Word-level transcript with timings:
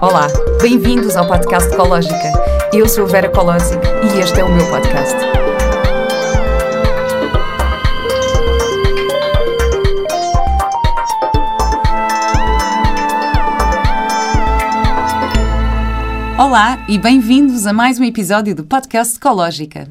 Olá, 0.00 0.26
bem-vindos 0.60 1.16
ao 1.16 1.26
podcast 1.28 1.72
Ecológica. 1.72 2.32
Eu 2.72 2.88
sou 2.88 3.06
Vera 3.06 3.28
Colosic 3.28 3.78
e 4.02 4.18
este 4.18 4.40
é 4.40 4.44
o 4.44 4.52
meu 4.52 4.66
podcast. 4.68 5.14
Olá 16.36 16.84
e 16.88 16.98
bem-vindos 16.98 17.66
a 17.66 17.72
mais 17.72 18.00
um 18.00 18.04
episódio 18.04 18.54
do 18.54 18.64
podcast 18.64 19.16
Ecológica. 19.16 19.88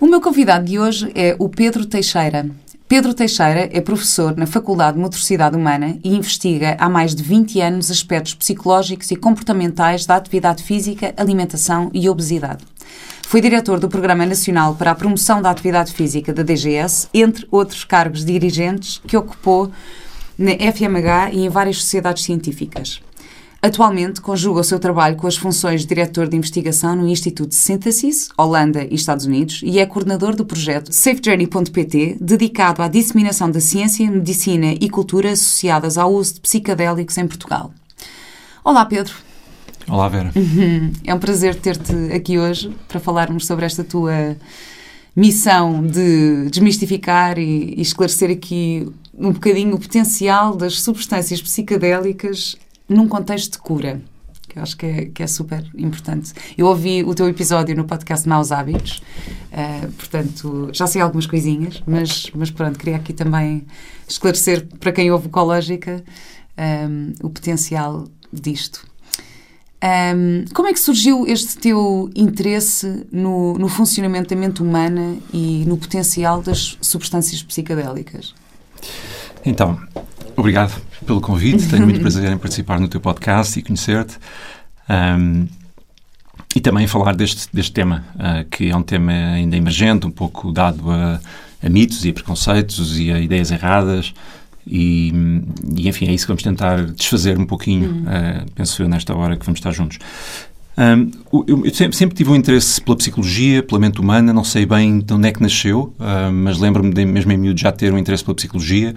O 0.00 0.06
meu 0.06 0.20
convidado 0.20 0.64
de 0.64 0.78
hoje 0.78 1.12
é 1.14 1.36
o 1.38 1.48
Pedro 1.48 1.84
Teixeira. 1.84 2.61
Pedro 2.92 3.14
Teixeira 3.14 3.70
é 3.72 3.80
professor 3.80 4.36
na 4.36 4.46
Faculdade 4.46 4.98
de 4.98 5.02
Motricidade 5.02 5.56
Humana 5.56 5.98
e 6.04 6.14
investiga 6.14 6.76
há 6.78 6.90
mais 6.90 7.14
de 7.14 7.22
20 7.22 7.58
anos 7.58 7.90
aspectos 7.90 8.34
psicológicos 8.34 9.10
e 9.10 9.16
comportamentais 9.16 10.04
da 10.04 10.16
atividade 10.16 10.62
física, 10.62 11.14
alimentação 11.16 11.90
e 11.94 12.06
obesidade. 12.06 12.62
Foi 13.26 13.40
diretor 13.40 13.80
do 13.80 13.88
Programa 13.88 14.26
Nacional 14.26 14.74
para 14.74 14.90
a 14.90 14.94
Promoção 14.94 15.40
da 15.40 15.48
Atividade 15.48 15.90
Física 15.90 16.34
da 16.34 16.42
DGS, 16.42 17.08
entre 17.14 17.48
outros 17.50 17.82
cargos 17.82 18.26
dirigentes 18.26 19.00
que 19.06 19.16
ocupou 19.16 19.72
na 20.36 20.50
FMH 20.50 21.30
e 21.32 21.46
em 21.46 21.48
várias 21.48 21.78
sociedades 21.78 22.22
científicas. 22.22 23.00
Atualmente 23.64 24.20
conjuga 24.20 24.58
o 24.58 24.64
seu 24.64 24.80
trabalho 24.80 25.14
com 25.14 25.28
as 25.28 25.36
funções 25.36 25.82
de 25.82 25.86
diretor 25.86 26.26
de 26.26 26.36
investigação 26.36 26.96
no 26.96 27.06
Instituto 27.06 27.54
Synthesis, 27.54 28.28
Holanda 28.36 28.84
e 28.90 28.96
Estados 28.96 29.24
Unidos, 29.24 29.60
e 29.62 29.78
é 29.78 29.86
coordenador 29.86 30.34
do 30.34 30.44
projeto 30.44 30.92
SafeJourney.pt, 30.92 32.16
dedicado 32.20 32.82
à 32.82 32.88
disseminação 32.88 33.48
da 33.48 33.60
ciência, 33.60 34.10
medicina 34.10 34.74
e 34.80 34.90
cultura 34.90 35.30
associadas 35.30 35.96
ao 35.96 36.12
uso 36.12 36.34
de 36.34 36.40
psicadélicos 36.40 37.16
em 37.16 37.28
Portugal. 37.28 37.72
Olá, 38.64 38.84
Pedro. 38.84 39.14
Olá, 39.88 40.08
Vera. 40.08 40.32
É 41.06 41.14
um 41.14 41.20
prazer 41.20 41.54
ter-te 41.54 41.94
aqui 42.12 42.40
hoje 42.40 42.76
para 42.88 42.98
falarmos 42.98 43.46
sobre 43.46 43.64
esta 43.64 43.84
tua 43.84 44.36
missão 45.14 45.86
de 45.86 46.50
desmistificar 46.50 47.38
e, 47.38 47.74
e 47.76 47.80
esclarecer 47.80 48.28
aqui 48.28 48.88
um 49.14 49.30
bocadinho 49.30 49.76
o 49.76 49.78
potencial 49.78 50.56
das 50.56 50.80
substâncias 50.80 51.40
psicadélicas 51.40 52.56
num 52.92 53.08
contexto 53.08 53.52
de 53.52 53.58
cura, 53.58 54.00
que 54.48 54.58
eu 54.58 54.62
acho 54.62 54.76
que 54.76 54.86
é, 54.86 55.04
que 55.06 55.22
é 55.22 55.26
super 55.26 55.64
importante. 55.76 56.32
Eu 56.56 56.66
ouvi 56.66 57.02
o 57.02 57.14
teu 57.14 57.28
episódio 57.28 57.74
no 57.74 57.84
podcast 57.84 58.28
Maus 58.28 58.52
Hábitos, 58.52 59.02
uh, 59.52 59.90
portanto, 59.92 60.68
já 60.72 60.86
sei 60.86 61.00
algumas 61.00 61.26
coisinhas, 61.26 61.82
mas, 61.86 62.30
mas 62.34 62.50
pronto, 62.50 62.78
queria 62.78 62.96
aqui 62.96 63.12
também 63.12 63.64
esclarecer 64.06 64.66
para 64.78 64.92
quem 64.92 65.10
ouve 65.10 65.28
Ecológica 65.28 66.04
um, 66.88 67.12
o 67.22 67.30
potencial 67.30 68.06
disto. 68.32 68.86
Um, 69.82 70.44
como 70.54 70.68
é 70.68 70.72
que 70.72 70.78
surgiu 70.78 71.26
este 71.26 71.56
teu 71.58 72.08
interesse 72.14 73.04
no, 73.10 73.54
no 73.54 73.68
funcionamento 73.68 74.32
da 74.32 74.40
mente 74.40 74.62
humana 74.62 75.16
e 75.32 75.64
no 75.66 75.76
potencial 75.76 76.40
das 76.40 76.78
substâncias 76.80 77.42
psicadélicas? 77.42 78.32
Então, 79.44 79.80
obrigado 80.36 80.80
pelo 81.06 81.20
convite. 81.20 81.68
Tenho 81.68 81.84
muito 81.84 82.00
prazer 82.00 82.30
em 82.30 82.38
participar 82.38 82.80
no 82.80 82.88
teu 82.88 83.00
podcast 83.00 83.58
e 83.58 83.62
conhecer-te. 83.62 84.18
Um, 84.88 85.46
e 86.54 86.60
também 86.60 86.86
falar 86.86 87.14
deste, 87.14 87.48
deste 87.52 87.72
tema, 87.72 88.04
uh, 88.16 88.48
que 88.48 88.70
é 88.70 88.76
um 88.76 88.82
tema 88.82 89.12
ainda 89.12 89.56
emergente, 89.56 90.06
um 90.06 90.10
pouco 90.10 90.52
dado 90.52 90.90
a, 90.90 91.20
a, 91.62 91.68
mitos 91.68 92.04
e 92.04 92.10
a 92.10 92.12
preconceitos 92.12 92.98
e 92.98 93.10
a 93.10 93.18
ideias 93.18 93.50
erradas. 93.50 94.12
E, 94.66 95.12
e, 95.76 95.88
enfim, 95.88 96.06
é 96.06 96.12
isso 96.12 96.24
que 96.24 96.28
vamos 96.28 96.42
tentar 96.42 96.84
desfazer 96.92 97.38
um 97.38 97.46
pouquinho, 97.46 97.90
uhum. 97.90 98.02
uh, 98.02 98.50
penso 98.54 98.82
eu, 98.82 98.88
nesta 98.88 99.14
hora 99.14 99.36
que 99.36 99.44
vamos 99.44 99.58
estar 99.58 99.72
juntos. 99.72 99.98
Um, 100.76 101.10
eu, 101.46 101.64
eu 101.66 101.74
sempre, 101.74 101.96
sempre, 101.96 102.16
tive 102.16 102.30
um 102.30 102.36
interesse 102.36 102.80
pela 102.80 102.96
psicologia, 102.96 103.62
pela 103.62 103.80
mente 103.80 104.00
humana, 104.00 104.32
não 104.32 104.44
sei 104.44 104.64
bem 104.64 105.00
de 105.00 105.12
onde 105.12 105.28
é 105.28 105.32
que 105.32 105.42
nasceu, 105.42 105.94
uh, 105.98 106.32
mas 106.32 106.58
lembro-me 106.58 107.04
mesmo 107.04 107.32
em 107.32 107.36
miúdo 107.36 107.60
já 107.60 107.72
ter 107.72 107.92
um 107.92 107.98
interesse 107.98 108.24
pela 108.24 108.34
psicologia 108.34 108.94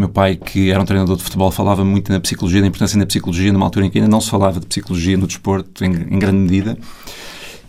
meu 0.00 0.08
pai, 0.08 0.36
que 0.36 0.70
era 0.70 0.80
um 0.80 0.84
treinador 0.84 1.16
de 1.16 1.22
futebol, 1.22 1.50
falava 1.50 1.84
muito 1.84 2.10
na 2.10 2.18
psicologia, 2.18 2.60
da 2.60 2.66
importância 2.66 2.98
da 2.98 3.06
psicologia, 3.06 3.52
numa 3.52 3.66
altura 3.66 3.86
em 3.86 3.90
que 3.90 3.98
ainda 3.98 4.10
não 4.10 4.20
se 4.20 4.30
falava 4.30 4.58
de 4.58 4.66
psicologia 4.66 5.16
no 5.16 5.26
desporto, 5.26 5.84
em, 5.84 5.90
em 5.90 6.18
grande 6.18 6.38
medida. 6.38 6.78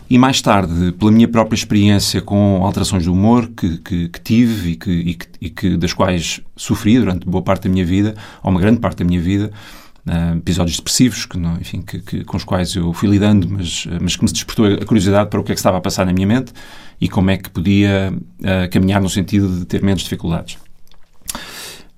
E 0.08 0.18
mais 0.18 0.42
tarde, 0.42 0.92
pela 0.92 1.10
minha 1.10 1.28
própria 1.28 1.56
experiência 1.56 2.20
com 2.20 2.62
alterações 2.64 3.04
do 3.04 3.12
humor 3.12 3.48
que, 3.56 3.78
que, 3.78 4.08
que 4.08 4.20
tive 4.20 4.72
e 4.72 4.76
que, 4.76 4.90
e, 4.90 5.14
que, 5.14 5.26
e 5.40 5.50
que, 5.50 5.76
das 5.76 5.92
quais 5.92 6.40
sofri 6.56 6.98
durante 6.98 7.26
boa 7.26 7.42
parte 7.42 7.64
da 7.64 7.70
minha 7.70 7.84
vida, 7.84 8.14
ou 8.42 8.50
uma 8.50 8.60
grande 8.60 8.78
parte 8.78 8.98
da 8.98 9.04
minha 9.04 9.20
vida, 9.20 9.50
uh, 10.06 10.36
episódios 10.36 10.76
depressivos 10.76 11.24
que, 11.24 11.38
não, 11.38 11.54
enfim, 11.54 11.82
que, 11.82 12.24
com 12.24 12.36
os 12.36 12.44
quais 12.44 12.74
eu 12.74 12.92
fui 12.92 13.08
lidando, 13.08 13.48
mas, 13.48 13.86
mas 14.00 14.16
que 14.16 14.24
me 14.24 14.30
despertou 14.30 14.66
a 14.66 14.84
curiosidade 14.84 15.30
para 15.30 15.40
o 15.40 15.44
que 15.44 15.52
é 15.52 15.54
que 15.54 15.58
estava 15.58 15.78
a 15.78 15.80
passar 15.80 16.04
na 16.04 16.12
minha 16.12 16.26
mente 16.26 16.52
e 17.00 17.08
como 17.08 17.30
é 17.30 17.36
que 17.36 17.48
podia 17.48 18.12
uh, 18.12 18.70
caminhar 18.70 19.00
no 19.00 19.08
sentido 19.08 19.60
de 19.60 19.64
ter 19.64 19.82
menos 19.82 20.02
dificuldades. 20.02 20.58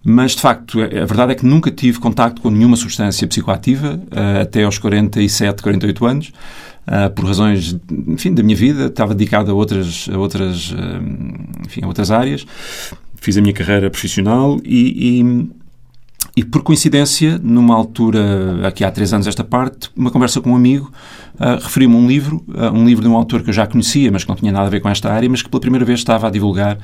Mas, 0.04 0.32
de 0.32 0.42
facto, 0.42 0.80
a 0.82 1.06
verdade 1.06 1.32
é 1.32 1.34
que 1.34 1.46
nunca 1.46 1.70
tive 1.70 1.98
contacto 1.98 2.42
com 2.42 2.50
nenhuma 2.50 2.76
substância 2.76 3.26
psicoativa 3.26 3.98
uh, 4.12 4.42
até 4.42 4.64
aos 4.64 4.78
47, 4.78 5.62
48 5.62 6.06
anos. 6.06 6.32
Uh, 6.86 7.08
por 7.14 7.24
razões, 7.24 7.74
enfim, 8.06 8.34
da 8.34 8.42
minha 8.42 8.56
vida, 8.56 8.86
estava 8.86 9.14
dedicado 9.14 9.50
a 9.50 9.54
outras, 9.54 10.06
a 10.12 10.18
outras, 10.18 10.72
uh, 10.72 10.76
enfim, 11.64 11.82
a 11.82 11.86
outras 11.86 12.10
áreas. 12.10 12.46
Fiz 13.16 13.38
a 13.38 13.40
minha 13.40 13.54
carreira 13.54 13.88
profissional 13.88 14.60
e, 14.62 15.20
e 15.20 15.50
e 16.36 16.44
por 16.44 16.62
coincidência, 16.62 17.38
numa 17.42 17.76
altura, 17.76 18.66
aqui 18.66 18.84
há 18.84 18.90
três 18.90 19.12
anos 19.12 19.26
esta 19.26 19.44
parte, 19.44 19.88
uma 19.96 20.10
conversa 20.10 20.40
com 20.40 20.50
um 20.50 20.56
amigo 20.56 20.90
uh, 21.34 21.62
referiu-me 21.62 21.94
um 21.94 22.08
livro, 22.08 22.44
uh, 22.48 22.76
um 22.76 22.84
livro 22.84 23.02
de 23.02 23.08
um 23.08 23.16
autor 23.16 23.42
que 23.42 23.50
eu 23.50 23.54
já 23.54 23.66
conhecia, 23.66 24.10
mas 24.10 24.24
que 24.24 24.28
não 24.28 24.36
tinha 24.36 24.50
nada 24.50 24.66
a 24.66 24.70
ver 24.70 24.80
com 24.80 24.88
esta 24.88 25.12
área, 25.12 25.28
mas 25.28 25.42
que 25.42 25.48
pela 25.48 25.60
primeira 25.60 25.84
vez 25.84 26.00
estava 26.00 26.26
a 26.26 26.30
divulgar 26.30 26.76
uh, 26.76 26.80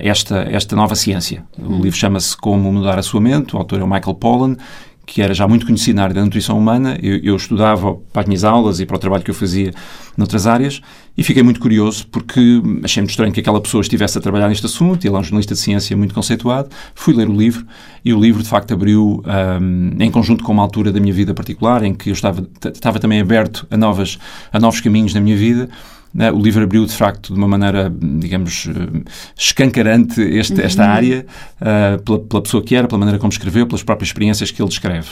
esta, 0.00 0.40
esta 0.50 0.76
nova 0.76 0.94
ciência. 0.94 1.42
O 1.58 1.80
livro 1.80 1.96
chama-se 1.98 2.36
Como 2.36 2.70
Mudar 2.70 2.98
a 2.98 3.02
Sua 3.02 3.20
Mente, 3.20 3.56
o 3.56 3.58
autor 3.58 3.80
é 3.80 3.84
o 3.84 3.88
Michael 3.88 4.14
Pollan, 4.14 4.56
que 5.04 5.20
era 5.20 5.34
já 5.34 5.46
muito 5.48 5.66
conhecido 5.66 5.96
na 5.96 6.04
área 6.04 6.14
da 6.14 6.24
nutrição 6.24 6.56
humana. 6.56 6.98
Eu, 7.02 7.18
eu, 7.18 7.36
estudava 7.36 7.94
para 8.12 8.22
as 8.22 8.28
minhas 8.28 8.44
aulas 8.44 8.80
e 8.80 8.86
para 8.86 8.96
o 8.96 8.98
trabalho 8.98 9.22
que 9.22 9.30
eu 9.30 9.34
fazia 9.34 9.72
noutras 10.16 10.46
áreas 10.46 10.80
e 11.16 11.22
fiquei 11.22 11.42
muito 11.42 11.60
curioso 11.60 12.06
porque 12.06 12.62
achei 12.82 13.00
muito 13.00 13.10
estranho 13.10 13.32
que 13.32 13.40
aquela 13.40 13.60
pessoa 13.60 13.80
estivesse 13.80 14.16
a 14.16 14.20
trabalhar 14.20 14.48
neste 14.48 14.64
assunto. 14.64 15.04
Ele 15.04 15.14
é 15.14 15.18
um 15.18 15.22
jornalista 15.22 15.54
de 15.54 15.60
ciência 15.60 15.96
muito 15.96 16.14
conceituado. 16.14 16.68
Fui 16.94 17.14
ler 17.14 17.28
o 17.28 17.36
livro 17.36 17.66
e 18.04 18.14
o 18.14 18.20
livro, 18.20 18.42
de 18.42 18.48
facto, 18.48 18.72
abriu 18.72 19.22
um, 19.60 20.02
em 20.02 20.10
conjunto 20.10 20.44
com 20.44 20.52
uma 20.52 20.62
altura 20.62 20.92
da 20.92 21.00
minha 21.00 21.12
vida 21.12 21.34
particular 21.34 21.82
em 21.82 21.94
que 21.94 22.10
eu 22.10 22.14
estava, 22.14 22.46
estava 22.72 22.98
também 22.98 23.20
aberto 23.20 23.66
a, 23.70 23.76
novas, 23.76 24.18
a 24.52 24.60
novos 24.60 24.80
caminhos 24.80 25.12
na 25.14 25.20
minha 25.20 25.36
vida. 25.36 25.68
Né? 26.14 26.30
O 26.30 26.38
livro 26.38 26.62
abriu, 26.62 26.84
de 26.84 26.94
facto, 26.94 27.32
de 27.32 27.38
uma 27.38 27.48
maneira, 27.48 27.90
digamos, 27.90 28.68
eh, 28.68 29.10
escancarante 29.36 30.20
este, 30.20 30.60
esta 30.60 30.84
uhum. 30.84 30.90
área, 30.90 31.26
uh, 31.60 32.02
pela, 32.02 32.18
pela, 32.18 32.42
pessoa 32.42 32.62
que 32.62 32.74
era, 32.74 32.86
pela 32.86 32.98
maneira 32.98 33.18
como 33.18 33.32
escreveu, 33.32 33.66
pelas 33.66 33.82
próprias 33.82 34.08
experiências 34.08 34.50
que 34.50 34.60
ele 34.60 34.68
descreve. 34.68 35.08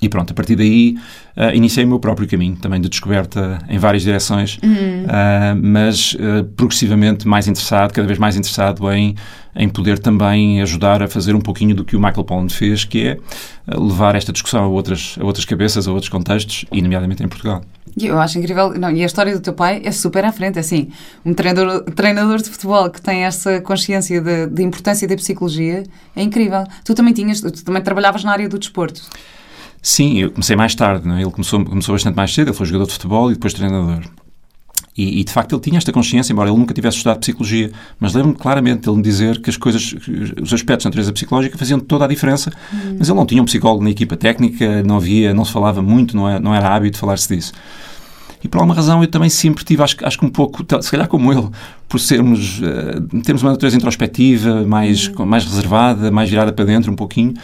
E 0.00 0.08
pronto, 0.08 0.30
a 0.30 0.34
partir 0.34 0.56
daí 0.56 0.96
uh, 1.36 1.54
iniciei 1.54 1.84
o 1.84 1.88
meu 1.88 1.98
próprio 1.98 2.28
caminho, 2.28 2.56
também 2.56 2.80
de 2.80 2.88
descoberta 2.88 3.58
em 3.68 3.78
várias 3.78 4.02
direções, 4.02 4.58
uhum. 4.62 5.04
uh, 5.04 5.60
mas 5.62 6.14
uh, 6.14 6.44
progressivamente 6.54 7.26
mais 7.26 7.48
interessado, 7.48 7.92
cada 7.92 8.06
vez 8.06 8.18
mais 8.18 8.36
interessado 8.36 8.90
em, 8.92 9.14
em 9.54 9.68
poder 9.68 9.98
também 9.98 10.60
ajudar 10.60 11.02
a 11.02 11.08
fazer 11.08 11.34
um 11.34 11.40
pouquinho 11.40 11.74
do 11.74 11.82
que 11.82 11.96
o 11.96 11.98
Michael 11.98 12.24
Pollan 12.24 12.48
fez, 12.48 12.84
que 12.84 13.06
é 13.06 13.18
levar 13.66 14.14
esta 14.14 14.32
discussão 14.32 14.64
a 14.64 14.68
outras, 14.68 15.16
a 15.18 15.24
outras 15.24 15.46
cabeças, 15.46 15.88
a 15.88 15.92
outros 15.92 16.10
contextos, 16.10 16.66
e 16.70 16.82
nomeadamente 16.82 17.22
em 17.22 17.28
Portugal. 17.28 17.62
Eu 17.98 18.18
acho 18.18 18.38
incrível, 18.38 18.74
não, 18.78 18.90
e 18.90 19.02
a 19.02 19.06
história 19.06 19.32
do 19.32 19.40
teu 19.40 19.54
pai 19.54 19.80
é 19.82 19.90
super 19.90 20.22
à 20.26 20.30
frente, 20.30 20.58
é 20.58 20.60
assim, 20.60 20.90
um 21.24 21.32
treinador, 21.32 21.82
treinador 21.84 22.36
de 22.36 22.50
futebol 22.50 22.90
que 22.90 23.00
tem 23.00 23.24
essa 23.24 23.58
consciência 23.62 24.20
da 24.20 24.62
importância 24.62 25.08
da 25.08 25.16
psicologia 25.16 25.84
é 26.14 26.22
incrível. 26.22 26.64
Tu 26.84 26.94
também 26.94 27.14
tinhas, 27.14 27.40
tu 27.40 27.64
também 27.64 27.82
trabalhavas 27.82 28.22
na 28.22 28.32
área 28.32 28.48
do 28.48 28.58
desporto. 28.58 29.00
Sim, 29.86 30.18
eu 30.18 30.32
comecei 30.32 30.56
mais 30.56 30.74
tarde, 30.74 31.08
é? 31.08 31.22
ele 31.22 31.30
começou, 31.30 31.64
começou 31.64 31.94
bastante 31.94 32.16
mais 32.16 32.34
cedo, 32.34 32.48
ele 32.48 32.56
foi 32.56 32.66
jogador 32.66 32.86
de 32.86 32.92
futebol 32.94 33.30
e 33.30 33.34
depois 33.34 33.54
treinador. 33.54 34.02
E, 34.98 35.20
e, 35.20 35.22
de 35.22 35.30
facto 35.30 35.54
ele 35.54 35.62
tinha 35.62 35.78
esta 35.78 35.92
consciência, 35.92 36.32
embora 36.32 36.50
ele 36.50 36.58
nunca 36.58 36.74
tivesse 36.74 36.96
estudado 36.96 37.20
psicologia, 37.20 37.70
mas 38.00 38.12
lembro-me 38.12 38.36
claramente 38.36 38.80
de 38.80 38.88
ele 38.88 38.96
me 38.96 39.02
dizer 39.04 39.40
que 39.40 39.48
as 39.48 39.56
coisas, 39.56 39.94
os 40.42 40.52
aspectos 40.52 40.82
da 40.82 40.88
natureza 40.88 41.12
psicológica 41.12 41.56
faziam 41.56 41.78
toda 41.78 42.04
a 42.04 42.08
diferença, 42.08 42.50
hum. 42.74 42.96
mas 42.98 43.08
ele 43.08 43.16
não 43.16 43.24
tinha 43.24 43.40
um 43.40 43.44
psicólogo 43.44 43.84
na 43.84 43.90
equipa 43.90 44.16
técnica, 44.16 44.82
não 44.82 44.96
havia, 44.96 45.32
não 45.32 45.44
se 45.44 45.52
falava 45.52 45.80
muito, 45.80 46.16
não 46.16 46.28
era, 46.28 46.40
não 46.40 46.52
era 46.52 46.74
hábito 46.74 46.98
falar-se 46.98 47.36
disso. 47.36 47.52
E 48.42 48.48
por 48.48 48.58
alguma 48.58 48.74
razão 48.74 49.00
eu 49.02 49.08
também 49.08 49.30
sempre 49.30 49.64
tive, 49.64 49.84
acho, 49.84 49.96
acho 50.02 50.18
que 50.18 50.26
um 50.26 50.30
pouco, 50.30 50.64
se 50.82 50.90
calhar 50.90 51.06
como 51.06 51.32
ele, 51.32 51.48
por 51.88 52.00
sermos, 52.00 52.60
uh, 52.60 53.22
termos 53.22 53.42
uma 53.42 53.52
natureza 53.52 53.76
introspectiva, 53.76 54.66
mais, 54.66 55.08
hum. 55.16 55.24
mais 55.24 55.44
reservada, 55.44 56.10
mais 56.10 56.28
virada 56.28 56.52
para 56.52 56.64
dentro 56.64 56.90
um 56.90 56.96
pouquinho, 56.96 57.34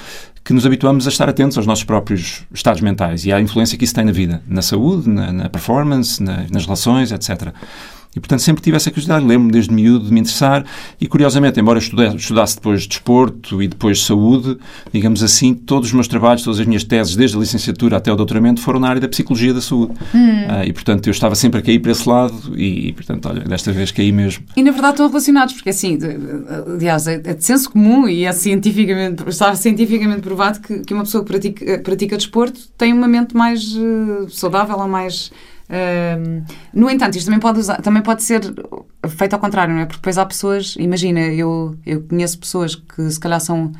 que 0.44 0.52
nos 0.52 0.66
habituamos 0.66 1.06
a 1.06 1.08
estar 1.08 1.28
atentos 1.28 1.56
aos 1.56 1.66
nossos 1.66 1.84
próprios 1.84 2.42
estados 2.52 2.80
mentais 2.80 3.24
e 3.24 3.32
à 3.32 3.40
influência 3.40 3.78
que 3.78 3.84
isso 3.84 3.94
tem 3.94 4.04
na 4.04 4.12
vida, 4.12 4.42
na 4.46 4.62
saúde, 4.62 5.08
na, 5.08 5.32
na 5.32 5.48
performance, 5.48 6.22
na, 6.22 6.46
nas 6.50 6.64
relações, 6.64 7.12
etc. 7.12 7.52
E, 8.14 8.20
portanto, 8.20 8.40
sempre 8.40 8.62
tive 8.62 8.76
essa 8.76 8.90
curiosidade. 8.90 9.24
Lembro-me 9.24 9.52
desde 9.52 9.72
miúdo 9.72 10.06
de 10.06 10.12
me 10.12 10.20
interessar 10.20 10.64
e, 11.00 11.06
curiosamente, 11.06 11.58
embora 11.58 11.78
estudasse, 11.78 12.16
estudasse 12.16 12.56
depois 12.56 12.86
desporto 12.86 13.62
e 13.62 13.68
depois 13.68 14.04
saúde, 14.04 14.58
digamos 14.92 15.22
assim, 15.22 15.54
todos 15.54 15.88
os 15.88 15.94
meus 15.94 16.08
trabalhos, 16.08 16.42
todas 16.42 16.60
as 16.60 16.66
minhas 16.66 16.84
teses, 16.84 17.16
desde 17.16 17.36
a 17.36 17.40
licenciatura 17.40 17.96
até 17.96 18.12
o 18.12 18.16
doutoramento, 18.16 18.60
foram 18.60 18.78
na 18.78 18.88
área 18.88 19.00
da 19.00 19.08
psicologia 19.08 19.54
da 19.54 19.60
saúde. 19.60 19.94
Hum. 20.14 20.18
Uh, 20.18 20.64
e, 20.66 20.72
portanto, 20.72 21.06
eu 21.06 21.10
estava 21.10 21.34
sempre 21.34 21.60
a 21.60 21.62
cair 21.62 21.78
para 21.78 21.92
esse 21.92 22.06
lado 22.08 22.52
e, 22.54 22.88
e, 22.88 22.92
portanto, 22.92 23.28
olha, 23.28 23.40
desta 23.40 23.72
vez 23.72 23.90
caí 23.90 24.12
mesmo. 24.12 24.44
E, 24.56 24.62
na 24.62 24.72
verdade, 24.72 24.94
estão 24.94 25.08
relacionados, 25.08 25.54
porque, 25.54 25.70
assim, 25.70 25.98
aliás, 26.66 27.06
é 27.06 27.18
de 27.18 27.44
senso 27.44 27.70
comum 27.70 28.06
e 28.08 28.24
é 28.24 28.32
cientificamente, 28.32 29.22
está 29.28 29.54
cientificamente 29.54 30.20
provado 30.20 30.60
que, 30.60 30.80
que 30.80 30.92
uma 30.92 31.04
pessoa 31.04 31.24
que 31.24 31.28
pratica, 31.28 31.78
pratica 31.78 32.16
desporto 32.16 32.60
tem 32.76 32.92
uma 32.92 33.08
mente 33.08 33.34
mais 33.34 33.74
uh, 33.74 34.28
saudável 34.28 34.76
ou 34.76 34.88
mais 34.88 35.30
no 36.72 36.90
entanto, 36.90 37.16
isto 37.16 37.26
também 37.26 37.40
pode, 37.40 37.60
usar, 37.60 37.80
também 37.80 38.02
pode 38.02 38.22
ser 38.22 38.40
feito 39.08 39.32
ao 39.32 39.40
contrário, 39.40 39.74
não 39.74 39.80
é? 39.80 39.86
Porque 39.86 39.98
depois 39.98 40.18
há 40.18 40.26
pessoas, 40.26 40.74
imagina, 40.78 41.20
eu, 41.20 41.76
eu 41.86 42.02
conheço 42.02 42.38
pessoas 42.38 42.74
que 42.74 43.10
se 43.10 43.18
calhar 43.18 43.40
são 43.40 43.72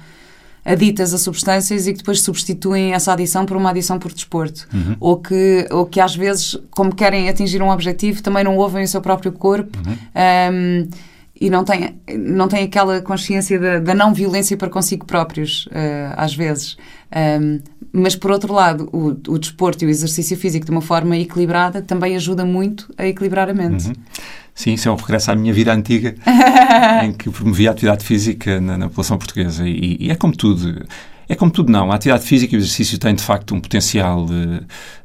aditas 0.65 1.13
a 1.13 1.19
substâncias 1.19 1.87
e 1.87 1.93
que 1.93 1.99
depois 1.99 2.21
substituem 2.21 2.95
essa 2.95 3.13
adição 3.13 3.45
por 3.45 3.57
uma 3.57 3.71
adição 3.71 3.99
por 3.99 4.13
desporto. 4.13 4.67
Uhum. 4.73 4.97
Ou, 5.01 5.17
que, 5.19 5.67
ou 5.71 5.87
que 5.87 6.01
às 6.01 6.15
vezes, 6.15 6.57
como 6.71 6.95
querem 6.95 7.29
atingir 7.29 7.63
um 7.63 7.71
objetivo, 7.71 8.23
também 8.23 8.45
não 8.45 8.57
ouvem 8.57 8.85
o 8.85 8.89
seu 8.89 9.01
próprio 9.01 9.33
corpo. 9.33 9.77
Uhum. 9.79 9.97
Um, 10.55 10.89
e 11.43 11.51
não 11.51 11.65
têm, 11.65 11.99
não 12.17 12.47
têm 12.47 12.63
aquela 12.63 13.03
consciência 13.03 13.59
da, 13.59 13.81
da 13.81 13.95
não 13.97 14.15
violência 14.15 14.57
para 14.57 14.69
consigo 14.69 15.05
próprios, 15.05 15.67
uh, 15.67 16.15
às 16.17 16.33
vezes. 16.33 16.77
Um, 17.41 17.59
mas, 17.93 18.15
por 18.15 18.31
outro 18.31 18.55
lado, 18.55 18.89
o, 18.93 19.09
o, 19.09 19.39
desporto 19.39 19.85
e 19.85 19.89
o 19.89 19.91
exercício 19.91 20.37
físico 20.37 20.65
de 20.65 20.71
uma 20.71 20.81
forma 20.81 21.17
equilibrada 21.17 21.83
também 21.83 22.15
ajuda 22.15 22.45
muito 22.45 22.95
a 22.97 23.09
equilibrar 23.09 23.51
a 23.51 23.53
mente. 23.53 23.89
Uhum. 23.89 23.93
Sim, 24.55 24.75
isso 24.75 24.89
é 24.89 24.93
um 24.93 24.95
regresso 24.95 25.33
à 25.33 25.35
minha 25.35 25.53
vida 25.53 25.75
antiga, 25.75 26.15
em 27.03 27.13
que 27.13 27.29
promovia 27.29 27.71
a 27.71 27.73
atividade 27.73 28.05
física 28.05 28.61
na, 28.61 28.79
na 28.79 28.89
população 28.89 29.19
portuguesa. 29.19 29.67
E, 29.67 29.97
e, 29.99 30.11
é 30.13 30.15
como 30.15 30.37
tudo. 30.37 30.87
É 31.33 31.35
como 31.35 31.51
tudo, 31.51 31.73
não. 31.73 31.91
A 31.91 31.95
atividade 31.95 32.27
física 32.27 32.55
e 32.55 32.59
o 32.59 32.61
exercício 32.61 32.99
têm, 32.99 33.15
de 33.15 33.23
facto, 33.23 33.55
um 33.55 33.61
potencial 33.61 34.27
de, 34.27 34.61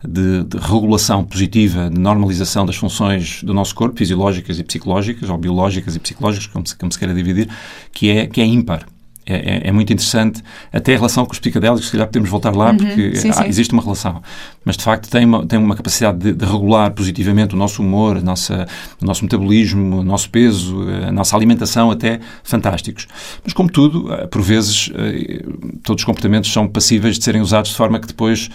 de, 0.06 0.44
de, 0.44 0.58
regulação 0.58 1.24
positiva, 1.24 1.90
de 1.90 1.98
normalização 1.98 2.66
das 2.66 2.76
funções 2.76 3.42
do 3.44 3.54
nosso 3.54 3.74
corpo, 3.74 3.98
fisiológicas 3.98 4.60
e 4.60 4.64
psicológicas, 4.66 5.30
ou 5.30 5.38
biológicas 5.38 5.96
e 5.96 6.00
psicológicas, 6.00 6.48
como 6.48 6.68
se, 6.68 6.76
como 6.76 6.92
se 6.92 7.00
queira 7.00 7.14
dividir, 7.14 7.50
que 7.94 8.10
é, 8.10 8.28
que 8.28 8.42
é 8.42 8.46
ímpar. 8.46 8.86
É, 9.30 9.36
é, 9.36 9.68
é, 9.68 9.72
muito 9.74 9.92
interessante, 9.92 10.42
até 10.72 10.94
a 10.94 10.96
relação 10.96 11.26
com 11.26 11.34
os 11.34 11.40
psicodélicos, 11.40 11.88
se 11.88 11.92
calhar 11.92 12.08
podemos 12.08 12.30
voltar 12.30 12.56
lá, 12.56 12.72
uhum, 12.72 12.78
porque 12.78 13.16
sim, 13.16 13.32
sim. 13.32 13.44
existe 13.46 13.74
uma 13.74 13.84
relação. 13.84 14.22
Mas, 14.64 14.78
de 14.78 14.84
facto, 14.84 15.10
tem 15.10 15.26
uma, 15.26 15.46
tem 15.46 15.60
uma 15.60 15.76
capacidade 15.76 16.18
de, 16.18 16.32
de 16.34 16.46
regular 16.46 16.92
positivamente 16.92 17.54
o 17.54 17.58
nosso 17.58 17.82
humor, 17.82 18.18
a 18.18 18.22
nossa, 18.22 18.66
o 19.02 19.06
nosso 19.06 19.24
metabolismo, 19.24 19.98
o 20.00 20.04
nosso 20.04 20.30
peso, 20.30 20.82
a 21.06 21.12
nossa 21.12 21.36
alimentação, 21.36 21.92
até 21.92 22.22
fantásticos. 22.42 23.06
Mas, 23.44 23.52
como 23.52 23.70
tudo, 23.70 24.14
eh, 24.14 24.28
por 24.28 24.42
vezes, 24.42 24.90
eh, 24.96 25.44
todos 25.84 26.02
os 26.02 26.06
comportamentos 26.06 26.52
são 26.52 26.68
passíveis 26.68 27.18
de 27.18 27.26
serem 27.26 27.42
usados 27.42 27.72
de 27.72 27.78
forma 27.78 28.00
que 28.00 28.08
depois 28.08 28.50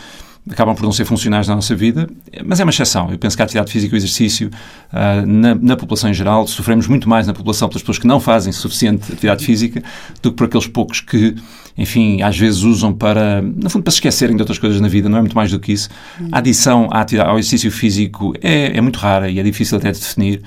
acabam 0.50 0.74
por 0.74 0.82
não 0.82 0.92
ser 0.92 1.04
funcionais 1.04 1.46
na 1.46 1.54
nossa 1.54 1.74
vida, 1.74 2.08
mas 2.44 2.58
é 2.58 2.64
uma 2.64 2.70
exceção. 2.70 3.10
Eu 3.10 3.18
penso 3.18 3.36
que 3.36 3.42
a 3.42 3.44
atividade 3.44 3.70
física 3.70 3.94
e 3.94 3.96
o 3.96 3.98
exercício, 3.98 4.50
uh, 4.92 5.26
na, 5.26 5.54
na, 5.54 5.76
população 5.76 6.10
em 6.10 6.14
geral, 6.14 6.46
sofremos 6.48 6.88
muito 6.88 7.08
mais 7.08 7.26
na 7.26 7.32
população 7.32 7.68
pelas 7.68 7.82
pessoas 7.82 7.98
que 7.98 8.06
não 8.06 8.18
fazem 8.18 8.52
suficiente 8.52 9.12
atividade 9.12 9.44
física 9.44 9.82
do 10.20 10.30
que 10.30 10.36
por 10.36 10.46
aqueles 10.46 10.66
poucos 10.66 11.00
que, 11.00 11.36
enfim, 11.78 12.22
às 12.22 12.36
vezes 12.36 12.62
usam 12.62 12.92
para, 12.92 13.40
no 13.40 13.70
fundo, 13.70 13.84
para 13.84 13.92
se 13.92 13.98
esquecerem 13.98 14.34
de 14.34 14.42
outras 14.42 14.58
coisas 14.58 14.80
na 14.80 14.88
vida, 14.88 15.08
não 15.08 15.18
é 15.18 15.20
muito 15.20 15.36
mais 15.36 15.50
do 15.50 15.60
que 15.60 15.72
isso. 15.72 15.88
A 16.32 16.38
adição 16.38 16.88
à 16.90 17.02
atividade, 17.02 17.30
ao 17.30 17.38
exercício 17.38 17.70
físico 17.70 18.34
é, 18.42 18.76
é 18.76 18.80
muito 18.80 18.98
rara 18.98 19.30
e 19.30 19.38
é 19.38 19.42
difícil 19.42 19.78
até 19.78 19.92
de 19.92 20.00
definir. 20.00 20.42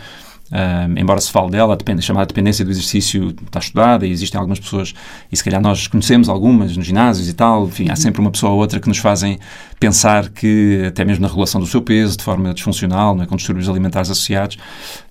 Uh, 0.52 1.00
embora 1.00 1.20
se 1.20 1.32
fale 1.32 1.50
dela, 1.50 1.76
a 1.76 2.02
chamada 2.02 2.28
dependência 2.28 2.64
do 2.64 2.70
exercício 2.70 3.36
está 3.46 3.58
estudada 3.58 4.06
e 4.06 4.12
existem 4.12 4.38
algumas 4.38 4.60
pessoas, 4.60 4.94
e 5.32 5.36
se 5.36 5.44
calhar 5.44 5.60
nós 5.60 5.88
conhecemos 5.88 6.30
algumas 6.30 6.78
nos 6.78 6.86
ginásios 6.86 7.28
e 7.28 7.34
tal, 7.34 7.66
enfim, 7.66 7.88
há 7.88 7.92
uhum. 7.92 7.96
sempre 7.96 8.22
uma 8.22 8.30
pessoa 8.30 8.52
ou 8.52 8.60
outra 8.60 8.80
que 8.80 8.88
nos 8.88 9.00
fazem 9.00 9.40
pensar 9.80 10.30
que, 10.30 10.84
até 10.88 11.04
mesmo 11.04 11.24
na 11.24 11.28
regulação 11.28 11.60
do 11.60 11.66
seu 11.66 11.82
peso, 11.82 12.16
de 12.16 12.24
forma 12.24 12.54
disfuncional, 12.54 13.20
é, 13.22 13.26
com 13.26 13.36
distúrbios 13.36 13.68
alimentares 13.68 14.12
associados, 14.12 14.58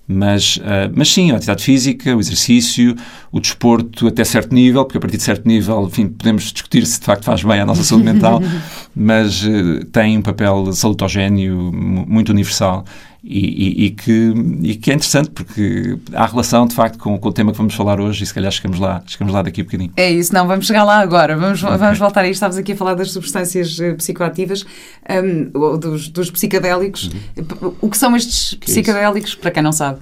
mas, 0.07 0.57
uh, 0.57 0.91
mas 0.93 1.11
sim, 1.11 1.31
a 1.31 1.35
atividade 1.35 1.63
física, 1.63 2.15
o 2.15 2.19
exercício, 2.19 2.95
o 3.29 3.39
desporto 3.39 4.07
até 4.07 4.23
certo 4.23 4.55
nível, 4.55 4.85
porque 4.85 4.97
a 4.97 5.01
partir 5.01 5.17
de 5.17 5.23
certo 5.23 5.45
nível, 5.45 5.85
enfim, 5.85 6.07
podemos 6.07 6.43
discutir 6.53 6.85
se 6.85 6.99
de 6.99 7.05
facto 7.05 7.25
faz 7.25 7.43
bem 7.43 7.59
à 7.59 7.65
nossa 7.65 7.83
saúde 7.83 8.05
mental, 8.05 8.41
mas 8.95 9.43
uh, 9.43 9.83
tem 9.91 10.17
um 10.17 10.21
papel 10.21 10.71
salutogénio 10.71 11.71
muito 11.73 12.29
universal 12.29 12.85
e, 13.27 13.39
e, 13.39 13.85
e, 13.85 13.89
que, 13.89 14.33
e 14.61 14.75
que 14.75 14.91
é 14.91 14.93
interessante 14.93 15.31
porque 15.31 15.97
há 16.13 16.27
relação, 16.27 16.67
de 16.67 16.75
facto, 16.75 16.99
com, 16.99 17.17
com, 17.17 17.29
o 17.29 17.33
tema 17.33 17.51
que 17.51 17.57
vamos 17.57 17.73
falar 17.73 17.99
hoje 17.99 18.23
e 18.23 18.27
se 18.27 18.31
calhar 18.31 18.51
chegamos 18.51 18.79
lá, 18.79 19.01
chegamos 19.07 19.33
lá 19.33 19.41
daqui 19.41 19.61
a 19.61 19.63
bocadinho. 19.63 19.91
É 19.97 20.11
isso, 20.11 20.31
não, 20.31 20.47
vamos 20.47 20.67
chegar 20.67 20.83
lá 20.83 20.99
agora. 20.99 21.35
Vamos, 21.35 21.63
okay. 21.63 21.75
vamos 21.75 21.97
voltar 21.97 22.21
aí. 22.21 22.29
Estávamos 22.29 22.59
aqui 22.59 22.73
a 22.73 22.75
falar 22.75 22.93
das 22.93 23.09
substâncias 23.11 23.79
eh, 23.79 23.93
psicoativas, 23.95 24.63
um, 25.09 25.59
ou 25.59 25.75
dos, 25.75 26.07
dos 26.07 26.29
psicadélicos. 26.29 27.09
Uhum. 27.35 27.73
O 27.81 27.89
que 27.89 27.97
são 27.97 28.15
estes 28.15 28.51
que 28.59 28.69
é 28.69 28.73
psicadélicos, 28.73 29.35
é 29.35 29.41
para 29.41 29.49
quem 29.49 29.63
não 29.63 29.71
sabe? 29.71 29.99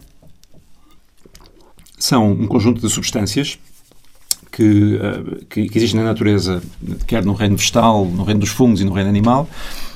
São 1.97 2.29
um 2.29 2.45
conjunto 2.45 2.81
de 2.81 2.89
substâncias 2.89 3.57
que, 4.51 4.95
uh, 4.95 5.45
que, 5.45 5.69
que 5.69 5.77
existem 5.77 6.01
na 6.01 6.07
natureza, 6.07 6.61
quer 7.07 7.23
no 7.23 7.33
reino 7.33 7.55
vegetal, 7.55 8.03
no 8.03 8.25
reino 8.25 8.41
dos 8.41 8.49
fungos 8.49 8.81
e 8.81 8.83
no 8.83 8.91
reino 8.91 9.09
animal, 9.09 9.47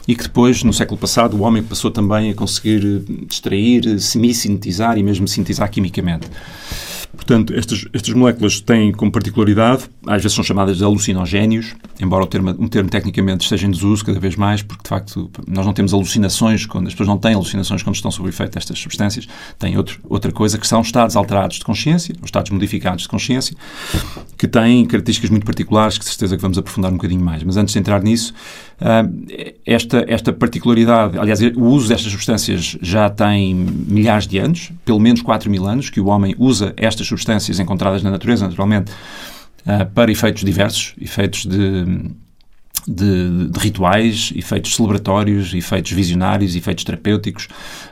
e 0.08 0.16
que 0.16 0.24
depois, 0.24 0.64
no 0.64 0.72
século 0.72 0.98
passado, 0.98 1.36
o 1.36 1.42
homem 1.42 1.62
passou 1.62 1.92
também 1.92 2.32
a 2.32 2.34
conseguir 2.34 2.84
eh, 2.86 3.26
extrair, 3.30 3.86
eh, 3.88 4.00
semi-sintetizar 4.00 4.98
e 4.98 5.04
mesmo 5.04 5.28
sintetizar 5.28 5.70
quimicamente. 5.70 6.28
Portanto, 7.16 7.54
estas, 7.54 7.86
estas 7.94 8.14
moléculas 8.14 8.60
têm 8.60 8.92
como 8.92 9.12
particularidade, 9.12 9.86
às 10.06 10.22
vezes 10.22 10.34
são 10.34 10.44
chamadas 10.44 10.78
de 10.78 10.84
alucinogénios, 10.84 11.76
embora 12.00 12.24
o 12.24 12.28
termo, 12.28 12.50
um 12.60 12.68
termo 12.68 12.90
tecnicamente 12.90 13.44
esteja 13.44 13.68
em 13.68 13.72
desuso 13.72 14.06
cada 14.06 14.20
vez 14.20 14.36
mais, 14.36 14.62
porque 14.62 14.84
de 14.84 14.90
facto 14.90 15.30
nós 15.48 15.66
não 15.66 15.74
temos 15.74 15.94
alucinações, 15.94 16.66
quando 16.66 16.88
as 16.88 16.94
pessoas 16.94 17.10
não 17.10 17.18
têm 17.18 17.34
alucinações 17.34 17.82
quando 17.84 17.96
estão 17.96 18.12
sob 18.12 18.28
o 18.28 18.30
efeito 18.30 18.54
destas 18.54 18.78
substâncias, 18.78 19.28
têm 19.58 19.78
outro, 19.78 20.00
outra 20.08 20.32
coisa 20.32 20.58
que 20.58 20.68
são 20.68 20.82
estados 20.82 21.16
alterados 21.16 21.58
de 21.58 21.66
consciência, 21.66 22.16
ou 22.20 22.26
estados 22.26 22.52
modificados 22.52 23.04
de 23.04 23.10
consciência, 23.10 23.56
que 24.38 24.48
têm 24.48 24.86
características 24.86 25.30
muito 25.30 25.46
particulares 25.46 25.98
que 25.98 26.04
de 26.04 26.10
certeza 26.10 26.36
que 26.36 26.42
vamos 26.42 26.58
aprofundar 26.58 26.92
um 26.92 26.96
bocadinho 26.96 27.24
mais. 27.24 27.44
Mas 27.44 27.58
antes 27.58 27.74
de 27.74 27.80
entrar 27.80 28.02
nisso, 28.02 28.34
ah, 28.80 29.04
esta, 29.66 30.06
esta 30.08 30.32
particularidade, 30.32 31.18
aliás, 31.18 31.40
o 31.42 31.64
uso 31.64 31.88
destas 31.88 32.12
substâncias 32.12 32.78
já 32.82 33.10
tem 33.10 33.56
milhares 33.56 34.28
de 34.28 34.38
anos, 34.38 34.72
pelo 34.86 35.00
menos 35.00 35.22
4 35.22 35.50
mil 35.50 35.66
anos, 35.66 35.90
que 35.90 36.00
o 36.00 36.08
homem 36.08 36.36
usa 36.38 36.74
estas 36.98 37.08
substâncias 37.08 37.60
encontradas 37.60 38.02
na 38.02 38.12
natureza, 38.12 38.48
naturalmente, 38.48 38.92
ah, 39.66 39.86
para 39.86 40.12
efeitos 40.12 40.44
diversos, 40.44 40.96
efeitos 41.00 41.46
de 41.46 42.12
de, 42.88 43.50
de, 43.50 43.60
rituais, 43.60 44.32
efeitos 44.34 44.74
celebratórios, 44.74 45.54
efeitos 45.54 45.92
visionários, 45.92 46.56
efeitos 46.56 46.86
terapêuticos, 46.86 47.50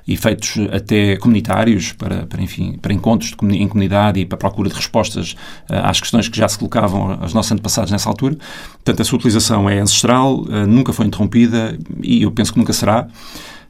efeitos 0.07 0.55
até 0.71 1.17
comunitários 1.17 1.91
para, 1.91 2.25
para 2.25 2.41
enfim, 2.41 2.79
para 2.81 2.93
encontros 2.93 3.31
de, 3.31 3.57
em 3.57 3.67
comunidade 3.67 4.21
e 4.21 4.25
para 4.25 4.37
procura 4.37 4.69
de 4.69 4.75
respostas 4.75 5.33
uh, 5.69 5.83
às 5.83 5.99
questões 5.99 6.29
que 6.29 6.37
já 6.37 6.47
se 6.47 6.57
colocavam 6.57 7.19
aos 7.21 7.33
nossos 7.33 7.51
antepassados 7.51 7.91
nessa 7.91 8.07
altura. 8.07 8.37
Portanto, 8.71 9.01
a 9.01 9.03
sua 9.03 9.17
utilização 9.17 9.69
é 9.69 9.79
ancestral, 9.79 10.39
uh, 10.43 10.65
nunca 10.65 10.93
foi 10.93 11.07
interrompida 11.07 11.77
e 12.01 12.23
eu 12.23 12.31
penso 12.31 12.53
que 12.53 12.59
nunca 12.59 12.71
será. 12.71 13.07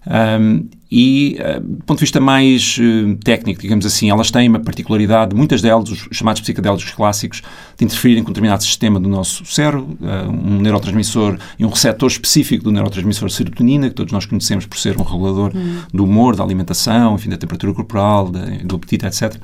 Um, 0.08 0.68
e, 0.92 1.38
uh, 1.40 1.60
do 1.60 1.84
ponto 1.84 1.98
de 1.98 2.02
vista 2.02 2.22
mais 2.22 2.78
uh, 2.78 3.16
técnico, 3.24 3.60
digamos 3.60 3.86
assim, 3.86 4.10
elas 4.10 4.30
têm 4.30 4.48
uma 4.48 4.60
particularidade, 4.60 5.36
muitas 5.36 5.62
delas, 5.62 5.90
os 5.90 6.08
chamados 6.12 6.42
psicodélicos 6.42 6.92
clássicos, 6.92 7.42
de 7.76 7.86
interferirem 7.86 8.24
com 8.24 8.30
um 8.30 8.34
determinado 8.34 8.64
sistema 8.64 9.00
do 9.00 9.10
nosso 9.10 9.44
cérebro, 9.46 9.98
uh, 10.00 10.30
um 10.30 10.62
neurotransmissor 10.62 11.38
e 11.58 11.66
um 11.66 11.70
receptor 11.70 12.08
específico 12.08 12.64
do 12.64 12.72
neurotransmissor 12.72 13.30
serotonina, 13.32 13.90
que 13.90 13.96
todos 13.96 14.14
nós 14.14 14.26
conhecemos 14.26 14.66
por 14.66 14.78
ser 14.78 14.98
um 14.98 15.04
regulador 15.04 15.52
hum. 15.56 15.80
do 15.92 16.04
humor, 16.04 16.36
da 16.36 16.44
alimentação, 16.44 17.16
enfim, 17.16 17.30
da 17.30 17.38
temperatura 17.38 17.74
corporal, 17.74 18.32
do 18.64 18.76
apetite, 18.76 19.06
etc. 19.06 19.36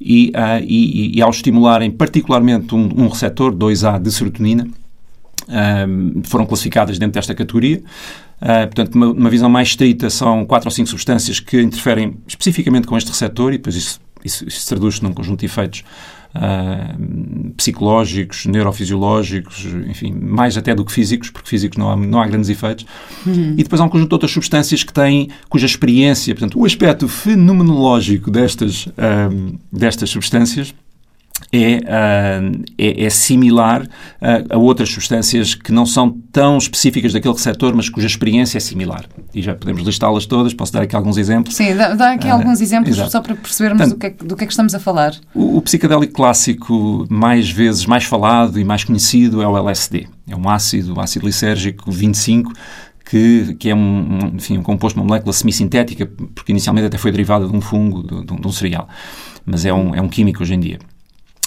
E, 0.00 0.32
e, 0.66 1.18
e, 1.18 1.22
ao 1.22 1.28
estimularem 1.28 1.90
particularmente 1.90 2.74
um, 2.74 3.04
um 3.04 3.08
receptor 3.08 3.54
2A 3.54 4.00
de 4.00 4.10
serotonina, 4.10 4.66
foram 6.24 6.46
classificadas 6.46 6.98
dentro 6.98 7.14
desta 7.14 7.34
categoria. 7.34 7.82
Uh, 8.40 8.66
portanto, 8.66 8.94
uma, 8.94 9.06
uma, 9.08 9.30
visão 9.30 9.50
mais 9.50 9.68
estrita 9.68 10.08
são 10.08 10.46
quatro 10.46 10.68
ou 10.68 10.70
cinco 10.70 10.88
substâncias 10.88 11.38
que 11.38 11.60
interferem 11.60 12.16
especificamente 12.26 12.86
com 12.86 12.96
este 12.96 13.08
receptor 13.08 13.52
e 13.52 13.58
depois 13.58 13.76
isso, 13.76 14.00
isso, 14.24 14.48
isso 14.48 14.60
se 14.60 14.66
traduz 14.66 15.00
num 15.02 15.12
conjunto 15.12 15.40
de 15.40 15.46
efeitos 15.46 15.84
uh, 16.34 17.50
psicológicos, 17.56 18.46
neurofisiológicos, 18.46 19.66
enfim, 19.86 20.12
mais 20.12 20.56
até 20.56 20.74
do 20.74 20.86
que 20.86 20.92
físicos, 20.92 21.28
porque 21.28 21.50
físicos 21.50 21.76
não 21.76 21.90
há, 21.90 21.96
não 21.96 22.20
há 22.20 22.26
grandes 22.26 22.48
efeitos. 22.48 22.86
Uhum. 23.26 23.54
E 23.58 23.62
depois 23.62 23.78
há 23.78 23.84
um 23.84 23.88
conjunto 23.88 24.08
de 24.08 24.14
outras 24.14 24.32
substâncias 24.32 24.82
que 24.82 24.92
têm, 24.92 25.28
cuja 25.50 25.66
experiência, 25.66 26.34
portanto, 26.34 26.58
o 26.58 26.64
aspecto 26.64 27.08
fenomenológico 27.08 28.30
destas, 28.30 28.86
uh, 28.86 29.58
destas 29.70 30.08
substâncias 30.08 30.74
é, 31.52 31.78
uh, 31.78 32.62
é, 32.78 33.04
é, 33.04 33.10
similar 33.10 33.82
uh, 33.82 34.54
a 34.54 34.56
outras 34.56 34.88
substâncias 34.90 35.54
que 35.54 35.72
não 35.72 35.84
são 35.84 36.10
tão 36.30 36.58
específicas 36.58 37.12
daquele 37.12 37.34
receptor, 37.34 37.74
mas 37.74 37.88
cuja 37.88 38.06
experiência 38.06 38.58
é 38.58 38.60
similar. 38.60 39.06
E 39.34 39.42
já 39.42 39.54
podemos 39.54 39.82
listá-las 39.82 40.26
todas, 40.26 40.54
posso 40.54 40.72
dar 40.72 40.82
aqui 40.82 40.94
alguns 40.94 41.16
exemplos. 41.16 41.56
Sim, 41.56 41.74
dá, 41.74 41.94
dá 41.94 42.12
aqui 42.12 42.28
uh, 42.28 42.32
alguns 42.32 42.60
exemplos 42.60 42.96
exato. 42.96 43.10
só 43.10 43.20
para 43.20 43.34
percebermos 43.34 43.78
Portanto, 43.82 43.96
do, 43.96 44.00
que 44.00 44.06
é, 44.06 44.28
do 44.28 44.36
que 44.36 44.44
é 44.44 44.46
que 44.46 44.52
estamos 44.52 44.74
a 44.74 44.78
falar. 44.78 45.14
O, 45.34 45.56
o 45.56 45.62
psicadélico 45.62 46.12
clássico, 46.12 47.06
mais 47.10 47.50
vezes 47.50 47.84
mais 47.86 48.04
falado 48.04 48.58
e 48.58 48.64
mais 48.64 48.84
conhecido, 48.84 49.42
é 49.42 49.48
o 49.48 49.56
LSD. 49.56 50.06
É 50.28 50.36
um 50.36 50.48
ácido, 50.48 50.94
um 50.96 51.00
ácido 51.00 51.26
lisérgico 51.26 51.90
25, 51.90 52.52
que, 53.04 53.56
que, 53.58 53.70
é 53.70 53.74
um, 53.74 54.34
enfim, 54.34 54.58
um 54.58 54.62
composto, 54.62 55.00
uma 55.00 55.04
molécula 55.04 55.32
semissintética, 55.32 56.06
porque 56.32 56.52
inicialmente 56.52 56.86
até 56.86 56.96
foi 56.96 57.10
derivada 57.10 57.48
de 57.48 57.56
um 57.56 57.60
fungo, 57.60 58.04
de, 58.04 58.24
de, 58.24 58.32
um, 58.32 58.36
de 58.36 58.46
um 58.46 58.52
cereal. 58.52 58.88
Mas 59.44 59.64
é 59.64 59.74
um, 59.74 59.92
é 59.96 60.00
um 60.00 60.08
químico 60.08 60.42
hoje 60.42 60.54
em 60.54 60.60
dia 60.60 60.78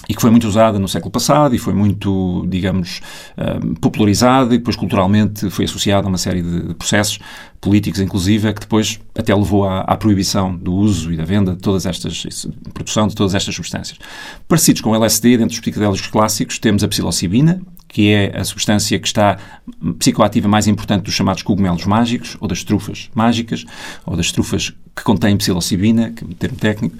e 0.08 0.14
que 0.14 0.20
foi 0.20 0.30
muito 0.30 0.46
usada 0.46 0.78
no 0.78 0.88
século 0.88 1.10
passado 1.10 1.54
e 1.54 1.58
foi 1.58 1.74
muito, 1.74 2.46
digamos, 2.48 3.00
uh, 3.38 3.74
popularizada 3.80 4.54
e 4.54 4.58
depois 4.58 4.76
culturalmente 4.76 5.50
foi 5.50 5.64
associada 5.64 6.06
a 6.06 6.08
uma 6.08 6.18
série 6.18 6.42
de 6.42 6.74
processos 6.74 7.18
políticos, 7.60 8.00
inclusive, 8.00 8.52
que 8.52 8.60
depois 8.60 9.00
até 9.16 9.34
levou 9.34 9.64
à, 9.64 9.80
à, 9.80 9.96
proibição 9.96 10.54
do 10.54 10.74
uso 10.74 11.10
e 11.12 11.16
da 11.16 11.24
venda 11.24 11.52
de 11.52 11.62
todas 11.62 11.86
estas, 11.86 12.46
produção 12.74 13.06
de 13.08 13.14
todas 13.14 13.34
estas 13.34 13.54
substâncias. 13.54 13.98
Parecidos 14.46 14.82
com 14.82 14.90
o 14.90 14.94
LSD, 14.94 15.38
dentro 15.38 15.46
dos 15.46 15.60
psicodélicos 15.60 16.06
clássicos, 16.06 16.58
temos 16.58 16.84
a 16.84 16.88
psilocibina, 16.88 17.62
que 17.88 18.10
é 18.10 18.36
a 18.36 18.44
substância 18.44 18.98
que 18.98 19.06
está 19.06 19.38
psicoativa 19.98 20.48
mais 20.48 20.66
importante 20.66 21.04
dos 21.04 21.14
chamados 21.14 21.42
cogumelos 21.42 21.86
mágicos, 21.86 22.36
ou 22.40 22.48
das 22.48 22.62
trufas 22.64 23.08
mágicas, 23.14 23.64
ou 24.04 24.16
das 24.16 24.30
trufas 24.30 24.70
que 24.94 25.02
contêm 25.02 25.36
psilocibina, 25.36 26.10
que 26.10 26.22
é 26.24 26.26
um 26.26 26.30
termo 26.32 26.56
técnico. 26.56 26.96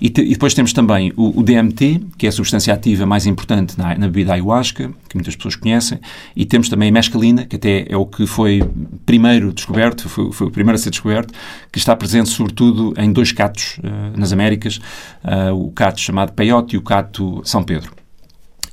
E, 0.00 0.08
te, 0.10 0.22
e, 0.22 0.30
depois 0.30 0.54
temos 0.54 0.72
também 0.72 1.12
o, 1.16 1.40
o, 1.40 1.42
DMT, 1.42 2.00
que 2.16 2.26
é 2.26 2.28
a 2.28 2.32
substância 2.32 2.72
ativa 2.72 3.04
mais 3.04 3.26
importante 3.26 3.76
na, 3.76 3.96
na, 3.96 4.06
bebida 4.06 4.34
ayahuasca, 4.34 4.90
que 5.08 5.16
muitas 5.16 5.34
pessoas 5.36 5.56
conhecem, 5.56 5.98
e 6.36 6.44
temos 6.44 6.68
também 6.68 6.88
a 6.88 6.92
mescalina, 6.92 7.44
que 7.44 7.56
até 7.56 7.86
é 7.88 7.96
o 7.96 8.06
que 8.06 8.26
foi 8.26 8.62
primeiro 9.04 9.52
descoberto, 9.52 10.08
foi, 10.08 10.32
foi 10.32 10.46
o 10.46 10.50
primeiro 10.50 10.76
a 10.76 10.78
ser 10.78 10.90
descoberto, 10.90 11.32
que 11.72 11.78
está 11.78 11.94
presente 11.96 12.28
sobretudo 12.28 12.94
em 12.96 13.12
dois 13.12 13.32
catos 13.32 13.78
uh, 13.78 14.18
nas 14.18 14.32
Américas, 14.32 14.80
uh, 15.24 15.54
o 15.54 15.70
cato 15.72 16.00
chamado 16.00 16.32
peyote 16.32 16.76
e 16.76 16.78
o 16.78 16.82
cato 16.82 17.42
São 17.44 17.62
Pedro. 17.62 17.98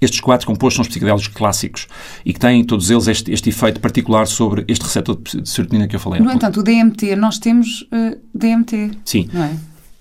Estes 0.02 0.20
quatro 0.20 0.46
compostos 0.46 0.76
são 0.76 0.82
os 0.82 0.88
psicodélicos 0.88 1.28
clássicos 1.30 1.88
e 2.26 2.34
que 2.34 2.40
têm 2.40 2.64
todos 2.64 2.90
eles 2.90 3.08
este, 3.08 3.32
este 3.32 3.50
efeito 3.50 3.80
particular 3.80 4.28
sobre 4.28 4.66
este 4.68 4.84
receptor 4.84 5.18
de 5.18 5.48
serotonina 5.50 5.88
que 5.88 5.96
eu 5.96 6.00
falei. 6.00 6.20
No 6.22 6.32
entanto, 6.32 6.60
o 6.60 6.64
DMT, 6.64 7.16
nós 7.16 7.40
temos 7.40 7.84
uh, 7.84 7.96
eh, 7.96 8.18
DMT. 8.34 8.92
Sim. 9.06 9.30
Não 9.32 9.44
é? 9.44 9.56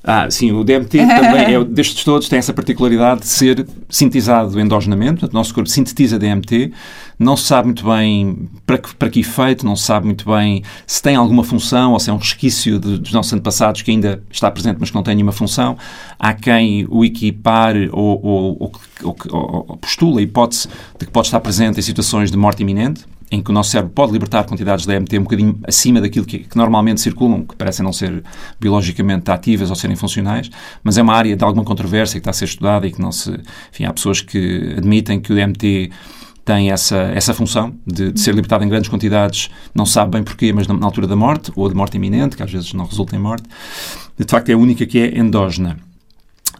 Ah, 0.06 0.30
sim, 0.30 0.52
o 0.52 0.62
DMT 0.62 0.98
também, 1.08 1.54
é, 1.54 1.64
destes 1.64 2.04
todos, 2.04 2.28
tem 2.28 2.38
essa 2.38 2.52
particularidade 2.52 3.22
de 3.22 3.26
ser 3.26 3.66
sintetizado 3.88 4.60
endogenamente, 4.60 5.20
portanto, 5.20 5.32
o 5.32 5.34
nosso 5.34 5.54
corpo 5.54 5.68
sintetiza 5.68 6.18
DMT, 6.18 6.72
não 7.18 7.36
se 7.36 7.44
sabe 7.44 7.68
muito 7.68 7.86
bem 7.86 8.50
para 8.66 8.76
que, 8.76 8.94
para 8.94 9.08
que 9.08 9.20
efeito, 9.20 9.64
não 9.64 9.74
se 9.74 9.84
sabe 9.84 10.04
muito 10.04 10.30
bem 10.30 10.62
se 10.86 11.00
tem 11.00 11.16
alguma 11.16 11.42
função 11.42 11.92
ou 11.92 12.00
se 12.00 12.10
é 12.10 12.12
um 12.12 12.18
resquício 12.18 12.78
de, 12.78 12.98
dos 12.98 13.12
nossos 13.12 13.32
antepassados 13.32 13.80
que 13.80 13.90
ainda 13.90 14.22
está 14.30 14.50
presente, 14.50 14.76
mas 14.78 14.90
que 14.90 14.94
não 14.94 15.02
tem 15.02 15.14
nenhuma 15.14 15.32
função. 15.32 15.76
Há 16.18 16.34
quem 16.34 16.86
o 16.90 17.04
equipar 17.04 17.74
ou, 17.92 18.20
ou, 18.22 18.72
ou, 19.02 19.16
ou 19.30 19.76
postula 19.78 20.20
a 20.20 20.22
hipótese 20.22 20.68
de 20.98 21.06
que 21.06 21.12
pode 21.12 21.28
estar 21.28 21.40
presente 21.40 21.78
em 21.78 21.82
situações 21.82 22.30
de 22.30 22.36
morte 22.36 22.62
iminente, 22.62 23.04
em 23.30 23.42
que 23.42 23.50
o 23.50 23.54
nosso 23.54 23.70
cérebro 23.70 23.92
pode 23.92 24.12
libertar 24.12 24.44
quantidades 24.44 24.86
de 24.86 24.92
DMT 24.92 25.18
um 25.18 25.22
bocadinho 25.22 25.58
acima 25.66 26.00
daquilo 26.00 26.24
que, 26.24 26.40
que, 26.40 26.56
normalmente 26.56 27.00
circulam, 27.00 27.44
que 27.44 27.56
parecem 27.56 27.84
não 27.84 27.92
ser 27.92 28.22
biologicamente 28.60 29.30
ativas 29.30 29.70
ou 29.70 29.76
serem 29.76 29.96
funcionais, 29.96 30.50
mas 30.82 30.98
é 30.98 31.02
uma 31.02 31.14
área 31.14 31.36
de 31.36 31.44
alguma 31.44 31.64
controvérsia 31.64 32.20
que 32.20 32.20
está 32.20 32.30
a 32.30 32.34
ser 32.34 32.44
estudada 32.46 32.86
e 32.86 32.92
que 32.92 33.00
não 33.00 33.12
se... 33.12 33.30
Enfim, 33.72 33.84
há 33.84 33.92
pessoas 33.92 34.20
que 34.20 34.74
admitem 34.76 35.20
que 35.20 35.32
o 35.32 35.36
DMT 35.36 35.90
tem 36.44 36.70
essa, 36.70 36.96
essa 36.96 37.32
função 37.32 37.74
de, 37.86 38.12
de, 38.12 38.20
ser 38.20 38.34
libertado 38.34 38.62
em 38.64 38.68
grandes 38.68 38.90
quantidades, 38.90 39.50
não 39.74 39.86
sabe 39.86 40.12
bem 40.12 40.22
porquê, 40.22 40.52
mas 40.52 40.66
na, 40.66 40.74
na, 40.74 40.86
altura 40.86 41.06
da 41.06 41.16
morte, 41.16 41.50
ou 41.56 41.68
de 41.68 41.74
morte 41.74 41.96
iminente, 41.96 42.36
que 42.36 42.42
às 42.42 42.52
vezes 42.52 42.72
não 42.74 42.84
resulta 42.84 43.16
em 43.16 43.18
morte. 43.18 43.48
De 44.18 44.26
facto, 44.28 44.50
é 44.50 44.52
a 44.52 44.58
única 44.58 44.84
que 44.84 44.98
é 44.98 45.18
endógena. 45.18 45.78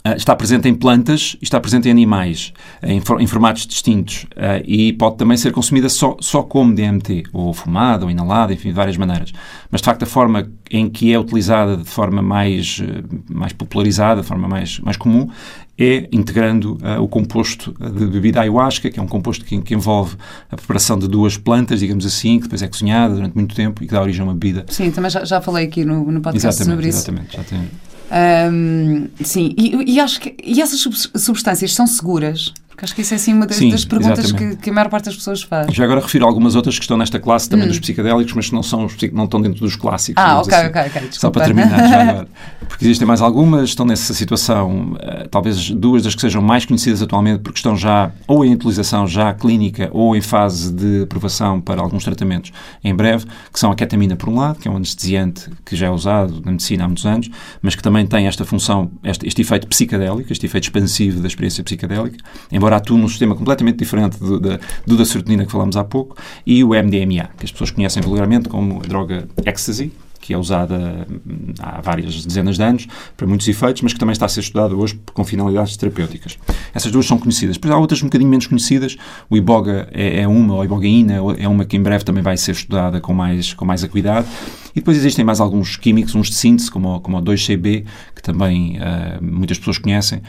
Uh, 0.07 0.13
está 0.17 0.37
presente 0.37 0.69
em 0.69 0.75
plantas 0.75 1.35
e 1.41 1.45
está 1.45 1.59
presente 1.59 1.89
em 1.89 1.91
animais, 1.91 2.53
em, 2.83 3.01
em 3.21 3.27
formatos 3.27 3.67
distintos, 3.67 4.25
uh, 4.37 4.63
e 4.63 4.93
pode 4.93 5.17
também 5.17 5.35
ser 5.35 5.51
consumida 5.51 5.89
só, 5.89 6.15
só 6.21 6.43
como 6.43 6.75
DMT, 6.75 7.23
ou 7.33 7.55
fumada, 7.55 8.05
ou 8.05 8.11
inalada, 8.11 8.53
enfim, 8.53 8.69
de 8.69 8.75
várias 8.75 8.99
maneiras. 8.99 9.33
Mas, 9.71 9.81
de 9.81 9.87
facto, 9.87 10.03
a 10.03 10.07
forma 10.07 10.51
em 10.71 10.91
que 10.91 11.11
é 11.11 11.19
utilizada 11.19 11.79
de 11.79 11.89
forma 11.89 12.21
mais, 12.21 12.81
uh, 12.81 13.33
mais 13.33 13.55
popularizada, 13.55 14.21
de 14.21 14.27
forma 14.27 14.47
mais, 14.47 14.79
mais 14.81 14.99
comum, 14.99 15.31
é 15.79 16.09
integrando 16.13 16.75
uh, 16.75 17.03
o 17.03 17.09
composto 17.09 17.73
de 17.73 18.07
bebida 18.07 18.41
ayahuasca, 18.41 18.91
que 18.91 19.01
é 19.01 19.03
um 19.03 19.09
composto 19.09 19.45
que, 19.45 19.61
que, 19.61 19.75
envolve 19.75 20.17
a 20.51 20.57
preparação 20.57 20.99
de 20.99 21.09
duas 21.09 21.37
plantas, 21.37 21.81
digamos 21.81 22.07
assim, 22.07 22.37
que 22.37 22.45
depois 22.45 22.63
é 22.63 22.69
cozinhada 22.69 23.15
durante 23.15 23.35
muito 23.35 23.55
tempo 23.55 23.83
e 23.83 23.87
que 23.87 23.93
dá 23.93 24.01
origem 24.01 24.21
a 24.21 24.25
uma 24.25 24.35
bebida. 24.35 24.67
Sim, 24.69 24.91
também 24.91 25.11
já, 25.11 25.25
já 25.25 25.41
falei 25.41 25.67
aqui 25.67 25.85
no, 25.85 26.11
no 26.13 26.21
podcast 26.21 26.63
exatamente, 26.63 26.75
sobre 26.75 26.89
isso. 26.89 26.99
Exatamente, 26.99 27.37
já 27.37 27.43
tem. 27.43 27.71
Um, 28.11 29.09
sim, 29.25 29.55
e, 29.57 29.95
e, 29.95 30.01
acho 30.01 30.21
que 30.21 30.37
e 30.45 30.61
essas 30.61 30.81
substâncias 30.81 31.73
são 31.73 31.87
seguras? 31.87 32.53
Porque 32.75 32.87
acho 32.87 32.95
que 32.97 33.03
isso 33.03 33.15
é 33.15 33.17
assim 33.17 33.33
uma 33.33 33.47
das, 33.47 33.57
Sim, 33.57 33.71
das 33.71 33.85
perguntas 33.85 34.33
que, 34.33 34.57
que, 34.57 34.69
a 34.69 34.73
maior 34.73 34.89
parte 34.89 35.05
das 35.05 35.15
pessoas 35.15 35.45
faz. 35.45 35.73
Já 35.73 35.85
agora 35.85 36.01
refiro 36.01 36.27
algumas 36.27 36.57
outras 36.57 36.77
que 36.77 36.83
estão 36.83 36.97
nesta 36.97 37.21
classe 37.21 37.49
também 37.49 37.67
hum. 37.67 37.69
dos 37.69 37.79
psicadélicos, 37.79 38.33
mas 38.33 38.49
que 38.49 38.53
não, 38.53 38.65
são, 38.65 38.89
não 39.13 39.25
estão 39.25 39.41
dentro 39.41 39.61
dos 39.61 39.77
clássicos. 39.77 40.21
Ah, 40.21 40.41
ok, 40.41 40.53
assim. 40.53 40.67
ok, 40.67 40.81
ok. 40.81 41.03
Desculpa. 41.03 41.19
Só 41.21 41.31
para 41.31 41.45
terminar, 41.45 41.89
já 41.89 42.03
agora. 42.11 42.29
Porque 42.67 42.85
existem 42.85 43.07
mais 43.07 43.23
algumas, 43.23 43.69
estão 43.69 43.87
nessa 43.87 44.13
situação, 44.13 44.95
uh, 44.95 45.29
talvez 45.31 45.71
duas 45.71 46.03
das 46.03 46.17
que 46.17 46.21
sejam 46.21 46.43
mais 46.43 46.65
conhecidas 46.65 47.01
atualmente, 47.01 47.43
porque 47.43 47.59
estão 47.59 47.77
já 47.77 48.11
ou 48.27 48.45
em 48.45 48.55
utilização 48.55 49.07
já 49.07 49.33
clínica 49.33 49.89
ou 49.93 50.17
em 50.17 50.21
fase 50.21 50.73
de 50.73 51.03
aprovação 51.03 51.61
para 51.61 51.81
alguns 51.81 52.03
tratamentos 52.03 52.53
em 52.83 52.93
breve, 52.93 53.27
que 53.53 53.61
são 53.61 53.71
a 53.71 53.77
ketamina, 53.77 54.17
por 54.17 54.29
um 54.29 54.37
lado, 54.37 54.59
que 54.59 54.67
é 54.67 54.71
um 54.71 54.77
anestesiante 54.77 55.49
que 55.65 55.77
já 55.77 55.87
é 55.87 55.91
usado 55.91 56.43
na 56.45 56.51
medicina 56.51 56.85
há 56.85 56.89
muitos 56.89 57.07
anos, 57.07 57.31
mas 57.63 57.77
que 57.77 57.83
também 57.83 58.05
tem 58.05 58.27
esta 58.27 58.45
função, 58.45 58.91
este, 59.05 59.29
este 59.29 59.43
efeito 59.43 59.69
psicadélico, 59.69 60.33
este 60.33 60.47
efeito 60.47 60.65
expansivo 60.65 61.21
da 61.21 61.29
experiência 61.29 61.63
psicadélica, 61.63 62.17
embora 62.65 62.77
atue 62.77 62.97
num 62.97 63.09
sistema 63.09 63.35
completamente 63.35 63.77
diferente 63.77 64.19
do 64.19 64.41
da, 64.41 64.59
do 64.87 64.97
da 64.97 65.05
serotonina 65.05 65.45
que 65.45 65.53
falámos 65.53 65.77
há 65.77 65.85
pouco, 65.85 66.17
e 66.47 66.65
o 66.65 66.71
MDMA, 66.71 67.29
que 67.37 67.45
as 67.45 67.53
pessoas 67.53 67.71
conhecem 67.71 68.03
vulgarmente 68.03 68.49
como 68.49 68.81
a 68.83 68.87
droga 68.87 69.29
ecstasy, 69.45 69.93
que 70.19 70.33
é 70.33 70.39
usada 70.39 71.07
hum, 71.11 71.53
há 71.59 71.83
várias 71.83 72.25
dezenas 72.25 72.57
de 72.57 72.63
anos 72.63 72.87
para 73.15 73.27
muitos 73.27 73.47
efeitos, 73.47 73.83
mas 73.83 73.93
que 73.93 73.99
também 73.99 74.15
está 74.15 74.25
a 74.25 74.29
ser 74.31 74.41
estudada 74.41 74.75
hoje 74.75 74.99
com 75.13 75.23
finalidades 75.23 75.77
terapêuticas. 75.77 76.39
Essas 76.73 76.91
duas 76.91 77.05
são 77.05 77.19
conhecidas. 77.19 77.57
Depois 77.59 77.75
há 77.75 77.77
outras 77.77 78.01
um 78.03 78.07
bocadinho 78.07 78.31
menos 78.31 78.47
conhecidas. 78.47 78.97
O 79.29 79.37
iboga 79.37 79.87
é, 79.93 80.23
é 80.23 80.27
uma, 80.27 80.55
ou 80.55 80.63
a 80.63 80.65
ibogaína 80.65 81.21
é 81.37 81.47
uma 81.47 81.67
que 81.67 81.77
em 81.77 81.83
breve 81.83 82.05
também 82.05 82.23
vai 82.23 82.39
ser 82.39 82.53
estudada 82.53 83.03
com 83.03 83.13
mais, 83.13 83.53
com 83.53 83.67
mais 83.67 83.85
acuidade. 83.85 84.27
E 84.75 84.81
depois 84.81 84.97
existem 84.97 85.27
mais 85.27 85.41
alguns 85.41 85.77
químicos, 85.77 86.15
uns 86.15 86.29
de 86.29 86.37
síntese, 86.37 86.71
como, 86.71 87.01
como 87.01 87.19
o 87.19 87.23
2CB, 87.23 87.85
que 88.15 88.23
também 88.23 88.79
uh, 88.79 89.23
muitas 89.23 89.59
pessoas 89.59 89.77
conhecem, 89.77 90.23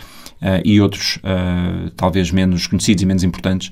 e 0.64 0.80
outros 0.82 1.18
uh, 1.18 1.90
talvez 1.92 2.32
menos 2.32 2.68
conhecidos 2.68 3.04
e 3.04 3.06
menos 3.06 3.24
importantes, 3.24 3.72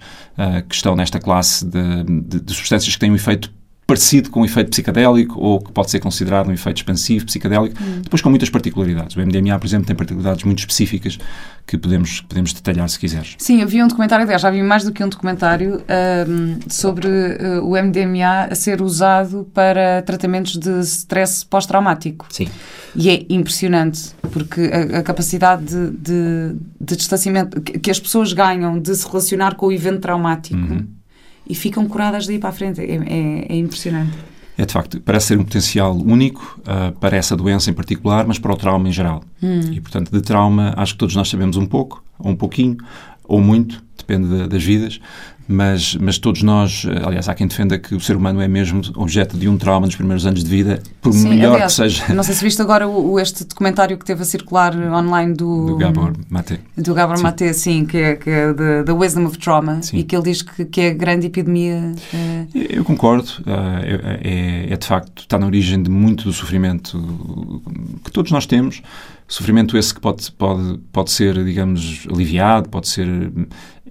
que 0.67 0.75
estão 0.75 0.95
nesta 0.95 1.19
classe 1.19 1.65
de, 1.65 2.03
de, 2.03 2.39
de 2.41 2.53
substâncias 2.53 2.93
que 2.93 2.99
têm 2.99 3.11
um 3.11 3.15
efeito 3.15 3.51
parecido 3.85 4.29
com 4.29 4.41
um 4.41 4.45
efeito 4.45 4.69
psicadélico 4.69 5.39
ou 5.39 5.59
que 5.59 5.71
pode 5.71 5.91
ser 5.91 5.99
considerado 5.99 6.47
um 6.49 6.53
efeito 6.53 6.77
expansivo 6.77 7.25
psicadélico, 7.25 7.75
hum. 7.81 8.01
depois 8.01 8.21
com 8.21 8.29
muitas 8.29 8.49
particularidades. 8.49 9.15
O 9.15 9.19
MDMA, 9.19 9.59
por 9.59 9.67
exemplo, 9.67 9.85
tem 9.85 9.95
particularidades 9.95 10.43
muito 10.45 10.59
específicas 10.59 11.19
que 11.67 11.77
podemos, 11.77 12.21
podemos 12.21 12.53
detalhar 12.53 12.87
se 12.89 12.97
quiseres. 12.97 13.35
Sim, 13.37 13.65
vi 13.65 13.83
um 13.83 13.87
documentário, 13.87 14.23
aliás, 14.23 14.41
já 14.41 14.49
vi 14.49 14.63
mais 14.63 14.83
do 14.83 14.91
que 14.91 15.03
um 15.03 15.09
documentário 15.09 15.83
um, 16.27 16.59
sobre 16.69 17.07
uh, 17.07 17.65
o 17.65 17.71
MDMA 17.71 18.47
a 18.51 18.55
ser 18.55 18.81
usado 18.81 19.49
para 19.53 20.01
tratamentos 20.01 20.57
de 20.57 20.79
stress 20.81 21.45
pós-traumático. 21.45 22.25
Sim. 22.29 22.47
E 22.95 23.09
é 23.09 23.25
impressionante, 23.29 24.11
porque 24.31 24.61
a, 24.61 24.99
a 24.99 25.03
capacidade 25.03 25.65
de, 25.65 25.91
de, 25.91 26.55
de, 26.79 26.95
distanciamento 26.95 27.61
que 27.61 27.89
as 27.89 27.99
pessoas 27.99 28.33
ganham 28.33 28.79
de 28.79 28.95
se 28.95 29.07
relacionar 29.07 29.55
com 29.55 29.67
o 29.67 29.71
evento 29.71 30.01
traumático. 30.01 30.57
Uhum 30.57 30.87
e 31.47 31.55
ficam 31.55 31.87
curadas 31.87 32.27
daí 32.27 32.39
para 32.39 32.49
a 32.49 32.53
frente. 32.53 32.81
É, 32.81 32.95
é, 32.95 33.45
é 33.49 33.55
impressionante. 33.55 34.13
É 34.57 34.65
de 34.65 34.71
facto, 34.71 35.01
parece 35.01 35.27
ser 35.27 35.39
um 35.39 35.43
potencial 35.43 35.95
único 35.95 36.61
uh, 36.61 36.91
para 36.99 37.17
essa 37.17 37.35
doença 37.35 37.71
em 37.71 37.73
particular, 37.73 38.27
mas 38.27 38.37
para 38.37 38.53
o 38.53 38.55
trauma 38.55 38.87
em 38.87 38.91
geral. 38.91 39.23
Hum. 39.41 39.61
E 39.71 39.81
portanto, 39.81 40.11
de 40.11 40.21
trauma, 40.21 40.73
acho 40.77 40.93
que 40.93 40.99
todos 40.99 41.15
nós 41.15 41.27
sabemos 41.27 41.57
um 41.57 41.65
pouco, 41.65 42.03
ou 42.19 42.31
um 42.31 42.35
pouquinho, 42.35 42.77
ou 43.23 43.41
muito, 43.41 43.83
depende 43.97 44.47
das 44.47 44.63
vidas, 44.63 44.99
mas, 45.47 45.95
mas 45.95 46.17
todos 46.17 46.41
nós, 46.41 46.85
aliás, 47.05 47.27
há 47.27 47.33
quem 47.33 47.47
defenda 47.47 47.77
que 47.77 47.93
o 47.93 47.99
ser 47.99 48.15
humano 48.15 48.41
é 48.41 48.47
mesmo 48.47 48.81
objeto 48.95 49.37
de 49.37 49.47
um 49.49 49.57
trauma 49.57 49.85
nos 49.85 49.95
primeiros 49.95 50.25
anos 50.25 50.43
de 50.43 50.49
vida, 50.49 50.81
por 51.01 51.13
Sim, 51.13 51.29
melhor 51.29 51.53
aliás, 51.53 51.73
que 51.73 51.81
seja. 51.81 52.13
Não 52.13 52.23
sei 52.23 52.35
se 52.35 52.43
viste 52.43 52.61
agora 52.61 52.87
o, 52.87 53.19
este 53.19 53.43
documentário 53.43 53.97
que 53.97 54.05
teve 54.05 54.21
a 54.21 54.25
circular 54.25 54.75
online 54.75 55.33
do, 55.33 55.65
do 55.67 55.77
Gabor 55.77 56.13
Mate. 56.29 56.59
Do 56.77 56.93
Gabor 56.93 57.17
sim. 57.17 57.23
Mate, 57.23 57.53
sim, 57.53 57.85
que 57.85 57.97
é, 57.97 58.15
que 58.15 58.29
é 58.29 58.53
the, 58.53 58.83
the 58.83 58.91
Wisdom 58.93 59.25
of 59.25 59.37
Trauma, 59.37 59.81
sim. 59.81 59.97
e 59.97 60.03
que 60.03 60.15
ele 60.15 60.23
diz 60.23 60.41
que, 60.41 60.65
que 60.65 60.81
é 60.81 60.89
a 60.91 60.93
grande 60.93 61.27
epidemia. 61.27 61.93
É... 62.13 62.45
Eu 62.53 62.85
concordo, 62.85 63.29
é, 63.45 64.67
é, 64.69 64.73
é 64.73 64.77
de 64.77 64.85
facto, 64.85 65.21
está 65.21 65.37
na 65.37 65.45
origem 65.45 65.81
de 65.83 65.89
muito 65.89 66.23
do 66.23 66.33
sofrimento 66.33 67.61
que 68.03 68.11
todos 68.11 68.31
nós 68.31 68.45
temos 68.45 68.81
sofrimento 69.27 69.77
esse 69.77 69.93
que 69.93 69.99
pode, 69.99 70.31
pode, 70.33 70.77
pode 70.91 71.11
ser, 71.11 71.43
digamos, 71.43 72.05
aliviado, 72.11 72.69
pode 72.69 72.87
ser 72.87 73.07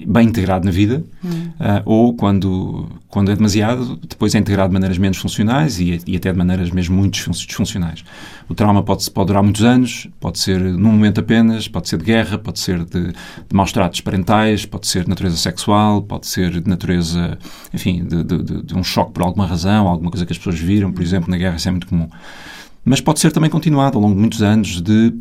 bem 0.06 0.28
integrado 0.28 0.64
na 0.64 0.70
vida, 0.70 1.04
hum. 1.24 1.28
uh, 1.28 1.82
ou 1.84 2.14
quando, 2.14 2.88
quando 3.08 3.30
é 3.30 3.36
demasiado, 3.36 3.96
depois 3.96 4.34
é 4.34 4.38
integrado 4.38 4.68
de 4.68 4.74
maneiras 4.74 4.98
menos 4.98 5.18
funcionais 5.18 5.80
e, 5.80 6.00
e 6.06 6.16
até 6.16 6.32
de 6.32 6.38
maneiras 6.38 6.70
mesmo 6.70 6.96
muito 6.96 7.30
disfuncionais. 7.30 8.04
O 8.48 8.54
trauma 8.54 8.82
pode, 8.82 9.10
pode 9.10 9.26
durar 9.28 9.42
muitos 9.42 9.62
anos, 9.62 10.08
pode 10.20 10.38
ser 10.38 10.60
num 10.60 10.92
momento 10.92 11.20
apenas, 11.20 11.68
pode 11.68 11.88
ser 11.88 11.98
de 11.98 12.04
guerra, 12.04 12.38
pode 12.38 12.60
ser 12.60 12.84
de, 12.84 13.08
de 13.12 13.14
maus 13.54 13.72
tratos 13.72 14.00
parentais, 14.00 14.66
pode 14.66 14.86
ser 14.86 15.04
de 15.04 15.08
natureza 15.08 15.36
sexual, 15.36 16.02
pode 16.02 16.26
ser 16.26 16.60
de 16.60 16.68
natureza, 16.68 17.38
enfim, 17.72 18.04
de, 18.04 18.24
de, 18.24 18.62
de 18.62 18.74
um 18.74 18.84
choque 18.84 19.12
por 19.12 19.22
alguma 19.22 19.46
razão, 19.46 19.88
alguma 19.88 20.10
coisa 20.10 20.26
que 20.26 20.32
as 20.32 20.38
pessoas 20.38 20.58
viram, 20.58 20.92
por 20.92 21.02
exemplo, 21.02 21.30
na 21.30 21.36
guerra, 21.36 21.56
isso 21.56 21.68
é 21.68 21.70
muito 21.70 21.86
comum 21.86 22.08
mas 22.84 23.00
pode 23.00 23.20
ser 23.20 23.30
também 23.30 23.48
continuado 23.48 23.96
ao 23.96 24.02
longo 24.02 24.14
de 24.14 24.20
muitos 24.20 24.42
anos 24.42 24.80
de 24.80 25.12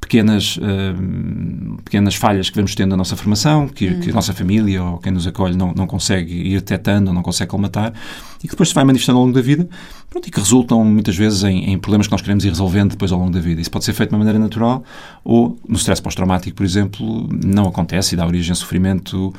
pequenas, 0.00 0.56
uh, 0.56 1.82
pequenas 1.84 2.14
falhas 2.14 2.48
que 2.48 2.56
vamos 2.56 2.74
tendo 2.74 2.90
na 2.90 2.96
nossa 2.96 3.14
formação, 3.16 3.68
que, 3.68 3.88
hum. 3.88 4.00
que, 4.00 4.10
a 4.10 4.12
nossa 4.12 4.32
família 4.32 4.82
ou 4.82 4.98
quem 4.98 5.12
nos 5.12 5.26
acolhe 5.26 5.56
não, 5.56 5.72
não 5.72 5.86
consegue 5.86 6.34
ir 6.34 6.54
detectando, 6.54 7.12
não 7.12 7.22
consegue 7.22 7.50
colmatar, 7.50 7.92
e 8.42 8.46
que 8.46 8.50
depois 8.50 8.70
se 8.70 8.74
vai 8.74 8.84
manifestando 8.84 9.18
ao 9.18 9.24
longo 9.24 9.34
da 9.34 9.42
vida 9.42 9.68
pronto, 10.08 10.26
e 10.26 10.30
que 10.30 10.40
resultam 10.40 10.84
muitas 10.84 11.16
vezes 11.16 11.44
em, 11.44 11.70
em, 11.70 11.78
problemas 11.78 12.08
que 12.08 12.12
nós 12.12 12.20
queremos 12.20 12.44
ir 12.44 12.48
resolvendo 12.48 12.90
depois 12.90 13.12
ao 13.12 13.18
longo 13.18 13.30
da 13.30 13.38
vida. 13.38 13.60
Isso 13.60 13.70
pode 13.70 13.84
ser 13.84 13.92
feito 13.92 14.10
de 14.10 14.14
uma 14.16 14.18
maneira 14.18 14.38
natural 14.38 14.82
ou 15.22 15.56
no 15.68 15.76
stress 15.76 16.02
pós-traumático, 16.02 16.56
por 16.56 16.64
exemplo, 16.64 17.28
não 17.44 17.68
acontece 17.68 18.14
e 18.14 18.18
dá 18.18 18.26
origem 18.26 18.52
a 18.52 18.56
sofrimento 18.56 19.32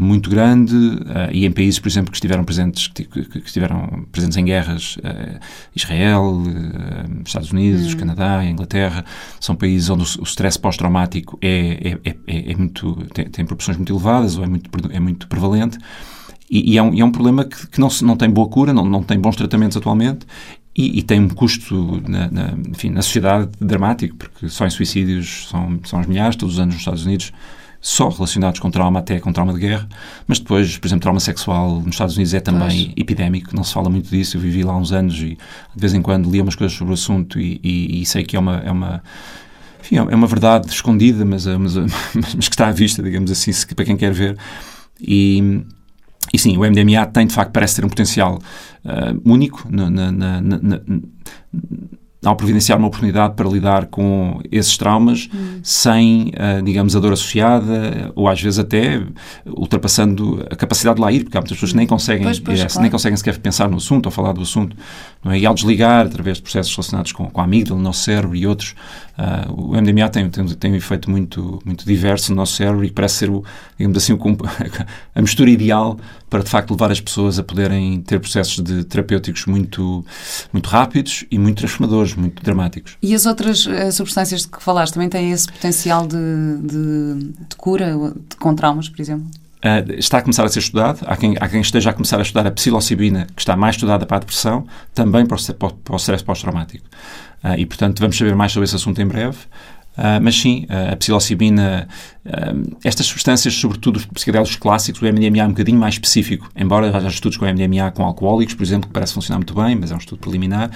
muito 0.00 0.30
grande 0.30 0.74
uh, 0.74 1.30
e 1.30 1.44
em 1.44 1.52
países, 1.52 1.78
por 1.78 1.88
exemplo, 1.88 2.10
que 2.10 2.16
estiveram 2.16 2.42
presentes, 2.42 2.88
que, 2.88 3.04
que, 3.04 3.38
estiveram 3.38 4.06
presentes 4.10 4.36
em 4.38 4.44
guerras, 4.44 4.96
uh, 4.96 5.38
Israel, 5.76 6.42
uh, 6.42 7.22
Estados 7.24 7.52
Unidos, 7.52 7.92
hum. 7.92 7.98
Canadá, 7.98 8.44
Inglaterra, 8.44 9.04
são 9.38 9.54
países 9.54 9.90
onde 9.90 10.02
o, 10.02 10.22
stress 10.24 10.58
pós-traumático 10.58 11.38
é, 11.42 11.98
é, 12.04 12.10
é, 12.26 12.52
é, 12.52 12.56
muito, 12.56 12.94
tem, 13.12 13.26
tem, 13.26 13.44
proporções 13.44 13.76
muito 13.76 13.92
elevadas 13.92 14.38
ou 14.38 14.44
é 14.44 14.46
muito, 14.46 14.70
é 14.90 15.00
muito 15.00 15.28
prevalente. 15.28 15.78
E, 16.50 16.72
e, 16.72 16.78
é, 16.78 16.82
um, 16.82 16.94
e 16.94 17.00
é 17.00 17.04
um 17.04 17.12
problema 17.12 17.44
que, 17.44 17.66
que 17.68 17.78
não, 17.78 17.88
não 18.02 18.16
tem 18.16 18.28
boa 18.28 18.48
cura, 18.48 18.72
não, 18.72 18.84
não 18.84 19.02
tem 19.02 19.20
bons 19.20 19.36
tratamentos 19.36 19.76
atualmente 19.76 20.26
e, 20.74 21.00
e, 21.00 21.02
tem 21.02 21.20
um 21.20 21.28
custo 21.28 22.00
na, 22.08 22.30
na, 22.30 22.54
enfim, 22.68 22.90
na 22.90 23.02
sociedade 23.02 23.50
dramático, 23.60 24.16
porque 24.16 24.48
só 24.48 24.66
em 24.66 24.70
suicídios 24.70 25.48
são, 25.48 25.78
são 25.84 26.00
os 26.00 26.06
milhares, 26.06 26.36
todos 26.36 26.54
os 26.54 26.60
anos 26.60 26.74
nos 26.74 26.80
Estados 26.80 27.04
Unidos 27.04 27.32
só 27.80 28.08
relacionados 28.08 28.60
com 28.60 28.70
trauma, 28.70 28.98
até 28.98 29.18
com 29.18 29.32
trauma 29.32 29.54
de 29.54 29.60
guerra, 29.60 29.88
mas 30.26 30.38
depois, 30.38 30.76
por 30.76 30.86
exemplo, 30.86 31.02
trauma 31.02 31.20
sexual 31.20 31.80
nos 31.80 31.94
Estados 31.94 32.14
Unidos 32.14 32.34
é 32.34 32.40
também 32.40 32.86
pois. 32.86 32.94
epidémico, 32.96 33.56
não 33.56 33.64
se 33.64 33.72
fala 33.72 33.88
muito 33.88 34.10
disso. 34.10 34.36
Eu 34.36 34.40
vivi 34.40 34.62
lá 34.62 34.76
uns 34.76 34.92
anos 34.92 35.16
e 35.16 35.28
de 35.28 35.38
vez 35.80 35.94
em 35.94 36.02
quando 36.02 36.30
li 36.30 36.40
umas 36.40 36.54
coisas 36.54 36.76
sobre 36.76 36.92
o 36.92 36.94
assunto 36.94 37.40
e, 37.40 37.58
e, 37.62 38.02
e 38.02 38.06
sei 38.06 38.24
que 38.24 38.36
é 38.36 38.38
uma. 38.38 38.58
É 38.58 38.70
uma 38.70 39.02
enfim, 39.80 39.96
é 39.96 40.14
uma 40.14 40.26
verdade 40.26 40.68
escondida, 40.68 41.24
mas, 41.24 41.46
mas, 41.46 41.74
mas 42.14 42.48
que 42.48 42.54
está 42.54 42.68
à 42.68 42.70
vista, 42.70 43.02
digamos 43.02 43.30
assim, 43.30 43.50
para 43.74 43.84
quem 43.86 43.96
quer 43.96 44.12
ver. 44.12 44.36
E, 45.00 45.62
e 46.34 46.38
sim, 46.38 46.58
o 46.58 46.60
MDMA 46.60 47.06
tem, 47.06 47.26
de 47.26 47.32
facto, 47.32 47.50
parece 47.50 47.76
ter 47.76 47.84
um 47.86 47.88
potencial 47.88 48.38
uh, 48.84 49.20
único 49.24 49.66
na, 49.70 49.88
na, 49.88 50.12
na 50.12 50.80
ao 52.22 52.36
providenciar 52.36 52.78
uma 52.78 52.88
oportunidade 52.88 53.34
para 53.34 53.48
lidar 53.48 53.86
com 53.86 54.40
esses 54.52 54.76
traumas 54.76 55.28
hum. 55.32 55.60
sem, 55.62 56.28
uh, 56.28 56.62
digamos, 56.62 56.94
a 56.94 57.00
dor 57.00 57.14
associada 57.14 58.12
ou 58.14 58.28
às 58.28 58.40
vezes 58.40 58.58
até 58.58 59.02
ultrapassando 59.46 60.46
a 60.50 60.54
capacidade 60.54 60.96
de 60.96 61.02
lá 61.02 61.10
ir, 61.10 61.24
porque 61.24 61.38
há 61.38 61.40
muitas 61.40 61.56
pessoas 61.56 61.72
que 61.72 61.78
nem 61.78 61.86
conseguem, 61.86 62.24
pois, 62.24 62.38
pois, 62.38 62.58
claro. 62.60 62.80
nem 62.82 62.90
conseguem 62.90 63.16
sequer 63.16 63.38
pensar 63.38 63.70
no 63.70 63.78
assunto 63.78 64.06
ou 64.06 64.12
falar 64.12 64.32
do 64.32 64.42
assunto. 64.42 64.76
É? 65.24 65.38
E 65.38 65.46
ao 65.46 65.54
desligar, 65.54 66.06
através 66.06 66.36
de 66.36 66.42
processos 66.42 66.74
relacionados 66.74 67.12
com, 67.12 67.30
com 67.30 67.40
a 67.40 67.44
amígdala, 67.44 67.78
no 67.78 67.84
nosso 67.84 68.02
cérebro 68.02 68.36
e 68.36 68.46
outros, 68.46 68.74
uh, 69.20 69.52
o 69.52 69.80
MDMA 69.80 70.08
tem, 70.08 70.28
tem, 70.30 70.46
tem 70.46 70.72
um 70.72 70.76
efeito 70.76 71.10
muito, 71.10 71.60
muito 71.64 71.84
diverso 71.84 72.30
no 72.30 72.36
nosso 72.36 72.56
cérebro 72.56 72.84
e 72.84 72.90
parece 72.90 73.16
ser, 73.16 73.30
o, 73.30 73.44
digamos 73.76 73.98
assim, 73.98 74.12
o, 74.14 74.18
a 75.14 75.20
mistura 75.20 75.50
ideal 75.50 75.98
para, 76.28 76.42
de 76.42 76.48
facto, 76.48 76.70
levar 76.70 76.90
as 76.90 77.00
pessoas 77.00 77.38
a 77.38 77.42
poderem 77.42 78.00
ter 78.00 78.18
processos 78.18 78.62
de 78.62 78.84
terapêuticos 78.84 79.46
muito, 79.46 80.04
muito 80.52 80.68
rápidos 80.68 81.24
e 81.30 81.38
muito 81.38 81.58
transformadores, 81.58 82.14
muito 82.14 82.42
dramáticos. 82.42 82.96
E 83.02 83.14
as 83.14 83.26
outras 83.26 83.66
uh, 83.66 83.92
substâncias 83.92 84.42
de 84.42 84.48
que 84.48 84.62
falaste 84.62 84.94
também 84.94 85.08
têm 85.08 85.32
esse 85.32 85.50
potencial 85.50 86.06
de, 86.06 86.16
de, 86.62 87.32
de 87.48 87.56
cura 87.56 87.92
de, 87.92 88.36
com 88.36 88.54
traumas, 88.54 88.88
por 88.88 89.00
exemplo? 89.00 89.26
Uh, 89.60 89.92
está 89.98 90.18
a 90.18 90.22
começar 90.22 90.44
a 90.44 90.48
ser 90.48 90.60
estudado. 90.60 91.00
Há 91.06 91.16
quem, 91.16 91.36
há 91.38 91.46
quem 91.46 91.60
esteja 91.60 91.90
a 91.90 91.92
começar 91.92 92.18
a 92.18 92.22
estudar 92.22 92.46
a 92.46 92.50
psilocibina, 92.50 93.26
que 93.36 93.42
está 93.42 93.54
mais 93.56 93.74
estudada 93.74 94.06
para 94.06 94.16
a 94.16 94.20
depressão, 94.20 94.66
também 94.94 95.26
para 95.26 95.36
o, 95.36 95.72
para 95.74 95.92
o 95.92 95.96
stress 95.96 96.24
pós-traumático. 96.24 96.86
Uh, 97.42 97.58
e, 97.58 97.66
portanto, 97.66 98.00
vamos 98.00 98.16
saber 98.16 98.34
mais 98.34 98.52
sobre 98.52 98.64
esse 98.64 98.76
assunto 98.76 99.00
em 99.00 99.06
breve. 99.06 99.38
Uh, 99.98 100.22
mas 100.22 100.40
sim, 100.40 100.66
uh, 100.70 100.92
a 100.92 100.96
psilocibina, 100.96 101.88
uh, 102.24 102.78
estas 102.82 103.06
substâncias, 103.06 103.52
sobretudo 103.54 103.96
os 103.96 104.06
psicodélicos 104.06 104.56
clássicos, 104.56 105.02
o 105.02 105.04
MDMA 105.04 105.38
é 105.38 105.44
um 105.44 105.48
bocadinho 105.48 105.78
mais 105.78 105.94
específico, 105.94 106.48
embora 106.56 106.96
haja 106.96 107.08
estudos 107.08 107.36
com 107.36 107.44
MDMA 107.44 107.90
com 107.90 108.04
alcoólicos, 108.04 108.54
por 108.54 108.62
exemplo, 108.62 108.88
que 108.88 108.94
parece 108.94 109.12
funcionar 109.12 109.38
muito 109.38 109.52
bem, 109.52 109.74
mas 109.74 109.90
é 109.90 109.94
um 109.94 109.98
estudo 109.98 110.20
preliminar, 110.20 110.70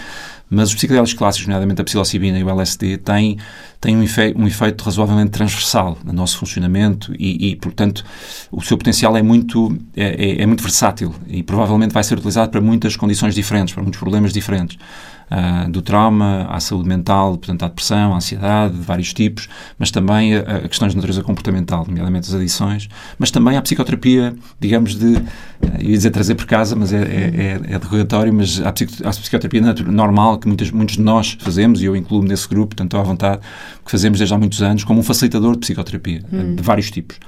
mas 0.55 0.69
os 0.69 0.75
psicodélicos 0.75 1.15
clássicos, 1.15 1.47
nomeadamente 1.47 1.81
a 1.81 1.85
psilocibina 1.85 2.39
e 2.39 2.45
o 2.45 2.51
LSD, 2.51 2.99
têm, 2.99 3.39
têm 3.81 3.97
um, 3.97 4.05
um 4.37 4.47
efeito 4.47 4.83
razoavelmente 4.85 5.31
transversal 5.31 5.99
no 6.05 6.13
nosso 6.13 6.39
funcionamento 6.39 7.13
e, 7.19 7.51
e 7.51 7.57
portanto, 7.57 8.05
o 8.51 8.63
seu 8.63 8.77
potencial 8.77 9.17
é 9.17 9.23
muito, 9.23 9.77
é, 9.97 10.39
é, 10.39 10.43
é 10.43 10.47
muito 10.47 10.63
versátil 10.63 11.15
e 11.27 11.43
provavelmente 11.43 11.93
vai 11.93 12.05
ser 12.05 12.15
utilizado 12.15 12.51
para 12.51 12.61
muitas 12.61 12.97
condições 12.97 13.35
diferentes, 13.35 13.75
para 13.75 13.83
muitos 13.83 13.99
problemas 13.99 14.33
diferentes. 14.33 14.79
Uh, 15.25 15.71
do 15.71 15.81
trauma 15.81 16.47
à 16.51 16.61
saúde 16.61 16.87
mental, 16.87 17.39
portanto, 17.39 17.63
à 17.65 17.69
depressão, 17.69 18.13
à 18.13 18.17
ansiedade, 18.17 18.75
de 18.75 18.83
vários 18.83 19.15
tipos, 19.15 19.49
mas 19.79 19.91
também 19.91 20.37
a, 20.37 20.41
a, 20.41 20.69
questões 20.69 20.91
de 20.91 20.97
natureza 20.97 21.23
comportamental, 21.23 21.87
nomeadamente 21.89 22.29
as 22.29 22.35
adições, 22.35 22.91
mas 23.19 23.31
também 23.31 23.57
à 23.57 23.63
psicoterapia, 23.63 24.37
digamos, 24.61 24.95
de, 24.95 25.15
eu 25.15 25.81
ia 25.81 25.97
dizer 25.97 26.11
trazer 26.11 26.35
por 26.35 26.45
casa, 26.45 26.77
mas 26.77 26.93
é, 26.93 26.99
é, 26.99 27.01
é, 27.01 27.75
é 27.75 27.79
derrogatório, 27.79 28.35
mas 28.35 28.61
à 28.61 28.71
psicoterapia 28.73 29.63
normal 29.87 30.39
que 30.45 30.49
muitas, 30.49 30.71
muitos 30.71 30.97
de 30.97 31.03
nós 31.03 31.37
fazemos, 31.41 31.83
e 31.83 31.87
eu 31.87 31.97
incluo-me 31.97 32.29
nesse 32.29 32.49
grupo, 32.49 32.81
estou 32.81 33.01
à 33.01 33.03
vontade, 33.03 33.41
que 33.85 33.91
fazemos 33.91 34.19
desde 34.19 34.35
há 34.35 34.39
muitos 34.39 34.63
anos, 34.63 34.85
como 34.85 35.01
um 35.01 35.03
facilitador 35.03 35.55
de 35.55 35.61
psicoterapia, 35.61 36.23
hum. 36.33 36.55
de 36.55 36.63
vários 36.63 36.91
tipos. 36.91 37.19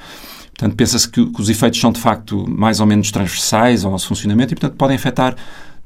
Portanto, 0.57 0.77
pensa-se 0.77 1.09
que, 1.09 1.27
que, 1.27 1.41
os 1.41 1.51
efeitos 1.51 1.79
são 1.79 1.93
de 1.93 2.01
facto 2.01 2.47
mais 2.49 2.81
ou 2.81 2.87
menos 2.87 3.11
transversais 3.11 3.85
ao 3.85 3.91
nosso 3.91 4.09
funcionamento 4.09 4.55
e, 4.55 4.57
portanto, 4.57 4.79
podem 4.79 4.97
afetar 4.97 5.37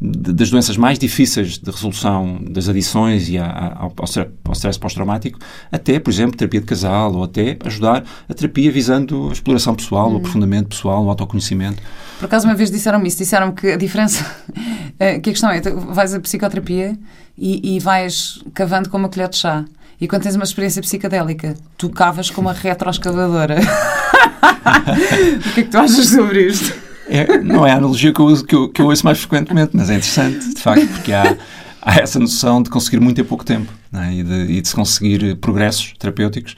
das 0.00 0.48
doenças 0.48 0.78
mais 0.78 0.98
difíceis 0.98 1.58
de 1.58 1.70
resolução 1.70 2.38
das 2.48 2.70
adições 2.70 3.28
e 3.28 3.36
ao, 3.36 3.92
ao 3.98 4.52
stress 4.52 4.78
pós-traumático, 4.78 5.38
até, 5.70 5.98
por 6.00 6.10
exemplo, 6.10 6.36
terapia 6.36 6.60
de 6.60 6.66
casal 6.66 7.12
ou 7.14 7.24
até 7.24 7.58
ajudar 7.66 8.02
a 8.26 8.34
terapia 8.34 8.72
visando 8.72 9.28
a 9.28 9.32
exploração 9.32 9.74
pessoal, 9.74 10.08
hum. 10.08 10.14
o 10.14 10.16
aprofundamento 10.16 10.68
pessoal, 10.68 11.04
o 11.04 11.10
autoconhecimento. 11.10 11.82
Por 12.18 12.24
acaso, 12.24 12.46
uma 12.46 12.54
vez 12.54 12.70
disseram-me 12.70 13.08
isso, 13.08 13.18
disseram-me 13.18 13.52
que 13.52 13.72
a 13.72 13.76
diferença, 13.76 14.24
eh, 14.98 15.18
que 15.18 15.28
a 15.28 15.32
questão 15.32 15.50
é, 15.50 15.60
vais 15.60 16.14
a 16.14 16.20
psicoterapia 16.20 16.98
e, 17.36 17.76
e 17.76 17.78
vais 17.78 18.42
cavando 18.54 18.88
com 18.88 18.96
uma 18.96 19.08
colher 19.10 19.28
de 19.28 19.36
chá. 19.36 19.66
E 20.00 20.08
quando 20.08 20.22
tens 20.22 20.34
uma 20.34 20.44
experiência 20.44 20.80
psicadélica, 20.80 21.54
tu 21.76 21.90
cavas 21.90 22.30
com 22.30 22.40
uma 22.40 22.54
retroescavadora. 22.54 23.58
o 23.60 25.52
que 25.52 25.60
é 25.60 25.62
que 25.62 25.68
tu 25.70 25.76
achas 25.76 26.06
sobre 26.06 26.46
isto? 26.46 26.89
É, 27.10 27.38
não 27.38 27.66
é 27.66 27.72
a 27.72 27.76
analogia 27.76 28.12
que 28.12 28.20
eu, 28.20 28.26
uso, 28.26 28.44
que, 28.44 28.54
eu, 28.54 28.68
que 28.68 28.80
eu 28.80 28.86
ouço 28.86 29.04
mais 29.04 29.18
frequentemente, 29.18 29.72
mas 29.74 29.90
é 29.90 29.94
interessante, 29.94 30.54
de 30.54 30.60
facto, 30.60 30.86
porque 30.86 31.12
há, 31.12 31.36
há 31.82 31.96
essa 31.96 32.20
noção 32.20 32.62
de 32.62 32.70
conseguir 32.70 33.00
muito 33.00 33.20
em 33.20 33.24
pouco 33.24 33.44
tempo 33.44 33.72
é? 33.92 34.14
e, 34.14 34.22
de, 34.22 34.52
e, 34.52 34.60
de, 34.60 34.68
se 34.68 34.74
conseguir 34.74 35.36
progressos 35.36 35.92
terapêuticos 35.98 36.54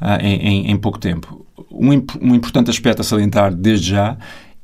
uh, 0.00 0.24
em, 0.24 0.36
em, 0.36 0.70
em, 0.70 0.76
pouco 0.76 0.98
tempo. 0.98 1.44
Um, 1.68 1.88
um 2.20 2.34
importante 2.34 2.70
aspecto 2.70 3.00
a 3.00 3.04
salientar 3.04 3.52
desde 3.52 3.90
já 3.90 4.16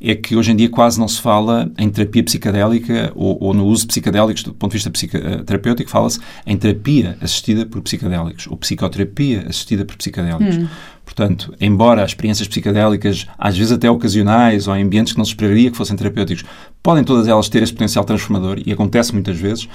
é 0.04 0.14
que 0.14 0.36
hoje 0.36 0.52
em 0.52 0.56
dia 0.56 0.68
quase 0.68 1.00
não 1.00 1.08
se 1.08 1.20
fala 1.20 1.70
em 1.78 1.88
terapia 1.88 2.22
psicadélica 2.22 3.10
ou, 3.14 3.38
ou 3.40 3.54
no 3.54 3.64
uso 3.64 3.82
de 3.82 3.88
psicadélicos 3.88 4.42
do 4.42 4.52
ponto 4.52 4.76
de 4.76 4.82
vista 4.82 5.16
eh, 5.16 5.42
terapêutico, 5.44 5.90
fala-se 5.90 6.20
em 6.46 6.56
terapia 6.56 7.16
assistida 7.20 7.64
por 7.64 7.80
psicadélicos 7.80 8.46
ou 8.46 8.56
psicoterapia 8.56 9.46
assistida 9.48 9.84
por 9.84 9.96
psicadélicos. 9.96 10.56
Hum. 10.56 10.68
Portanto, 11.04 11.54
embora 11.60 12.02
as 12.02 12.10
experiências 12.10 12.48
psicadélicas, 12.48 13.26
às 13.38 13.56
vezes 13.56 13.72
até 13.72 13.90
ocasionais 13.90 14.68
ou 14.68 14.76
em 14.76 14.84
ambientes 14.84 15.12
que 15.12 15.18
não 15.18 15.24
se 15.24 15.32
esperaria 15.32 15.70
que 15.70 15.76
fossem 15.76 15.96
terapêuticos, 15.96 16.44
podem 16.82 17.04
todas 17.04 17.26
elas 17.26 17.48
ter 17.48 17.62
esse 17.62 17.72
potencial 17.72 18.04
transformador 18.04 18.60
e 18.64 18.72
acontece 18.72 19.12
muitas 19.12 19.38
vezes, 19.38 19.68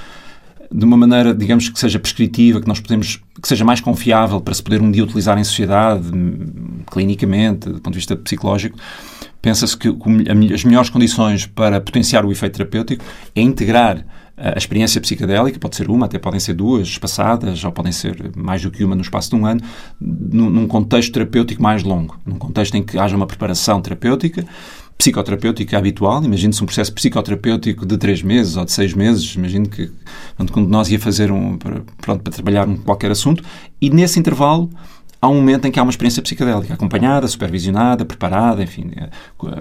de 0.71 0.85
uma 0.85 0.95
maneira, 0.95 1.33
digamos, 1.33 1.69
que 1.69 1.79
seja 1.79 1.97
prescritiva, 1.97 2.61
que 2.61 2.67
nós 2.67 2.79
podemos, 2.79 3.19
que 3.41 3.47
seja 3.47 3.65
mais 3.65 3.81
confiável 3.81 4.39
para 4.39 4.53
se 4.53 4.61
poder 4.61 4.81
um 4.81 4.91
dia 4.91 5.03
utilizar 5.03 5.37
em 5.39 5.43
sociedade, 5.43 6.07
hum, 6.13 6.81
clinicamente, 6.91 7.69
do 7.69 7.79
ponto 7.79 7.93
de 7.93 7.99
vista 7.99 8.15
psicológico, 8.15 8.77
pensa-se 9.41 9.77
que 9.77 9.89
as 10.53 10.63
melhores 10.63 10.89
condições 10.89 11.45
para 11.45 11.79
potenciar 11.79 12.25
o 12.25 12.31
efeito 12.31 12.57
terapêutico 12.57 13.03
é 13.35 13.41
integrar 13.41 14.05
a 14.41 14.57
experiência 14.57 15.01
psicadélica, 15.01 15.59
pode 15.59 15.75
ser 15.75 15.89
uma, 15.89 16.05
até 16.05 16.17
podem 16.17 16.39
ser 16.39 16.53
duas 16.53 16.87
espaçadas, 16.87 17.61
ou 17.65 17.71
podem 17.73 17.91
ser 17.91 18.31
mais 18.37 18.61
do 18.61 18.71
que 18.71 18.85
uma 18.85 18.95
no 18.95 19.01
espaço 19.01 19.29
de 19.29 19.35
um 19.35 19.45
ano, 19.45 19.59
num 19.99 20.65
contexto 20.65 21.11
terapêutico 21.11 21.61
mais 21.61 21.83
longo, 21.83 22.17
num 22.25 22.37
contexto 22.37 22.75
em 22.75 22.81
que 22.81 22.97
haja 22.97 23.17
uma 23.17 23.27
preparação 23.27 23.81
terapêutica, 23.81 24.45
psicoterapêutica 24.97 25.77
habitual, 25.77 26.23
imagine-se 26.23 26.63
um 26.63 26.65
processo 26.65 26.93
psicoterapêutico 26.93 27.85
de 27.85 27.97
três 27.97 28.21
meses 28.21 28.55
ou 28.55 28.63
de 28.63 28.71
seis 28.71 28.93
meses, 28.93 29.35
imagine 29.35 29.67
que 29.67 29.91
quando 30.51 30.69
nós 30.69 30.89
ia 30.89 30.99
fazer 30.99 31.31
um, 31.31 31.57
pronto, 31.57 32.23
para 32.23 32.31
trabalhar 32.31 32.67
um 32.67 32.77
qualquer 32.77 33.11
assunto, 33.11 33.43
e 33.81 33.89
nesse 33.89 34.19
intervalo 34.19 34.69
há 35.21 35.27
um 35.27 35.35
momento 35.35 35.65
em 35.65 35.71
que 35.71 35.79
há 35.79 35.83
uma 35.83 35.89
experiência 35.89 36.21
psicadélica, 36.21 36.73
acompanhada, 36.73 37.27
supervisionada, 37.27 38.05
preparada, 38.05 38.63
enfim, 38.63 38.91
eh, 38.95 39.09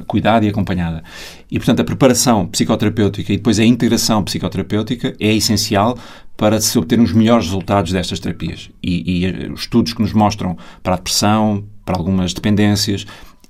cuidada 0.07 0.47
e 0.47 0.49
acompanhada. 0.49 1.03
E, 1.51 1.59
portanto, 1.59 1.81
a 1.81 1.85
preparação 1.85 2.47
psicoterapêutica 2.47 3.33
e 3.33 3.37
depois 3.37 3.59
a 3.59 3.65
integração 3.65 4.23
psicoterapêutica 4.23 5.15
é 5.19 5.35
essencial 5.35 5.99
para 6.37 6.61
se 6.61 6.79
obter 6.79 7.01
os 7.01 7.13
melhores 7.13 7.47
resultados 7.47 7.93
destas 7.93 8.21
terapias. 8.21 8.71
E, 8.83 9.21
e 9.21 9.27
eh, 9.27 9.51
os 9.53 9.63
estudos 9.63 9.93
que 9.93 10.03
nos 10.03 10.13
mostram 10.13 10.57
para 10.83 10.95
a 10.95 10.97
depressão, 10.97 11.65
para 11.85 11.97
algumas 11.97 12.33
dependências, 12.33 13.07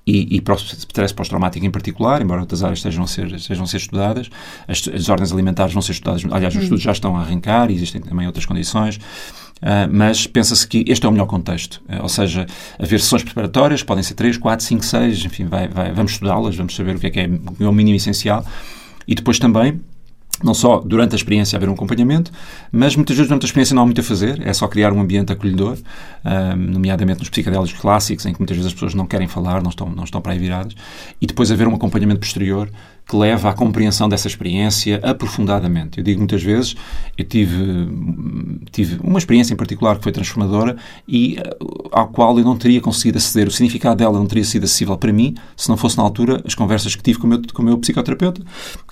e, 0.08 0.36
e 0.36 0.40
para 0.40 0.54
o 0.54 0.56
stress 0.56 1.12
pós-traumático 1.12 1.64
em 1.64 1.70
particular, 1.70 2.22
embora 2.22 2.40
outras 2.40 2.62
áreas 2.62 2.78
estejam 2.78 3.04
a 3.04 3.06
ser, 3.06 3.32
estejam 3.34 3.64
a 3.64 3.66
ser 3.66 3.76
estudadas, 3.76 4.30
as, 4.66 4.88
as 4.88 5.08
ordens 5.08 5.32
alimentares 5.32 5.72
vão 5.72 5.82
ser 5.82 5.92
estudadas, 5.92 6.24
aliás, 6.30 6.54
os 6.54 6.60
hum. 6.60 6.62
estudos 6.62 6.82
já 6.82 6.92
estão 6.92 7.16
a 7.16 7.20
arrancar, 7.20 7.70
e 7.70 7.74
existem 7.74 8.00
também 8.00 8.26
outras 8.26 8.46
condições, 8.46 8.98
Uh, 9.58 9.90
mas 9.90 10.24
pensa-se 10.24 10.64
que 10.68 10.84
este 10.86 11.04
é 11.04 11.08
o 11.08 11.10
melhor 11.10 11.26
contexto. 11.26 11.82
Uh, 11.88 12.02
ou 12.02 12.08
seja, 12.08 12.46
haver 12.78 13.00
sessões 13.00 13.24
preparatórias, 13.24 13.82
podem 13.82 14.04
ser 14.04 14.14
3, 14.14 14.36
4, 14.36 14.64
5, 14.64 14.84
6, 14.84 15.24
enfim, 15.24 15.46
vai, 15.46 15.66
vai, 15.66 15.90
vamos 15.92 16.12
estudá-las, 16.12 16.54
vamos 16.54 16.76
saber 16.76 16.94
o 16.94 17.00
que 17.00 17.08
é 17.08 17.10
que 17.10 17.18
é, 17.18 17.24
é 17.24 17.68
o 17.68 17.72
mínimo 17.72 17.96
essencial. 17.96 18.46
E 19.04 19.16
depois 19.16 19.40
também 19.40 19.80
não 20.42 20.54
só 20.54 20.78
durante 20.80 21.14
a 21.14 21.16
experiência 21.16 21.56
haver 21.56 21.68
um 21.68 21.72
acompanhamento, 21.72 22.30
mas 22.70 22.94
muitas 22.94 23.16
vezes 23.16 23.28
durante 23.28 23.44
a 23.44 23.46
experiência 23.46 23.74
não 23.74 23.82
há 23.82 23.84
muito 23.84 24.00
a 24.00 24.04
fazer, 24.04 24.40
é 24.46 24.52
só 24.52 24.68
criar 24.68 24.92
um 24.92 25.00
ambiente 25.00 25.32
acolhedor, 25.32 25.76
um, 26.24 26.56
nomeadamente 26.56 27.20
nos 27.20 27.28
psicodélicos 27.28 27.72
clássicos, 27.72 28.26
em 28.26 28.32
que 28.32 28.38
muitas 28.38 28.56
vezes 28.56 28.68
as 28.68 28.74
pessoas 28.74 28.94
não 28.94 29.06
querem 29.06 29.26
falar, 29.26 29.62
não 29.62 29.70
estão, 29.70 29.90
não 29.90 30.04
estão 30.04 30.20
para 30.20 30.32
aí 30.32 30.38
viradas, 30.38 30.74
e 31.20 31.26
depois 31.26 31.50
haver 31.50 31.66
um 31.66 31.74
acompanhamento 31.74 32.20
posterior 32.20 32.70
que 33.08 33.16
leva 33.16 33.48
à 33.48 33.54
compreensão 33.54 34.06
dessa 34.06 34.28
experiência 34.28 35.00
aprofundadamente. 35.02 35.98
Eu 35.98 36.04
digo 36.04 36.18
muitas 36.18 36.42
vezes, 36.42 36.76
eu 37.16 37.24
tive, 37.24 37.88
tive 38.70 39.00
uma 39.02 39.18
experiência 39.18 39.54
em 39.54 39.56
particular 39.56 39.96
que 39.96 40.02
foi 40.02 40.12
transformadora 40.12 40.76
e 41.08 41.38
eh, 41.38 41.56
ao 41.90 42.08
qual 42.08 42.38
eu 42.38 42.44
não 42.44 42.54
teria 42.54 42.82
conseguido 42.82 43.16
aceder, 43.16 43.48
o 43.48 43.50
significado 43.50 43.96
dela 43.96 44.18
não 44.18 44.26
teria 44.26 44.44
sido 44.44 44.64
acessível 44.64 44.96
para 44.98 45.10
mim 45.10 45.34
se 45.56 45.70
não 45.70 45.76
fosse 45.78 45.96
na 45.96 46.02
altura 46.02 46.42
as 46.44 46.54
conversas 46.54 46.94
que 46.94 47.02
tive 47.02 47.18
com 47.18 47.26
o 47.26 47.30
meu, 47.30 47.40
com 47.54 47.62
o 47.62 47.64
meu 47.64 47.78
psicoterapeuta, 47.78 48.42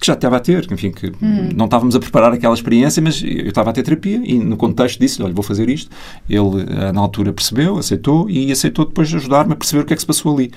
que 0.00 0.06
já 0.06 0.14
estava 0.14 0.38
a 0.38 0.40
ter, 0.40 0.66
enfim, 0.72 0.90
que 0.90 1.08
hum. 1.08 1.50
não 1.54 1.66
estávamos 1.66 1.94
a 1.94 2.00
preparar 2.00 2.32
aquela 2.32 2.54
experiência, 2.54 3.02
mas 3.02 3.22
eu 3.22 3.48
estava 3.48 3.68
a 3.68 3.72
ter 3.74 3.82
terapia 3.82 4.22
e 4.24 4.38
no 4.38 4.56
contexto 4.56 4.98
disse 4.98 5.22
olha, 5.22 5.34
vou 5.34 5.42
fazer 5.42 5.68
isto. 5.68 5.90
Ele, 6.28 6.62
eh, 6.62 6.90
na 6.90 7.00
altura, 7.02 7.34
percebeu, 7.34 7.76
aceitou 7.76 8.30
e 8.30 8.50
aceitou 8.50 8.86
depois 8.86 9.12
ajudar-me 9.12 9.52
a 9.52 9.56
perceber 9.56 9.82
o 9.82 9.84
que 9.84 9.92
é 9.92 9.96
que 9.96 10.00
se 10.00 10.06
passou 10.06 10.34
ali. 10.34 10.50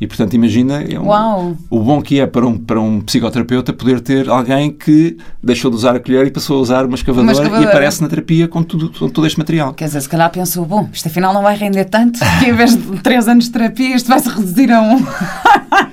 E, 0.00 0.06
portanto, 0.08 0.34
imagina 0.34 0.82
é 0.82 0.98
um, 0.98 1.56
o 1.70 1.80
bom 1.80 2.02
que 2.02 2.18
é 2.18 2.26
para 2.26 2.44
um, 2.44 2.58
para 2.58 2.80
um 2.80 3.00
psicoterapeuta 3.00 3.72
poder 3.72 4.00
ter 4.00 4.28
alguém 4.28 4.70
que 4.70 5.16
deixou 5.42 5.70
de 5.70 5.76
usar 5.76 5.94
a 5.94 6.00
colher 6.00 6.26
e 6.26 6.30
passou 6.30 6.58
a 6.58 6.60
usar 6.60 6.84
uma 6.84 6.96
escavadora, 6.96 7.26
uma 7.26 7.32
escavadora. 7.32 7.64
e 7.64 7.68
aparece 7.68 8.02
na 8.02 8.08
terapia 8.08 8.48
com, 8.48 8.62
tudo, 8.62 8.90
com 8.90 9.08
todo 9.08 9.24
este 9.26 9.38
material. 9.38 9.72
Quer 9.72 9.84
dizer, 9.84 10.00
se 10.00 10.08
calhar 10.08 10.30
pensou, 10.30 10.66
bom, 10.66 10.88
isto 10.92 11.06
afinal 11.06 11.32
não 11.32 11.42
vai 11.42 11.56
render 11.56 11.84
tanto, 11.84 12.18
que 12.40 12.46
em 12.50 12.52
vez 12.52 12.76
de 12.76 13.00
três 13.00 13.28
anos 13.28 13.44
de 13.44 13.52
terapia, 13.52 13.94
isto 13.94 14.08
vai 14.08 14.18
se 14.18 14.28
reduzir 14.28 14.72
a 14.72 14.80
um. 14.82 15.04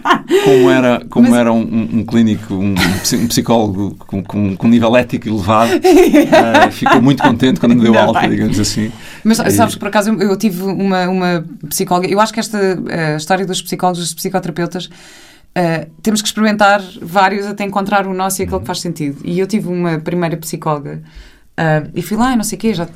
como 0.43 0.69
era, 0.69 1.05
como 1.09 1.29
Mas... 1.29 1.39
era 1.39 1.53
um, 1.53 1.61
um, 1.61 2.03
clínico, 2.05 2.53
um, 2.53 2.73
um 2.73 3.27
psicólogo 3.27 3.95
com, 3.99 4.23
com, 4.23 4.55
com, 4.55 4.67
nível 4.67 4.95
ético 4.95 5.27
elevado, 5.27 5.71
uh, 5.73 6.71
ficou 6.71 7.01
muito 7.01 7.21
contente 7.21 7.59
quando 7.59 7.75
me 7.75 7.81
deu 7.81 7.93
não, 7.93 8.01
alta, 8.01 8.27
digamos 8.27 8.59
assim. 8.59 8.91
Mas 9.23 9.39
e... 9.39 9.51
sabes, 9.51 9.75
por 9.75 9.87
acaso, 9.87 10.11
eu, 10.11 10.19
eu 10.21 10.37
tive 10.37 10.63
uma, 10.63 11.07
uma 11.07 11.45
psicóloga, 11.69 12.07
eu 12.07 12.19
acho 12.19 12.33
que 12.33 12.39
esta 12.39 12.57
uh, 12.57 13.17
história 13.17 13.45
dos 13.45 13.61
psicólogos, 13.61 13.90
dos 13.99 14.13
psicoterapeutas, 14.13 14.89
Uh, 15.51 15.91
temos 16.01 16.21
que 16.21 16.29
experimentar 16.29 16.81
vários 17.01 17.45
até 17.45 17.65
encontrar 17.65 18.07
o 18.07 18.13
nosso 18.13 18.41
e 18.41 18.43
aquele 18.43 18.61
que 18.61 18.65
faz 18.65 18.79
sentido. 18.79 19.19
E 19.23 19.37
eu 19.37 19.45
tive 19.45 19.67
uma 19.67 19.99
primeira 19.99 20.37
psicóloga 20.37 21.03
uh, 21.59 21.91
e 21.93 22.01
fui 22.01 22.15
lá, 22.15 22.35
não 22.37 22.43
sei 22.43 22.57
o 22.57 22.59
quê, 22.59 22.73
já 22.73 22.87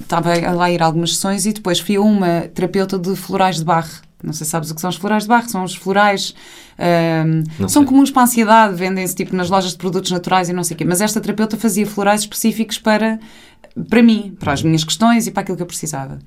estava 0.00 0.30
lá 0.52 0.64
a 0.64 0.70
ir 0.70 0.82
a 0.82 0.86
algumas 0.86 1.14
sessões 1.14 1.44
e 1.44 1.52
depois 1.52 1.78
fui 1.78 1.96
a 1.96 2.00
uma 2.00 2.42
terapeuta 2.54 2.98
de 2.98 3.14
florais 3.14 3.56
de 3.56 3.64
barro. 3.64 3.90
Não 4.22 4.32
sei 4.32 4.46
se 4.46 4.50
sabes 4.50 4.70
o 4.70 4.74
que 4.74 4.80
são 4.80 4.90
os 4.90 4.96
florais 4.96 5.24
de 5.24 5.28
barro, 5.28 5.48
são 5.50 5.62
os 5.62 5.74
florais. 5.74 6.34
Uh, 6.78 7.68
são 7.68 7.84
comuns 7.84 8.10
para 8.10 8.22
a 8.22 8.24
ansiedade, 8.24 8.74
vendem-se 8.74 9.14
tipo 9.14 9.36
nas 9.36 9.50
lojas 9.50 9.72
de 9.72 9.76
produtos 9.76 10.10
naturais 10.10 10.48
e 10.48 10.54
não 10.54 10.64
sei 10.64 10.76
o 10.76 10.78
quê. 10.78 10.86
Mas 10.86 11.02
esta 11.02 11.20
terapeuta 11.20 11.58
fazia 11.58 11.86
florais 11.86 12.22
específicos 12.22 12.78
para, 12.78 13.20
para 13.88 14.02
mim, 14.02 14.34
para 14.40 14.54
as 14.54 14.62
minhas 14.62 14.82
questões 14.82 15.26
e 15.26 15.30
para 15.30 15.42
aquilo 15.42 15.58
que 15.58 15.62
eu 15.62 15.66
precisava. 15.66 16.18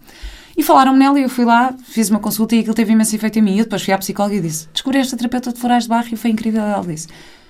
E 0.58 0.64
falaram-me 0.64 1.00
nela 1.00 1.20
e 1.20 1.24
eu 1.24 1.30
fui 1.30 1.46
lá, 1.46 1.74
fiz 1.84 2.10
uma 2.10 2.20
consulta 2.20 2.56
e 2.56 2.60
aquilo 2.60 2.76
teve 2.76 2.92
imenso 2.92 3.16
efeito 3.16 3.40
em 3.40 3.42
mim. 3.42 3.56
E 3.56 3.60
eu 3.60 3.66
depois 3.66 3.82
fui 3.82 3.94
à 3.94 3.98
psicóloga 3.98 4.36
e 4.36 4.42
disse: 4.42 4.68
Descobri 4.74 5.00
esta 5.00 5.16
terapeuta 5.16 5.52
de 5.52 5.60
florais 5.60 5.84
de 5.84 5.90
barro 5.90 6.08
e 6.12 6.16
foi 6.16 6.32
incrível. 6.32 6.62
Ela 6.62 6.86
disse: 6.86 7.08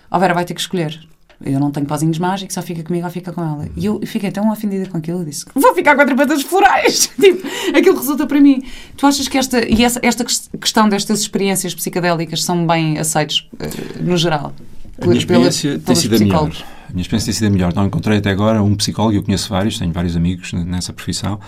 Ó 0.10 0.18
oh, 0.18 0.20
Vera, 0.20 0.34
vai 0.34 0.46
ter 0.46 0.54
que 0.54 0.62
escolher. 0.62 1.00
Eu 1.44 1.60
não 1.60 1.72
tenho 1.72 1.88
pozinhos 1.88 2.20
mágicos, 2.20 2.54
só 2.54 2.62
fica 2.62 2.84
comigo 2.84 3.06
ou 3.06 3.12
fica 3.12 3.32
com 3.32 3.42
ela. 3.42 3.68
E 3.76 3.86
eu 3.86 4.00
fiquei 4.06 4.30
tão 4.30 4.52
ofendida 4.52 4.88
com 4.88 4.98
aquilo, 4.98 5.22
eu 5.22 5.26
disse: 5.26 5.46
Vou 5.56 5.74
ficar 5.74 5.96
com 5.96 6.02
a 6.02 6.06
terapeuta 6.06 6.38
de 6.38 6.44
florais. 6.44 7.08
tipo, 7.20 7.48
aquilo 7.76 7.98
resulta 7.98 8.28
para 8.28 8.40
mim. 8.40 8.64
Tu 8.96 9.06
achas 9.06 9.28
que 9.28 9.38
esta, 9.38 9.68
e 9.68 9.84
essa, 9.84 10.00
esta 10.04 10.24
questão 10.60 10.88
destas 10.88 11.22
experiências 11.22 11.74
psicadélicas 11.74 12.44
são 12.44 12.68
bem 12.68 13.00
aceitas 13.00 13.50
uh, 13.54 14.04
no 14.04 14.18
geral? 14.18 14.54
A 15.02 15.06
minha 15.08 15.18
experiência 15.18 15.80
tem 15.80 15.96
sido 15.96 16.16
a 16.16 16.20
melhor. 16.20 16.52
A 16.90 16.92
minha 16.92 17.02
experiência 17.02 17.26
tem 17.26 17.34
sido 17.34 17.48
a 17.48 17.50
melhor. 17.50 17.74
Não 17.74 17.88
encontrei 17.88 18.20
até 18.20 18.30
agora 18.30 18.62
um 18.62 18.76
psicólogo, 18.76 19.16
eu 19.16 19.24
conheço 19.24 19.50
vários, 19.50 19.80
tenho 19.80 19.92
vários 19.92 20.16
amigos 20.16 20.54
nessa 20.54 20.94
profissão, 20.94 21.40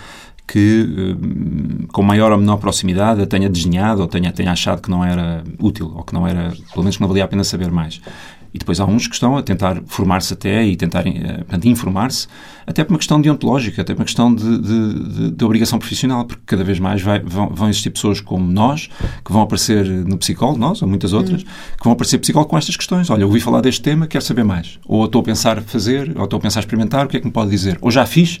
que 0.46 0.86
eh, 0.86 1.86
com 1.92 2.02
maior 2.02 2.32
ou 2.32 2.38
menor 2.38 2.58
proximidade 2.58 3.22
a 3.22 3.26
tenha 3.26 3.48
desenhado 3.48 4.02
ou 4.02 4.08
tenha, 4.08 4.30
tenha 4.32 4.52
achado 4.52 4.82
que 4.82 4.90
não 4.90 5.04
era 5.04 5.42
útil 5.58 5.92
ou 5.94 6.02
que 6.02 6.12
não 6.12 6.26
era, 6.26 6.52
pelo 6.72 6.82
menos 6.82 6.96
que 6.96 7.00
não 7.00 7.08
valia 7.08 7.24
a 7.24 7.28
pena 7.28 7.44
saber 7.44 7.70
mais. 7.70 8.00
E 8.54 8.58
depois 8.58 8.78
há 8.78 8.84
uns 8.84 9.08
que 9.08 9.14
estão 9.14 9.36
a 9.36 9.42
tentar 9.42 9.82
formar-se 9.86 10.32
até 10.32 10.64
e 10.64 10.76
tentarem 10.76 11.14
uh, 11.14 11.68
informar-se, 11.68 12.28
até 12.64 12.84
por 12.84 12.92
uma 12.92 12.98
questão 12.98 13.20
deontológica, 13.20 13.82
até 13.82 13.92
por 13.92 13.98
uma 13.98 14.04
questão 14.04 14.32
de, 14.32 14.58
de, 14.58 15.30
de, 15.32 15.44
obrigação 15.44 15.76
profissional, 15.76 16.24
porque 16.24 16.42
cada 16.46 16.62
vez 16.62 16.78
mais 16.78 17.02
vai, 17.02 17.18
vão, 17.18 17.48
vão, 17.48 17.68
existir 17.68 17.90
pessoas 17.90 18.20
como 18.20 18.48
nós, 18.48 18.88
que 19.24 19.32
vão 19.32 19.42
aparecer 19.42 19.84
no 19.84 20.16
psicólogo, 20.16 20.56
nós 20.56 20.80
ou 20.80 20.86
muitas 20.86 21.12
outras, 21.12 21.42
uhum. 21.42 21.48
que 21.76 21.82
vão 21.82 21.94
aparecer 21.94 22.18
psicólogo 22.18 22.48
com 22.48 22.56
estas 22.56 22.76
questões. 22.76 23.10
Olha, 23.10 23.26
ouvi 23.26 23.40
falar 23.40 23.60
deste 23.60 23.82
tema, 23.82 24.06
quero 24.06 24.24
saber 24.24 24.44
mais. 24.44 24.78
Ou 24.86 25.06
estou 25.06 25.20
a 25.20 25.24
pensar 25.24 25.60
fazer, 25.60 26.12
ou 26.16 26.22
estou 26.22 26.36
a 26.36 26.40
pensar 26.40 26.60
experimentar, 26.60 27.06
o 27.06 27.08
que 27.08 27.16
é 27.16 27.20
que 27.20 27.26
me 27.26 27.32
pode 27.32 27.50
dizer? 27.50 27.76
Ou 27.80 27.90
já 27.90 28.06
fiz, 28.06 28.38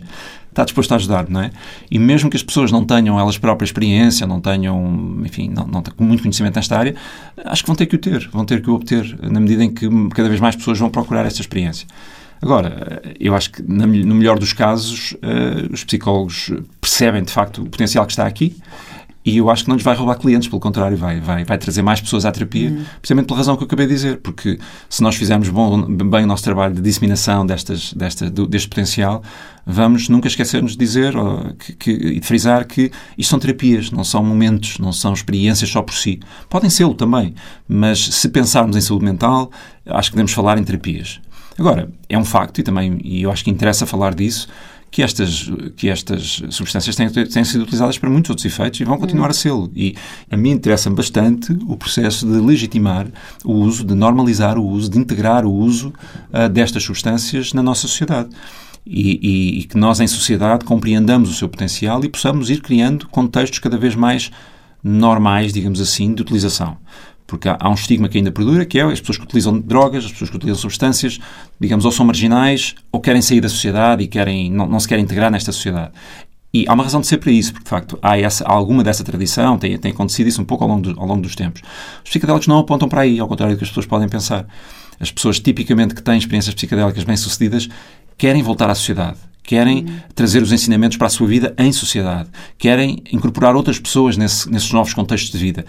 está 0.54 0.64
disposto 0.64 0.92
a 0.92 0.96
ajudar, 0.96 1.28
não 1.28 1.40
é? 1.40 1.50
E 1.90 1.98
mesmo 1.98 2.30
que 2.30 2.36
as 2.36 2.42
pessoas 2.42 2.72
não 2.72 2.84
tenham 2.84 3.18
elas 3.18 3.36
próprias 3.36 3.68
experiência, 3.68 4.26
não 4.26 4.40
tenham, 4.40 5.20
enfim, 5.24 5.48
não, 5.48 5.66
não 5.66 5.82
tenham 5.82 5.96
muito 5.98 6.22
conhecimento 6.22 6.56
nesta 6.56 6.78
área, 6.78 6.94
acho 7.44 7.62
que 7.62 7.66
vão 7.66 7.76
ter 7.76 7.86
que 7.86 7.96
o 7.96 7.98
ter, 7.98 8.28
vão 8.32 8.44
ter 8.44 8.62
que 8.62 8.70
o 8.70 8.74
obter, 8.74 9.18
na 9.22 9.40
medida 9.40 9.64
em 9.64 9.72
que 9.72 9.88
cada 10.10 10.28
vez 10.28 10.40
mais 10.40 10.54
pessoas 10.54 10.78
vão 10.78 10.88
procurar 10.88 11.26
esta 11.26 11.40
experiência. 11.40 11.86
Agora, 12.40 13.02
eu 13.18 13.34
acho 13.34 13.50
que 13.52 13.62
no 13.62 14.14
melhor 14.14 14.38
dos 14.38 14.52
casos, 14.52 15.12
uh, 15.12 15.72
os 15.72 15.82
psicólogos 15.82 16.52
percebem 16.80 17.22
de 17.22 17.32
facto 17.32 17.62
o 17.62 17.64
potencial 17.64 18.04
que 18.04 18.12
está 18.12 18.26
aqui 18.26 18.54
e 19.24 19.38
eu 19.38 19.48
acho 19.48 19.62
que 19.64 19.68
não 19.70 19.76
nos 19.76 19.82
vai 19.82 19.96
roubar 19.96 20.16
clientes, 20.16 20.48
pelo 20.48 20.60
contrário, 20.60 20.98
vai, 20.98 21.18
vai, 21.18 21.44
vai 21.44 21.56
trazer 21.56 21.80
mais 21.80 21.98
pessoas 21.98 22.26
à 22.26 22.30
terapia, 22.30 22.68
uhum. 22.68 22.84
precisamente 23.00 23.26
pela 23.26 23.38
razão 23.38 23.56
que 23.56 23.62
eu 23.62 23.66
acabei 23.66 23.86
de 23.86 23.94
dizer, 23.94 24.18
porque 24.18 24.58
se 24.88 25.02
nós 25.02 25.16
fizermos 25.16 25.48
bom, 25.48 25.80
bem 25.82 26.24
o 26.24 26.26
nosso 26.26 26.44
trabalho 26.44 26.74
de 26.74 26.82
disseminação 26.82 27.46
destas, 27.46 27.94
desta, 27.94 28.28
deste 28.28 28.68
potencial, 28.68 29.22
vamos 29.66 30.08
nunca 30.08 30.28
esquecermos 30.28 30.72
de 30.72 30.78
dizer 30.78 31.14
que, 31.58 31.72
que, 31.74 31.90
e 31.90 32.20
de 32.20 32.26
frisar 32.26 32.66
que 32.66 32.90
isto 33.16 33.30
são 33.30 33.38
terapias, 33.38 33.90
não 33.90 34.04
são 34.04 34.22
momentos, 34.22 34.78
não 34.78 34.92
são 34.92 35.12
experiências 35.12 35.70
só 35.70 35.82
por 35.82 35.94
si. 35.94 36.20
Podem 36.48 36.70
ser 36.70 36.92
também, 36.94 37.34
mas 37.66 37.98
se 37.98 38.28
pensarmos 38.28 38.76
em 38.76 38.80
saúde 38.80 39.04
mental, 39.04 39.50
acho 39.86 40.10
que 40.10 40.16
devemos 40.16 40.32
falar 40.32 40.58
em 40.58 40.64
terapias. 40.64 41.20
Agora, 41.58 41.90
é 42.08 42.18
um 42.18 42.24
facto, 42.24 42.58
e 42.58 42.62
também 42.62 42.98
e 43.02 43.22
eu 43.22 43.30
acho 43.30 43.44
que 43.44 43.50
interessa 43.50 43.86
falar 43.86 44.14
disso, 44.14 44.48
que 44.94 45.02
estas, 45.02 45.50
que 45.76 45.88
estas 45.88 46.40
substâncias 46.50 46.94
têm, 46.94 47.08
têm 47.08 47.42
sido 47.42 47.62
utilizadas 47.62 47.98
para 47.98 48.08
muitos 48.08 48.30
outros 48.30 48.44
efeitos 48.44 48.78
e 48.78 48.84
vão 48.84 48.96
continuar 48.96 49.28
a 49.28 49.32
sê-lo. 49.32 49.68
E 49.74 49.96
a 50.30 50.36
mim 50.36 50.50
interessa 50.50 50.88
bastante 50.88 51.52
o 51.66 51.76
processo 51.76 52.24
de 52.24 52.38
legitimar 52.38 53.08
o 53.44 53.54
uso, 53.54 53.84
de 53.84 53.92
normalizar 53.92 54.56
o 54.56 54.64
uso, 54.64 54.88
de 54.88 54.96
integrar 54.96 55.44
o 55.44 55.52
uso 55.52 55.92
uh, 56.32 56.48
destas 56.48 56.84
substâncias 56.84 57.52
na 57.52 57.60
nossa 57.60 57.88
sociedade. 57.88 58.30
E, 58.86 59.18
e, 59.22 59.60
e, 59.60 59.64
que 59.64 59.78
nós, 59.78 59.98
em 60.00 60.06
sociedade, 60.06 60.64
compreendamos 60.64 61.30
o 61.30 61.34
seu 61.34 61.48
potencial 61.48 62.04
e 62.04 62.08
possamos 62.08 62.50
ir 62.50 62.60
criando 62.60 63.08
contextos 63.08 63.58
cada 63.58 63.78
vez 63.78 63.94
mais 63.94 64.30
normais, 64.82 65.52
digamos 65.54 65.80
assim, 65.80 66.12
de 66.12 66.20
utilização. 66.20 66.76
Porque 67.26 67.48
há, 67.48 67.56
há, 67.58 67.70
um 67.70 67.74
estigma 67.74 68.08
que 68.08 68.18
ainda 68.18 68.30
perdura, 68.30 68.66
que 68.66 68.78
é 68.78 68.82
as 68.82 69.00
pessoas 69.00 69.16
que 69.16 69.24
utilizam 69.24 69.58
drogas, 69.58 70.04
as 70.04 70.12
pessoas 70.12 70.28
que 70.28 70.36
utilizam 70.36 70.60
substâncias, 70.60 71.18
digamos, 71.58 71.86
ou 71.86 71.90
são 71.90 72.04
marginais, 72.04 72.74
ou 72.92 73.00
querem 73.00 73.22
sair 73.22 73.40
da 73.40 73.48
sociedade 73.48 74.02
e 74.02 74.06
querem, 74.06 74.50
não, 74.50 74.66
não 74.66 74.78
se 74.78 74.86
querem 74.86 75.02
integrar 75.02 75.30
nesta 75.30 75.50
sociedade. 75.50 75.92
E 76.52 76.64
há 76.68 76.72
uma 76.72 76.84
razão 76.84 77.00
de 77.00 77.08
ser 77.08 77.18
para 77.18 77.32
isso, 77.32 77.52
porque 77.52 77.64
de 77.64 77.70
facto 77.70 77.98
há, 78.00 78.16
essa, 78.16 78.44
há 78.44 78.52
alguma 78.52 78.84
dessa 78.84 79.02
tradição, 79.02 79.58
tem, 79.58 79.76
tem 79.76 79.90
acontecido 79.90 80.28
isso 80.28 80.40
um 80.40 80.44
pouco 80.44 80.62
ao 80.62 80.70
longo, 80.70 80.82
do, 80.82 81.00
ao 81.00 81.06
longo 81.06 81.22
dos 81.22 81.34
tempos. 81.34 81.62
Os 82.04 82.10
psicodélicos 82.10 82.46
não 82.46 82.58
apontam 82.58 82.88
para 82.88 83.00
aí, 83.00 83.18
ao 83.18 83.26
contrário 83.26 83.56
do 83.56 83.58
que 83.58 83.64
as 83.64 83.70
pessoas 83.70 83.86
podem 83.86 84.08
pensar. 84.08 84.46
As 85.00 85.10
pessoas 85.10 85.40
tipicamente 85.40 85.96
que 85.96 86.02
têm 86.02 86.16
experiências 86.16 86.54
psicodélicas 86.54 87.02
bem-sucedidas 87.02 87.68
querem 88.16 88.42
voltar 88.42 88.70
à 88.70 88.74
sociedade, 88.74 89.18
querem 89.42 89.86
trazer 90.14 90.42
os 90.42 90.52
ensinamentos 90.52 90.96
para 90.96 91.06
a 91.06 91.10
sua 91.10 91.26
vida 91.26 91.54
em 91.58 91.72
sociedade, 91.72 92.28
querem 92.58 93.02
incorporar 93.12 93.54
outras 93.54 93.78
pessoas 93.78 94.16
nesse, 94.16 94.50
nesses 94.50 94.72
novos 94.72 94.94
contextos 94.94 95.30
de 95.30 95.38
vida. 95.38 95.64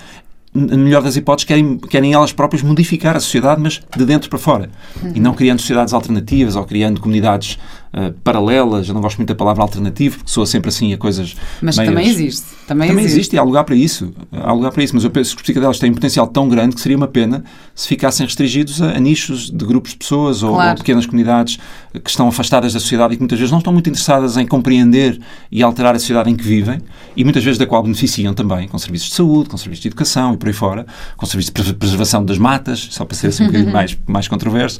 Na 0.53 0.77
melhor 0.77 1.03
das 1.03 1.17
hipóteses, 1.17 1.45
querem, 1.45 1.77
querem 1.77 2.13
elas 2.13 2.31
próprias 2.31 2.63
modificar 2.63 3.17
a 3.17 3.19
sociedade, 3.19 3.59
mas 3.59 3.81
de 3.95 4.05
dentro 4.05 4.29
para 4.29 4.39
fora. 4.39 4.69
E 5.13 5.19
não 5.19 5.33
criando 5.33 5.59
sociedades 5.59 5.93
alternativas 5.93 6.55
ou 6.55 6.63
criando 6.63 7.01
comunidades 7.01 7.59
uh, 7.95 8.13
paralelas. 8.23 8.87
Eu 8.87 8.93
não 8.93 9.01
gosto 9.01 9.17
muito 9.17 9.29
da 9.29 9.35
palavra 9.35 9.63
alternativo, 9.63 10.17
porque 10.17 10.31
soa 10.31 10.45
sempre 10.45 10.69
assim 10.69 10.93
a 10.93 10.97
coisas. 10.97 11.35
Mas 11.61 11.77
meias... 11.77 11.93
também 11.93 12.07
existe. 12.07 12.45
Também, 12.67 12.89
também 12.89 13.05
existe. 13.05 13.19
existe. 13.19 13.35
e 13.35 13.39
há 13.39 13.43
lugar 13.43 13.63
para 13.63 13.75
isso. 13.75 14.13
Há 14.31 14.51
lugar 14.51 14.71
para 14.71 14.83
isso. 14.83 14.93
Mas 14.95 15.03
eu 15.03 15.09
penso 15.09 15.31
que 15.31 15.37
os 15.37 15.43
psicadelas 15.43 15.79
têm 15.79 15.91
um 15.91 15.93
potencial 15.93 16.27
tão 16.27 16.49
grande 16.49 16.75
que 16.75 16.81
seria 16.81 16.97
uma 16.97 17.07
pena 17.07 17.43
se 17.73 17.87
ficassem 17.87 18.25
restringidos 18.25 18.81
a, 18.81 18.91
a 18.91 18.99
nichos 18.99 19.49
de 19.49 19.65
grupos 19.65 19.91
de 19.91 19.97
pessoas 19.97 20.43
ou, 20.43 20.53
claro. 20.53 20.71
ou, 20.71 20.77
pequenas 20.77 21.05
comunidades 21.05 21.57
que 22.03 22.09
estão 22.09 22.27
afastadas 22.27 22.73
da 22.73 22.79
sociedade 22.79 23.13
e 23.13 23.17
que 23.17 23.21
muitas 23.21 23.39
vezes 23.39 23.51
não 23.51 23.59
estão 23.59 23.71
muito 23.71 23.89
interessadas 23.89 24.37
em 24.37 24.45
compreender 24.45 25.19
e 25.51 25.63
alterar 25.63 25.95
a 25.95 25.99
sociedade 25.99 26.29
em 26.29 26.35
que 26.35 26.43
vivem 26.43 26.81
e 27.15 27.23
muitas 27.23 27.43
vezes 27.43 27.57
da 27.57 27.65
qual 27.65 27.81
beneficiam 27.81 28.33
também, 28.33 28.67
com 28.67 28.77
serviços 28.77 29.09
de 29.09 29.15
saúde, 29.15 29.49
com 29.49 29.57
serviços 29.57 29.81
de 29.81 29.87
educação 29.87 30.33
e 30.33 30.37
por 30.37 30.47
aí 30.47 30.53
fora, 30.53 30.85
com 31.15 31.25
serviços 31.25 31.53
de 31.53 31.73
preservação 31.73 32.23
das 32.23 32.37
matas, 32.37 32.87
só 32.91 33.05
para 33.05 33.15
ser 33.15 33.27
assim 33.27 33.43
um 33.43 33.47
bocadinho 33.47 33.71
mais, 33.73 33.97
mais 34.05 34.27
controverso. 34.27 34.79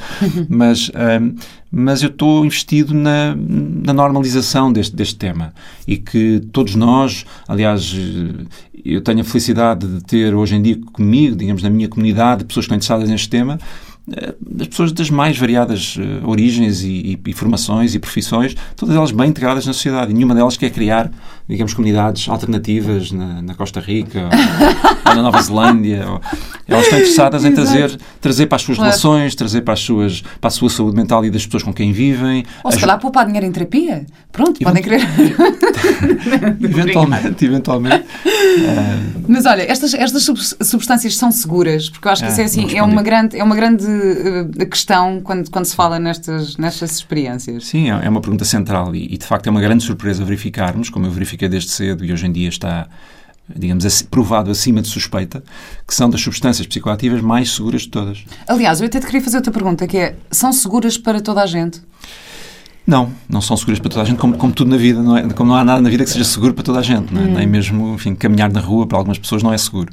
Mas, 0.49 0.89
um, 0.89 1.35
mas 1.71 2.03
eu 2.03 2.09
estou 2.09 2.45
investido 2.45 2.93
na, 3.05 3.35
na 3.37 3.93
normalização 3.93 4.73
deste, 4.73 4.95
deste 4.95 5.15
tema 5.15 5.53
e 5.87 5.97
que 5.97 6.41
todos 6.51 6.75
nós, 6.75 7.25
aliás, 7.47 7.95
eu 8.83 9.01
tenho 9.01 9.21
a 9.21 9.23
felicidade 9.23 9.87
de 9.87 10.03
ter 10.03 10.33
hoje 10.33 10.55
em 10.55 10.61
dia 10.61 10.77
comigo, 10.91 11.35
digamos, 11.35 11.63
na 11.63 11.69
minha 11.69 11.87
comunidade, 11.87 12.43
pessoas 12.43 12.65
que 12.65 12.73
estão 12.73 12.77
interessadas 12.77 13.09
neste 13.09 13.29
tema, 13.29 13.59
eh, 14.11 14.35
das 14.39 14.67
pessoas 14.67 14.91
das 14.91 15.09
mais 15.09 15.35
variadas 15.35 15.97
uh, 15.97 16.29
origens 16.29 16.83
e, 16.83 17.19
e, 17.25 17.33
formações 17.33 17.95
e 17.95 17.99
profissões, 17.99 18.55
todas 18.75 18.95
elas 18.95 19.11
bem 19.11 19.29
integradas 19.29 19.65
na 19.65 19.73
sociedade. 19.73 20.11
E 20.11 20.13
nenhuma 20.13 20.35
delas 20.35 20.55
quer 20.55 20.69
criar, 20.69 21.09
digamos, 21.49 21.73
comunidades 21.73 22.29
alternativas 22.29 23.11
na, 23.11 23.41
na 23.41 23.55
Costa 23.55 23.79
Rica 23.79 24.19
ou, 24.19 24.29
ou, 25.09 25.15
na 25.15 25.23
Nova 25.23 25.41
Zelândia. 25.41 26.05
Ou, 26.07 26.21
elas 26.67 26.83
estão 26.83 26.99
interessadas 26.99 27.45
em 27.45 27.51
trazer, 27.55 27.99
trazer 28.19 28.45
para 28.47 28.55
as 28.55 28.61
suas 28.61 28.77
claro. 28.77 28.91
relações, 28.91 29.35
trazer 29.35 29.61
para, 29.61 29.73
as 29.73 29.79
suas, 29.79 30.21
para 30.21 30.47
a 30.47 30.51
sua 30.51 30.69
saúde 30.69 30.95
mental 30.95 31.23
e 31.25 31.29
das 31.29 31.45
pessoas 31.45 31.63
com 31.63 31.73
quem 31.73 31.91
vivem. 31.91 32.45
Ou 32.63 32.71
se 32.71 32.79
calhar 32.79 32.99
poupar 32.99 33.25
dinheiro 33.25 33.45
em 33.45 33.51
terapia. 33.51 34.05
Pronto, 34.31 34.59
podem 34.59 34.83
querer. 34.83 35.01
eventualmente, 36.61 37.45
eventualmente. 37.45 38.05
Uh... 38.25 39.25
Mas 39.27 39.45
olha, 39.45 39.63
estas, 39.63 39.93
estas 39.93 40.23
substâncias 40.61 41.15
são 41.15 41.31
seguras, 41.31 41.89
porque 41.89 42.07
eu 42.07 42.11
acho 42.11 42.23
que 42.23 42.31
isso 42.31 42.41
é 42.41 42.43
assim, 42.43 42.75
é 42.75 42.83
uma 42.83 43.01
grande, 43.01 43.37
é 43.37 43.43
uma 43.43 43.55
grande 43.55 43.85
uh, 43.85 44.65
questão 44.67 45.21
quando, 45.21 45.49
quando 45.49 45.65
se 45.65 45.75
fala 45.75 45.99
nestas, 45.99 46.57
nestas 46.57 46.97
experiências? 46.97 47.67
Sim, 47.67 47.91
é, 47.91 48.05
é 48.05 48.09
uma 48.09 48.21
pergunta 48.21 48.45
central 48.45 48.95
e, 48.95 49.13
e, 49.13 49.17
de 49.17 49.25
facto 49.25 49.47
é 49.47 49.49
uma 49.49 49.61
grande 49.61 49.83
surpresa 49.83 50.23
verificarmos, 50.23 50.89
como 50.89 51.05
eu 51.05 51.11
verifiquei 51.11 51.47
desde 51.47 51.71
cedo 51.71 52.03
e 52.05 52.11
hoje 52.11 52.25
em 52.25 52.31
dia 52.31 52.49
está 52.49 52.87
digamos, 53.53 54.01
provado 54.03 54.49
acima 54.49 54.81
de 54.81 54.87
suspeita, 54.87 55.43
que 55.87 55.93
são 55.93 56.09
das 56.09 56.21
substâncias 56.21 56.65
psicoativas 56.65 57.21
mais 57.21 57.51
seguras 57.51 57.83
de 57.83 57.89
todas. 57.89 58.23
Aliás, 58.47 58.81
eu 58.81 58.87
até 58.87 58.99
te 58.99 59.05
queria 59.05 59.21
fazer 59.21 59.37
outra 59.37 59.51
pergunta, 59.51 59.85
que 59.87 59.97
é, 59.97 60.15
são 60.31 60.51
seguras 60.51 60.97
para 60.97 61.21
toda 61.21 61.43
a 61.43 61.45
gente? 61.45 61.81
Não, 62.87 63.11
não 63.27 63.41
são 63.41 63.57
seguras 63.57 63.79
para 63.79 63.89
toda 63.89 64.03
a 64.03 64.05
gente, 64.05 64.17
como, 64.17 64.37
como 64.37 64.53
tudo 64.53 64.69
na 64.69 64.77
vida, 64.77 65.01
não 65.01 65.17
é? 65.17 65.27
Como 65.33 65.49
não 65.49 65.57
há 65.57 65.63
nada 65.63 65.81
na 65.81 65.89
vida 65.89 66.03
que 66.03 66.09
seja 66.09 66.25
seguro 66.25 66.53
para 66.53 66.63
toda 66.63 66.79
a 66.79 66.83
gente, 66.83 67.13
não 67.13 67.21
é? 67.21 67.25
hum. 67.25 67.33
nem 67.33 67.47
mesmo, 67.47 67.95
enfim, 67.95 68.13
caminhar 68.13 68.51
na 68.51 68.59
rua 68.59 68.85
para 68.85 68.97
algumas 68.97 69.17
pessoas 69.17 69.41
não 69.41 69.51
é 69.51 69.57
seguro. 69.57 69.91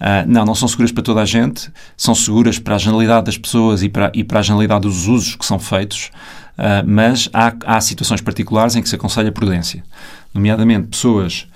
Uh, 0.00 0.24
não, 0.26 0.46
não 0.46 0.54
são 0.54 0.66
seguras 0.66 0.90
para 0.90 1.02
toda 1.02 1.20
a 1.20 1.26
gente, 1.26 1.70
são 1.94 2.14
seguras 2.14 2.58
para 2.58 2.76
a 2.76 2.78
generalidade 2.78 3.26
das 3.26 3.36
pessoas 3.36 3.82
e 3.82 3.88
para, 3.90 4.10
e 4.14 4.24
para 4.24 4.38
a 4.38 4.42
generalidade 4.42 4.82
dos 4.82 5.06
usos 5.06 5.36
que 5.36 5.44
são 5.44 5.58
feitos, 5.58 6.10
uh, 6.56 6.82
mas 6.86 7.28
há, 7.34 7.52
há 7.66 7.80
situações 7.82 8.22
particulares 8.22 8.74
em 8.74 8.82
que 8.82 8.88
se 8.88 8.94
aconselha 8.94 9.30
prudência. 9.30 9.84
Nomeadamente, 10.32 10.88
pessoas 10.88 11.46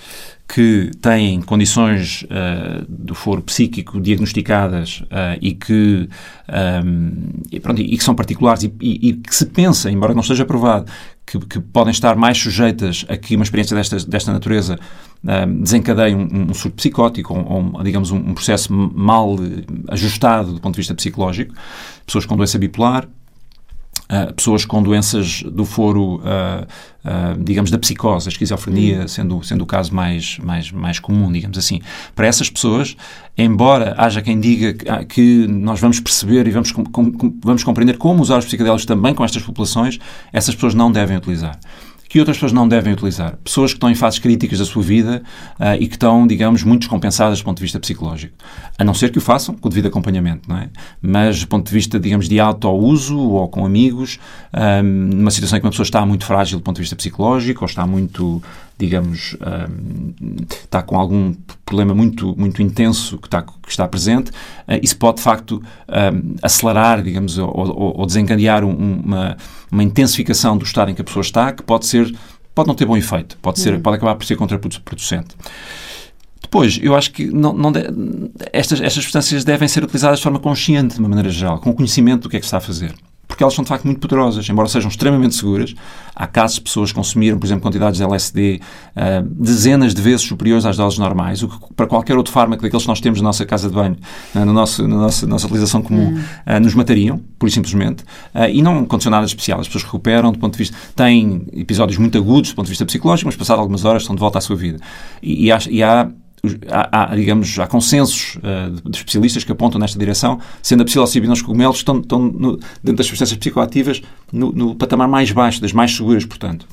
que 0.47 0.91
têm 1.01 1.41
condições 1.41 2.23
uh, 2.25 2.85
do 2.89 3.15
foro 3.15 3.43
psíquico 3.43 4.01
diagnosticadas 4.01 5.03
uh, 5.05 5.39
e, 5.41 5.55
que, 5.55 6.09
um, 6.85 7.13
e, 7.51 7.59
pronto, 7.59 7.81
e, 7.81 7.97
que 7.97 8.05
são 8.05 8.15
particulares 8.15 8.63
e, 8.63 8.73
e, 8.81 9.09
e, 9.09 9.13
que 9.15 9.35
se 9.35 9.47
pensa, 9.47 9.91
embora 9.91 10.13
não 10.13 10.21
esteja 10.21 10.45
provado, 10.45 10.91
que, 11.27 11.39
que, 11.39 11.59
podem 11.61 11.91
estar 11.91 12.15
mais 12.15 12.37
sujeitas 12.37 13.07
a 13.09 13.17
que 13.17 13.35
uma 13.35 13.43
experiência 13.43 13.75
desta, 13.75 13.97
desta 13.99 14.33
natureza 14.33 14.79
um, 15.25 15.63
desencadeie 15.63 16.15
um, 16.15 16.51
um 16.51 16.55
surto 16.55 16.77
psicótico 16.77 17.35
ou, 17.35 17.83
digamos, 17.83 18.11
um, 18.11 18.19
um 18.19 18.35
processo 18.35 18.73
mal 18.73 19.37
ajustado 19.89 20.53
do 20.53 20.61
ponto 20.61 20.75
de 20.75 20.81
vista 20.81 20.95
psicológico, 20.95 21.55
pessoas 22.05 22.27
com 22.27 22.37
doença 22.37 22.59
bipolar, 22.59 23.09
Uh, 24.05 24.35
pessoas 24.35 24.67
com 24.67 24.83
doenças 24.83 25.43
do 25.43 25.65
foro, 25.65 26.17
uh, 26.17 26.21
uh, 26.21 27.43
digamos, 27.43 27.71
da 27.71 27.79
psicose, 27.79 28.29
a 28.29 28.31
esquizofrenia, 28.31 29.05
hum. 29.05 29.09
sendo, 29.09 29.43
sendo 29.43 29.63
o 29.63 29.67
caso 29.67 29.95
mais, 29.95 30.37
mais, 30.39 30.71
mais 30.71 30.99
comum, 30.99 31.33
digamos 31.33 31.57
assim. 31.57 31.81
Para 32.15 32.27
essas 32.27 32.51
pessoas, 32.51 32.97
embora 33.37 33.95
haja 33.97 34.21
quem 34.21 34.39
diga 34.39 34.75
que, 34.75 34.89
ah, 34.91 35.05
que 35.05 35.47
nós 35.47 35.81
vamos 35.81 36.01
perceber 36.01 36.47
e 36.47 36.51
vamos, 36.51 36.71
com, 36.71 36.85
com, 36.85 37.35
vamos 37.43 37.65
compreender 37.65 37.97
como 37.97 38.23
usar 38.23 38.37
os 38.37 38.45
psicodélicos 38.45 38.85
também 38.85 39.15
com 39.15 39.25
estas 39.25 39.43
populações, 39.43 39.99
essas 40.35 40.55
pessoas 40.55 40.75
não 40.75 40.93
devem 40.93 41.17
utilizar 41.17 41.59
que 42.15 42.21
outras 42.21 42.37
pessoas 42.37 42.53
não 42.53 42.69
devem 42.69 42.93
utilizar. 42.93 43.37
Pessoas 43.43 43.73
que 43.73 43.77
estão 43.77 43.91
em 43.91 43.95
fases 43.97 44.21
críticas 44.21 44.61
da 44.61 44.65
sua 44.65 44.85
vida 44.85 45.21
uh, 45.59 45.75
e 45.81 45.89
que 45.89 45.97
estão, 45.97 46.25
digamos, 46.29 46.63
muito 46.63 46.83
descompensadas 46.83 47.41
do 47.41 47.45
ponto 47.45 47.57
de 47.57 47.65
vista 47.65 47.81
psicológico. 47.81 48.37
A 48.79 48.85
não 48.85 48.95
ser 48.95 49.11
que 49.11 49.19
o 49.19 49.21
façam 49.21 49.53
com 49.57 49.67
o 49.67 49.69
devido 49.69 49.89
acompanhamento, 49.89 50.49
não 50.49 50.59
é? 50.59 50.69
Mas 51.03 51.41
do 51.41 51.49
ponto 51.49 51.67
de 51.67 51.75
vista, 51.75 51.99
digamos, 51.99 52.29
de 52.29 52.39
auto-uso 52.39 53.19
ou 53.19 53.49
com 53.49 53.67
amigos, 53.67 54.21
um, 54.55 54.59
ah, 54.61 54.81
numa 54.81 55.31
situação 55.33 55.59
em 55.59 55.61
que 55.61 55.67
uma 55.67 55.73
pessoa 55.73 55.83
está 55.83 56.07
muito 56.07 56.25
frágil 56.25 56.61
do 56.61 56.63
ponto 56.63 56.77
de 56.77 56.83
vista 56.83 56.95
psicológico 56.95 57.65
ou 57.65 57.67
está 57.67 57.85
muito 57.85 58.41
digamos, 58.77 59.37
um, 59.41 60.45
está 60.51 60.83
com 60.83 60.99
algum 60.99 61.33
problema 61.65 61.95
muito, 61.95 62.35
muito 62.37 62.61
intenso 62.61 63.19
que 63.19 63.29
está, 63.29 63.43
que 63.43 63.53
está 63.69 63.87
presente, 63.87 64.31
uh, 64.31 64.81
isso 64.83 64.97
pode, 64.97 65.19
de 65.19 65.23
facto, 65.23 65.63
um, 65.89 66.35
acelerar, 66.43 67.03
digamos, 67.03 67.39
ou, 67.39 67.49
ou, 67.49 68.01
ou 68.01 68.07
desencadear 68.07 68.65
um, 68.65 69.01
uma, 69.05 69.37
uma 69.75 69.83
intensificação 69.83 70.57
do 70.57 70.65
estado 70.65 70.91
em 70.91 70.95
que 70.95 71.01
a 71.01 71.05
pessoa 71.05 71.23
está, 71.23 71.53
que 71.53 71.63
pode 71.63 71.87
ser, 71.87 72.15
pode 72.55 72.69
não 72.69 72.75
ter 72.75 72.87
bom 72.87 72.97
efeito, 72.97 73.37
pode, 73.43 73.61
ser, 73.61 73.75
uhum. 73.75 73.81
pode 73.81 73.97
acabar 73.97 74.15
por 74.15 74.25
ser 74.25 74.37
contraproducente. 74.37 75.37
Depois, 76.41 76.79
eu 76.81 76.95
acho 76.95 77.11
que 77.11 77.27
não, 77.27 77.53
não 77.53 77.73
de, 77.73 77.81
estas, 78.53 78.81
estas 78.81 79.03
substâncias 79.03 79.45
devem 79.45 79.67
ser 79.67 79.83
utilizadas 79.83 80.19
de 80.19 80.23
forma 80.23 80.39
consciente, 80.39 80.95
de 80.95 81.01
uma 81.01 81.09
maneira 81.09 81.31
geral, 81.31 81.59
com 81.59 81.75
conhecimento 81.75 82.23
do 82.23 82.29
que 82.29 82.37
é 82.37 82.41
que 82.41 82.47
se 82.47 82.49
está 82.49 82.59
a 82.59 82.61
fazer 82.61 82.95
porque 83.35 83.43
elas 83.43 83.53
são 83.53 83.65
de 83.65 83.69
facto 83.69 83.85
muito 83.85 83.99
poderosas, 83.99 84.49
embora 84.49 84.69
sejam 84.69 84.89
extremamente 84.89 85.35
seguras. 85.35 85.75
Há 86.15 86.25
casos 86.27 86.57
de 86.57 86.63
pessoas 86.63 86.93
que 86.93 86.95
consumiram, 86.95 87.37
por 87.37 87.47
exemplo, 87.47 87.63
quantidades 87.63 87.99
de 87.99 88.05
LSD 88.05 88.61
uh, 88.61 89.29
dezenas 89.29 89.93
de 89.93 90.01
vezes 90.01 90.23
superiores 90.23 90.65
às 90.65 90.77
doses 90.77 91.01
normais, 91.01 91.43
o 91.43 91.49
que 91.49 91.75
para 91.75 91.89
qualquer 91.89 92.17
outro 92.17 92.33
fármaco 92.33 92.63
daqueles 92.63 92.85
que 92.85 92.89
nós 92.89 93.01
temos 93.01 93.21
na 93.21 93.29
nossa 93.29 93.45
casa 93.45 93.69
de 93.69 93.75
banho, 93.75 93.97
uh, 94.37 94.45
no 94.45 94.53
nosso, 94.53 94.87
na 94.87 94.97
nossa, 94.97 95.27
nossa 95.27 95.47
utilização 95.47 95.83
comum, 95.83 96.17
uh, 96.17 96.61
nos 96.61 96.75
matariam, 96.75 97.21
por 97.39 97.51
simplesmente. 97.51 98.05
e 98.53 98.63
não 98.63 98.81
aconteceu 98.81 99.11
nada 99.11 99.27
especial. 99.27 99.61
As 99.61 99.67
pessoas 99.67 99.85
recuperam 99.85 100.33
do 100.33 100.39
ponto 100.39 100.53
de 100.53 100.59
vista. 100.59 100.77
têm 100.95 101.47
episódios 101.53 101.99
muito 101.99 102.17
agudos 102.17 102.51
do 102.51 102.57
ponto 102.57 102.67
de 102.67 102.71
vista 102.71 102.87
psicológico, 102.87 103.29
mas 103.29 103.37
passado 103.37 103.59
algumas 103.59 103.85
horas 103.85 104.03
estão 104.03 104.15
de 104.15 104.21
volta 104.21 104.39
à 104.39 104.41
sua 104.41 104.57
vida. 104.57 104.79
E, 105.23 105.47
e 105.47 105.53
há, 105.53 105.59
e 105.69 105.83
há 105.83 106.09
há, 106.71 107.13
há, 107.13 107.17
digamos, 107.17 107.59
há 107.59 107.67
consensos 107.67 108.37
uh, 108.37 108.89
de 108.89 108.99
especialistas 108.99 109.45
que 109.45 109.53
apontam 109.53 109.81
nesta 109.81 109.99
direção, 109.99 110.39
sendo 110.63 110.83
a 110.83 110.85
psilocibina 110.85 111.33
os 111.33 111.43
cogumelos 111.43 111.77
estão, 111.77 112.01
estão 112.01 112.21
no, 112.21 112.57
dentro 112.83 112.97
das 112.97 113.07
substâncias 113.07 113.39
psicoativas 113.39 114.03
no, 114.33 114.53
no 114.53 114.75
patamar 114.75 115.09
mais 115.09 115.31
baixo, 115.33 115.61
das 115.61 115.73
mais 115.73 115.95
seguras, 115.95 116.25
portanto. 116.25 116.67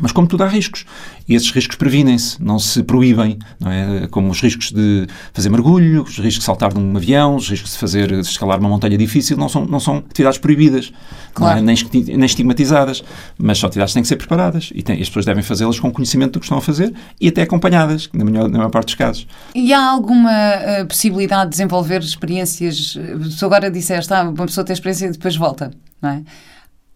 Mas, 0.00 0.10
como 0.10 0.26
tudo, 0.26 0.42
há 0.42 0.48
riscos. 0.48 0.86
E 1.28 1.34
esses 1.34 1.50
riscos 1.50 1.76
previnem-se, 1.76 2.42
não 2.42 2.58
se 2.58 2.82
proíbem. 2.82 3.38
Não 3.60 3.70
é? 3.70 4.06
Como 4.08 4.30
os 4.30 4.40
riscos 4.40 4.72
de 4.72 5.06
fazer 5.34 5.50
mergulho, 5.50 6.02
os 6.02 6.18
riscos 6.18 6.38
de 6.40 6.44
saltar 6.44 6.72
de 6.72 6.78
um 6.78 6.96
avião, 6.96 7.36
os 7.36 7.48
riscos 7.48 7.72
de 7.72 7.78
fazer 7.78 8.08
de 8.08 8.20
escalar 8.20 8.58
uma 8.58 8.68
montanha 8.68 8.96
difícil, 8.96 9.36
não 9.36 9.48
são, 9.48 9.66
não 9.66 9.78
são 9.78 9.98
atividades 9.98 10.38
proibidas, 10.38 10.92
claro. 11.34 11.58
é? 11.58 11.62
nem, 11.62 11.76
nem, 11.92 12.24
estigmatizadas. 12.24 13.04
Mas 13.36 13.58
são 13.58 13.68
atividades 13.68 13.92
que 13.92 13.94
têm 13.94 14.02
que 14.02 14.08
ser 14.08 14.16
preparadas. 14.16 14.70
E, 14.74 14.82
tem, 14.82 15.00
as 15.00 15.08
pessoas 15.08 15.26
devem 15.26 15.42
fazê-las 15.42 15.78
com 15.78 15.92
conhecimento 15.92 16.32
do 16.32 16.40
que 16.40 16.46
estão 16.46 16.58
a 16.58 16.62
fazer 16.62 16.94
e 17.20 17.28
até 17.28 17.42
acompanhadas, 17.42 18.08
na 18.14 18.24
maior, 18.24 18.48
na 18.48 18.58
maior 18.58 18.70
parte 18.70 18.86
dos 18.86 18.94
casos. 18.94 19.26
E 19.54 19.74
há 19.74 19.84
alguma 19.84 20.30
uh, 20.30 20.86
possibilidade 20.86 21.44
de 21.44 21.50
desenvolver 21.50 22.00
experiências? 22.00 22.98
Se 23.30 23.44
agora 23.44 23.70
disseste, 23.70 24.12
ah, 24.14 24.22
uma 24.22 24.46
pessoa 24.46 24.64
tem 24.64 24.72
experiência 24.72 25.06
e 25.06 25.10
depois 25.10 25.36
volta, 25.36 25.70
não 26.00 26.10
é? 26.10 26.22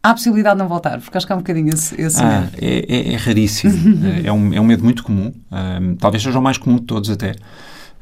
Há 0.06 0.10
a 0.10 0.14
possibilidade 0.14 0.56
de 0.56 0.62
não 0.62 0.68
voltar, 0.68 1.00
porque 1.00 1.16
acho 1.16 1.26
que 1.26 1.32
há 1.32 1.36
um 1.36 1.40
bocadinho 1.40 1.70
esse, 1.70 2.00
esse 2.00 2.22
ah, 2.22 2.40
medo. 2.40 2.52
É, 2.60 2.84
é, 2.88 3.12
é 3.14 3.16
raríssimo. 3.16 4.06
é, 4.24 4.32
um, 4.32 4.54
é 4.54 4.60
um 4.60 4.64
medo 4.64 4.84
muito 4.84 5.02
comum. 5.02 5.32
Um, 5.50 5.96
talvez 5.96 6.22
seja 6.22 6.38
o 6.38 6.42
mais 6.42 6.56
comum 6.56 6.76
de 6.76 6.82
todos 6.82 7.10
até. 7.10 7.32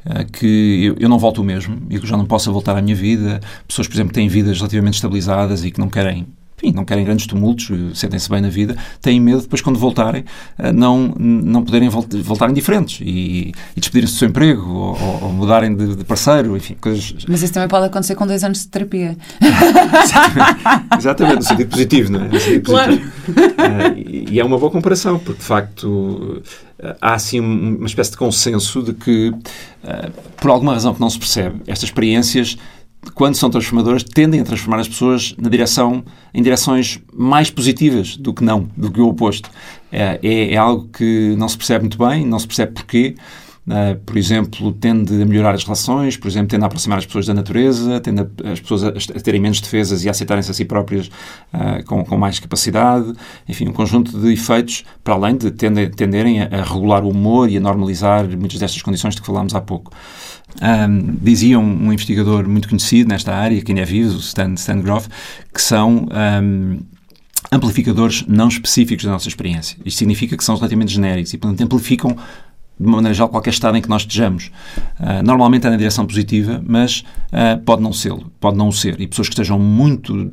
uh, 0.05 0.31
que 0.31 0.85
eu, 0.85 0.95
eu, 0.99 1.09
não 1.09 1.17
volto 1.17 1.41
o 1.41 1.43
mesmo 1.43 1.81
e 1.89 1.99
que 1.99 2.05
já 2.05 2.15
não 2.15 2.25
possa 2.25 2.51
voltar 2.51 2.77
à 2.77 2.81
minha 2.81 2.95
vida. 2.95 3.39
Pessoas, 3.67 3.87
por 3.87 3.95
exemplo, 3.95 4.09
que 4.09 4.15
têm 4.15 4.27
vidas 4.27 4.57
relativamente 4.57 4.95
estabilizadas 4.95 5.65
e 5.65 5.71
que 5.71 5.79
não 5.79 5.89
querem 5.89 6.27
enfim, 6.65 6.75
não 6.75 6.83
querem 6.83 7.05
grandes 7.05 7.27
tumultos, 7.27 7.69
sentem-se 7.97 8.29
bem 8.29 8.41
na 8.41 8.49
vida, 8.49 8.75
têm 9.01 9.19
medo 9.19 9.41
depois, 9.41 9.61
quando 9.61 9.77
voltarem, 9.77 10.25
não, 10.73 11.13
não 11.17 11.63
poderem 11.63 11.89
voltarem 11.89 12.53
diferentes 12.53 12.99
e, 13.01 13.53
e 13.75 13.79
despedirem-se 13.79 14.15
do 14.15 14.17
seu 14.17 14.29
emprego 14.29 14.67
ou, 14.67 15.23
ou 15.23 15.31
mudarem 15.31 15.75
de, 15.75 15.95
de, 15.95 16.03
parceiro, 16.03 16.57
enfim, 16.57 16.75
coisas... 16.79 17.13
Mas 17.27 17.43
isso 17.43 17.53
também 17.53 17.69
pode 17.69 17.85
acontecer 17.85 18.15
com 18.15 18.25
dois 18.25 18.43
anos 18.43 18.61
de 18.61 18.67
terapia. 18.67 19.17
Exatamente, 20.97 21.35
no 21.37 21.43
sentido 21.43 21.69
positivo, 21.69 22.11
não 22.11 22.21
é? 22.21 22.27
No 22.27 22.39
sentido 22.39 22.63
claro. 22.65 22.93
Uh, 22.95 23.97
e, 23.97 24.39
é 24.39 24.43
uma 24.43 24.57
boa 24.57 24.71
comparação, 24.71 25.19
porque 25.19 25.39
de 25.39 25.45
facto 25.45 26.41
há 27.01 27.13
assim 27.13 27.39
uma 27.39 27.85
espécie 27.85 28.11
de 28.11 28.17
consenso 28.17 28.83
de 28.83 28.93
que, 28.93 29.33
por 30.37 30.51
alguma 30.51 30.73
razão 30.73 30.93
que 30.93 30.99
não 30.99 31.09
se 31.09 31.17
percebe, 31.17 31.61
estas 31.67 31.85
experiências 31.85 32.57
quando 33.13 33.35
são 33.35 33.49
transformadoras, 33.49 34.03
tendem 34.03 34.41
a 34.41 34.43
transformar 34.43 34.79
as 34.79 34.87
pessoas 34.87 35.35
na 35.37 35.49
direção, 35.49 36.03
em 36.33 36.41
direções 36.41 36.99
mais 37.13 37.49
positivas 37.49 38.17
do 38.17 38.33
que 38.33 38.43
não, 38.43 38.69
do 38.75 38.91
que 38.91 38.99
o 38.99 39.07
oposto. 39.07 39.49
É, 39.91 40.19
é, 40.21 40.53
é 40.53 40.57
algo 40.57 40.87
que 40.89 41.35
não 41.37 41.47
se 41.47 41.57
percebe 41.57 41.83
muito 41.83 41.97
bem, 41.97 42.25
não 42.25 42.39
se 42.39 42.47
percebe 42.47 42.73
porquê. 42.73 43.15
Uh, 43.67 43.99
por 44.05 44.15
exemplo, 44.15 44.71
tende 44.73 45.19
a 45.19 45.25
melhorar 45.25 45.55
as 45.55 45.63
relações, 45.63 46.15
por 46.15 46.27
exemplo, 46.27 46.49
tende 46.49 46.63
a 46.63 46.67
aproximar 46.67 46.99
as 46.99 47.05
pessoas 47.07 47.25
da 47.25 47.33
natureza, 47.33 47.99
tende 47.99 48.21
a, 48.21 48.51
as 48.51 48.59
pessoas 48.59 48.83
a, 48.83 48.89
a, 48.89 49.19
terem 49.19 49.41
menos 49.41 49.59
defesas 49.59 50.03
e 50.03 50.07
a 50.07 50.11
aceitarem-se 50.11 50.51
a 50.51 50.53
si 50.53 50.65
próprias 50.65 51.07
uh, 51.07 51.83
com, 51.85 52.05
com, 52.05 52.15
mais 52.15 52.37
capacidade. 52.37 53.11
Enfim, 53.49 53.67
um 53.67 53.73
conjunto 53.73 54.19
de 54.19 54.31
efeitos, 54.31 54.85
para 55.03 55.15
além 55.15 55.35
de 55.35 55.49
tende, 55.49 55.89
tenderem 55.89 56.43
a, 56.43 56.45
a 56.45 56.61
regular 56.61 57.03
o 57.03 57.09
humor 57.09 57.49
e 57.49 57.57
a 57.57 57.59
normalizar 57.59 58.27
muitas 58.37 58.59
destas 58.59 58.83
condições 58.83 59.15
de 59.15 59.21
que 59.21 59.25
falámos 59.25 59.55
há 59.55 59.61
pouco. 59.61 59.91
Um, 60.61 61.17
dizia 61.21 61.59
um, 61.59 61.87
um, 61.87 61.91
investigador 61.91 62.47
muito 62.47 62.69
conhecido 62.69 63.09
nesta 63.09 63.33
área, 63.33 63.61
que 63.61 63.71
ainda 63.71 63.81
é 63.81 63.85
vivo, 63.85 64.15
o 64.15 64.19
Stan, 64.19 64.53
Stan 64.53 64.79
Groff, 64.79 65.09
que 65.53 65.61
são 65.61 66.07
um, 66.43 66.79
amplificadores 67.51 68.23
não 68.27 68.47
específicos 68.47 69.05
da 69.05 69.11
nossa 69.11 69.27
experiência. 69.27 69.77
Isto 69.85 69.97
significa 69.97 70.37
que 70.37 70.43
são 70.43 70.55
relativamente 70.55 70.93
genéricos 70.93 71.33
e, 71.33 71.37
portanto, 71.37 71.61
amplificam 71.61 72.15
de 72.79 72.85
uma 72.85 72.97
maneira 72.97 73.13
geral, 73.13 73.29
qualquer 73.29 73.51
estado 73.51 73.77
em 73.77 73.81
que 73.81 73.87
nós 73.87 74.01
estejamos. 74.01 74.51
Uh, 74.99 75.23
normalmente 75.23 75.65
é 75.65 75.69
na 75.69 75.77
direção 75.77 76.05
positiva, 76.05 76.61
mas 76.65 77.05
uh, 77.31 77.59
pode 77.63 77.81
não 77.81 77.93
ser, 77.93 78.13
pode 78.39 78.57
não 78.57 78.71
ser. 78.71 78.99
E 78.99 79.07
pessoas 79.07 79.29
que 79.29 79.33
estejam 79.33 79.57
muito, 79.57 80.31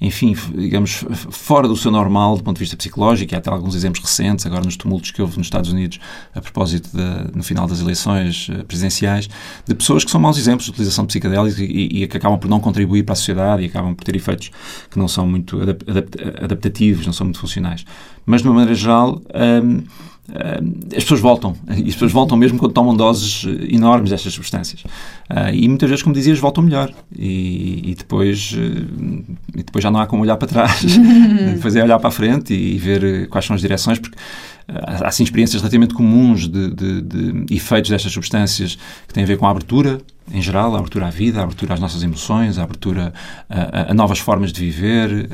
enfim, 0.00 0.36
digamos, 0.54 1.04
fora 1.30 1.68
do 1.68 1.76
seu 1.76 1.90
normal 1.90 2.36
do 2.36 2.42
ponto 2.42 2.56
de 2.56 2.60
vista 2.60 2.76
psicológico, 2.76 3.32
e 3.32 3.36
há 3.36 3.38
até 3.38 3.50
alguns 3.50 3.76
exemplos 3.76 4.02
recentes, 4.02 4.44
agora 4.44 4.64
nos 4.64 4.76
tumultos 4.76 5.12
que 5.12 5.22
houve 5.22 5.38
nos 5.38 5.46
Estados 5.46 5.70
Unidos, 5.70 6.00
a 6.34 6.40
propósito 6.40 6.90
de, 6.92 7.36
no 7.36 7.42
final 7.44 7.66
das 7.68 7.80
eleições 7.80 8.48
uh, 8.48 8.64
presidenciais, 8.64 9.28
de 9.66 9.74
pessoas 9.74 10.04
que 10.04 10.10
são 10.10 10.20
maus 10.20 10.36
exemplos 10.36 10.64
de 10.64 10.70
utilização 10.72 11.04
de 11.04 11.08
psicodélicos 11.08 11.60
e, 11.60 11.64
e, 11.64 12.08
que 12.08 12.16
acabam 12.16 12.38
por 12.38 12.48
não 12.48 12.58
contribuir 12.58 13.04
para 13.04 13.12
a 13.12 13.16
sociedade 13.16 13.62
e 13.62 13.66
acabam 13.66 13.94
por 13.94 14.02
ter 14.02 14.16
efeitos 14.16 14.50
que 14.90 14.98
não 14.98 15.06
são 15.06 15.26
muito 15.26 15.58
adaptativos, 16.42 17.06
não 17.06 17.12
são 17.12 17.24
muito 17.24 17.38
funcionais. 17.38 17.84
Mas, 18.26 18.42
de 18.42 18.48
uma 18.48 18.54
maneira 18.54 18.74
geral, 18.74 19.22
um, 19.62 19.82
as 20.94 21.02
pessoas 21.02 21.20
voltam, 21.20 21.54
e 21.68 21.88
as 21.88 21.94
pessoas 21.94 22.12
voltam 22.12 22.36
mesmo 22.36 22.58
quando 22.58 22.72
tomam 22.72 22.94
doses 22.94 23.44
enormes 23.68 24.10
destas 24.10 24.32
substâncias. 24.34 24.82
Uh, 24.82 25.54
e 25.54 25.66
muitas 25.66 25.88
vezes, 25.88 26.02
como 26.02 26.14
dizias, 26.14 26.38
voltam 26.38 26.62
melhor. 26.62 26.92
E, 27.16 27.90
e 27.90 27.94
depois, 27.94 28.54
e 29.54 29.62
depois 29.62 29.82
já 29.82 29.90
não 29.90 30.00
há 30.00 30.06
como 30.06 30.22
olhar 30.22 30.36
para 30.36 30.48
trás. 30.48 30.84
depois 31.54 31.74
é 31.76 31.82
olhar 31.82 31.98
para 31.98 32.08
a 32.08 32.12
frente 32.12 32.52
e 32.52 32.76
ver 32.76 33.26
quais 33.28 33.46
são 33.46 33.56
as 33.56 33.62
direções, 33.62 33.98
porque 33.98 34.18
há 34.68 35.08
assim 35.08 35.22
experiências 35.22 35.62
relativamente 35.62 35.94
comuns 35.94 36.46
de, 36.46 36.70
de, 36.70 37.00
de, 37.00 37.54
efeitos 37.54 37.90
destas 37.90 38.12
substâncias 38.12 38.78
que 39.06 39.14
têm 39.14 39.24
a 39.24 39.26
ver 39.26 39.38
com 39.38 39.46
a 39.46 39.50
abertura, 39.50 40.00
em 40.30 40.42
geral, 40.42 40.74
a 40.74 40.78
abertura 40.78 41.06
à 41.06 41.10
vida, 41.10 41.40
a 41.40 41.44
abertura 41.44 41.74
às 41.74 41.80
nossas 41.80 42.02
emoções, 42.02 42.58
a 42.58 42.64
abertura 42.64 43.14
a, 43.48 43.92
a 43.92 43.94
novas 43.94 44.18
formas 44.18 44.52
de 44.52 44.60
viver, 44.60 45.30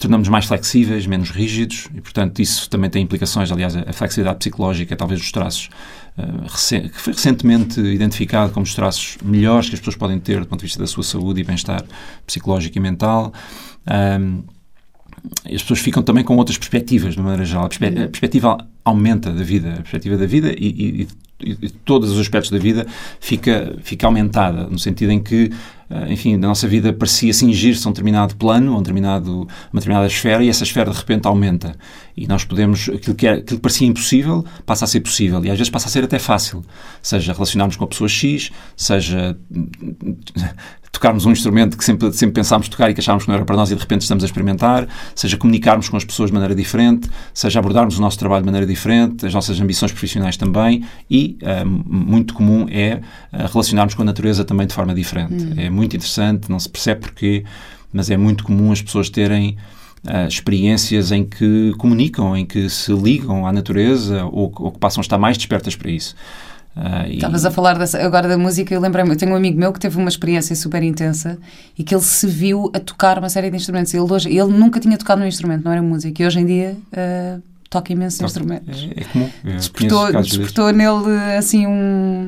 tornamos 0.00 0.28
mais 0.28 0.44
flexíveis, 0.46 1.06
menos 1.06 1.30
rígidos 1.30 1.88
e, 1.94 2.00
portanto, 2.00 2.40
isso 2.40 2.68
também 2.68 2.90
tem 2.90 3.02
implicações. 3.02 3.52
Aliás, 3.52 3.76
a 3.76 3.92
flexibilidade 3.92 4.38
psicológica 4.38 4.94
é 4.94 4.96
talvez 4.96 5.20
os 5.20 5.30
traços 5.30 5.70
uh, 6.18 6.90
que 6.90 7.00
foi 7.00 7.12
recentemente 7.12 7.80
identificado 7.80 8.52
como 8.52 8.64
os 8.64 8.74
traços 8.74 9.18
melhores 9.22 9.68
que 9.68 9.76
as 9.76 9.80
pessoas 9.80 9.96
podem 9.96 10.18
ter 10.18 10.40
do 10.40 10.46
ponto 10.46 10.60
de 10.60 10.66
vista 10.66 10.80
da 10.80 10.86
sua 10.86 11.04
saúde 11.04 11.40
e 11.40 11.44
bem-estar 11.44 11.84
psicológico 12.26 12.76
e 12.76 12.80
mental. 12.80 13.32
Um, 14.20 14.42
as 15.44 15.62
pessoas 15.62 15.80
ficam 15.80 16.02
também 16.02 16.24
com 16.24 16.36
outras 16.36 16.56
perspectivas, 16.58 17.14
de 17.14 17.20
maneira 17.20 17.44
geral. 17.44 17.64
A, 17.64 17.68
perspe 17.68 17.86
a 17.86 18.08
perspectiva 18.08 18.58
aumenta 18.84 19.32
da 19.32 19.42
vida, 19.42 19.72
a 19.72 19.76
perspectiva 19.76 20.16
da 20.16 20.26
vida 20.26 20.54
e, 20.56 20.66
e, 20.66 21.08
e, 21.42 21.70
todos 21.84 22.10
os 22.10 22.18
aspectos 22.18 22.50
da 22.50 22.58
vida 22.58 22.86
fica, 23.20 23.76
fica 23.82 24.06
aumentada, 24.06 24.66
no 24.68 24.78
sentido 24.78 25.10
em 25.10 25.20
que, 25.20 25.50
eh, 25.90 26.12
enfim, 26.12 26.34
a 26.34 26.38
nossa 26.38 26.66
vida 26.66 26.92
parecia 26.92 27.32
cingir-se 27.32 27.86
a 27.86 27.90
um 27.90 27.92
determinado 27.92 28.36
plano, 28.36 28.72
a 28.72 28.76
um 28.76 28.78
determinado, 28.78 29.40
uma 29.72 29.80
determinada 29.80 30.06
esfera, 30.06 30.42
e 30.42 30.48
essa 30.48 30.62
esfera 30.62 30.90
de 30.90 30.96
repente 30.96 31.26
aumenta. 31.26 31.76
E 32.16 32.26
nós 32.26 32.44
podemos, 32.44 32.88
aquilo 32.88 33.14
que, 33.14 33.26
era, 33.26 33.38
aquilo 33.38 33.58
que 33.58 33.62
parecia 33.62 33.86
impossível, 33.86 34.44
passa 34.64 34.84
a 34.84 34.88
ser 34.88 35.00
possível, 35.00 35.44
e 35.44 35.50
às 35.50 35.58
vezes 35.58 35.70
passa 35.70 35.88
a 35.88 35.90
ser 35.90 36.04
até 36.04 36.18
fácil. 36.18 36.64
Seja 37.02 37.32
relacionarmos 37.32 37.76
com 37.76 37.84
a 37.84 37.88
pessoa 37.88 38.08
X, 38.08 38.50
seja 38.76 39.36
tocarmos 40.96 41.26
um 41.26 41.30
instrumento 41.30 41.76
que 41.76 41.84
sempre, 41.84 42.12
sempre 42.12 42.34
pensámos 42.34 42.68
tocar 42.68 42.90
e 42.90 42.94
que 42.94 43.00
achávamos 43.00 43.24
que 43.24 43.28
não 43.28 43.36
era 43.36 43.44
para 43.44 43.56
nós 43.56 43.70
e 43.70 43.74
de 43.74 43.80
repente 43.80 44.02
estamos 44.02 44.24
a 44.24 44.26
experimentar, 44.26 44.88
seja 45.14 45.36
comunicarmos 45.36 45.88
com 45.88 45.96
as 45.96 46.04
pessoas 46.04 46.30
de 46.30 46.34
maneira 46.34 46.54
diferente, 46.54 47.08
seja 47.32 47.58
abordarmos 47.58 47.98
o 47.98 48.00
nosso 48.00 48.18
trabalho 48.18 48.42
de 48.42 48.46
maneira 48.46 48.66
diferente, 48.66 49.26
as 49.26 49.34
nossas 49.34 49.60
ambições 49.60 49.92
profissionais 49.92 50.36
também 50.36 50.84
e 51.10 51.38
uh, 51.42 51.66
muito 51.66 52.34
comum 52.34 52.66
é 52.70 53.00
uh, 53.32 53.46
relacionarmos 53.52 53.94
com 53.94 54.02
a 54.02 54.04
natureza 54.04 54.44
também 54.44 54.66
de 54.66 54.74
forma 54.74 54.94
diferente. 54.94 55.34
Hum. 55.34 55.54
É 55.56 55.70
muito 55.70 55.94
interessante, 55.94 56.50
não 56.50 56.58
se 56.58 56.68
percebe 56.68 57.02
porquê, 57.02 57.44
mas 57.92 58.10
é 58.10 58.16
muito 58.16 58.44
comum 58.44 58.72
as 58.72 58.82
pessoas 58.82 59.10
terem 59.10 59.56
Uh, 60.04 60.28
experiências 60.28 61.10
em 61.10 61.24
que 61.24 61.72
comunicam, 61.78 62.36
em 62.36 62.46
que 62.46 62.70
se 62.70 62.92
ligam 62.92 63.44
à 63.44 63.52
natureza 63.52 64.24
ou, 64.26 64.52
ou, 64.54 64.70
que 64.70 64.78
passam 64.78 65.00
a 65.00 65.02
estar 65.02 65.18
mais 65.18 65.36
despertas 65.36 65.74
para 65.74 65.90
isso. 65.90 66.14
Uh, 66.76 67.10
Estavas 67.10 67.44
e... 67.44 67.46
a 67.46 67.50
falar 67.50 67.78
dessa, 67.78 67.98
agora 68.04 68.28
da 68.28 68.36
música, 68.36 68.74
eu 68.74 68.80
lembrei-me, 68.80 69.10
eu 69.10 69.16
tenho 69.16 69.32
um 69.32 69.36
amigo 69.36 69.58
meu 69.58 69.72
que 69.72 69.80
teve 69.80 69.96
uma 69.96 70.10
experiência 70.10 70.54
super 70.54 70.82
intensa 70.82 71.38
e 71.76 71.82
que 71.82 71.94
ele 71.94 72.02
se 72.02 72.26
viu 72.26 72.70
a 72.74 72.78
tocar 72.78 73.18
uma 73.18 73.30
série 73.30 73.50
de 73.50 73.56
instrumentos. 73.56 73.94
Ele, 73.94 74.02
hoje, 74.02 74.28
ele 74.28 74.52
nunca 74.52 74.78
tinha 74.78 74.98
tocado 74.98 75.22
num 75.22 75.26
instrumento, 75.26 75.64
não 75.64 75.72
era 75.72 75.80
música, 75.80 76.22
e 76.22 76.26
hoje 76.26 76.38
em 76.38 76.44
dia 76.44 76.76
uh, 76.92 77.42
toca 77.70 77.92
imensos 77.92 78.18
toca. 78.18 78.26
instrumentos. 78.26 78.88
É, 78.94 79.00
é 79.00 79.04
comum. 79.04 79.30
despertou, 79.42 80.12
despertou 80.22 80.70
nele 80.70 81.36
assim 81.38 81.66
um. 81.66 82.26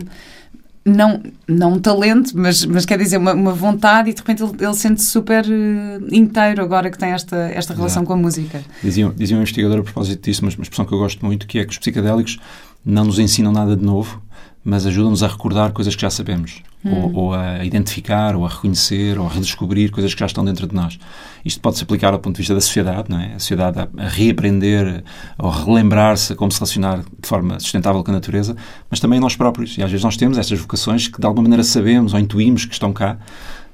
Não, 0.82 1.20
não 1.46 1.74
um 1.74 1.78
talento, 1.78 2.32
mas, 2.34 2.64
mas 2.64 2.86
quer 2.86 2.96
dizer, 2.96 3.18
uma, 3.18 3.34
uma 3.34 3.52
vontade, 3.52 4.08
e 4.08 4.14
de 4.14 4.20
repente 4.20 4.42
ele, 4.42 4.52
ele 4.58 4.74
sente-se 4.74 5.10
super 5.10 5.44
uh, 5.44 6.08
inteiro 6.10 6.62
agora 6.62 6.90
que 6.90 6.96
tem 6.96 7.10
esta, 7.10 7.36
esta 7.36 7.74
relação 7.74 8.00
Exato. 8.00 8.06
com 8.06 8.12
a 8.14 8.16
música. 8.16 8.62
Dizia, 8.82 9.12
dizia 9.14 9.36
um 9.36 9.40
investigador 9.40 9.80
a 9.80 9.82
propósito 9.82 10.24
disso, 10.24 10.42
mas 10.42 10.54
uma 10.54 10.62
expressão 10.62 10.86
que 10.86 10.94
eu 10.94 10.98
gosto 10.98 11.22
muito, 11.26 11.46
que 11.46 11.58
é 11.58 11.64
que 11.66 11.72
os 11.72 11.78
psicodélicos 11.78 12.38
não 12.82 13.04
nos 13.04 13.18
ensinam 13.18 13.52
nada 13.52 13.76
de 13.76 13.84
novo, 13.84 14.22
mas 14.68 14.84
ajudam-nos 14.84 15.22
a 15.22 15.28
recordar 15.28 15.72
coisas 15.72 15.96
que 15.96 16.02
já 16.02 16.10
sabemos, 16.10 16.62
hum. 16.84 16.92
ou, 16.94 17.14
ou, 17.14 17.34
a 17.34 17.64
identificar, 17.64 18.36
ou 18.36 18.44
a 18.44 18.48
reconhecer, 18.50 19.18
ou 19.18 19.26
a 19.26 19.30
redescobrir 19.30 19.90
coisas 19.90 20.12
que 20.12 20.20
já 20.20 20.26
estão 20.26 20.44
dentro 20.44 20.66
de 20.66 20.74
nós. 20.74 20.98
Isto 21.42 21.58
pode 21.62 21.78
se 21.78 21.84
aplicar 21.84 22.12
ao 22.12 22.18
ponto 22.18 22.34
de 22.34 22.40
vista 22.40 22.54
da 22.54 22.60
sociedade, 22.60 23.08
não 23.08 23.18
é? 23.18 23.34
A 23.34 23.38
sociedade 23.38 23.78
a, 23.80 23.88
a 23.96 24.08
reaprender, 24.08 25.02
ou 25.38 25.48
relembrar-se 25.48 26.34
como 26.34 26.52
se 26.52 26.58
relacionar 26.58 26.98
de 26.98 27.26
forma 27.26 27.58
sustentável 27.58 28.04
com 28.04 28.10
a 28.10 28.14
natureza, 28.14 28.54
mas 28.90 29.00
também 29.00 29.18
nós 29.18 29.34
próprios. 29.34 29.78
E 29.78 29.82
às 29.82 29.90
vezes 29.90 30.04
nós 30.04 30.18
temos 30.18 30.36
estas 30.36 30.60
vocações 30.60 31.08
que 31.08 31.18
de 31.18 31.26
alguma 31.26 31.44
maneira 31.44 31.64
sabemos 31.64 32.12
ou 32.12 32.20
intuímos 32.20 32.66
que 32.66 32.74
estão 32.74 32.92
cá, 32.92 33.16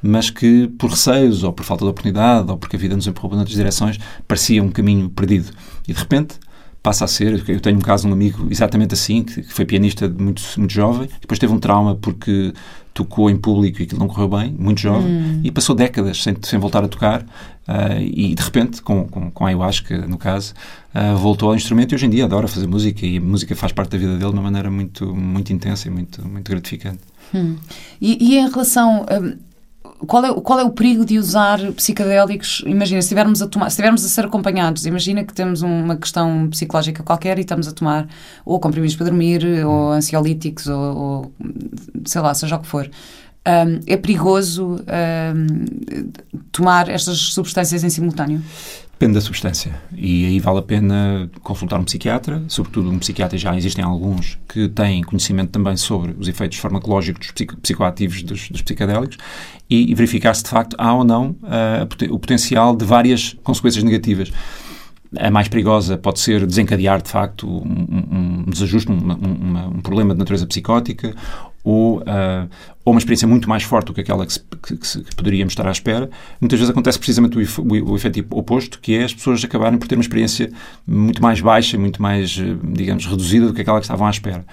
mas 0.00 0.30
que 0.30 0.68
por 0.78 0.90
receios, 0.90 1.42
ou 1.42 1.52
por 1.52 1.64
falta 1.64 1.84
de 1.84 1.90
oportunidade, 1.90 2.48
ou 2.48 2.56
porque 2.56 2.76
a 2.76 2.78
vida 2.78 2.94
nos 2.94 3.08
empurrou 3.08 3.34
em 3.34 3.38
outras 3.38 3.56
direções, 3.56 3.98
parecia 4.28 4.62
um 4.62 4.70
caminho 4.70 5.10
perdido. 5.10 5.50
E 5.88 5.92
de 5.92 5.98
repente 5.98 6.36
passa 6.84 7.06
a 7.06 7.08
ser. 7.08 7.42
Eu 7.48 7.60
tenho 7.60 7.78
um 7.78 7.80
caso 7.80 8.04
de 8.04 8.10
um 8.10 8.12
amigo 8.12 8.46
exatamente 8.50 8.92
assim, 8.92 9.22
que 9.22 9.42
foi 9.42 9.64
pianista 9.64 10.06
muito, 10.06 10.42
muito 10.58 10.70
jovem, 10.72 11.08
depois 11.18 11.38
teve 11.38 11.50
um 11.50 11.58
trauma 11.58 11.94
porque 11.96 12.52
tocou 12.92 13.28
em 13.30 13.36
público 13.36 13.80
e 13.80 13.84
aquilo 13.84 13.98
não 13.98 14.06
correu 14.06 14.28
bem, 14.28 14.54
muito 14.56 14.80
jovem, 14.80 15.10
hum. 15.10 15.40
e 15.42 15.50
passou 15.50 15.74
décadas 15.74 16.22
sem, 16.22 16.36
sem 16.42 16.58
voltar 16.60 16.84
a 16.84 16.88
tocar, 16.88 17.22
uh, 17.22 18.00
e 18.00 18.34
de 18.34 18.42
repente, 18.42 18.82
com, 18.82 19.08
com, 19.08 19.30
com 19.32 19.44
a 19.44 19.48
ayahuasca, 19.48 20.06
no 20.06 20.16
caso, 20.16 20.52
uh, 20.94 21.16
voltou 21.16 21.48
ao 21.48 21.56
instrumento 21.56 21.92
e 21.92 21.94
hoje 21.96 22.06
em 22.06 22.10
dia 22.10 22.26
adora 22.26 22.46
fazer 22.46 22.68
música, 22.68 23.04
e 23.04 23.16
a 23.16 23.20
música 23.20 23.56
faz 23.56 23.72
parte 23.72 23.90
da 23.92 23.98
vida 23.98 24.12
dele 24.12 24.30
de 24.30 24.36
uma 24.36 24.42
maneira 24.42 24.70
muito, 24.70 25.12
muito 25.12 25.52
intensa 25.52 25.88
e 25.88 25.90
muito, 25.90 26.22
muito 26.28 26.48
gratificante. 26.48 27.00
Hum. 27.34 27.56
E, 28.00 28.32
e, 28.32 28.38
em 28.38 28.48
relação. 28.48 29.06
Um 29.10 29.53
qual 30.06 30.24
é, 30.24 30.32
qual 30.40 30.58
é 30.58 30.64
o 30.64 30.70
perigo 30.70 31.04
de 31.04 31.18
usar 31.18 31.58
psicodélicos? 31.72 32.62
Imagina, 32.66 33.00
se 33.00 33.06
estivermos 33.06 33.42
a, 33.42 33.46
tomar, 33.46 33.70
se 33.70 33.74
estivermos 33.74 34.04
a 34.04 34.08
ser 34.08 34.24
acompanhados, 34.24 34.86
imagina 34.86 35.24
que 35.24 35.32
temos 35.32 35.62
uma 35.62 35.96
questão 35.96 36.48
psicológica 36.50 37.02
qualquer 37.02 37.38
e 37.38 37.42
estamos 37.42 37.68
a 37.68 37.72
tomar 37.72 38.08
ou 38.44 38.58
comprimidos 38.58 38.96
para 38.96 39.06
dormir, 39.06 39.44
ou 39.64 39.92
ansiolíticos, 39.92 40.66
ou, 40.66 40.96
ou 40.96 41.32
sei 42.04 42.20
lá, 42.20 42.34
seja 42.34 42.56
o 42.56 42.60
que 42.60 42.66
for. 42.66 42.90
Um, 43.46 43.80
é 43.86 43.96
perigoso 43.98 44.80
um, 44.80 46.06
tomar 46.50 46.88
estas 46.88 47.18
substâncias 47.18 47.84
em 47.84 47.90
simultâneo? 47.90 48.42
Depende 49.04 49.16
da 49.16 49.20
substância. 49.20 49.70
E 49.94 50.24
aí 50.24 50.40
vale 50.40 50.60
a 50.60 50.62
pena 50.62 51.30
consultar 51.42 51.78
um 51.78 51.84
psiquiatra, 51.84 52.42
sobretudo 52.48 52.88
um 52.88 52.98
psiquiatra, 52.98 53.36
já 53.36 53.54
existem 53.54 53.84
alguns 53.84 54.38
que 54.48 54.66
têm 54.66 55.02
conhecimento 55.02 55.50
também 55.50 55.76
sobre 55.76 56.16
os 56.18 56.26
efeitos 56.26 56.56
farmacológicos 56.56 57.30
psico 57.30 57.54
psicoativos 57.58 58.22
dos, 58.22 58.48
dos, 58.48 58.62
psicodélicos 58.62 59.18
e, 59.68 59.90
e, 59.90 59.94
verificar 59.94 60.32
se 60.32 60.42
de 60.44 60.48
facto 60.48 60.74
há 60.78 60.94
ou 60.94 61.04
não 61.04 61.36
uh, 61.42 62.14
o 62.14 62.18
potencial 62.18 62.74
de 62.74 62.86
várias 62.86 63.36
consequências 63.44 63.84
negativas. 63.84 64.32
A 65.18 65.30
mais 65.30 65.48
perigosa 65.48 65.98
pode 65.98 66.18
ser 66.20 66.46
desencadear, 66.46 67.02
de 67.02 67.10
facto, 67.10 67.46
um, 67.46 68.44
um 68.46 68.50
desajuste, 68.50 68.90
um, 68.90 68.96
um, 68.96 69.76
um 69.76 69.80
problema 69.82 70.14
de 70.14 70.18
natureza 70.18 70.46
psicótica 70.46 71.14
ou, 71.64 72.00
uh, 72.00 72.48
ou 72.84 72.92
uma 72.92 72.98
experiência 72.98 73.26
muito 73.26 73.48
mais 73.48 73.62
forte 73.62 73.86
do 73.86 73.94
que 73.94 74.02
aquela 74.02 74.26
que, 74.26 74.34
se, 74.34 74.40
que, 74.40 74.76
que, 74.76 75.16
poderíamos 75.16 75.52
estar 75.52 75.66
à 75.66 75.72
espera. 75.72 76.10
Muitas 76.38 76.58
vezes 76.58 76.70
acontece 76.70 76.98
precisamente 76.98 77.38
o, 77.38 77.62
o, 77.62 77.92
o, 77.92 77.96
efeito 77.96 78.24
oposto, 78.30 78.78
que 78.78 78.94
é 78.94 79.04
as 79.04 79.14
pessoas 79.14 79.42
acabarem 79.42 79.78
por 79.78 79.88
ter 79.88 79.94
uma 79.94 80.02
experiência 80.02 80.52
muito 80.86 81.22
mais 81.22 81.40
baixa, 81.40 81.78
muito 81.78 82.02
mais, 82.02 82.38
digamos, 82.62 83.06
reduzida 83.06 83.46
do 83.46 83.54
que 83.54 83.62
aquela 83.62 83.78
que 83.78 83.86
estavam 83.86 84.06
à 84.06 84.10
espera. 84.10 84.44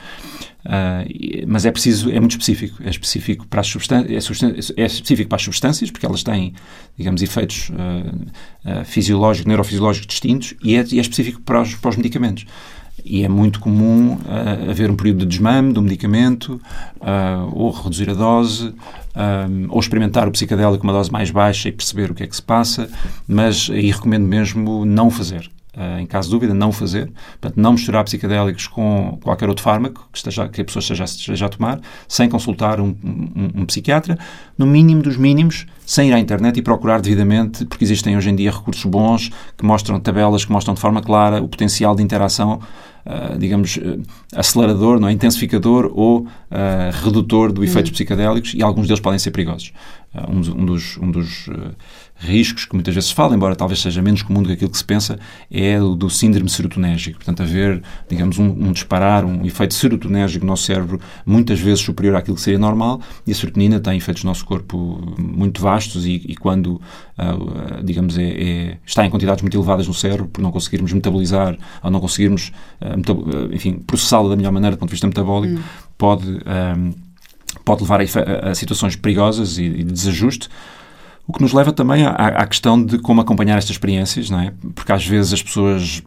Uh, 0.63 1.43
mas 1.47 1.65
é 1.65 1.71
preciso, 1.71 2.09
é 2.09 2.19
muito 2.19 2.31
específico. 2.31 2.81
É 2.83 2.89
específico 2.89 3.45
para 3.47 3.61
as 3.61 3.67
substâncias, 3.67 4.41
é, 4.77 4.81
é, 4.81 4.85
específico 4.85 5.27
para 5.27 5.35
as 5.35 5.41
substâncias, 5.41 5.91
porque 5.91 6.05
elas 6.05 6.23
têm, 6.23 6.53
digamos, 6.97 7.21
efeitos 7.21 7.69
uh, 7.71 8.85
fisiológicos, 8.85 9.47
neurofisiológicos 9.47 10.07
distintos, 10.07 10.53
e 10.63 10.75
é, 10.75 10.79
é 10.79 10.83
específico 10.83 11.41
para 11.41 11.61
os, 11.61 11.75
para 11.75 11.89
os 11.89 11.97
medicamentos. 11.97 12.45
E 13.03 13.23
é 13.23 13.29
muito 13.29 13.59
comum 13.59 14.13
uh, 14.13 14.69
haver 14.69 14.91
um 14.91 14.95
período 14.95 15.19
de 15.19 15.25
desmame 15.25 15.73
do 15.73 15.81
medicamento, 15.81 16.61
uh, 16.97 17.49
ou 17.53 17.71
reduzir 17.71 18.09
a 18.09 18.13
dose, 18.13 18.73
um, 19.15 19.67
ou 19.69 19.79
experimentar 19.79 20.27
o 20.27 20.31
psicadélico 20.31 20.79
com 20.79 20.87
uma 20.87 20.93
dose 20.93 21.11
mais 21.11 21.31
baixa 21.31 21.69
e 21.69 21.71
perceber 21.71 22.11
o 22.11 22.13
que 22.13 22.23
é 22.23 22.27
que 22.27 22.35
se 22.35 22.41
passa, 22.41 22.89
mas 23.27 23.69
aí 23.71 23.91
recomendo 23.91 24.27
mesmo 24.27 24.85
não 24.85 25.09
fazer. 25.09 25.49
Uh, 25.73 26.01
em 26.01 26.05
caso 26.05 26.27
de 26.27 26.35
dúvida, 26.35 26.53
não 26.53 26.69
fazer. 26.69 27.09
Portanto, 27.39 27.53
não 27.55 27.71
misturar 27.71 28.03
psicadélicos 28.03 28.67
com 28.67 29.17
qualquer 29.23 29.47
outro 29.47 29.63
fármaco 29.63 30.05
que, 30.11 30.17
esteja, 30.17 30.49
que 30.49 30.59
a 30.59 30.65
pessoa 30.65 30.81
esteja, 30.81 31.05
esteja 31.05 31.45
a 31.45 31.49
tomar, 31.49 31.79
sem 32.09 32.27
consultar 32.27 32.81
um, 32.81 32.93
um, 33.01 33.61
um, 33.61 33.65
psiquiatra, 33.65 34.19
no 34.57 34.67
mínimo 34.67 35.01
dos 35.01 35.15
mínimos, 35.15 35.65
sem 35.85 36.09
ir 36.09 36.13
à 36.13 36.19
internet 36.19 36.57
e 36.57 36.61
procurar 36.61 36.99
devidamente, 36.99 37.65
porque 37.65 37.85
existem 37.85 38.17
hoje 38.17 38.29
em 38.29 38.35
dia 38.35 38.51
recursos 38.51 38.83
bons 38.83 39.31
que 39.57 39.65
mostram 39.65 39.97
tabelas, 39.97 40.43
que 40.43 40.51
mostram 40.51 40.73
de 40.73 40.81
forma 40.81 41.01
clara 41.01 41.41
o 41.41 41.47
potencial 41.47 41.95
de 41.95 42.03
interação 42.03 42.59
Uh, 43.03 43.35
digamos, 43.35 43.77
uh, 43.77 43.99
acelerador, 44.35 44.99
não 44.99 45.07
é? 45.07 45.11
intensificador 45.11 45.91
ou 45.91 46.19
uh, 46.19 46.27
redutor 47.03 47.51
do 47.51 47.63
efeitos 47.63 47.89
uhum. 47.89 47.95
psicadélicos 47.95 48.53
e 48.53 48.61
alguns 48.61 48.85
deles 48.85 48.99
podem 48.99 49.17
ser 49.17 49.31
perigosos. 49.31 49.73
Um, 50.29 50.65
dos, 50.65 50.97
um 50.97 51.09
dos 51.09 51.49
riscos 52.21 52.65
que 52.65 52.75
muitas 52.75 52.93
vezes 52.93 53.09
se 53.09 53.15
fala, 53.15 53.35
embora 53.35 53.55
talvez 53.55 53.81
seja 53.81 54.01
menos 54.01 54.21
comum 54.21 54.43
do 54.43 54.47
que 54.47 54.53
aquilo 54.53 54.69
que 54.69 54.77
se 54.77 54.85
pensa, 54.85 55.19
é 55.49 55.81
o 55.81 55.95
do 55.95 56.09
síndrome 56.09 56.49
serotonérgico. 56.49 57.17
Portanto, 57.17 57.41
haver, 57.41 57.81
digamos, 58.07 58.37
um, 58.37 58.45
um 58.45 58.71
disparar, 58.71 59.25
um 59.25 59.43
efeito 59.45 59.73
serotonérgico 59.73 60.45
no 60.45 60.51
nosso 60.51 60.63
cérebro 60.63 60.99
muitas 61.25 61.59
vezes 61.59 61.79
superior 61.79 62.15
àquilo 62.15 62.35
que 62.35 62.41
seria 62.41 62.59
normal 62.59 63.01
e 63.25 63.31
a 63.31 63.35
serotonina 63.35 63.79
tem 63.79 63.97
efeitos 63.97 64.23
no 64.23 64.29
nosso 64.29 64.45
corpo 64.45 65.15
muito 65.17 65.61
vastos 65.61 66.05
e, 66.05 66.21
e 66.27 66.35
quando, 66.35 66.75
uh, 67.17 67.83
digamos, 67.83 68.17
é, 68.17 68.23
é, 68.23 68.77
está 68.85 69.05
em 69.05 69.09
quantidades 69.09 69.41
muito 69.41 69.57
elevadas 69.57 69.87
no 69.87 69.93
cérebro, 69.93 70.27
por 70.27 70.41
não 70.41 70.51
conseguirmos 70.51 70.93
metabolizar 70.93 71.57
ou 71.81 71.89
não 71.89 71.99
conseguirmos, 71.99 72.51
uh, 72.81 73.53
enfim, 73.53 73.79
processá-la 73.79 74.29
da 74.29 74.35
melhor 74.35 74.51
maneira 74.51 74.75
do 74.75 74.79
ponto 74.79 74.89
de 74.89 74.93
vista 74.93 75.07
metabólico, 75.07 75.59
hum. 75.59 75.63
pode... 75.97 76.27
Um, 76.29 77.11
pode 77.65 77.81
levar 77.81 77.99
a, 77.99 78.49
a, 78.49 78.55
situações 78.55 78.95
perigosas 78.95 79.57
e, 79.57 79.63
e 79.63 79.83
de 79.83 79.91
desajuste, 79.91 80.49
o 81.31 81.33
que 81.33 81.41
nos 81.41 81.53
leva 81.53 81.71
também 81.71 82.05
à, 82.05 82.11
à, 82.11 82.45
questão 82.45 82.83
de 82.83 82.99
como 82.99 83.21
acompanhar 83.21 83.57
estas 83.57 83.71
experiências, 83.71 84.29
não 84.29 84.41
é? 84.41 84.51
Porque 84.75 84.91
às 84.91 85.07
vezes 85.07 85.31
as 85.31 85.41
pessoas 85.41 86.03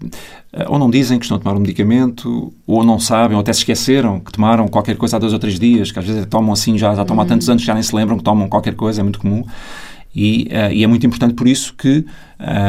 eh, 0.53 0.67
ou 0.69 0.79
não 0.79 0.91
dizem 0.91 1.19
que 1.19 1.25
estão 1.25 1.39
a 1.39 1.41
tomar 1.41 1.57
um 1.57 1.61
medicamento, 1.61 2.53
ou 2.67 2.85
não 2.85 3.01
sabem, 3.01 3.35
ou 3.35 3.41
até 3.41 3.51
se 3.51 3.61
esqueceram 3.61 4.21
que 4.21 4.31
tomaram 4.31 4.69
qualquer 4.69 4.97
coisa 4.97 5.17
há 5.17 5.19
dois 5.19 5.33
ou 5.33 5.39
três 5.39 5.59
dias, 5.59 5.91
que 5.91 5.99
às 5.99 6.05
vezes 6.05 6.27
tomam 6.27 6.53
assim, 6.53 6.77
já, 6.77 6.95
já 6.95 7.07
tomam 7.07 7.25
há 7.25 7.27
tantos 7.27 7.49
uhum. 7.49 7.53
anos 7.53 7.63
que 7.63 7.67
já 7.67 7.73
nem 7.73 7.83
se 7.83 7.97
lembram 7.97 8.19
que 8.19 8.23
tomam 8.23 8.49
qualquer 8.51 8.75
coisa, 8.75 9.01
é 9.01 9.03
muito 9.03 9.19
comum. 9.19 9.43
E, 10.15 10.49
uh, 10.51 10.73
e, 10.73 10.85
é 10.85 10.87
muito 10.87 11.05
importante 11.05 11.35
por 11.35 11.49
isso 11.49 11.75
que, 11.75 12.05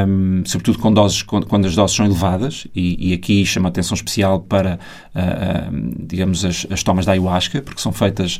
um, 0.07 0.41
sobretudo 0.45 0.79
com 0.79 0.91
doses, 0.91 1.21
quando, 1.21 1.45
quando, 1.45 1.65
as 1.65 1.75
doses 1.75 1.95
são 1.95 2.05
elevadas, 2.05 2.65
e, 2.75 3.11
e 3.11 3.13
aqui 3.13 3.45
chama 3.45 3.69
atenção 3.69 3.93
especial 3.93 4.39
para, 4.39 4.79
uh, 5.13 5.19
uh, 5.19 5.95
digamos, 6.07 6.43
as, 6.43 6.65
as, 6.71 6.81
tomas 6.81 7.05
da 7.05 7.11
ayahuasca, 7.11 7.61
porque 7.61 7.79
são 7.79 7.91
feitas 7.91 8.39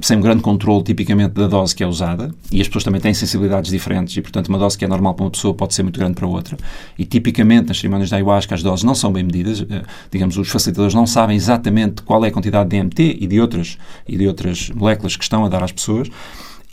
sem 0.00 0.16
um 0.16 0.20
grande 0.20 0.42
controle, 0.42 0.84
tipicamente, 0.84 1.34
da 1.34 1.48
dose 1.48 1.74
que 1.74 1.82
é 1.82 1.86
usada, 1.86 2.32
e 2.52 2.60
as 2.60 2.68
pessoas 2.68 2.84
também 2.84 3.00
têm 3.00 3.12
sensibilidades 3.12 3.70
diferentes, 3.70 4.16
e, 4.16 4.22
portanto, 4.22 4.48
uma 4.48 4.58
dose 4.58 4.78
que 4.78 4.84
é 4.84 4.88
normal 4.88 5.14
para 5.14 5.24
uma 5.24 5.30
pessoa 5.30 5.52
pode 5.52 5.74
ser 5.74 5.82
muito 5.82 5.98
grande 5.98 6.14
para 6.14 6.26
outra. 6.26 6.56
E, 6.96 7.04
tipicamente, 7.04 7.68
nas 7.68 7.78
cerimónias 7.78 8.10
da 8.10 8.16
ayahuasca, 8.16 8.54
as 8.54 8.62
doses 8.62 8.84
não 8.84 8.94
são 8.94 9.12
bem 9.12 9.24
medidas, 9.24 9.64
digamos, 10.10 10.36
os 10.38 10.48
facilitadores 10.48 10.94
não 10.94 11.06
sabem 11.06 11.36
exatamente 11.36 12.02
qual 12.02 12.24
é 12.24 12.28
a 12.28 12.32
quantidade 12.32 12.70
de 12.70 12.78
DMT 12.78 13.18
e 13.20 13.26
de 13.26 13.40
outras, 13.40 13.76
e 14.06 14.16
de 14.16 14.26
outras 14.26 14.70
moléculas 14.70 15.16
que 15.16 15.24
estão 15.24 15.44
a 15.44 15.48
dar 15.48 15.62
às 15.62 15.72
pessoas, 15.72 16.08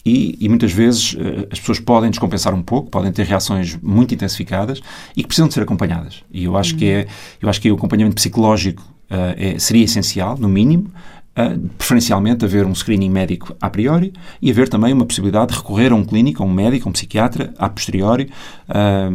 e, 0.05 0.37
e, 0.39 0.49
muitas 0.49 0.71
vezes 0.71 1.13
uh, 1.13 1.47
as 1.51 1.59
pessoas 1.59 1.79
podem 1.79 2.09
descompensar 2.09 2.53
um 2.53 2.61
pouco, 2.61 2.89
podem 2.89 3.11
ter 3.11 3.25
reações 3.25 3.77
muito 3.81 4.13
intensificadas 4.13 4.81
e 5.15 5.21
que 5.21 5.27
precisam 5.27 5.47
de 5.47 5.53
ser 5.53 5.61
acompanhadas. 5.61 6.23
E 6.31 6.43
eu 6.43 6.57
acho 6.57 6.73
uhum. 6.73 6.79
que 6.79 6.85
é, 6.85 7.07
eu 7.41 7.49
acho 7.49 7.61
que 7.61 7.71
o 7.71 7.75
acompanhamento 7.75 8.15
psicológico 8.15 8.81
uh, 8.81 9.33
é, 9.37 9.57
seria 9.59 9.85
essencial, 9.85 10.37
no 10.37 10.49
mínimo, 10.49 10.91
uh, 11.37 11.59
preferencialmente 11.77 12.43
haver 12.43 12.65
um 12.65 12.75
screening 12.75 13.09
médico 13.09 13.55
a 13.61 13.69
priori 13.69 14.11
e 14.41 14.51
haver 14.51 14.67
também 14.67 14.91
uma 14.91 15.05
possibilidade 15.05 15.53
de 15.53 15.57
recorrer 15.57 15.93
a 15.93 15.95
um 15.95 16.03
clínico, 16.03 16.43
a 16.43 16.45
um 16.45 16.51
médico, 16.51 16.87
a 16.87 16.89
um 16.89 16.93
psiquiatra 16.93 17.53
a 17.57 17.69
posteriori, 17.69 18.29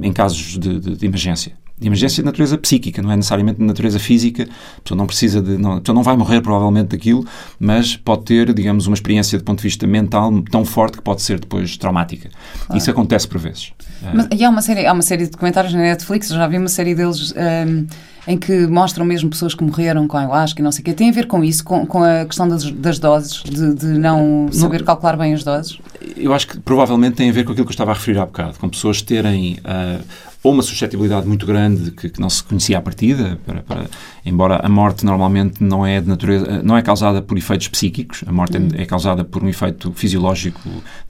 em 0.03 0.13
casos 0.13 0.59
de, 0.59 0.81
de, 0.81 0.97
de 0.97 1.07
emergência 1.07 1.53
de 1.81 1.87
emergência 1.87 2.23
de 2.23 2.27
natureza 2.27 2.59
psíquica, 2.59 3.01
não 3.01 3.13
é 3.13 3.17
necessariamente 3.17 3.59
de 3.59 3.65
natureza 3.65 3.99
física. 3.99 4.49
A 4.79 4.81
pessoa 4.81 4.99
não 4.99 5.07
precisa 5.07 5.41
de. 5.41 5.57
Não, 5.57 5.75
a 5.75 5.81
pessoa 5.81 5.95
não 5.95 6.03
vai 6.03 6.17
morrer 6.17 6.41
provavelmente 6.41 6.89
daquilo, 6.89 7.25
mas 7.59 7.97
pode 7.97 8.25
ter, 8.25 8.53
digamos, 8.53 8.87
uma 8.87 8.95
experiência 8.95 9.39
de 9.39 9.45
ponto 9.45 9.59
de 9.59 9.65
vista 9.65 9.87
mental 9.87 10.43
tão 10.51 10.65
forte 10.65 10.99
que 10.99 11.03
pode 11.03 11.23
ser 11.23 11.39
depois 11.39 11.77
traumática. 11.77 12.31
Ah. 12.69 12.77
Isso 12.77 12.91
acontece 12.91 13.29
por 13.29 13.39
vezes. 13.39 13.73
Mas, 14.13 14.29
e 14.33 14.45
há 14.45 14.51
uma, 14.51 14.63
série, 14.63 14.87
há 14.87 14.93
uma 14.93 15.03
série 15.03 15.25
de 15.25 15.31
documentários 15.31 15.73
na 15.73 15.81
Netflix, 15.81 16.29
já 16.29 16.47
vi 16.47 16.59
uma 16.59 16.69
série 16.69 16.95
deles. 16.95 17.33
Um, 17.37 17.87
em 18.29 18.37
que 18.37 18.67
mostram 18.67 19.07
mesmo 19.07 19.31
pessoas 19.31 19.55
que 19.55 19.65
morreram 19.65 20.07
com 20.07 20.19
ayahuasca 20.19 20.61
e 20.61 20.63
não 20.63 20.71
sei 20.71 20.83
o 20.83 20.85
quê. 20.85 20.93
Tem 20.93 21.09
a 21.09 21.13
ver 21.13 21.27
com 21.27 21.43
isso, 21.43 21.65
com, 21.65 21.87
com 21.87 22.05
a 22.05 22.27
questão 22.27 22.47
das, 22.47 22.71
das 22.71 22.99
doses, 22.99 23.43
de, 23.43 23.75
de 23.75 23.87
não 23.87 24.51
saber 24.53 24.81
não, 24.81 24.85
calcular 24.85 25.17
bem 25.17 25.33
as 25.33 25.43
doses? 25.43 25.79
Eu 26.15 26.35
acho 26.35 26.47
que 26.47 26.61
provavelmente 26.61 27.17
tem 27.17 27.31
a 27.31 27.33
ver 27.33 27.45
com 27.45 27.53
aquilo 27.53 27.65
que 27.65 27.71
eu 27.71 27.75
estava 27.75 27.93
a 27.93 27.95
referir 27.95 28.19
há 28.19 28.27
bocado, 28.27 28.59
com 28.59 28.69
pessoas 28.69 29.01
terem 29.01 29.59
uh, 29.61 30.05
ou 30.43 30.53
uma 30.53 30.63
suscetibilidade 30.63 31.27
muito 31.27 31.45
grande 31.45 31.91
que, 31.91 32.09
que 32.09 32.21
não 32.21 32.31
se 32.31 32.43
conhecia 32.43 32.79
à 32.79 32.81
partida, 32.81 33.39
para, 33.45 33.63
para, 33.63 33.87
embora 34.25 34.61
a 34.65 34.69
morte 34.69 35.05
normalmente 35.05 35.63
não 35.63 35.85
é 35.85 36.01
de 36.01 36.09
natureza, 36.09 36.63
não 36.63 36.77
é 36.77 36.83
causada 36.83 37.21
por 37.21 37.37
efeitos 37.37 37.69
psíquicos, 37.69 38.23
a 38.27 38.33
morte 38.33 38.57
hum. 38.57 38.69
é, 38.75 38.83
é, 38.83 38.87
causada 38.87 39.25
por 39.25 39.43
um 39.43 39.49
efeito 39.49 39.93
fisiológico, 39.93 40.61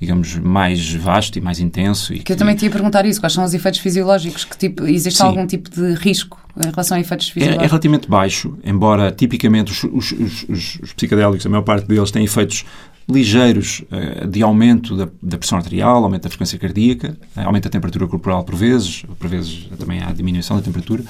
digamos, 0.01 0.37
mais 0.37 0.95
vasto 0.95 1.39
e 1.39 1.43
mais 1.43 1.61
intenso. 1.61 2.15
E 2.15 2.19
que, 2.19 2.25
que 2.25 2.33
eu 2.33 2.37
também 2.37 2.57
tinha 2.57 2.71
a 2.71 2.73
perguntar 2.73 3.05
isso, 3.05 3.21
quais 3.21 3.33
são 3.33 3.45
os 3.45 3.53
efeitos 3.53 3.81
fisiológicos? 3.81 4.45
Que 4.45 4.57
tipo, 4.57 4.87
existe 4.87 5.19
Sim. 5.19 5.25
algum 5.25 5.47
tipo 5.47 5.71
de 5.71 5.95
risco 5.95 6.41
em 6.57 6.71
relação 6.71 6.97
a 6.97 7.01
efeitos 7.01 7.29
fisiológicos? 7.29 7.63
É, 7.63 7.67
é 7.67 7.69
relativamente 7.69 8.09
baixo, 8.09 8.59
embora 8.65 9.13
tipicamente 9.13 9.73
os, 9.73 9.85
os, 9.85 10.13
os, 10.49 10.79
os 10.83 10.93
psicodélicos, 10.95 11.45
a 11.45 11.49
maior 11.51 11.63
parte 11.63 11.87
deles, 11.87 12.11
têm 12.11 12.25
efeitos 12.25 12.65
ligeiros 13.09 13.83
uh, 13.91 14.27
de 14.27 14.43
aumento 14.43 14.97
da, 14.97 15.09
da, 15.23 15.39
pressão 15.39 15.57
arterial, 15.57 16.05
aumento 16.05 16.25
da 16.25 16.29
frequência 16.29 16.59
cardíaca, 16.59 17.17
uh, 17.37 17.41
aumento 17.41 17.65
da 17.65 17.71
temperatura 17.71 18.07
corporal 18.07 18.45
por 18.45 18.55
vezes, 18.55 19.03
por 19.19 19.29
vezes 19.29 19.69
também 19.79 20.03
há 20.03 20.13
diminuição 20.13 20.57
da 20.57 20.63
temperatura, 20.63 21.03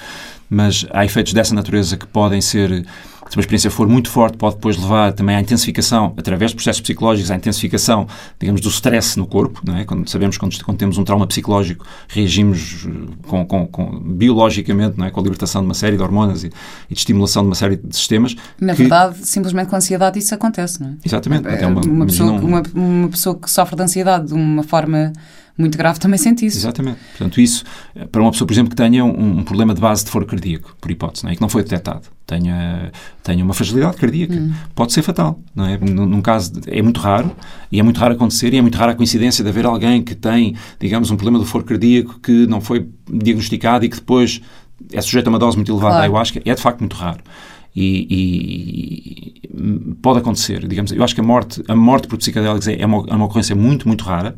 mas 0.48 0.86
há 0.92 1.04
efeitos 1.04 1.32
dessa 1.32 1.54
natureza 1.54 1.96
que 1.96 2.06
podem 2.06 2.40
ser 2.40 2.86
se 3.28 3.36
uma 3.36 3.40
experiência 3.40 3.70
for 3.70 3.86
muito 3.86 4.10
forte, 4.10 4.36
pode 4.36 4.56
depois 4.56 4.76
levar 4.76 5.12
também 5.12 5.36
à 5.36 5.40
intensificação, 5.40 6.14
através 6.16 6.50
de 6.50 6.56
processos 6.56 6.80
psicológicos, 6.80 7.30
à 7.30 7.36
intensificação, 7.36 8.06
digamos, 8.38 8.60
do 8.60 8.68
stress 8.68 9.18
no 9.18 9.26
corpo. 9.26 9.60
Não 9.64 9.76
é? 9.76 9.84
quando, 9.84 10.08
sabemos 10.08 10.36
que 10.36 10.40
quando, 10.40 10.64
quando 10.64 10.78
temos 10.78 10.98
um 10.98 11.04
trauma 11.04 11.26
psicológico, 11.26 11.86
reagimos 12.08 12.86
eh, 12.86 13.14
com, 13.26 13.44
com, 13.44 13.66
com, 13.66 14.00
biologicamente, 14.00 14.98
não 14.98 15.06
é? 15.06 15.10
com 15.10 15.20
a 15.20 15.22
libertação 15.22 15.60
de 15.62 15.66
uma 15.66 15.74
série 15.74 15.96
de 15.96 16.02
hormonas 16.02 16.44
e, 16.44 16.50
e 16.90 16.94
de 16.94 16.98
estimulação 16.98 17.42
de 17.42 17.48
uma 17.48 17.54
série 17.54 17.76
de 17.76 17.94
sistemas. 17.94 18.34
Na 18.60 18.74
que... 18.74 18.82
verdade, 18.82 19.18
simplesmente 19.26 19.68
com 19.68 19.74
a 19.74 19.78
ansiedade 19.78 20.18
isso 20.18 20.34
acontece, 20.34 20.82
não 20.82 20.90
é? 20.90 20.92
Exatamente. 21.04 21.48
É, 21.48 21.66
uma, 21.66 21.80
uma, 21.80 22.06
pessoa, 22.06 22.32
um... 22.32 22.38
uma, 22.38 22.62
uma 22.74 23.08
pessoa 23.08 23.36
que 23.36 23.50
sofre 23.50 23.76
de 23.76 23.82
ansiedade 23.82 24.28
de 24.28 24.34
uma 24.34 24.62
forma 24.62 25.12
muito 25.58 25.76
grave 25.76 25.98
também 25.98 26.16
sente 26.16 26.46
isso. 26.46 26.58
Exatamente. 26.58 26.98
Portanto, 27.10 27.40
isso, 27.40 27.64
para 28.12 28.22
uma 28.22 28.30
pessoa, 28.30 28.46
por 28.46 28.54
exemplo, 28.54 28.70
que 28.70 28.76
tenha 28.76 29.04
um, 29.04 29.38
um 29.38 29.44
problema 29.44 29.74
de 29.74 29.80
base 29.80 30.04
de 30.04 30.10
foro 30.10 30.24
cardíaco, 30.24 30.76
por 30.80 30.90
hipótese, 30.90 31.24
não 31.24 31.30
é? 31.30 31.32
e 31.32 31.36
que 31.36 31.42
não 31.42 31.48
foi 31.48 31.64
detectado, 31.64 32.02
tenha, 32.24 32.92
tenha 33.24 33.44
uma 33.44 33.52
fragilidade 33.52 33.96
cardíaca, 33.96 34.34
hum. 34.34 34.52
pode 34.74 34.92
ser 34.92 35.02
fatal. 35.02 35.40
Não 35.54 35.66
é? 35.66 35.76
Num, 35.76 36.06
num 36.06 36.22
caso, 36.22 36.52
é 36.68 36.80
muito 36.80 37.00
raro, 37.00 37.34
e 37.72 37.80
é 37.80 37.82
muito 37.82 37.98
raro 37.98 38.14
acontecer, 38.14 38.54
e 38.54 38.56
é 38.56 38.62
muito 38.62 38.78
rara 38.78 38.92
a 38.92 38.94
coincidência 38.94 39.42
de 39.42 39.50
haver 39.50 39.66
alguém 39.66 40.02
que 40.02 40.14
tem, 40.14 40.54
digamos, 40.78 41.10
um 41.10 41.16
problema 41.16 41.38
do 41.38 41.44
foro 41.44 41.64
cardíaco 41.64 42.20
que 42.20 42.46
não 42.46 42.60
foi 42.60 42.88
diagnosticado 43.10 43.84
e 43.84 43.88
que 43.88 43.96
depois 43.96 44.40
é 44.92 45.00
sujeito 45.00 45.26
a 45.26 45.30
uma 45.30 45.38
dose 45.38 45.56
muito 45.56 45.72
elevada 45.72 45.94
claro. 45.94 45.98
da 45.98 46.04
ayahuasca, 46.04 46.40
é 46.44 46.54
de 46.54 46.62
facto 46.62 46.80
muito 46.80 46.94
raro. 46.94 47.20
E, 47.74 49.40
e, 49.50 49.94
pode 50.02 50.18
acontecer, 50.18 50.66
digamos, 50.66 50.92
eu 50.92 51.02
acho 51.02 51.14
que 51.14 51.20
a 51.20 51.24
morte, 51.24 51.62
a 51.68 51.76
morte 51.76 52.08
por 52.08 52.18
psicodélicos 52.18 52.66
é, 52.66 52.80
é, 52.80 52.86
uma, 52.86 53.04
é 53.08 53.14
uma 53.14 53.26
ocorrência 53.26 53.54
muito, 53.54 53.86
muito 53.86 54.04
rara, 54.04 54.36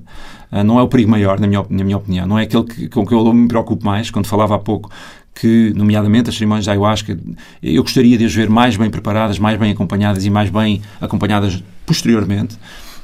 uh, 0.52 0.62
não 0.64 0.78
é 0.78 0.82
o 0.82 0.88
perigo 0.88 1.10
maior, 1.10 1.40
na 1.40 1.46
minha, 1.46 1.64
na 1.68 1.84
minha 1.84 1.96
opinião, 1.96 2.26
não 2.26 2.38
é 2.38 2.42
aquele 2.42 2.64
que, 2.64 2.88
com 2.88 3.06
que 3.06 3.14
eu 3.14 3.32
me 3.32 3.48
preocupo 3.48 3.84
mais, 3.84 4.10
quando 4.10 4.26
falava 4.26 4.54
há 4.56 4.58
pouco 4.58 4.90
que, 5.34 5.72
nomeadamente, 5.74 6.28
as 6.28 6.34
cerimónias 6.34 6.66
da 6.66 6.72
ayahuasca, 6.72 7.18
eu 7.62 7.82
gostaria 7.82 8.18
de 8.18 8.24
as 8.24 8.34
ver 8.34 8.50
mais 8.50 8.76
bem 8.76 8.90
preparadas, 8.90 9.38
mais 9.38 9.58
bem 9.58 9.72
acompanhadas 9.72 10.24
e 10.24 10.30
mais 10.30 10.50
bem 10.50 10.82
acompanhadas 11.00 11.62
posteriormente. 11.86 12.56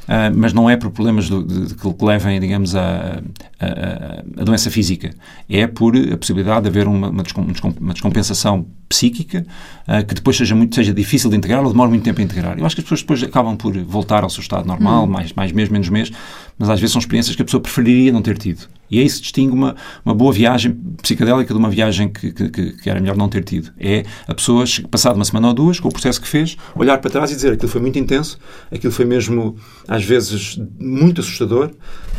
Uh, 0.07 0.31
mas 0.37 0.53
não 0.53 0.70
é 0.70 0.77
por 0.77 0.91
problemas 0.93 1.24
de, 1.24 1.43
de, 1.43 1.66
de 1.66 1.74
que 1.74 2.05
levem, 2.05 2.39
digamos, 2.39 2.77
a, 2.77 3.20
a, 3.59 4.41
a, 4.41 4.45
doença 4.45 4.70
física. 4.70 5.11
É 5.49 5.66
por 5.66 5.97
a 5.97 6.16
possibilidade 6.16 6.62
de 6.62 6.68
haver 6.68 6.87
uma, 6.87 7.09
uma 7.09 7.93
descompensação 7.93 8.66
psíquica 8.89 9.47
uh, 9.89 10.07
que 10.07 10.14
depois 10.14 10.37
seja 10.37 10.55
muito 10.55 10.74
seja 10.74 10.93
difícil 10.93 11.30
de 11.30 11.37
integrar 11.37 11.62
ou 11.62 11.70
demora 11.70 11.89
muito 11.89 12.05
tempo 12.05 12.20
a 12.20 12.24
integrar. 12.24 12.59
Eu 12.59 12.66
acho 12.66 12.74
que 12.74 12.80
as 12.80 12.84
pessoas 12.84 13.01
depois 13.01 13.22
acabam 13.22 13.57
por 13.57 13.76
voltar 13.84 14.22
ao 14.22 14.30
seu 14.30 14.41
estado 14.41 14.66
normal, 14.66 15.05
hum. 15.05 15.09
mais, 15.09 15.32
mais 15.32 15.53
mês, 15.53 15.68
menos 15.68 15.89
mês, 15.89 16.11
mas 16.59 16.70
às 16.70 16.80
vezes 16.80 16.93
são 16.93 17.01
experiências 17.01 17.34
que 17.34 17.43
a 17.43 17.45
pessoa 17.45 17.61
preferiria 17.61 18.12
não 18.12 18.22
ter 18.22 18.39
tido. 18.39 18.68
E 18.91 19.01
aí 19.01 19.11
se 19.11 19.20
distingue 19.20 19.53
uma, 19.53 19.74
uma 20.05 20.14
boa 20.14 20.32
viagem 20.32 20.72
psicodélica 21.03 21.53
de 21.53 21.59
uma 21.59 21.68
viagem 21.68 22.09
que, 22.09 22.32
que, 22.32 22.72
que, 22.72 22.89
era 22.91 23.01
melhor 23.01 23.16
não 23.16 23.28
ter 23.28 23.43
tido. 23.43 23.72
É 23.78 24.05
a 24.28 24.34
pessoa, 24.34 24.64
passado 24.91 25.16
uma 25.16 25.24
semana 25.24 25.49
ou 25.49 25.55
duas, 25.55 25.80
com 25.80 25.89
o 25.89 25.93
processo 25.93 26.20
que 26.20 26.28
fez, 26.28 26.57
olhar 26.74 26.99
para 26.99 27.11
trás 27.11 27.30
e 27.32 27.34
dizer 27.34 27.53
aquilo 27.53 27.70
foi 27.70 27.80
muito 27.80 27.99
intenso, 27.99 28.39
aquilo 28.70 28.93
foi 28.93 29.05
mesmo, 29.05 29.57
às 29.89 30.05
vezes, 30.05 30.61
muito 30.78 31.20
assustador, 31.20 31.70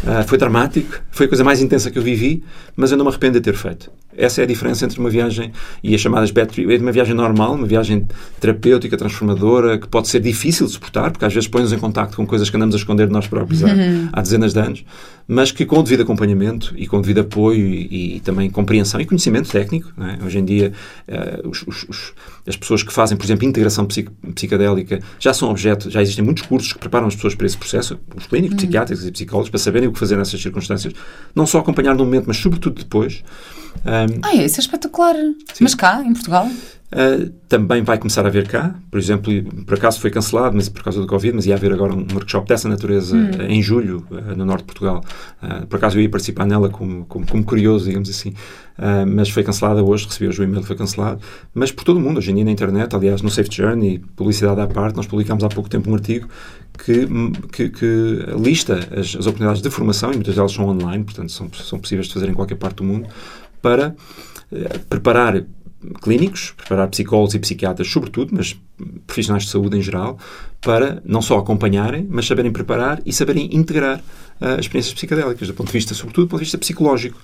uh, 0.03 0.27
foi 0.27 0.37
dramático, 0.37 1.01
foi 1.09 1.25
a 1.25 1.29
coisa 1.29 1.43
mais 1.43 1.61
intensa 1.61 1.89
que 1.89 1.97
eu 1.97 2.03
vivi, 2.03 2.43
mas 2.75 2.91
eu 2.91 2.97
não 2.97 3.05
me 3.05 3.11
arrependo 3.11 3.39
de 3.39 3.41
ter 3.41 3.55
feito. 3.55 3.89
Essa 4.17 4.41
é 4.41 4.43
a 4.43 4.47
diferença 4.47 4.83
entre 4.83 4.99
uma 4.99 5.09
viagem 5.09 5.51
e 5.83 5.93
as 5.93 6.01
chamadas 6.01 6.31
bad 6.31 6.51
trip, 6.51 6.75
uma 6.77 6.91
viagem 6.91 7.13
normal, 7.13 7.53
uma 7.53 7.67
viagem 7.67 8.07
terapêutica, 8.39 8.97
transformadora, 8.97 9.77
que 9.77 9.87
pode 9.87 10.07
ser 10.07 10.19
difícil 10.19 10.65
de 10.65 10.73
suportar, 10.73 11.11
porque 11.11 11.23
às 11.23 11.33
vezes 11.33 11.47
põe-nos 11.47 11.71
em 11.71 11.77
contacto 11.77 12.17
com 12.17 12.25
coisas 12.25 12.49
que 12.49 12.55
andamos 12.55 12.73
a 12.73 12.77
esconder 12.77 13.07
de 13.07 13.13
nós 13.13 13.27
próprios 13.27 13.63
há, 13.63 13.67
uhum. 13.67 14.09
há 14.11 14.21
dezenas 14.21 14.53
de 14.53 14.59
anos, 14.59 14.83
mas 15.27 15.51
que 15.51 15.65
com 15.65 15.79
o 15.79 15.83
devido 15.83 16.01
acompanhamento 16.01 16.73
e 16.77 16.87
com 16.87 16.97
o 16.97 17.01
devido 17.01 17.19
apoio 17.19 17.65
e, 17.65 18.15
e 18.15 18.19
também 18.21 18.49
compreensão 18.49 18.99
e 18.99 19.05
conhecimento 19.05 19.49
técnico, 19.49 19.91
é? 20.01 20.23
hoje 20.25 20.39
em 20.39 20.45
dia 20.45 20.71
uh, 21.07 21.47
os, 21.47 21.63
os, 21.67 21.85
os, 21.89 22.13
as 22.47 22.55
pessoas 22.55 22.81
que 22.81 22.93
fazem, 22.93 23.17
por 23.17 23.25
exemplo, 23.25 23.45
integração 23.45 23.85
psic, 23.85 24.09
psicadélica 24.33 24.99
já 25.19 25.33
são 25.33 25.49
objeto, 25.49 25.89
já 25.91 26.01
existem 26.01 26.23
muitos 26.23 26.43
cursos 26.43 26.73
que 26.73 26.79
preparam 26.79 27.07
as 27.07 27.15
pessoas 27.15 27.35
para 27.35 27.45
esse 27.45 27.57
processo, 27.57 27.99
os 28.15 28.25
clínicos, 28.25 28.53
uhum. 28.53 28.57
psiquiátricos 28.57 29.05
e 29.05 29.11
psicólogos, 29.11 29.49
para 29.49 29.59
saberem 29.59 29.89
o 29.89 29.91
que 29.91 29.99
fazer 29.99 30.15
nessas 30.15 30.41
circunstâncias, 30.41 30.93
não 31.35 31.45
só 31.45 31.59
acompanhar 31.59 31.93
no 31.93 32.05
momento, 32.05 32.25
mas 32.27 32.37
sobretudo 32.37 32.81
depois. 32.81 33.23
Ah, 34.21 34.35
isso 34.35 34.57
é 34.57 34.61
espetacular. 34.61 35.15
Sim. 35.15 35.63
Mas 35.63 35.75
cá, 35.75 36.03
em 36.03 36.13
Portugal? 36.13 36.49
Uh, 36.87 37.29
também 37.49 37.83
vai 37.83 37.97
começar 37.97 38.23
a 38.23 38.29
haver 38.29 38.47
cá, 38.47 38.73
por 38.89 38.97
exemplo, 38.97 39.29
por 39.65 39.73
acaso 39.73 39.99
foi 39.99 40.09
cancelado, 40.09 40.55
mas 40.55 40.69
por 40.69 40.81
causa 40.81 41.01
do 41.01 41.05
Covid, 41.05 41.35
mas 41.35 41.45
ia 41.45 41.53
haver 41.53 41.73
agora 41.73 41.93
um 41.93 42.07
workshop 42.13 42.47
dessa 42.47 42.69
natureza 42.69 43.13
hum. 43.13 43.29
uh, 43.37 43.41
em 43.41 43.61
julho, 43.61 44.07
uh, 44.09 44.37
no 44.37 44.45
norte 44.45 44.61
de 44.61 44.67
Portugal. 44.67 45.03
por 45.67 45.75
acaso 45.75 45.97
eu 45.97 46.01
ia 46.01 46.09
participar 46.09 46.45
nela 46.45 46.69
como, 46.69 47.05
como, 47.05 47.27
como 47.27 47.43
curioso, 47.43 47.87
digamos 47.87 48.09
assim, 48.09 48.33
mas 49.07 49.29
foi 49.29 49.43
cancelada 49.43 49.83
hoje, 49.83 50.05
recebi 50.05 50.29
hoje 50.29 50.39
o 50.39 50.43
e-mail, 50.43 50.63
foi 50.63 50.75
cancelado. 50.75 51.19
Mas 51.53 51.71
por 51.71 51.83
todo 51.83 51.97
o 51.97 51.99
mundo, 51.99 52.19
hoje 52.19 52.31
em 52.31 52.35
dia 52.35 52.45
na 52.45 52.51
internet, 52.51 52.95
aliás, 52.95 53.21
no 53.21 53.29
Safe 53.29 53.49
Journey, 53.51 53.99
publicidade 54.15 54.61
à 54.61 54.67
parte, 54.67 54.95
nós 54.95 55.07
publicámos 55.07 55.43
há 55.43 55.49
pouco 55.49 55.67
tempo 55.67 55.89
um 55.89 55.95
artigo 55.95 56.29
que, 56.77 57.07
que, 57.51 57.69
que 57.69 58.25
lista 58.39 58.75
as, 58.91 59.15
as, 59.15 59.25
oportunidades 59.25 59.61
de 59.61 59.69
formação, 59.69 60.11
e 60.11 60.15
muitas 60.15 60.35
delas 60.35 60.51
são 60.51 60.69
online, 60.69 61.03
portanto 61.03 61.31
são, 61.31 61.49
são 61.53 61.79
possíveis 61.79 62.07
de 62.07 62.13
fazer 62.13 62.29
em 62.29 62.33
qualquer 62.33 62.55
parte 62.55 62.77
do 62.77 62.83
mundo, 62.83 63.07
para 63.61 63.95
preparar 64.89 65.43
clínicos, 66.01 66.53
preparar 66.57 66.87
psicólogos 66.89 67.35
e 67.35 67.39
psiquiatras, 67.39 67.87
sobretudo, 67.87 68.33
mas 68.35 68.59
profissionais 69.05 69.43
de 69.43 69.49
saúde 69.49 69.77
em 69.77 69.81
geral, 69.81 70.17
para 70.61 71.01
não 71.05 71.21
só 71.21 71.37
acompanharem, 71.37 72.05
mas 72.09 72.25
saberem 72.25 72.51
preparar 72.51 73.01
e 73.05 73.13
saberem 73.13 73.55
integrar 73.55 73.99
uh, 74.41 74.45
as 74.45 74.61
experiências 74.61 74.93
psicodélicas, 74.93 75.47
do 75.47 75.53
ponto 75.53 75.67
de 75.67 75.73
vista, 75.73 75.93
sobretudo, 75.93 76.25
do 76.25 76.29
ponto 76.29 76.39
de 76.39 76.45
vista 76.45 76.57
psicológico. 76.57 77.19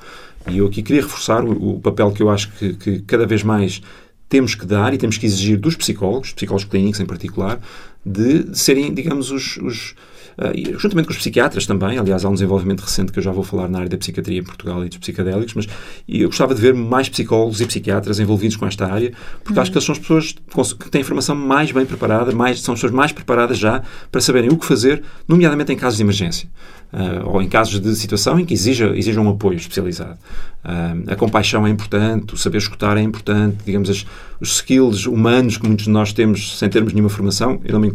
E 0.50 0.58
eu 0.58 0.68
aqui 0.68 0.84
queria 0.84 1.02
reforçar 1.02 1.44
o, 1.44 1.76
o 1.76 1.80
papel 1.80 2.12
que 2.12 2.22
eu 2.22 2.30
acho 2.30 2.52
que, 2.52 2.74
que, 2.76 3.00
cada 3.02 3.26
vez 3.26 3.44
mais 3.44 3.82
temos 4.30 4.56
que 4.56 4.66
dar 4.66 4.94
e 4.94 4.98
temos 4.98 5.18
que 5.18 5.26
exigir 5.26 5.58
dos 5.58 5.76
psicólogos, 5.76 6.34
psicólogos 6.34 6.66
clínicos 6.66 7.00
em 7.00 7.06
particular, 7.06 7.60
de 8.06 8.58
serem, 8.58 8.93
digamos, 8.93 9.32
os, 9.32 9.58
os 9.58 9.95
uh, 10.38 10.80
juntamente 10.80 11.08
com 11.08 11.12
os 11.12 11.18
psiquiatras 11.18 11.66
também. 11.66 11.97
Aliás, 11.97 12.26
há 12.26 12.30
um 12.30 12.34
desenvolvimento 12.34 12.82
recente 12.82 13.12
que 13.12 13.20
eu 13.20 13.24
já 13.24 13.32
vou 13.32 13.43
falar 13.43 13.68
na 13.70 13.80
área 13.80 13.89
da 13.89 13.97
psiquiatria 13.97 14.39
em 14.39 14.43
Portugal 14.43 14.84
e 14.86 14.89
dos 14.89 14.97
psicadélicos, 14.97 15.54
mas 15.54 15.68
eu 16.08 16.28
gostava 16.28 16.54
de 16.54 16.62
ver 16.62 16.74
mais 16.74 17.10
psicólogos 17.10 17.62
e 17.62 17.66
psiquiatras 17.66 18.20
envolvidos 18.20 18.58
com 18.58 18.66
esta 18.66 18.86
área, 18.91 19.12
porque 19.43 19.58
uhum. 19.58 19.62
acho 19.62 19.72
que 19.72 19.78
eles 19.78 19.86
são 19.86 19.93
as 19.93 19.99
pessoas 19.99 20.34
que 20.74 20.89
têm 20.89 21.01
informação 21.01 21.36
mais 21.36 21.72
bem 21.72 21.86
preparada, 21.86 22.32
mais, 22.32 22.62
são 22.62 22.74
as 22.74 22.80
pessoas 22.80 22.93
mais 22.93 23.12
preparadas 23.12 23.58
já 23.58 23.82
para 24.12 24.22
saberem 24.22 24.49
o 24.49 24.58
que 24.58 24.66
fazer, 24.66 25.04
nomeadamente 25.28 25.72
em 25.72 25.78
casos 25.78 25.97
de 25.97 26.04
emergência. 26.04 26.49
Uh, 26.93 27.28
ou 27.28 27.41
em 27.41 27.49
casos 27.49 27.80
de 27.80 27.95
situação 27.95 28.39
em 28.39 28.45
que 28.45 28.54
exija, 28.54 28.95
exija 28.95 29.20
um 29.20 29.28
apoio 29.28 29.58
especializado. 29.58 30.16
Uh, 30.64 31.12
a 31.12 31.16
compaixão 31.16 31.66
é 31.66 31.70
importante, 31.72 32.36
o 32.36 32.38
saber 32.38 32.60
escutar 32.60 32.97
é 32.97 33.01
importante, 33.01 33.58
digamos, 33.66 33.89
as, 33.89 34.06
os 34.39 34.58
skills 34.58 35.08
humanos 35.08 35.58
que 35.58 35.66
muitos 35.66 35.86
de 35.86 35.91
nós 35.91 36.14
temos 36.14 36.60
sem 36.60 36.70
termos 36.70 36.93
nenhuma 36.93 37.10
formação, 37.10 37.60
eu 37.66 37.74
não 37.74 37.80
me 37.80 37.88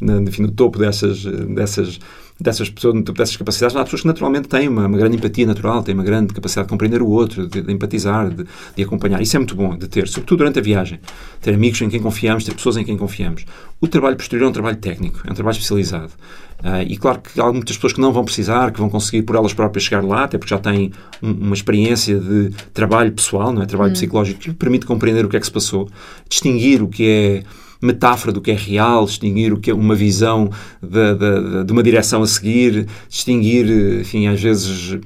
na, 0.00 0.20
enfim, 0.22 0.42
no 0.42 0.50
topo 0.50 0.78
dessas, 0.78 1.24
dessas 1.24 1.98
dessas 2.40 2.70
pessoas, 2.70 3.02
dessas 3.02 3.36
capacidades, 3.36 3.76
há 3.76 3.82
pessoas 3.82 4.02
que 4.02 4.06
naturalmente 4.06 4.48
têm 4.48 4.68
uma, 4.68 4.86
uma, 4.86 4.96
grande 4.96 5.16
empatia 5.16 5.44
natural, 5.44 5.82
têm 5.82 5.94
uma 5.94 6.04
grande 6.04 6.32
capacidade 6.32 6.66
de 6.66 6.70
compreender 6.70 7.02
o 7.02 7.08
outro, 7.08 7.48
de, 7.48 7.60
de 7.60 7.72
empatizar, 7.72 8.30
de, 8.30 8.44
de, 8.76 8.82
acompanhar. 8.82 9.20
Isso 9.20 9.36
é 9.36 9.40
muito 9.40 9.56
bom 9.56 9.76
de 9.76 9.88
ter, 9.88 10.06
sobretudo 10.06 10.38
durante 10.38 10.58
a 10.60 10.62
viagem. 10.62 11.00
Ter 11.40 11.52
amigos 11.52 11.80
em 11.82 11.88
quem 11.88 12.00
confiamos, 12.00 12.44
ter 12.44 12.54
pessoas 12.54 12.76
em 12.76 12.84
quem 12.84 12.96
confiamos. 12.96 13.44
O 13.80 13.88
trabalho 13.88 14.16
posterior 14.16 14.46
é 14.46 14.50
um 14.50 14.52
trabalho 14.52 14.76
técnico, 14.76 15.20
é 15.26 15.32
um 15.32 15.34
trabalho 15.34 15.54
especializado. 15.54 16.12
Uh, 16.60 16.82
e 16.88 16.96
claro 16.96 17.20
que 17.20 17.40
há 17.40 17.52
muitas 17.52 17.76
pessoas 17.76 17.92
que 17.92 18.00
não 18.00 18.12
vão 18.12 18.24
precisar, 18.24 18.72
que 18.72 18.80
vão 18.80 18.90
conseguir 18.90 19.22
por 19.22 19.36
elas 19.36 19.52
próprias 19.52 19.84
chegar 19.84 20.04
lá, 20.04 20.24
até 20.24 20.38
porque 20.38 20.50
já 20.50 20.58
têm 20.58 20.92
um, 21.22 21.30
uma 21.32 21.54
experiência 21.54 22.18
de 22.18 22.50
trabalho 22.72 23.12
pessoal, 23.12 23.52
não 23.52 23.62
é? 23.62 23.66
Trabalho 23.66 23.90
hum. 23.90 23.94
psicológico 23.94 24.40
que 24.40 24.52
permite 24.52 24.86
compreender 24.86 25.24
o 25.24 25.28
que 25.28 25.36
é 25.36 25.40
que 25.40 25.46
se 25.46 25.52
passou, 25.52 25.88
distinguir 26.28 26.82
o 26.82 26.88
que 26.88 27.08
é 27.08 27.42
metáfora 27.80 28.32
do 28.32 28.40
que 28.40 28.50
é 28.50 28.54
real, 28.54 29.04
distinguir 29.06 29.52
o 29.52 29.60
que 29.60 29.70
é 29.70 29.74
uma 29.74 29.94
visão 29.94 30.50
de, 30.82 31.14
de, 31.14 31.64
de 31.64 31.72
uma 31.72 31.82
direção 31.82 32.22
a 32.22 32.26
seguir, 32.26 32.86
distinguir, 33.08 34.00
enfim, 34.00 34.26
às 34.26 34.40
vezes 34.40 34.98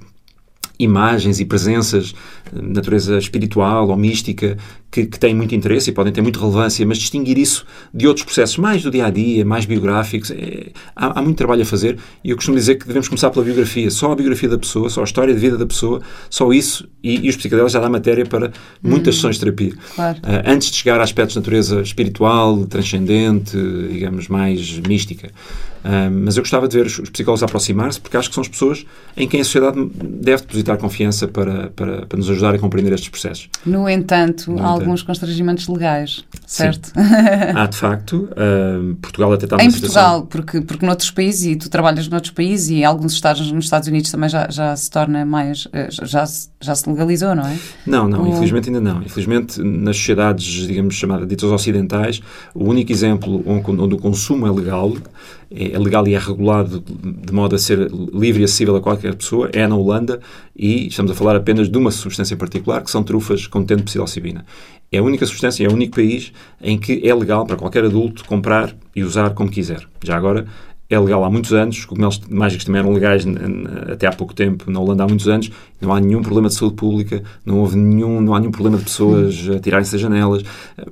imagens 0.78 1.38
e 1.38 1.44
presenças 1.44 2.14
natureza 2.52 3.18
espiritual 3.18 3.88
ou 3.88 3.96
mística 3.96 4.56
que, 4.90 5.06
que, 5.06 5.18
têm 5.18 5.34
muito 5.34 5.54
interesse 5.54 5.90
e 5.90 5.92
podem 5.92 6.12
ter 6.12 6.20
muita 6.20 6.38
relevância, 6.38 6.84
mas 6.86 6.98
distinguir 6.98 7.38
isso 7.38 7.64
de 7.94 8.06
outros 8.06 8.24
processos 8.24 8.58
mais 8.58 8.82
do 8.82 8.90
dia 8.90 9.06
a 9.06 9.10
dia, 9.10 9.44
mais 9.44 9.64
biográficos, 9.64 10.30
é, 10.30 10.70
há, 10.94 11.18
há, 11.18 11.22
muito 11.22 11.38
trabalho 11.38 11.62
a 11.62 11.64
fazer 11.64 11.98
e 12.22 12.30
eu 12.30 12.36
costumo 12.36 12.58
dizer 12.58 12.74
que 12.74 12.86
devemos 12.86 13.08
começar 13.08 13.30
pela 13.30 13.44
biografia, 13.44 13.90
só 13.90 14.12
a 14.12 14.14
biografia 14.14 14.50
da 14.50 14.58
pessoa, 14.58 14.90
só 14.90 15.00
a 15.00 15.04
história 15.04 15.32
de 15.34 15.40
vida 15.40 15.56
da 15.56 15.66
pessoa, 15.66 16.02
só 16.28 16.52
isso 16.52 16.86
e, 17.02 17.26
e 17.26 17.28
os 17.30 17.36
psicodélicos 17.36 17.72
já 17.72 17.80
dá 17.80 17.88
matéria 17.88 18.26
para 18.26 18.52
muitas 18.82 19.14
hum, 19.14 19.16
sessões 19.16 19.36
de 19.36 19.40
terapia. 19.40 19.72
Claro. 19.94 20.18
Uh, 20.18 20.42
antes 20.44 20.70
de 20.70 20.76
chegar 20.76 21.00
a 21.00 21.02
aspectos 21.02 21.34
de 21.34 21.40
natureza 21.40 21.80
espiritual, 21.80 22.66
transcendente, 22.66 23.56
digamos, 23.90 24.28
mais 24.28 24.78
mística. 24.80 25.30
Uh, 25.84 26.10
mas 26.12 26.36
eu 26.36 26.42
gostava 26.42 26.68
de 26.68 26.76
ver 26.76 26.86
os, 26.86 26.98
os 26.98 27.10
psicólogos 27.10 27.42
aproximar-se 27.42 28.00
porque 28.00 28.16
acho 28.16 28.28
que 28.28 28.34
são 28.34 28.42
as 28.42 28.48
pessoas 28.48 28.86
em 29.16 29.26
quem 29.26 29.40
a 29.40 29.44
sociedade 29.44 29.84
deve 29.94 30.42
depositar 30.42 30.78
confiança 30.78 31.26
para, 31.26 31.70
para, 31.70 32.06
para 32.06 32.18
nos 32.18 32.30
ajudar 32.30 32.41
a 32.48 32.58
compreender 32.58 32.92
estes 32.92 33.08
processos. 33.08 33.48
No 33.64 33.88
entanto, 33.88 34.50
no 34.52 34.64
alguns 34.64 35.02
constrangimentos 35.02 35.68
legais, 35.68 36.24
certo? 36.46 36.86
Sim. 36.86 36.92
Há, 37.54 37.66
de 37.66 37.76
facto. 37.76 38.28
Uh, 38.32 38.94
Portugal 38.96 39.32
até 39.32 39.44
está 39.44 39.56
numa 39.56 39.68
Em 39.68 39.70
Portugal, 39.70 40.26
porque, 40.26 40.60
porque 40.60 40.86
noutros 40.86 41.10
países, 41.10 41.44
e 41.46 41.56
tu 41.56 41.68
trabalhas 41.68 42.08
noutros 42.08 42.32
países, 42.32 42.70
e 42.70 42.84
alguns 42.84 43.12
estados 43.12 43.50
nos 43.52 43.64
Estados 43.64 43.88
Unidos 43.88 44.10
também 44.10 44.28
já, 44.28 44.48
já 44.50 44.74
se 44.76 44.90
torna 44.90 45.24
mais. 45.24 45.68
Eh, 45.72 45.88
já, 45.90 46.24
já 46.62 46.74
se 46.74 46.88
legalizou, 46.88 47.34
não 47.34 47.46
é? 47.46 47.58
Não, 47.86 48.08
não, 48.08 48.22
o... 48.22 48.28
infelizmente 48.28 48.68
ainda 48.68 48.80
não. 48.80 49.02
Infelizmente, 49.02 49.62
nas 49.62 49.96
sociedades, 49.96 50.66
digamos, 50.66 50.94
chamadas 50.94 51.28
ditas 51.28 51.50
ocidentais, 51.50 52.22
o 52.54 52.64
único 52.64 52.92
exemplo 52.92 53.42
onde 53.46 53.94
o 53.94 53.98
consumo 53.98 54.46
é 54.46 54.50
legal 54.50 54.94
é, 55.54 55.72
é 55.72 55.78
legal 55.78 56.06
e 56.08 56.14
é 56.14 56.18
regulado 56.18 56.82
de 56.82 57.32
modo 57.32 57.54
a 57.54 57.58
ser 57.58 57.90
livre 58.12 58.42
e 58.42 58.44
acessível 58.44 58.76
a 58.76 58.80
qualquer 58.80 59.14
pessoa, 59.14 59.50
é 59.52 59.66
na 59.66 59.76
Holanda 59.76 60.20
e 60.56 60.86
estamos 60.88 61.12
a 61.12 61.14
falar 61.14 61.36
apenas 61.36 61.68
de 61.68 61.76
uma 61.76 61.90
substância 61.90 62.36
particular, 62.36 62.82
que 62.82 62.90
são 62.90 63.02
trufas 63.02 63.46
contendo 63.46 63.82
psilocibina. 63.82 64.44
É 64.90 64.98
a 64.98 65.02
única 65.02 65.24
substância, 65.26 65.64
é 65.64 65.68
o 65.68 65.72
único 65.72 65.96
país 65.96 66.32
em 66.60 66.78
que 66.78 67.06
é 67.06 67.14
legal 67.14 67.46
para 67.46 67.56
qualquer 67.56 67.84
adulto 67.84 68.24
comprar 68.24 68.74
e 68.94 69.02
usar 69.02 69.30
como 69.30 69.50
quiser. 69.50 69.86
Já 70.02 70.16
agora, 70.16 70.46
é 70.94 70.98
legal 70.98 71.24
há 71.24 71.30
muitos 71.30 71.52
anos, 71.52 71.78
os 71.78 71.84
cogumelos 71.84 72.20
mágicos 72.30 72.64
também 72.64 72.80
eram 72.80 72.92
legais 72.92 73.24
até 73.90 74.06
há 74.06 74.12
pouco 74.12 74.34
tempo 74.34 74.70
na 74.70 74.80
Holanda 74.80 75.04
há 75.04 75.06
muitos 75.08 75.28
anos, 75.28 75.50
não 75.80 75.92
há 75.92 76.00
nenhum 76.00 76.22
problema 76.22 76.48
de 76.48 76.54
saúde 76.54 76.76
pública, 76.76 77.22
não 77.44 77.58
houve 77.58 77.76
nenhum, 77.76 78.20
não 78.20 78.34
há 78.34 78.40
nenhum 78.40 78.52
problema 78.52 78.78
de 78.78 78.84
pessoas 78.84 79.48
a 79.48 79.58
tirarem-se 79.58 79.92
das 79.92 80.00
janelas. 80.00 80.42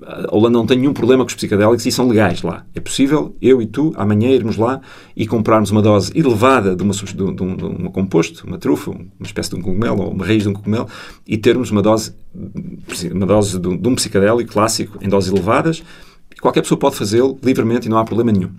A 0.05 0.34
Holanda 0.34 0.59
não 0.59 0.66
tem 0.66 0.78
nenhum 0.78 0.92
problema 0.92 1.24
com 1.24 1.28
os 1.28 1.34
psicodélicos 1.34 1.86
e 1.86 1.92
são 1.92 2.09
legais 2.09 2.42
lá. 2.42 2.64
É 2.74 2.80
possível, 2.80 3.36
eu 3.40 3.61
e 3.62 3.66
tu, 3.66 3.92
amanhã 3.96 4.30
irmos 4.30 4.57
lá 4.57 4.80
e 5.16 5.26
comprarmos 5.26 5.70
uma 5.70 5.82
dose 5.82 6.12
elevada 6.14 6.74
de, 6.74 6.82
uma, 6.82 6.92
de, 6.92 7.22
um, 7.22 7.34
de, 7.34 7.42
um, 7.42 7.57
de 7.57 7.64
um 7.64 7.90
composto, 7.90 8.46
uma 8.46 8.59
trufa, 8.59 8.90
uma 8.90 9.09
espécie 9.22 9.51
de 9.51 9.57
um 9.57 9.62
cogumelo 9.62 10.03
ou 10.03 10.11
uma 10.12 10.26
raiz 10.26 10.42
de 10.42 10.48
um 10.48 10.53
cogumelo 10.53 10.88
e 11.26 11.36
termos 11.36 11.70
uma 11.70 11.82
dose, 11.82 12.14
uma 13.12 13.26
dose 13.26 13.59
de 13.59 13.68
um, 13.68 13.76
de 13.76 13.94
psicodélico 13.94 14.53
clássico 14.53 14.98
em 15.01 15.09
doses 15.09 15.32
elevadas 15.32 15.82
qualquer 16.40 16.62
pessoa 16.62 16.78
pode 16.78 16.96
fazê-lo 16.96 17.38
livremente 17.42 17.86
e 17.86 17.90
não 17.90 17.98
há 17.98 18.05
problema 18.05 18.32
nenhum. 18.32 18.51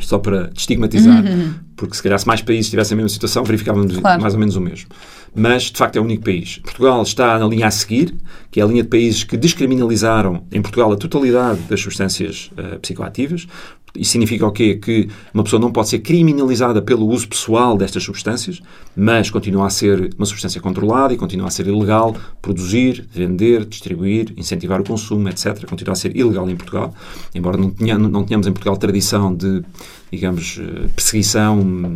Só 0.00 0.18
para 0.18 0.50
estigmatizar, 0.56 1.24
uhum. 1.24 1.54
porque 1.76 1.94
se 1.94 2.02
calhar 2.02 2.18
se 2.18 2.26
mais 2.26 2.42
países 2.42 2.70
tivessem 2.70 2.94
a 2.94 2.96
mesma 2.96 3.08
situação, 3.08 3.44
verificávamos 3.44 3.96
claro. 3.98 4.20
mais 4.20 4.34
ou 4.34 4.40
menos 4.40 4.56
o 4.56 4.60
mesmo. 4.60 4.88
Mas, 5.34 5.64
de 5.64 5.76
facto, 5.76 5.96
é 5.96 6.00
o 6.00 6.04
único 6.04 6.24
país. 6.24 6.58
Portugal 6.58 7.02
está 7.02 7.38
na 7.38 7.46
linha 7.46 7.66
a 7.66 7.70
seguir, 7.70 8.14
que 8.50 8.60
é 8.60 8.64
a 8.64 8.66
linha 8.66 8.82
de 8.82 8.88
países 8.88 9.22
que 9.22 9.36
descriminalizaram 9.36 10.44
em 10.50 10.60
Portugal 10.60 10.92
a 10.92 10.96
totalidade 10.96 11.60
das 11.68 11.80
substâncias 11.80 12.50
uh, 12.52 12.80
psicoativas. 12.80 13.46
Isso 13.94 14.12
significa 14.12 14.46
o 14.46 14.52
quê? 14.52 14.76
Que 14.76 15.08
uma 15.34 15.42
pessoa 15.42 15.60
não 15.60 15.72
pode 15.72 15.88
ser 15.88 15.98
criminalizada 15.98 16.80
pelo 16.80 17.06
uso 17.08 17.28
pessoal 17.28 17.76
destas 17.76 18.02
substâncias, 18.02 18.62
mas 18.96 19.30
continua 19.30 19.66
a 19.66 19.70
ser 19.70 20.14
uma 20.16 20.26
substância 20.26 20.60
controlada 20.60 21.12
e 21.12 21.16
continua 21.16 21.48
a 21.48 21.50
ser 21.50 21.66
ilegal 21.66 22.14
produzir, 22.40 23.06
vender, 23.12 23.64
distribuir, 23.64 24.32
incentivar 24.36 24.80
o 24.80 24.84
consumo, 24.84 25.28
etc. 25.28 25.64
Continua 25.68 25.92
a 25.92 25.96
ser 25.96 26.16
ilegal 26.16 26.48
em 26.48 26.56
Portugal, 26.56 26.94
embora 27.34 27.56
não, 27.56 27.70
tenha, 27.70 27.98
não 27.98 28.24
tenhamos 28.24 28.46
em 28.46 28.52
Portugal 28.52 28.76
tradição 28.76 29.34
de, 29.34 29.62
digamos, 30.10 30.60
eh, 30.60 30.88
perseguição, 30.94 31.60
uh, 31.60 31.90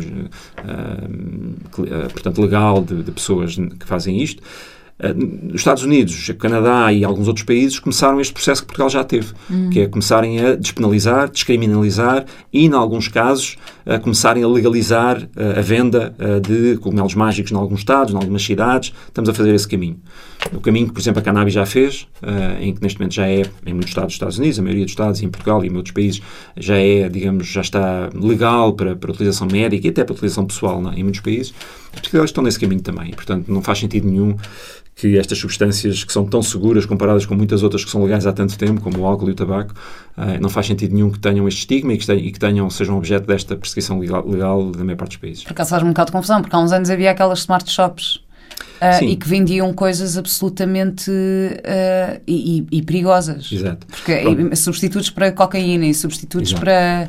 uh, 1.81 2.11
portanto, 2.11 2.41
legal 2.41 2.83
de, 2.83 3.03
de 3.03 3.11
pessoas 3.11 3.55
que 3.55 3.85
fazem 3.85 4.21
isto. 4.21 4.41
Eh, 4.97 5.13
os 5.49 5.55
Estados 5.55 5.83
Unidos, 5.83 6.29
o 6.29 6.35
Canadá 6.35 6.91
e 6.93 7.03
alguns 7.03 7.27
outros 7.27 7.45
países 7.45 7.79
começaram 7.79 8.19
este 8.21 8.33
processo 8.33 8.61
que 8.61 8.67
Portugal 8.67 8.89
já 8.89 9.03
teve, 9.03 9.33
hum. 9.51 9.69
que 9.69 9.81
é 9.81 9.87
começarem 9.87 10.39
a 10.39 10.55
despenalizar, 10.55 11.29
descriminalizar 11.29 12.25
e, 12.51 12.65
em 12.65 12.73
alguns 12.73 13.07
casos, 13.07 13.57
a 13.85 13.99
começarem 13.99 14.43
a 14.43 14.47
legalizar 14.47 15.21
eh, 15.35 15.59
a 15.59 15.61
venda 15.61 16.15
eh, 16.17 16.39
de 16.39 16.77
cogumelos 16.77 17.13
mágicos 17.13 17.51
em 17.51 17.55
alguns 17.55 17.79
estados, 17.79 18.13
em 18.13 18.17
algumas 18.17 18.43
cidades. 18.43 18.93
Estamos 19.07 19.29
a 19.29 19.33
fazer 19.33 19.53
esse 19.53 19.67
caminho. 19.67 19.97
O 20.53 20.59
caminho 20.59 20.87
que, 20.87 20.93
por 20.93 20.99
exemplo, 20.99 21.19
a 21.19 21.23
cannabis 21.23 21.53
já 21.53 21.65
fez, 21.65 22.07
em 22.59 22.73
que 22.73 22.81
neste 22.81 22.99
momento 22.99 23.13
já 23.13 23.27
é, 23.27 23.41
em 23.65 23.73
muitos 23.73 23.89
estados 23.89 24.07
dos 24.07 24.15
Estados 24.15 24.37
Unidos, 24.37 24.59
a 24.59 24.61
maioria 24.61 24.85
dos 24.85 24.91
estados, 24.91 25.21
em 25.21 25.29
Portugal 25.29 25.63
e 25.63 25.67
em 25.67 25.75
outros 25.75 25.93
países, 25.93 26.21
já 26.55 26.77
é, 26.77 27.09
digamos, 27.09 27.47
já 27.47 27.61
está 27.61 28.09
legal 28.13 28.73
para, 28.73 28.95
para 28.95 29.11
utilização 29.11 29.47
médica 29.51 29.87
e 29.87 29.89
até 29.89 30.03
para 30.03 30.13
utilização 30.13 30.45
pessoal 30.45 30.81
não? 30.81 30.91
É? 30.91 30.99
em 30.99 31.03
muitos 31.03 31.21
países. 31.21 31.53
Os 31.93 32.01
portugueses 32.01 32.29
estão 32.29 32.43
nesse 32.43 32.59
caminho 32.59 32.81
também. 32.81 33.11
Portanto, 33.11 33.51
não 33.51 33.61
faz 33.61 33.79
sentido 33.79 34.07
nenhum 34.07 34.35
que 34.95 35.17
estas 35.17 35.37
substâncias 35.37 36.05
que 36.05 36.13
são 36.13 36.25
tão 36.25 36.41
seguras 36.41 36.85
comparadas 36.85 37.25
com 37.25 37.35
muitas 37.35 37.63
outras 37.63 37.83
que 37.83 37.91
são 37.91 38.01
legais 38.01 38.25
há 38.25 38.31
tanto 38.31 38.57
tempo, 38.57 38.79
como 38.79 38.99
o 38.99 39.05
álcool 39.05 39.27
e 39.27 39.31
o 39.33 39.35
tabaco, 39.35 39.73
uh, 40.17 40.41
não 40.41 40.49
faz 40.49 40.67
sentido 40.67 40.93
nenhum 40.93 41.11
que 41.11 41.19
tenham 41.19 41.45
este 41.49 41.59
estigma 41.59 41.93
e 41.93 41.97
que, 41.97 42.05
tenham, 42.05 42.21
e 42.21 42.31
que 42.31 42.39
tenham, 42.39 42.69
sejam 42.69 42.97
objeto 42.97 43.27
desta 43.27 43.57
perseguição 43.57 43.99
legal, 43.99 44.25
legal 44.25 44.71
da 44.71 44.85
maior 44.85 44.95
parte 44.95 45.11
dos 45.11 45.17
países. 45.17 45.43
Por 45.43 45.51
acaso 45.51 45.71
faz 45.71 45.83
um 45.83 45.89
bocado 45.89 46.07
de 46.07 46.11
confusão, 46.13 46.41
porque 46.41 46.55
há 46.55 46.59
uns 46.59 46.71
anos 46.71 46.89
havia 46.89 47.11
aquelas 47.11 47.39
smart 47.39 47.69
shops 47.69 48.21
Uh, 48.75 49.03
e 49.05 49.15
que 49.15 49.27
vendiam 49.27 49.73
coisas 49.73 50.17
absolutamente 50.17 51.09
uh, 51.09 52.21
e, 52.27 52.65
e, 52.69 52.81
perigosas. 52.81 53.49
Exato. 53.51 53.87
Porque 53.87 54.17
Pronto. 54.17 54.55
substitutos 54.57 55.09
para 55.09 55.31
cocaína 55.31 55.85
e 55.85 55.93
substitutos 55.93 56.51
para, 56.53 57.07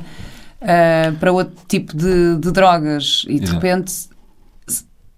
uh, 0.62 1.16
para 1.16 1.32
outro 1.32 1.56
tipo 1.66 1.96
de, 1.96 2.36
de 2.36 2.52
drogas. 2.52 3.24
E 3.28 3.34
Exato. 3.34 3.46
de 3.46 3.52
repente 3.52 3.92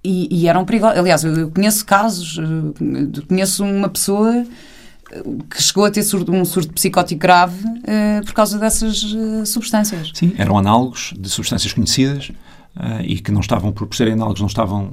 e, 0.02 0.42
e 0.42 0.48
eram 0.48 0.64
perigosos. 0.64 0.98
Aliás, 0.98 1.24
eu 1.24 1.50
conheço 1.50 1.84
casos, 1.84 2.38
eh, 2.38 3.22
conheço 3.28 3.64
uma 3.64 3.88
pessoa 3.88 4.46
que 5.50 5.62
chegou 5.62 5.84
a 5.84 5.90
ter 5.90 6.02
surdo, 6.02 6.32
um 6.32 6.44
surto 6.44 6.72
psicótico 6.74 7.20
grave 7.20 7.64
uh, 7.64 8.24
por 8.24 8.34
causa 8.34 8.58
dessas 8.58 9.02
uh, 9.04 9.46
substâncias. 9.46 10.10
Sim, 10.14 10.34
eram 10.36 10.58
análogos 10.58 11.14
de 11.18 11.30
substâncias 11.30 11.72
conhecidas 11.72 12.30
uh, 12.78 13.02
e 13.02 13.18
que 13.18 13.32
não 13.32 13.40
estavam, 13.40 13.72
por 13.72 13.92
serem 13.94 14.14
análogos, 14.14 14.40
não 14.40 14.46
estavam, 14.46 14.92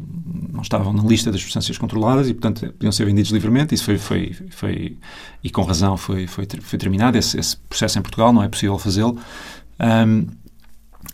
não 0.51 0.61
estavam 0.61 0.91
na 0.91 1.03
lista 1.03 1.31
das 1.31 1.39
substâncias 1.41 1.77
controladas 1.77 2.27
e, 2.27 2.33
portanto, 2.33 2.73
podiam 2.73 2.91
ser 2.91 3.05
vendidos 3.05 3.31
livremente. 3.31 3.75
Isso 3.75 3.85
foi, 3.85 3.97
foi, 3.97 4.35
foi 4.49 4.97
e 5.43 5.49
com 5.49 5.61
razão 5.61 5.95
foi, 5.95 6.27
foi, 6.27 6.47
foi 6.61 6.79
terminado. 6.79 7.17
Esse, 7.17 7.39
esse 7.39 7.55
processo 7.57 7.99
em 7.99 8.01
Portugal 8.01 8.33
não 8.33 8.41
é 8.43 8.47
possível 8.47 8.77
fazê-lo. 8.79 9.17
Um, 9.79 10.25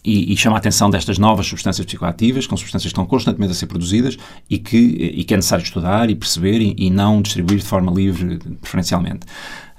e, 0.03 0.33
e, 0.33 0.37
chama 0.37 0.55
a 0.55 0.59
atenção 0.59 0.89
destas 0.89 1.19
novas 1.19 1.45
substâncias 1.45 1.85
psicoativas, 1.85 2.45
que 2.45 2.49
são 2.49 2.57
substâncias 2.57 2.91
que 2.91 2.93
estão 2.93 3.05
constantemente 3.05 3.51
a 3.51 3.55
ser 3.55 3.67
produzidas 3.67 4.17
e 4.49 4.57
que, 4.57 4.77
e 4.77 5.23
que 5.23 5.33
é 5.33 5.37
necessário 5.37 5.63
estudar 5.63 6.09
e 6.09 6.15
perceber 6.15 6.59
e, 6.59 6.73
e 6.77 6.89
não 6.89 7.21
distribuir 7.21 7.59
de 7.59 7.65
forma 7.65 7.91
livre, 7.91 8.39
preferencialmente. 8.61 9.27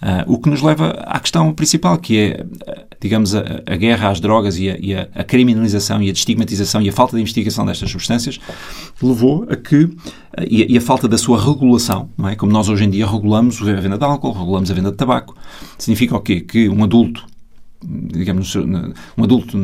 Uh, 0.03 0.33
o 0.33 0.39
que 0.39 0.51
nos 0.51 0.63
leva 0.63 0.91
à 1.07 1.21
questão 1.21 1.55
principal, 1.55 1.97
que 1.97 2.19
é, 2.19 2.45
digamos, 3.01 3.37
a, 3.37 3.63
a 3.65 3.77
guerra 3.77 4.11
às 4.11 4.19
drogas 4.19 4.59
e, 4.59 4.69
a, 4.69 4.77
e 4.77 4.95
a, 4.95 5.09
a, 5.15 5.23
criminalização 5.23 6.03
e 6.03 6.09
a 6.09 6.13
estigmatização 6.13 6.83
e 6.83 6.89
a 6.89 6.93
falta 6.93 7.15
de 7.15 7.23
investigação 7.23 7.65
destas 7.65 7.89
substâncias 7.89 8.41
levou 9.01 9.47
a 9.49 9.55
que, 9.55 9.89
e, 10.49 10.73
e 10.73 10.77
a, 10.77 10.81
falta 10.81 11.07
da 11.07 11.17
sua 11.17 11.41
regulação, 11.41 12.11
não 12.19 12.29
é? 12.29 12.35
Como 12.35 12.51
nós 12.51 12.69
hoje 12.69 12.85
em 12.85 12.91
dia 12.91 13.07
regulamos 13.07 13.63
a 13.63 13.81
venda 13.81 13.97
de 13.97 14.05
álcool, 14.05 14.33
regulamos 14.33 14.71
a 14.73 14.75
venda 14.75 14.91
de 14.91 14.97
tabaco. 14.97 15.37
Significa 15.79 16.17
o 16.17 16.21
quê? 16.21 16.41
Que 16.41 16.69
um 16.69 16.83
adulto 16.83 17.25
digamos, 17.85 18.55
um 18.57 19.25
adulto 19.25 19.59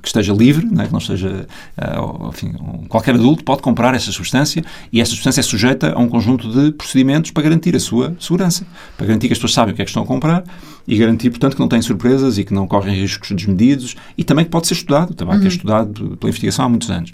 que 0.00 0.08
esteja 0.08 0.32
livre, 0.32 0.66
não 0.66 0.82
é? 0.82 0.86
que 0.86 0.92
não 0.92 0.98
esteja, 0.98 1.46
uh, 1.78 2.28
enfim, 2.28 2.52
qualquer 2.88 3.14
adulto 3.14 3.44
pode 3.44 3.62
comprar 3.62 3.94
essa 3.94 4.12
substância 4.12 4.64
e 4.92 5.00
essa 5.00 5.10
substância 5.10 5.40
é 5.40 5.42
sujeita 5.42 5.92
a 5.92 5.98
um 5.98 6.08
conjunto 6.08 6.50
de 6.50 6.72
procedimentos 6.72 7.30
para 7.30 7.42
garantir 7.42 7.74
a 7.76 7.80
sua 7.80 8.14
segurança, 8.18 8.66
para 8.96 9.06
garantir 9.06 9.26
que 9.26 9.32
as 9.32 9.38
pessoas 9.38 9.52
sabem 9.52 9.72
o 9.72 9.76
que 9.76 9.82
é 9.82 9.84
que 9.84 9.90
estão 9.90 10.02
a 10.02 10.06
comprar 10.06 10.44
e 10.86 10.96
garantir, 10.96 11.30
portanto, 11.30 11.54
que 11.54 11.60
não 11.60 11.68
têm 11.68 11.82
surpresas 11.82 12.38
e 12.38 12.44
que 12.44 12.52
não 12.52 12.66
correm 12.66 12.94
riscos 12.94 13.30
desmedidos 13.30 13.96
e 14.16 14.24
também 14.24 14.44
que 14.44 14.50
pode 14.50 14.66
ser 14.66 14.74
estudado, 14.74 15.10
o 15.10 15.14
tabaco 15.14 15.38
é 15.38 15.40
uhum. 15.40 15.46
é 15.46 15.48
estudado 15.48 16.16
pela 16.16 16.28
investigação 16.28 16.64
há 16.64 16.68
muitos 16.68 16.90
anos. 16.90 17.12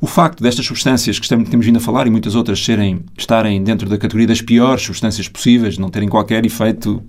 O 0.00 0.06
facto 0.06 0.42
destas 0.44 0.64
substâncias 0.64 1.18
que 1.18 1.28
temos 1.28 1.66
vindo 1.66 1.78
a 1.78 1.80
falar 1.80 2.06
e 2.06 2.10
muitas 2.10 2.36
outras 2.36 2.64
serem, 2.64 3.00
estarem 3.16 3.62
dentro 3.64 3.88
da 3.88 3.98
categoria 3.98 4.28
das 4.28 4.40
piores 4.40 4.82
substâncias 4.82 5.26
possíveis, 5.26 5.76
não 5.76 5.90
terem 5.90 6.08
qualquer 6.08 6.46
efeito 6.46 7.02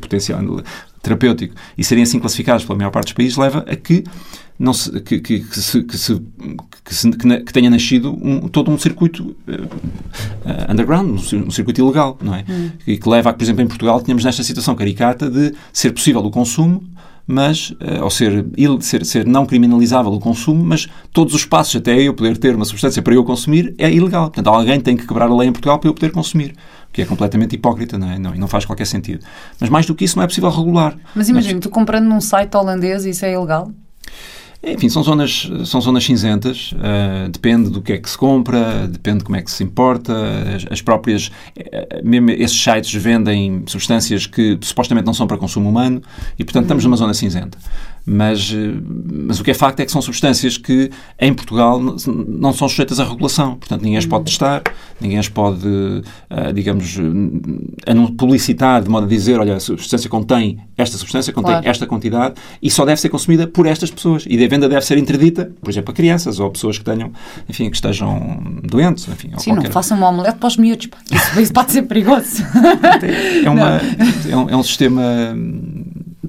potencial 0.00 0.40
terapêutico 1.02 1.54
e 1.76 1.84
serem 1.84 2.04
assim 2.04 2.18
classificadas 2.18 2.64
pela 2.64 2.78
maior 2.78 2.90
parte 2.90 3.06
dos 3.06 3.12
países, 3.14 3.36
leva 3.36 3.64
a 3.68 3.76
que 3.76 4.04
não 4.58 4.72
se, 4.72 5.00
que, 5.00 5.18
que, 5.18 5.40
que, 5.40 5.60
se, 5.60 5.82
que, 5.82 5.98
se, 5.98 6.22
que, 6.84 6.94
se, 6.94 7.10
que, 7.10 7.52
tenha 7.52 7.68
nascido 7.68 8.12
um, 8.12 8.46
todo 8.48 8.70
um 8.70 8.78
circuito 8.78 9.34
uh, 9.48 10.70
underground, 10.70 11.18
um, 11.18 11.50
circuito 11.50 11.80
ilegal, 11.80 12.16
não 12.22 12.34
é? 12.34 12.44
Hum. 12.48 12.70
E 12.86 12.96
que 12.96 13.08
leva 13.08 13.30
a 13.30 13.32
que, 13.32 13.40
por 13.40 13.44
exemplo, 13.44 13.62
em 13.62 13.66
Portugal 13.66 14.00
tínhamos 14.00 14.24
nesta 14.24 14.42
situação 14.42 14.76
caricata 14.76 15.28
de 15.28 15.52
ser 15.72 15.92
possível 15.92 16.20
o 16.24 16.30
consumo 16.30 16.84
mas, 17.26 17.70
uh, 17.70 18.02
ou 18.02 18.10
ser, 18.10 18.44
ser, 18.80 19.04
ser 19.04 19.26
não 19.26 19.46
criminalizável 19.46 20.12
o 20.12 20.20
consumo, 20.20 20.64
mas 20.64 20.88
todos 21.12 21.34
os 21.34 21.44
passos 21.44 21.76
até 21.76 22.00
eu 22.00 22.14
poder 22.14 22.36
ter 22.36 22.54
uma 22.54 22.64
substância 22.64 23.00
para 23.00 23.14
eu 23.14 23.24
consumir 23.24 23.74
é 23.78 23.90
ilegal. 23.90 24.24
Portanto, 24.24 24.48
alguém 24.48 24.80
tem 24.80 24.96
que 24.96 25.06
quebrar 25.06 25.30
a 25.30 25.34
lei 25.34 25.48
em 25.48 25.52
Portugal 25.52 25.78
para 25.78 25.88
eu 25.88 25.94
poder 25.94 26.10
consumir 26.10 26.54
que 26.92 27.02
é 27.02 27.06
completamente 27.06 27.54
hipócrita, 27.54 27.96
não 27.96 28.10
é? 28.10 28.18
Não, 28.18 28.34
e 28.34 28.38
não 28.38 28.48
faz 28.48 28.64
qualquer 28.64 28.86
sentido. 28.86 29.24
Mas 29.58 29.70
mais 29.70 29.86
do 29.86 29.94
que 29.94 30.04
isso 30.04 30.16
não 30.16 30.22
é 30.22 30.26
possível 30.26 30.50
regular. 30.50 30.96
Mas 31.14 31.28
imagina, 31.28 31.60
tu 31.60 31.70
comprando 31.70 32.04
num 32.04 32.20
site 32.20 32.54
holandês, 32.56 33.04
isso 33.04 33.24
é 33.24 33.32
ilegal? 33.32 33.72
Enfim, 34.64 34.88
são 34.88 35.02
zonas, 35.02 35.50
são 35.64 35.80
zonas 35.80 36.04
cinzentas, 36.04 36.72
uh, 36.72 37.28
depende 37.28 37.68
do 37.68 37.82
que 37.82 37.94
é 37.94 37.98
que 37.98 38.08
se 38.08 38.16
compra, 38.16 38.86
depende 38.86 39.18
de 39.18 39.24
como 39.24 39.34
é 39.36 39.42
que 39.42 39.50
se 39.50 39.64
importa, 39.64 40.14
as, 40.54 40.64
as 40.70 40.80
próprias, 40.80 41.32
uh, 41.58 42.00
mesmo 42.04 42.30
esses 42.30 42.62
sites 42.62 42.94
vendem 42.94 43.64
substâncias 43.66 44.24
que 44.24 44.56
supostamente 44.60 45.04
não 45.04 45.14
são 45.14 45.26
para 45.26 45.36
consumo 45.36 45.68
humano 45.68 46.00
e, 46.38 46.44
portanto, 46.44 46.66
estamos 46.66 46.84
numa 46.84 46.96
zona 46.96 47.12
cinzenta. 47.12 47.58
Mas, 48.04 48.52
eh, 48.52 48.74
mas 49.26 49.38
o 49.38 49.44
que 49.44 49.52
é 49.52 49.54
facto 49.54 49.80
é 49.80 49.84
que 49.84 49.92
são 49.92 50.02
substâncias 50.02 50.58
que 50.58 50.90
em 51.20 51.32
Portugal 51.32 51.80
não 51.80 52.52
são 52.52 52.68
sujeitas 52.68 52.98
à 52.98 53.04
regulação. 53.04 53.54
Portanto, 53.56 53.82
ninguém 53.82 53.98
as 53.98 54.06
pode 54.06 54.24
testar, 54.24 54.62
ninguém 55.00 55.18
as 55.18 55.28
pode, 55.28 55.66
uh, 55.66 56.52
digamos, 56.52 56.98
publicitar 58.16 58.82
de 58.82 58.88
modo 58.88 59.06
a 59.06 59.08
dizer: 59.08 59.38
olha, 59.38 59.56
a 59.56 59.60
substância 59.60 60.10
contém 60.10 60.58
esta 60.76 60.96
substância, 60.96 61.32
contém 61.32 61.52
claro. 61.52 61.68
esta 61.68 61.86
quantidade 61.86 62.34
e 62.60 62.70
só 62.70 62.84
deve 62.84 63.00
ser 63.00 63.08
consumida 63.08 63.46
por 63.46 63.66
estas 63.66 63.90
pessoas. 63.90 64.24
E 64.28 64.42
a 64.42 64.48
venda 64.48 64.68
deve 64.68 64.84
ser 64.84 64.98
interdita, 64.98 65.52
por 65.60 65.70
exemplo, 65.70 65.92
a 65.92 65.94
crianças 65.94 66.40
ou 66.40 66.50
pessoas 66.50 66.78
que 66.78 66.84
tenham, 66.84 67.12
enfim, 67.48 67.70
que 67.70 67.76
estejam 67.76 68.60
doentes. 68.64 69.06
Enfim, 69.08 69.30
Sim, 69.38 69.50
qualquer... 69.50 69.64
não 69.64 69.72
façam 69.72 69.96
uma 69.96 70.08
omelete 70.08 70.38
para 70.38 70.48
os 70.48 70.56
miúdos. 70.56 70.88
Isso, 71.10 71.40
isso 71.40 71.52
pode 71.52 71.70
ser 71.70 71.82
perigoso. 71.82 72.42
É, 73.44 73.48
uma, 73.50 73.80
é, 74.28 74.36
um, 74.36 74.50
é 74.50 74.56
um 74.56 74.62
sistema 74.62 75.02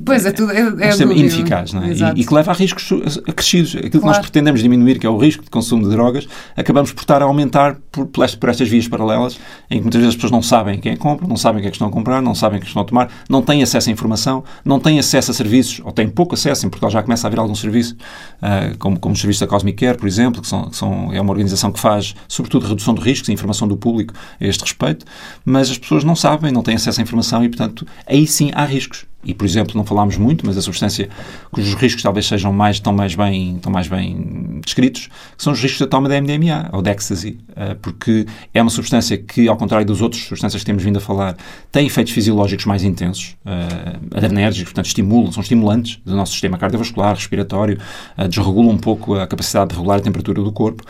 Pois 0.05 0.25
é, 0.25 0.31
tudo. 0.31 0.51
É, 0.51 0.59
é 0.59 0.65
um 0.65 0.91
sistema 0.91 1.13
ineficaz, 1.13 1.73
não 1.73 1.83
é? 1.83 1.93
E, 1.93 2.21
e, 2.21 2.25
que 2.25 2.33
leva 2.33 2.51
a 2.51 2.53
riscos 2.53 2.91
acrescidos. 3.27 3.75
Aquilo 3.75 3.89
claro. 3.89 4.01
que 4.01 4.07
nós 4.07 4.19
pretendemos 4.19 4.61
diminuir, 4.61 4.99
que 4.99 5.05
é 5.05 5.09
o 5.09 5.17
risco 5.17 5.43
de 5.43 5.49
consumo 5.49 5.83
de 5.83 5.89
drogas, 5.89 6.27
acabamos 6.55 6.91
por 6.91 7.01
estar 7.01 7.21
a 7.21 7.25
aumentar 7.25 7.77
por, 7.91 8.07
por, 8.07 8.23
estas, 8.23 8.67
vias 8.67 8.87
paralelas, 8.87 9.39
em 9.69 9.77
que 9.77 9.81
muitas 9.81 9.99
vezes 9.99 10.09
as 10.09 10.15
pessoas 10.15 10.31
não 10.31 10.41
sabem 10.41 10.79
quem 10.79 10.93
é 10.93 10.95
que 10.95 11.01
compra, 11.01 11.27
não 11.27 11.37
sabem 11.37 11.59
o 11.59 11.61
que 11.61 11.67
é 11.67 11.71
que 11.71 11.75
estão 11.75 11.87
a 11.87 11.91
comprar, 11.91 12.21
não 12.21 12.35
sabem 12.35 12.57
o 12.57 12.61
que 12.61 12.67
estão 12.67 12.81
a 12.81 12.85
tomar, 12.85 13.09
não 13.29 13.41
têm 13.41 13.63
acesso 13.63 13.89
à 13.89 13.91
informação, 13.91 14.43
não 14.65 14.79
têm 14.79 14.99
acesso 14.99 15.31
a 15.31 15.33
serviços, 15.33 15.81
ou 15.83 15.91
têm 15.91 16.09
pouco 16.09 16.35
acesso, 16.35 16.65
em 16.65 16.69
Portugal 16.69 16.89
já 16.89 17.03
começa 17.03 17.25
a 17.25 17.29
haver 17.29 17.39
alguns 17.39 17.59
serviços, 17.59 17.93
uh, 17.93 18.77
como, 18.79 18.99
como 18.99 19.13
os 19.13 19.21
serviços 19.21 19.41
da 19.41 19.47
Cosmic 19.47 19.85
Care, 19.85 19.97
por 19.97 20.07
exemplo, 20.07 20.41
que, 20.41 20.47
são, 20.47 20.69
que 20.69 20.75
são, 20.75 21.13
é 21.13 21.21
uma 21.21 21.31
organização 21.31 21.71
que 21.71 21.79
faz, 21.79 22.15
sobretudo, 22.27 22.67
redução 22.67 22.93
de 22.93 23.01
riscos 23.01 23.29
e 23.29 23.33
informação 23.33 23.67
do 23.67 23.77
público 23.77 24.13
a 24.39 24.45
este 24.45 24.61
respeito, 24.61 25.05
mas 25.45 25.69
as 25.69 25.77
pessoas 25.77 26.03
não 26.03 26.15
sabem, 26.15 26.51
não 26.51 26.63
têm 26.63 26.75
acesso 26.75 26.99
à 26.99 27.03
informação 27.03 27.43
e, 27.43 27.49
portanto, 27.49 27.85
aí 28.07 28.27
sim 28.27 28.51
há 28.53 28.65
riscos 28.65 29.05
e, 29.23 29.33
por 29.33 29.45
exemplo, 29.45 29.75
não 29.75 29.85
falámos 29.85 30.17
muito, 30.17 30.45
mas 30.45 30.57
a 30.57 30.61
substância 30.61 31.09
cujos 31.51 31.73
riscos 31.75 32.03
talvez 32.03 32.27
sejam 32.27 32.51
mais, 32.51 32.79
tão, 32.79 32.93
mais 32.93 33.15
bem, 33.15 33.57
tão 33.61 33.71
mais 33.71 33.87
bem 33.87 34.59
descritos, 34.63 35.09
são 35.37 35.53
os 35.53 35.61
riscos 35.61 35.79
da 35.79 35.87
toma 35.87 36.09
da 36.09 36.19
MDMA, 36.19 36.69
ou 36.71 36.81
de 36.81 36.89
ecstasy, 36.89 37.39
uh, 37.51 37.75
porque 37.81 38.25
é 38.53 38.61
uma 38.61 38.71
substância 38.71 39.17
que, 39.17 39.47
ao 39.47 39.57
contrário 39.57 39.85
das 39.85 40.01
outras 40.01 40.23
substâncias 40.23 40.61
que 40.61 40.65
temos 40.65 40.83
vindo 40.83 40.97
a 40.97 41.01
falar, 41.01 41.37
tem 41.71 41.85
efeitos 41.85 42.13
fisiológicos 42.13 42.65
mais 42.65 42.83
intensos, 42.83 43.35
uh, 43.45 44.17
adrenérgicos, 44.17 44.71
portanto, 44.71 44.87
estimulam, 44.87 45.31
são 45.31 45.41
estimulantes 45.41 45.99
do 46.05 46.15
nosso 46.15 46.31
sistema 46.31 46.57
cardiovascular, 46.57 47.15
respiratório, 47.15 47.79
uh, 48.17 48.27
desregulam 48.27 48.71
um 48.71 48.77
pouco 48.77 49.15
a 49.15 49.27
capacidade 49.27 49.69
de 49.69 49.75
regular 49.75 49.99
a 49.99 50.01
temperatura 50.01 50.41
do 50.41 50.51
corpo, 50.51 50.83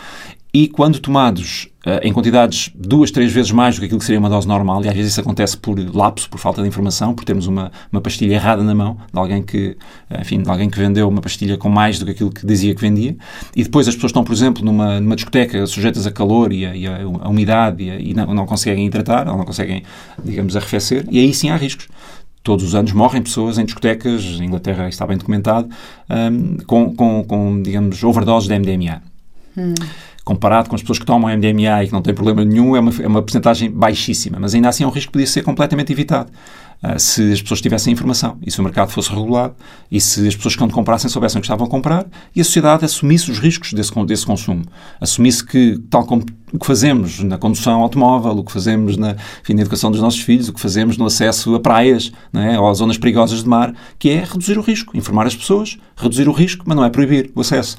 e 0.55 0.67
quando 0.67 0.99
tomados 0.99 1.67
uh, 1.83 1.99
em 2.03 2.13
quantidades 2.13 2.69
duas, 2.75 3.09
três 3.09 3.31
vezes 3.31 3.51
mais 3.51 3.73
do 3.73 3.79
que 3.79 3.85
aquilo 3.85 3.99
que 3.99 4.05
seria 4.05 4.19
uma 4.19 4.29
dose 4.29 4.47
normal, 4.47 4.85
e 4.85 4.87
às 4.87 4.93
vezes 4.93 5.13
isso 5.13 5.19
acontece 5.19 5.57
por 5.57 5.79
lapso, 5.95 6.29
por 6.29 6.37
falta 6.37 6.61
de 6.61 6.67
informação, 6.67 7.15
por 7.15 7.25
termos 7.25 7.47
uma, 7.47 7.71
uma 7.91 7.99
pastilha 7.99 8.35
errada 8.35 8.61
na 8.61 8.75
mão, 8.75 8.97
de 9.11 9.17
alguém 9.19 9.41
que, 9.41 9.75
enfim, 10.19 10.43
de 10.43 10.49
alguém 10.49 10.69
que 10.69 10.77
vendeu 10.77 11.09
uma 11.09 11.21
pastilha 11.21 11.57
com 11.57 11.69
mais 11.69 11.97
do 11.97 12.05
que 12.05 12.11
aquilo 12.11 12.29
que 12.29 12.45
dizia 12.45 12.75
que 12.75 12.81
vendia, 12.81 13.17
e 13.55 13.63
depois 13.63 13.87
as 13.87 13.95
pessoas 13.95 14.11
estão, 14.11 14.23
por 14.23 14.31
exemplo, 14.31 14.63
numa, 14.63 14.99
numa 14.99 15.15
discoteca 15.15 15.65
sujeitas 15.65 16.05
a 16.05 16.11
calor 16.11 16.53
e 16.53 16.67
a, 16.67 16.75
e 16.75 16.85
a, 16.85 17.01
a 17.01 17.29
umidade 17.29 17.83
e, 17.83 17.89
a, 17.89 17.99
e 17.99 18.13
não, 18.13 18.31
não, 18.31 18.45
conseguem 18.45 18.85
hidratar, 18.85 19.27
ou 19.27 19.35
não 19.35 19.45
conseguem, 19.45 19.81
digamos, 20.23 20.55
arrefecer, 20.55 21.03
e 21.09 21.17
aí 21.17 21.33
sim 21.33 21.49
há 21.49 21.55
riscos 21.55 21.87
todos 22.43 22.63
os 22.65 22.75
anos 22.75 22.91
morrem 22.91 23.23
pessoas 23.23 23.57
em 23.57 23.65
discotecas, 23.65 24.21
em 24.21 24.43
Inglaterra 24.43 24.87
está 24.89 25.07
bem 25.07 25.17
documentado, 25.17 25.67
um, 26.09 26.57
com, 26.67 26.93
com, 26.93 27.23
com, 27.23 27.61
digamos, 27.63 28.03
overdoses 28.03 28.49
de 28.49 28.59
MDMA. 28.59 29.01
Hum 29.57 29.73
comparado 30.23 30.69
com 30.69 30.75
as 30.75 30.81
pessoas 30.81 30.99
que 30.99 31.05
tomam 31.05 31.29
MDMA 31.35 31.83
e 31.83 31.87
que 31.87 31.93
não 31.93 32.01
têm 32.01 32.13
problema 32.13 32.45
nenhum, 32.45 32.75
é 32.75 32.79
uma, 32.79 32.91
é 33.01 33.07
uma 33.07 33.21
porcentagem 33.21 33.69
baixíssima. 33.69 34.37
Mas 34.39 34.55
ainda 34.55 34.69
assim 34.69 34.83
é 34.83 34.87
um 34.87 34.89
risco 34.89 35.07
que 35.07 35.13
podia 35.13 35.27
ser 35.27 35.43
completamente 35.43 35.91
evitado. 35.91 36.31
Uh, 36.81 36.99
se 36.99 37.31
as 37.31 37.41
pessoas 37.41 37.61
tivessem 37.61 37.93
informação 37.93 38.37
e 38.45 38.51
se 38.51 38.59
o 38.59 38.63
mercado 38.63 38.89
fosse 38.89 39.09
regulado 39.09 39.55
e 39.89 40.01
se 40.01 40.27
as 40.27 40.35
pessoas 40.35 40.53
que 40.53 40.67
comprassem 40.67 41.09
soubessem 41.09 41.39
que 41.39 41.45
estavam 41.45 41.65
a 41.65 41.69
comprar 41.69 42.05
e 42.35 42.41
a 42.41 42.43
sociedade 42.43 42.83
assumisse 42.83 43.31
os 43.31 43.39
riscos 43.39 43.71
desse, 43.71 43.93
desse 44.05 44.25
consumo. 44.25 44.63
Assumisse 44.99 45.45
que, 45.45 45.79
tal 45.89 46.05
como 46.05 46.25
o 46.51 46.59
que 46.59 46.65
fazemos 46.65 47.19
na 47.19 47.37
condução 47.37 47.81
automóvel, 47.81 48.33
o 48.33 48.43
que 48.43 48.51
fazemos 48.51 48.97
na, 48.97 49.15
enfim, 49.41 49.53
na 49.53 49.61
educação 49.61 49.91
dos 49.91 50.01
nossos 50.01 50.19
filhos, 50.19 50.49
o 50.49 50.53
que 50.53 50.59
fazemos 50.59 50.97
no 50.97 51.05
acesso 51.05 51.55
a 51.55 51.59
praias 51.59 52.11
é? 52.33 52.59
ou 52.59 52.67
a 52.67 52.73
zonas 52.73 52.97
perigosas 52.97 53.43
de 53.43 53.49
mar, 53.49 53.73
que 53.97 54.09
é 54.09 54.23
reduzir 54.23 54.57
o 54.57 54.61
risco, 54.61 54.97
informar 54.97 55.25
as 55.25 55.35
pessoas, 55.35 55.77
reduzir 55.95 56.27
o 56.27 56.33
risco, 56.33 56.65
mas 56.67 56.75
não 56.75 56.83
é 56.83 56.89
proibir 56.89 57.31
o 57.33 57.41
acesso. 57.41 57.77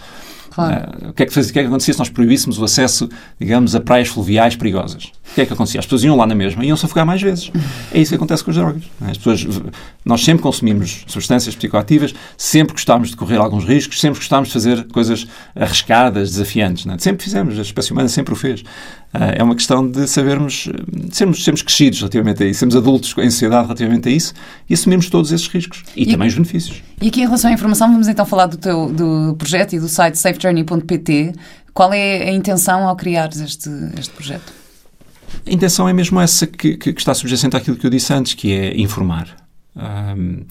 Claro. 0.54 1.06
Uh, 1.06 1.10
o, 1.10 1.12
que 1.12 1.24
é 1.24 1.26
que 1.26 1.34
fazia, 1.34 1.50
o 1.50 1.52
que 1.52 1.58
é 1.58 1.62
que 1.62 1.68
acontecia 1.68 1.94
se 1.94 1.98
nós 1.98 2.08
proibíssemos 2.08 2.58
o 2.58 2.64
acesso, 2.64 3.08
digamos, 3.40 3.74
a 3.74 3.80
praias 3.80 4.08
fluviais 4.08 4.54
perigosas? 4.54 5.04
O 5.04 5.34
que 5.34 5.40
é 5.40 5.46
que 5.46 5.52
acontecia? 5.52 5.80
As 5.80 5.86
pessoas 5.86 6.04
iam 6.04 6.16
lá 6.16 6.26
na 6.26 6.34
mesma 6.34 6.64
e 6.64 6.68
iam-se 6.68 6.86
afogar 6.86 7.04
mais 7.04 7.20
vezes. 7.20 7.50
É 7.92 8.00
isso 8.00 8.10
que 8.10 8.14
acontece 8.14 8.44
com 8.44 8.50
as 8.50 8.56
drogas. 8.56 8.84
É? 9.04 9.10
As 9.10 9.18
pessoas, 9.18 9.46
nós 10.04 10.24
sempre 10.24 10.42
consumimos 10.42 11.04
substâncias 11.08 11.56
psicoativas, 11.56 12.14
sempre 12.36 12.72
gostámos 12.74 13.10
de 13.10 13.16
correr 13.16 13.38
alguns 13.38 13.64
riscos, 13.64 14.00
sempre 14.00 14.20
gostámos 14.20 14.48
de 14.48 14.54
fazer 14.54 14.84
coisas 14.88 15.26
arriscadas, 15.56 16.30
desafiantes. 16.30 16.86
É? 16.86 16.98
Sempre 16.98 17.24
fizemos, 17.24 17.58
a 17.58 17.62
espécie 17.62 17.90
humana 17.90 18.08
sempre 18.08 18.32
o 18.32 18.36
fez. 18.36 18.60
Uh, 18.60 19.30
é 19.36 19.42
uma 19.44 19.54
questão 19.54 19.88
de 19.88 20.08
sabermos, 20.08 20.68
de 20.92 21.16
sermos, 21.16 21.44
sermos 21.44 21.62
crescidos 21.62 22.00
relativamente 22.00 22.42
a 22.42 22.46
isso, 22.46 22.58
sermos 22.60 22.74
adultos 22.74 23.14
em 23.18 23.30
sociedade 23.30 23.62
relativamente 23.62 24.08
a 24.08 24.12
isso 24.12 24.34
e 24.68 24.74
assumirmos 24.74 25.08
todos 25.08 25.30
esses 25.30 25.46
riscos 25.46 25.84
e, 25.96 26.02
e 26.02 26.06
também 26.06 26.26
os 26.26 26.34
benefícios. 26.34 26.82
E 27.00 27.08
aqui 27.08 27.20
em 27.20 27.24
relação 27.24 27.48
à 27.48 27.54
informação, 27.54 27.92
vamos 27.92 28.08
então 28.08 28.26
falar 28.26 28.46
do 28.46 28.56
teu 28.56 28.92
do 28.92 29.36
projeto 29.36 29.74
e 29.74 29.78
do 29.78 29.88
site 29.88 30.18
safejourney.pt. 30.44 31.32
Qual 31.72 31.92
é 31.92 32.28
a 32.28 32.32
intenção 32.32 32.86
ao 32.86 32.94
criares 32.94 33.40
este, 33.40 33.70
este 33.98 34.12
projeto? 34.12 34.52
A 35.46 35.50
intenção 35.50 35.88
é 35.88 35.92
mesmo 35.92 36.20
essa 36.20 36.46
que, 36.46 36.76
que, 36.76 36.92
que 36.92 37.00
está 37.00 37.14
subjacente 37.14 37.56
àquilo 37.56 37.76
que 37.76 37.86
eu 37.86 37.90
disse 37.90 38.12
antes, 38.12 38.34
que 38.34 38.52
é 38.52 38.76
informar. 38.76 39.34
Um, 39.76 40.44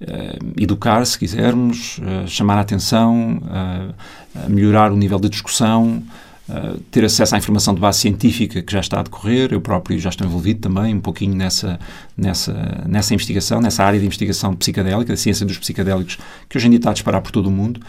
Uh, 0.00 0.52
educar, 0.56 1.04
se 1.04 1.18
quisermos, 1.18 1.98
uh, 1.98 2.28
chamar 2.28 2.56
a 2.56 2.60
atenção, 2.60 3.42
uh, 3.42 4.48
melhorar 4.48 4.92
o 4.92 4.96
nível 4.96 5.18
de 5.18 5.28
discussão, 5.28 6.04
Uh, 6.48 6.78
ter 6.90 7.04
acesso 7.04 7.34
à 7.34 7.38
informação 7.38 7.74
de 7.74 7.80
base 7.80 7.98
científica 7.98 8.62
que 8.62 8.72
já 8.72 8.80
está 8.80 9.00
a 9.00 9.02
decorrer. 9.02 9.52
Eu 9.52 9.60
próprio 9.60 9.98
já 9.98 10.08
estou 10.08 10.26
envolvido 10.26 10.60
também 10.60 10.94
um 10.94 11.00
pouquinho 11.00 11.34
nessa, 11.34 11.78
nessa, 12.18 12.84
nessa 12.86 13.14
investigação, 13.14 13.60
nessa 13.60 13.84
área 13.84 13.98
de 13.98 14.04
investigação 14.04 14.54
psicadélica, 14.56 15.12
da 15.12 15.16
ciência 15.16 15.46
dos 15.46 15.56
psicadélicos, 15.56 16.18
que 16.48 16.58
hoje 16.58 16.66
em 16.66 16.70
dia 16.70 16.78
está 16.78 16.90
a 16.90 16.92
disparar 16.92 17.22
por 17.22 17.30
todo 17.30 17.46
o 17.46 17.50
mundo. 17.50 17.80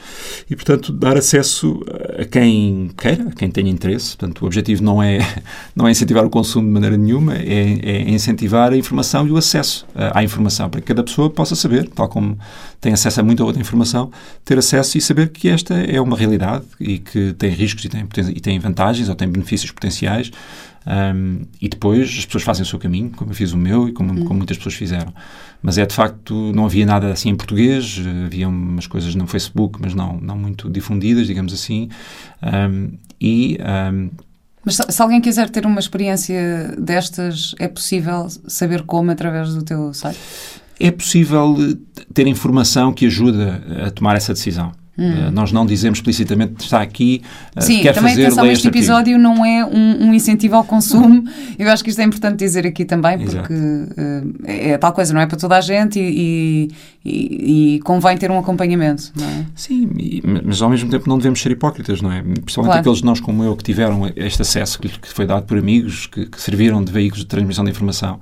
E, 0.50 0.56
portanto, 0.56 0.94
dar 0.94 1.18
acesso 1.18 1.84
a 2.20 2.26
quem 2.26 2.92
queira, 2.96 3.30
a 3.30 3.32
quem 3.32 3.50
tenha 3.50 3.70
interesse. 3.70 4.16
Portanto, 4.16 4.44
o 4.44 4.46
objetivo 4.46 4.84
não 4.84 5.02
é, 5.02 5.20
não 5.76 5.88
é 5.88 5.92
incentivar 5.92 6.24
o 6.24 6.30
consumo 6.30 6.68
de 6.68 6.74
maneira 6.74 6.96
nenhuma, 6.96 7.36
é, 7.36 7.80
é 7.82 8.10
incentivar 8.10 8.72
a 8.72 8.78
informação 8.78 9.28
e 9.28 9.32
o 9.32 9.38
acesso 9.38 9.88
à 9.96 10.24
informação, 10.24 10.70
para 10.70 10.80
que 10.80 10.88
cada 10.88 11.04
pessoa 11.04 11.30
possa 11.30 11.56
saber, 11.56 11.90
tal 11.90 12.08
como 12.08 12.38
tem 12.80 12.94
acesso 12.94 13.20
a 13.20 13.24
muita 13.24 13.44
outra 13.44 13.60
informação, 13.60 14.12
ter 14.46 14.60
acesso 14.60 14.98
e 14.98 15.02
saber 15.02 15.30
que 15.30 15.50
esta 15.50 15.74
é 15.74 16.00
uma 16.00 16.16
realidade 16.16 16.66
e 16.80 17.00
que 17.00 17.34
tem 17.34 17.50
riscos 17.50 17.84
e 17.86 17.90
tem, 17.90 18.08
e 18.30 18.40
tem 18.40 18.60
vantagens 18.60 19.10
ou 19.10 19.16
tem 19.16 19.28
benefícios 19.28 19.72
potenciais. 19.72 20.32
Um, 20.88 21.42
e 21.62 21.68
depois 21.68 22.10
as 22.18 22.26
pessoas 22.26 22.44
fazem 22.44 22.64
o 22.64 22.66
seu 22.66 22.80
caminho, 22.80 23.12
como 23.16 23.32
eu 23.32 23.36
fiz 23.36 23.52
o 23.52 23.58
meu 23.58 23.88
e 23.90 23.92
como, 23.92 24.12
uhum. 24.12 24.26
como, 24.26 24.38
muitas 24.38 24.58
pessoas 24.58 24.76
fizeram. 24.76 25.14
Mas 25.62 25.78
é 25.78 25.86
de 25.86 25.94
facto, 25.94 26.34
não 26.54 26.66
havia 26.66 26.86
nada 26.86 27.12
assim 27.12 27.30
em 27.30 27.36
português, 27.36 28.00
havia 28.26 28.48
umas 28.48 28.88
coisas 28.88 29.14
no 29.16 29.28
Facebook, 29.28 29.80
mas 29.82 29.94
não, 29.94 30.20
não 30.22 30.38
muito 30.38 30.70
difundidas, 30.70 31.28
digamos 31.28 31.54
assim. 31.54 31.90
Um, 32.42 32.92
e. 33.20 33.58
Um, 33.94 34.10
mas 34.66 34.76
se 34.76 35.02
alguém 35.02 35.22
quiser 35.22 35.50
ter 35.50 35.66
uma 35.66 35.80
experiência 35.80 36.76
destas, 36.78 37.56
é 37.58 37.68
possível 37.68 38.28
saber 38.48 38.84
como 38.84 39.10
através 39.10 39.56
do 39.56 39.64
teu 39.64 39.94
site? 39.94 40.20
é 40.80 40.92
possível 40.92 41.58
ter 42.14 42.26
informação 42.26 42.94
que 42.94 43.06
ajuda 43.06 43.62
a 43.86 43.92
tomar 43.92 44.16
essa 44.16 44.34
decisão. 44.34 44.72
Hum. 45.00 45.28
Uh, 45.28 45.32
nós 45.32 45.54
não 45.54 45.66
dizemos 45.66 46.00
explicitamente 46.00 46.66
está 46.66 46.82
aqui, 46.82 47.22
uh, 47.56 47.62
Sim, 47.62 47.82
quer 47.82 47.94
também 47.94 48.12
fazer, 48.12 48.26
atenção, 48.26 48.46
este 48.46 48.68
episódio 48.68 49.18
não 49.18 49.46
é 49.46 49.64
um, 49.64 50.08
um, 50.08 50.14
incentivo 50.14 50.58
ao 50.58 50.64
consumo. 50.66 51.24
Eu 51.58 51.72
acho 51.72 51.82
que 51.82 51.90
isto 51.90 52.00
é 52.00 52.04
importante 52.04 52.38
dizer 52.38 52.68
aqui 52.68 52.84
também, 52.84 53.18
porque 53.18 53.54
uh, 53.54 54.36
é, 54.44 54.78
tal 54.78 54.92
coisa, 54.92 55.14
não 55.14 55.22
é 55.22 55.26
para 55.26 55.38
toda 55.38 55.56
a 55.56 55.62
gente 55.62 55.98
e, 56.00 56.70
e, 57.06 57.76
e 57.76 57.80
convém 57.80 58.18
ter 58.18 58.30
um 58.30 58.38
acompanhamento, 58.38 59.14
não 59.16 59.26
é? 59.26 59.46
Sim, 59.56 59.90
mas 60.44 60.62
ao 60.62 60.70
mesmo 60.70 60.90
tempo 60.90 61.08
não 61.08 61.18
devemos 61.18 61.42
ser 61.42 61.52
hipócritas, 61.52 62.02
não 62.02 62.12
é? 62.12 62.22
Principalmente 62.22 62.72
claro. 62.72 62.80
aqueles 62.82 63.00
de 63.00 63.06
nós 63.06 63.22
como 63.22 63.42
eu 63.42 63.56
que 63.56 63.64
tiveram 63.64 64.12
este 64.18 64.42
acesso 64.42 64.80
que, 64.80 64.90
que 64.90 65.08
foi 65.08 65.26
dado 65.26 65.46
por 65.46 65.58
amigos, 65.58 66.08
que, 66.08 66.26
que 66.26 66.42
serviram 66.42 66.84
de 66.84 66.92
veículos 66.92 67.24
de 67.24 67.28
transmissão 67.28 67.64
de 67.64 67.72
informação 67.72 68.20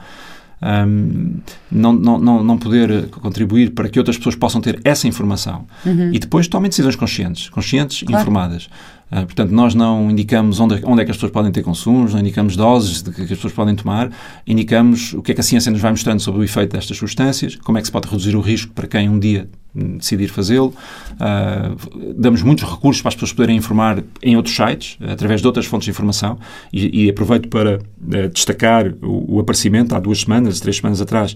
um, 0.61 1.35
não, 1.71 1.93
não, 1.93 2.43
não 2.43 2.57
poder 2.57 3.09
contribuir 3.09 3.71
para 3.71 3.87
que 3.89 3.99
outras 3.99 4.17
pessoas 4.17 4.35
possam 4.35 4.59
ter 4.59 4.79
essa 4.83 5.07
informação 5.07 5.67
uhum. 5.85 6.11
e 6.11 6.19
depois 6.19 6.47
tomem 6.47 6.69
decisões 6.69 6.95
conscientes, 6.95 7.49
conscientes 7.49 8.01
e 8.01 8.05
claro. 8.05 8.21
informadas. 8.21 8.69
Uh, 9.11 9.25
portanto, 9.25 9.51
nós 9.51 9.73
não 9.73 10.11
indicamos 10.11 10.59
onde, 10.59 10.81
onde 10.83 11.01
é 11.01 11.05
que 11.05 11.11
as 11.11 11.17
pessoas 11.17 11.31
podem 11.31 11.51
ter 11.51 11.63
consumos, 11.63 12.13
não 12.13 12.19
indicamos 12.19 12.55
doses 12.55 13.01
de 13.01 13.11
que 13.11 13.21
as 13.21 13.29
pessoas 13.29 13.53
podem 13.53 13.75
tomar, 13.75 14.11
indicamos 14.45 15.13
o 15.13 15.21
que 15.21 15.31
é 15.31 15.35
que 15.35 15.41
a 15.41 15.43
ciência 15.43 15.71
nos 15.71 15.81
vai 15.81 15.91
mostrando 15.91 16.19
sobre 16.19 16.41
o 16.41 16.43
efeito 16.43 16.73
destas 16.73 16.97
substâncias, 16.97 17.55
como 17.55 17.77
é 17.77 17.81
que 17.81 17.87
se 17.87 17.91
pode 17.91 18.07
reduzir 18.07 18.35
o 18.35 18.41
risco 18.41 18.73
para 18.73 18.87
quem 18.87 19.09
um 19.09 19.17
dia 19.17 19.49
decidir 19.97 20.27
fazê-lo. 20.27 20.73
Uh, 21.13 22.13
damos 22.15 22.41
muitos 22.41 22.69
recursos 22.69 23.01
para 23.01 23.09
as 23.09 23.15
pessoas 23.15 23.33
poderem 23.33 23.57
informar 23.57 24.03
em 24.21 24.35
outros 24.35 24.55
sites, 24.55 24.97
através 25.01 25.41
de 25.41 25.47
outras 25.47 25.65
fontes 25.65 25.85
de 25.85 25.91
informação, 25.91 26.37
e, 26.73 27.05
e 27.05 27.09
aproveito 27.09 27.47
para 27.47 27.77
uh, 27.77 28.29
destacar 28.33 28.93
o, 29.01 29.35
o, 29.35 29.39
aparecimento, 29.39 29.95
há 29.95 29.99
duas 29.99 30.21
semanas, 30.21 30.59
três 30.59 30.77
semanas 30.77 31.01
atrás, 31.01 31.35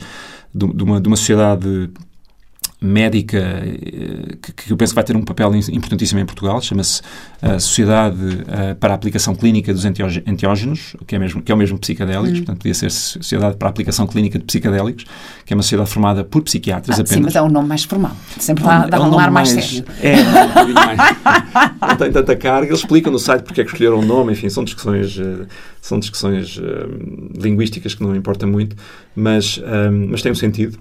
de, 0.54 0.68
de, 0.74 0.84
uma, 0.84 1.00
de 1.00 1.08
uma 1.08 1.16
sociedade 1.16 1.90
médica 2.82 3.38
eh, 3.38 4.38
que, 4.42 4.52
que, 4.54 4.72
eu 4.72 4.76
penso 4.76 4.92
que 4.92 4.96
vai 4.96 5.04
ter 5.04 5.16
um 5.16 5.22
papel 5.22 5.54
importantíssimo 5.56 6.20
em 6.20 6.26
Portugal, 6.26 6.60
chama-se 6.62 7.04
a 7.40 7.60
Sociedade 7.60 8.18
uh, 8.18 8.76
para 8.80 8.94
a 8.94 8.96
Aplicação 8.96 9.36
Clínica 9.36 9.72
dos 9.72 9.86
Enteógenos, 9.86 10.96
que 11.06 11.16
é, 11.16 11.20
mesmo, 11.20 11.44
que 11.44 11.52
é 11.52 11.56
o 11.56 11.58
mesmo 11.58 11.78
psicadélicos, 11.78 12.32
uhum. 12.32 12.38
portanto 12.38 12.58
podia 12.58 12.74
ser 12.74 12.90
Sociedade 12.90 13.56
para 13.58 13.68
a 13.68 13.70
Aplicação 13.70 14.08
Clínica 14.08 14.40
de 14.40 14.46
Psicadélicos, 14.46 15.06
que 15.46 15.54
é 15.54 15.56
uma 15.56 15.62
sociedade 15.62 15.92
formada 15.92 16.24
por 16.24 16.42
psiquiatras 16.42 16.98
ah, 16.98 17.04
apenas. 17.04 17.18
Sim, 17.18 17.24
mas 17.24 17.36
é 17.36 17.42
um 17.44 17.50
nome 17.50 17.68
mais 17.68 17.84
formal, 17.84 18.16
sempre 18.40 18.64
dá, 18.64 18.88
dá 18.88 18.98
é 18.98 19.00
um, 19.00 19.14
um 19.14 19.20
ar 19.20 19.30
mais, 19.30 19.54
mais 19.54 19.66
sério. 19.66 19.86
É, 20.02 20.16
um 20.64 20.74
mais. 20.74 20.98
não 21.88 21.96
tem 21.98 22.12
tanta 22.12 22.36
carga, 22.36 22.68
eles 22.68 22.80
explicam 22.80 23.12
no 23.12 23.20
site 23.20 23.44
porque 23.44 23.62
é 23.62 23.64
que 23.64 23.70
escolheram 23.70 24.00
o 24.00 24.06
nome, 24.06 24.34
enfim, 24.34 24.50
são 24.50 24.64
discussões... 24.64 25.20
São 25.84 26.00
discussões 26.00 26.62
linguísticas 27.36 27.96
que 27.96 28.04
não 28.04 28.16
importa 28.16 28.46
muito, 28.46 28.76
mas, 29.16 29.60
mas 30.08 30.22
tem 30.22 30.32
um 30.32 30.36
sentido 30.36 30.78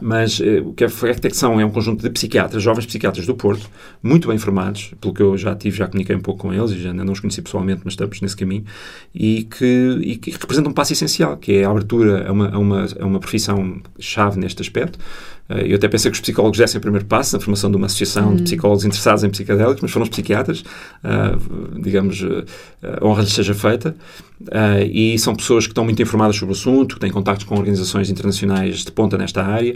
mas 0.00 0.40
eh, 0.40 0.60
o 0.60 0.72
que 0.72 0.84
é 0.84 0.86
Reflexão 0.86 1.60
é 1.60 1.64
um 1.64 1.70
conjunto 1.70 2.02
de 2.02 2.10
psiquiatras, 2.10 2.62
jovens 2.62 2.86
psiquiatras 2.86 3.26
do 3.26 3.34
Porto, 3.34 3.70
muito 4.02 4.28
bem 4.28 4.38
formados, 4.38 4.92
pelo 5.00 5.14
que 5.14 5.22
eu 5.22 5.36
já 5.36 5.54
tive, 5.54 5.76
já 5.76 5.86
comuniquei 5.86 6.16
um 6.16 6.20
pouco 6.20 6.40
com 6.40 6.52
eles, 6.52 6.72
e 6.72 6.80
já 6.80 6.92
não 6.92 7.12
os 7.12 7.20
conheci 7.20 7.40
pessoalmente, 7.42 7.82
mas 7.84 7.94
estamos 7.94 8.20
nesse 8.20 8.36
caminho, 8.36 8.64
e 9.14 9.44
que, 9.44 9.98
e 10.02 10.16
que 10.16 10.30
representam 10.30 10.70
um 10.70 10.74
passo 10.74 10.92
essencial, 10.92 11.36
que 11.36 11.52
é 11.54 11.64
a 11.64 11.70
abertura 11.70 12.28
a 12.28 12.32
uma, 12.32 12.48
a 12.48 12.58
uma, 12.58 12.86
a 13.00 13.06
uma 13.06 13.20
profissão-chave 13.20 14.38
neste 14.38 14.62
aspecto, 14.62 14.98
eh, 15.48 15.66
eu 15.68 15.76
até 15.76 15.88
pensei 15.88 16.10
que 16.10 16.16
os 16.16 16.20
psicólogos 16.20 16.58
dessem 16.58 16.78
o 16.78 16.80
primeiro 16.80 17.06
passo 17.06 17.36
na 17.36 17.40
formação 17.40 17.70
de 17.70 17.76
uma 17.76 17.86
associação 17.86 18.30
hum. 18.30 18.36
de 18.36 18.44
psicólogos 18.44 18.84
interessados 18.84 19.24
em 19.24 19.30
psicadélicos, 19.30 19.80
mas 19.82 19.90
foram 19.90 20.04
os 20.04 20.10
psiquiatras, 20.10 20.60
uh, 20.60 21.80
digamos, 21.80 22.22
uh, 22.22 22.44
honra-lhes 23.02 23.32
seja 23.32 23.54
feita, 23.54 23.94
uh, 24.42 24.84
e 24.90 25.18
são 25.18 25.34
pessoas 25.34 25.66
que 25.66 25.72
estão 25.72 25.84
muito 25.84 26.00
informadas 26.00 26.36
sobre 26.36 26.54
o 26.54 26.56
assunto, 26.56 26.94
que 26.94 27.00
têm 27.00 27.10
contactos 27.10 27.46
com 27.46 27.56
organizações 27.56 28.10
internacionais 28.10 28.84
de 28.84 28.92
ponta 28.92 29.16
nesta 29.16 29.42
área 29.42 29.74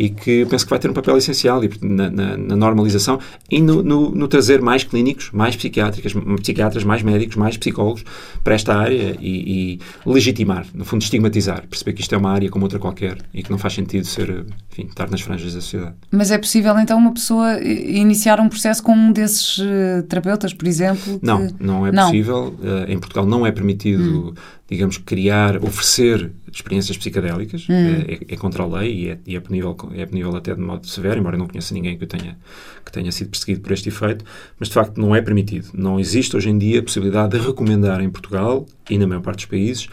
e 0.00 0.08
que 0.08 0.46
penso 0.46 0.64
que 0.64 0.70
vai 0.70 0.78
ter 0.78 0.88
um 0.88 0.94
papel 0.94 1.18
essencial 1.18 1.60
na, 1.82 2.08
na, 2.08 2.36
na 2.36 2.56
normalização 2.56 3.18
e 3.50 3.60
no, 3.60 3.82
no, 3.82 4.10
no, 4.10 4.28
trazer 4.28 4.62
mais 4.62 4.82
clínicos, 4.82 5.30
mais 5.30 5.54
psiquiátricas, 5.54 6.14
psiquiatras, 6.40 6.84
mais 6.84 7.02
médicos, 7.02 7.36
mais 7.36 7.58
psicólogos 7.58 8.02
para 8.42 8.54
esta 8.54 8.74
área 8.74 9.14
e, 9.20 9.74
e, 9.74 9.80
legitimar, 10.06 10.64
no 10.72 10.86
fundo 10.86 11.02
estigmatizar, 11.02 11.66
perceber 11.68 11.92
que 11.92 12.00
isto 12.00 12.14
é 12.14 12.18
uma 12.18 12.30
área 12.30 12.48
como 12.48 12.64
outra 12.64 12.78
qualquer 12.78 13.18
e 13.34 13.42
que 13.42 13.50
não 13.50 13.58
faz 13.58 13.74
sentido 13.74 14.06
ser, 14.06 14.46
enfim, 14.72 14.86
estar 14.88 15.10
nas 15.10 15.20
franjas 15.20 15.52
da 15.52 15.60
sociedade. 15.60 15.94
Mas 16.10 16.30
é 16.30 16.38
possível 16.38 16.78
então 16.78 16.96
uma 16.96 17.12
pessoa 17.12 17.62
iniciar 17.62 18.40
um 18.40 18.48
processo 18.48 18.82
com 18.82 18.92
um 18.92 19.12
desses 19.12 19.58
uh, 19.58 20.02
terapeutas, 20.08 20.54
por 20.54 20.66
exemplo? 20.66 21.18
Que... 21.18 21.26
Não, 21.26 21.46
não 21.60 21.86
é 21.86 21.92
possível. 21.92 22.56
Uh, 22.58 22.90
em 22.90 22.98
Portugal 22.98 23.26
não 23.26 23.46
é 23.46 23.52
permitido 23.52 23.99
hum 24.00 24.34
digamos, 24.70 24.98
criar, 24.98 25.56
oferecer 25.64 26.30
experiências 26.50 26.96
psicadélicas, 26.96 27.66
hum. 27.68 27.72
é, 27.74 28.20
é, 28.28 28.36
contra 28.36 28.62
a 28.62 28.66
lei 28.66 28.94
e 28.94 29.08
é, 29.08 29.18
e 29.26 29.34
é, 29.34 29.40
punível, 29.40 29.76
é 29.92 30.06
punível 30.06 30.36
até 30.36 30.54
de 30.54 30.60
modo 30.60 30.86
severo, 30.86 31.18
embora 31.18 31.34
eu 31.34 31.40
não 31.40 31.48
conheça 31.48 31.74
ninguém 31.74 31.98
que 31.98 32.06
tenha, 32.06 32.38
que 32.84 32.92
tenha 32.92 33.10
sido 33.10 33.30
perseguido 33.30 33.62
por 33.62 33.72
este 33.72 33.88
efeito, 33.88 34.24
mas 34.60 34.68
de 34.68 34.74
facto 34.74 34.96
não 34.96 35.14
é 35.14 35.20
permitido. 35.20 35.70
Não 35.74 35.98
existe 35.98 36.36
hoje 36.36 36.50
em 36.50 36.56
dia 36.56 36.78
a 36.78 36.82
possibilidade 36.84 37.36
de 37.36 37.44
recomendar 37.44 38.00
em 38.00 38.08
Portugal 38.08 38.64
e 38.88 38.96
na 38.96 39.08
maior 39.08 39.22
parte 39.22 39.38
dos 39.38 39.46
países 39.46 39.86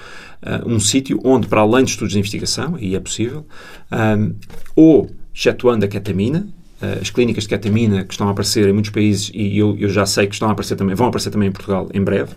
uh, 0.43 0.67
um 0.67 0.79
sítio 0.79 1.19
onde, 1.23 1.47
para 1.47 1.61
além 1.61 1.83
de 1.83 1.89
estudos 1.89 2.13
de 2.13 2.19
investigação, 2.19 2.77
e 2.79 2.95
é 2.95 2.99
possível, 2.99 3.47
um, 3.91 4.35
ou 4.75 5.09
excetuando 5.33 5.85
a 5.85 5.87
ketamina, 5.87 6.47
as 7.01 7.09
clínicas 7.09 7.43
de 7.43 7.49
ketamina 7.49 8.03
que 8.03 8.13
estão 8.13 8.27
a 8.27 8.31
aparecer 8.31 8.67
em 8.67 8.73
muitos 8.73 8.91
países 8.91 9.31
e 9.33 9.57
eu, 9.57 9.75
eu, 9.79 9.89
já 9.89 10.05
sei 10.05 10.27
que 10.27 10.33
estão 10.33 10.47
a 10.47 10.51
aparecer 10.51 10.75
também, 10.75 10.95
vão 10.95 11.07
aparecer 11.07 11.31
também 11.31 11.49
em 11.49 11.51
Portugal 11.51 11.89
em 11.93 12.03
breve. 12.03 12.31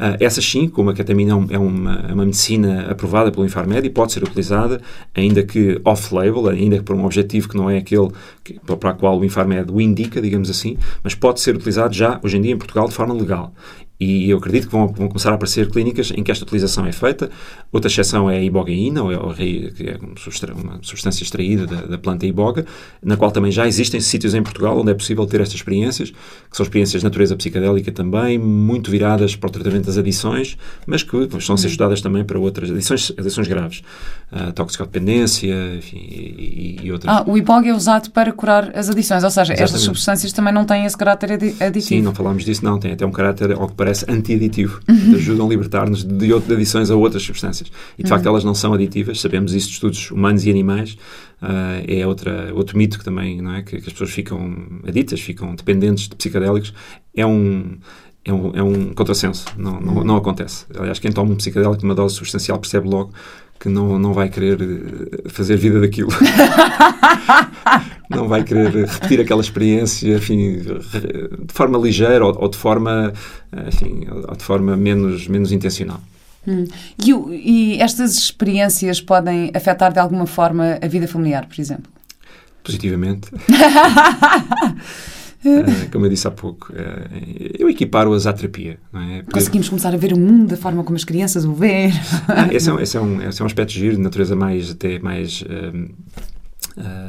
Uh, 0.00 0.16
essas 0.18 0.44
sim, 0.44 0.66
como 0.66 0.88
a 0.88 0.94
ketamina 0.94 1.32
é, 1.50 1.54
é 1.54 1.58
uma, 1.58 2.06
é 2.08 2.14
uma 2.14 2.24
medicina 2.24 2.90
aprovada 2.90 3.30
pelo 3.30 3.44
Infarmed 3.44 3.86
e 3.86 3.90
pode 3.90 4.12
ser 4.12 4.22
utilizada, 4.22 4.80
ainda 5.14 5.42
que 5.42 5.78
off-label, 5.84 6.48
ainda 6.48 6.78
que 6.78 6.84
por 6.84 6.96
um 6.96 7.04
objetivo 7.04 7.48
que 7.48 7.56
não 7.56 7.68
é 7.68 7.76
aquele 7.76 8.08
que, 8.42 8.58
para 8.60 8.92
o 8.92 8.94
qual 8.94 9.18
o 9.18 9.24
Infarmed 9.24 9.70
o 9.70 9.78
indica, 9.80 10.20
digamos 10.20 10.48
assim, 10.48 10.78
mas 11.02 11.14
pode 11.14 11.40
ser 11.40 11.54
utilizado 11.54 11.92
já 11.94 12.18
hoje 12.22 12.38
em 12.38 12.40
dia 12.40 12.52
em 12.52 12.56
Portugal 12.58 12.88
de 12.88 12.94
forma 12.94 13.12
legal. 13.12 13.52
E 14.00 14.30
eu 14.30 14.38
acredito 14.38 14.66
que 14.66 14.72
vão, 14.72 14.88
vão, 14.88 15.08
começar 15.08 15.30
a 15.30 15.34
aparecer 15.34 15.68
clínicas 15.68 16.10
em 16.16 16.22
que 16.22 16.30
esta 16.30 16.42
utilização 16.42 16.86
é 16.86 16.92
feita. 16.92 17.30
Outra 17.70 17.90
exceção 17.90 18.30
é 18.30 18.38
a 18.38 18.42
ibogaína, 18.42 19.02
ou 19.02 19.32
é, 19.32 19.70
que 19.70 19.90
é 19.90 19.98
uma 19.98 20.78
substância 20.80 21.22
extraída 21.22 21.66
da, 21.66 21.82
da, 21.82 21.98
planta 21.98 22.24
iboga, 22.24 22.64
na 23.02 23.18
qual 23.18 23.30
também 23.30 23.52
já 23.52 23.66
existem 23.66 24.00
sítios 24.00 24.34
em 24.34 24.42
Portugal 24.42 24.78
onde 24.80 24.90
é 24.90 24.94
possível 24.94 25.26
ter 25.26 25.42
estas 25.42 25.56
experiências, 25.56 26.10
que 26.10 26.56
são 26.56 26.64
experiências 26.64 27.02
de 27.02 27.04
natureza 27.04 27.36
psicadélica 27.36 27.92
também, 27.92 28.38
muito 28.38 28.90
viradas 28.90 29.36
para 29.36 29.48
o 29.48 29.50
tratamento 29.50 29.84
das 29.84 29.98
adições, 29.98 30.56
mas 30.86 31.02
que 31.02 31.16
estão 31.36 31.54
a 31.54 31.58
ser 31.58 31.66
estudadas 31.66 32.00
também 32.00 32.24
para 32.24 32.38
outras 32.38 32.70
adições, 32.70 33.12
adições 33.18 33.48
graves. 33.48 33.82
Uh, 34.32 34.52
toxicodependência, 34.52 35.76
enfim, 35.76 35.98
e, 35.98 36.78
e, 36.84 36.92
outras. 36.92 37.12
Ah, 37.12 37.24
o 37.26 37.36
iboga 37.36 37.68
é 37.68 37.74
usado 37.74 38.10
para 38.12 38.32
curar 38.32 38.70
as 38.78 38.88
adições, 38.88 39.24
ou 39.24 39.30
seja, 39.30 39.52
Exatamente. 39.52 39.62
estas 39.64 39.80
substâncias 39.82 40.32
também 40.32 40.54
não 40.54 40.64
têm 40.64 40.84
esse 40.84 40.96
caráter 40.96 41.32
aditivo. 41.32 41.80
Sim, 41.80 42.00
não 42.00 42.14
falámos 42.14 42.44
disso, 42.44 42.64
não, 42.64 42.78
tem 42.78 42.92
até 42.92 43.04
um 43.04 43.10
caráter, 43.10 43.50
ao 43.52 43.66
que 43.66 43.74
parece, 43.74 43.89
parece 43.90 44.06
anti-aditivo. 44.08 44.80
Uhum. 44.88 45.14
Ajudam 45.16 45.46
a 45.46 45.48
libertar-nos 45.48 46.04
de, 46.04 46.28
de 46.28 46.54
adições 46.54 46.90
a 46.90 46.96
outras 46.96 47.22
substâncias. 47.22 47.70
E 47.98 48.04
de 48.04 48.08
facto 48.08 48.24
uhum. 48.24 48.32
elas 48.32 48.44
não 48.44 48.54
são 48.54 48.72
aditivas, 48.72 49.20
sabemos 49.20 49.52
isso 49.52 49.68
de 49.68 49.74
estudos 49.74 50.10
humanos 50.10 50.46
e 50.46 50.50
animais. 50.50 50.96
Uh, 51.42 51.82
é 51.88 52.06
outra, 52.06 52.52
outro 52.54 52.76
mito 52.76 52.98
que 52.98 53.04
também, 53.04 53.40
não 53.40 53.54
é? 53.54 53.62
Que, 53.62 53.80
que, 53.80 53.86
as 53.88 53.92
pessoas 53.92 54.10
ficam 54.10 54.56
aditas, 54.86 55.20
ficam 55.20 55.54
dependentes 55.54 56.08
de 56.08 56.14
psicodélicos. 56.14 56.72
É 57.14 57.26
um. 57.26 57.78
É 58.22 58.34
um, 58.34 58.54
é 58.54 58.62
um 58.62 58.92
contrassenso, 58.92 59.46
não, 59.56 59.80
não, 59.80 60.04
não 60.04 60.16
acontece. 60.16 60.66
Aliás, 60.78 60.98
quem 60.98 61.10
toma 61.10 61.32
um 61.32 61.36
psicodélico 61.36 61.78
de 61.78 61.86
uma 61.86 61.94
dose 61.94 62.16
substancial 62.16 62.58
percebe 62.58 62.86
logo 62.86 63.14
que 63.60 63.68
não, 63.68 63.98
não 63.98 64.14
vai 64.14 64.30
querer 64.30 64.58
eh, 64.60 65.28
fazer 65.28 65.56
vida 65.56 65.80
daquilo. 65.80 66.08
não 68.08 68.26
vai 68.26 68.42
querer 68.42 68.86
repetir 68.86 69.20
aquela 69.20 69.42
experiência 69.42 70.16
enfim, 70.16 70.58
de 70.58 71.52
forma 71.52 71.78
ligeira 71.78 72.24
ou, 72.24 72.36
ou 72.40 72.48
de 72.48 72.56
forma, 72.56 73.12
enfim, 73.68 74.06
ou 74.26 74.34
de 74.34 74.42
forma 74.42 74.76
menos, 74.78 75.28
menos 75.28 75.52
intencional. 75.52 76.00
Hum. 76.48 76.64
E, 76.98 77.12
e 77.74 77.82
estas 77.82 78.16
experiências 78.16 78.98
podem 79.00 79.50
afetar 79.54 79.92
de 79.92 79.98
alguma 79.98 80.26
forma 80.26 80.78
a 80.80 80.88
vida 80.88 81.06
familiar, 81.06 81.46
por 81.46 81.60
exemplo? 81.60 81.92
Positivamente. 82.64 83.28
Uh, 85.44 85.90
como 85.90 86.04
eu 86.04 86.10
disse 86.10 86.28
há 86.28 86.30
pouco, 86.30 86.70
uh, 86.72 87.56
eu 87.58 87.68
equiparo-as 87.70 88.26
à 88.26 88.32
terapia. 88.32 88.78
É? 88.94 89.22
Conseguimos 89.22 89.68
começar 89.68 89.94
a 89.94 89.96
ver 89.96 90.12
o 90.12 90.18
mundo 90.18 90.48
da 90.48 90.56
forma 90.56 90.84
como 90.84 90.96
as 90.96 91.04
crianças 91.04 91.44
o 91.44 91.54
veem. 91.54 91.88
Uh, 91.90 92.52
esse, 92.52 92.68
é 92.68 92.72
um, 92.72 92.80
esse, 92.80 92.96
é 92.96 93.00
um, 93.00 93.22
esse 93.22 93.40
é 93.40 93.44
um 93.44 93.46
aspecto 93.46 93.72
giro, 93.72 93.96
de 93.96 94.02
natureza 94.02 94.36
mais, 94.36 94.70
até 94.70 94.98
mais, 94.98 95.42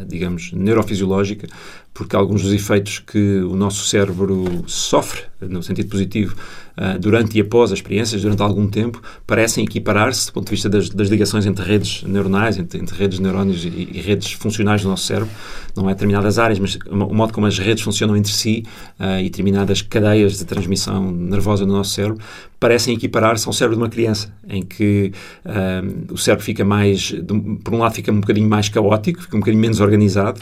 digamos, 0.07 0.53
neurofisiológica, 0.53 1.47
porque 1.93 2.15
alguns 2.15 2.43
dos 2.43 2.53
efeitos 2.53 2.99
que 2.99 3.39
o 3.41 3.55
nosso 3.55 3.85
cérebro 3.85 4.63
sofre, 4.65 5.23
no 5.41 5.61
sentido 5.61 5.89
positivo, 5.89 6.35
uh, 6.77 6.99
durante 6.99 7.37
e 7.37 7.41
após 7.41 7.71
as 7.71 7.79
experiências, 7.79 8.21
durante 8.21 8.41
algum 8.41 8.67
tempo, 8.67 9.01
parecem 9.25 9.63
equiparar-se 9.63 10.27
do 10.27 10.33
ponto 10.33 10.45
de 10.45 10.51
vista 10.51 10.69
das, 10.69 10.89
das 10.89 11.09
ligações 11.09 11.45
entre 11.45 11.63
redes 11.63 12.03
neuronais, 12.03 12.57
entre, 12.57 12.79
entre 12.79 12.95
redes 12.97 13.17
de 13.17 13.23
neurónios 13.23 13.65
e, 13.65 13.89
e, 13.93 14.01
redes 14.01 14.31
funcionais 14.33 14.81
do 14.81 14.89
nosso 14.89 15.05
cérebro. 15.05 15.29
Não 15.75 15.89
é 15.89 15.93
determinadas 15.93 16.37
áreas, 16.37 16.59
mas 16.59 16.77
o 16.89 17.13
modo 17.13 17.33
como 17.33 17.47
as 17.47 17.57
redes 17.57 17.83
funcionam 17.83 18.15
entre 18.15 18.31
si 18.31 18.65
uh, 18.99 19.19
e 19.19 19.23
determinadas 19.23 19.81
cadeias 19.81 20.37
de 20.37 20.45
transmissão 20.45 21.11
nervosa 21.11 21.65
no 21.65 21.73
nosso 21.73 21.91
cérebro 21.91 22.19
parecem 22.61 22.93
equiparar-se 22.93 23.47
ao 23.47 23.53
cérebro 23.53 23.75
de 23.75 23.81
uma 23.81 23.89
criança, 23.89 24.31
em 24.47 24.61
que 24.61 25.11
uh, 25.43 26.13
o 26.13 26.17
cérebro 26.17 26.45
fica 26.45 26.63
mais, 26.63 26.99
de, 26.99 27.23
por 27.63 27.73
um 27.73 27.79
lado, 27.79 27.95
fica 27.95 28.11
um 28.11 28.19
bocadinho 28.19 28.47
mais 28.47 28.69
caótico, 28.69 29.19
fica 29.19 29.35
um 29.35 29.39
bocadinho 29.39 29.59
menos 29.59 29.79
organizado, 29.79 30.39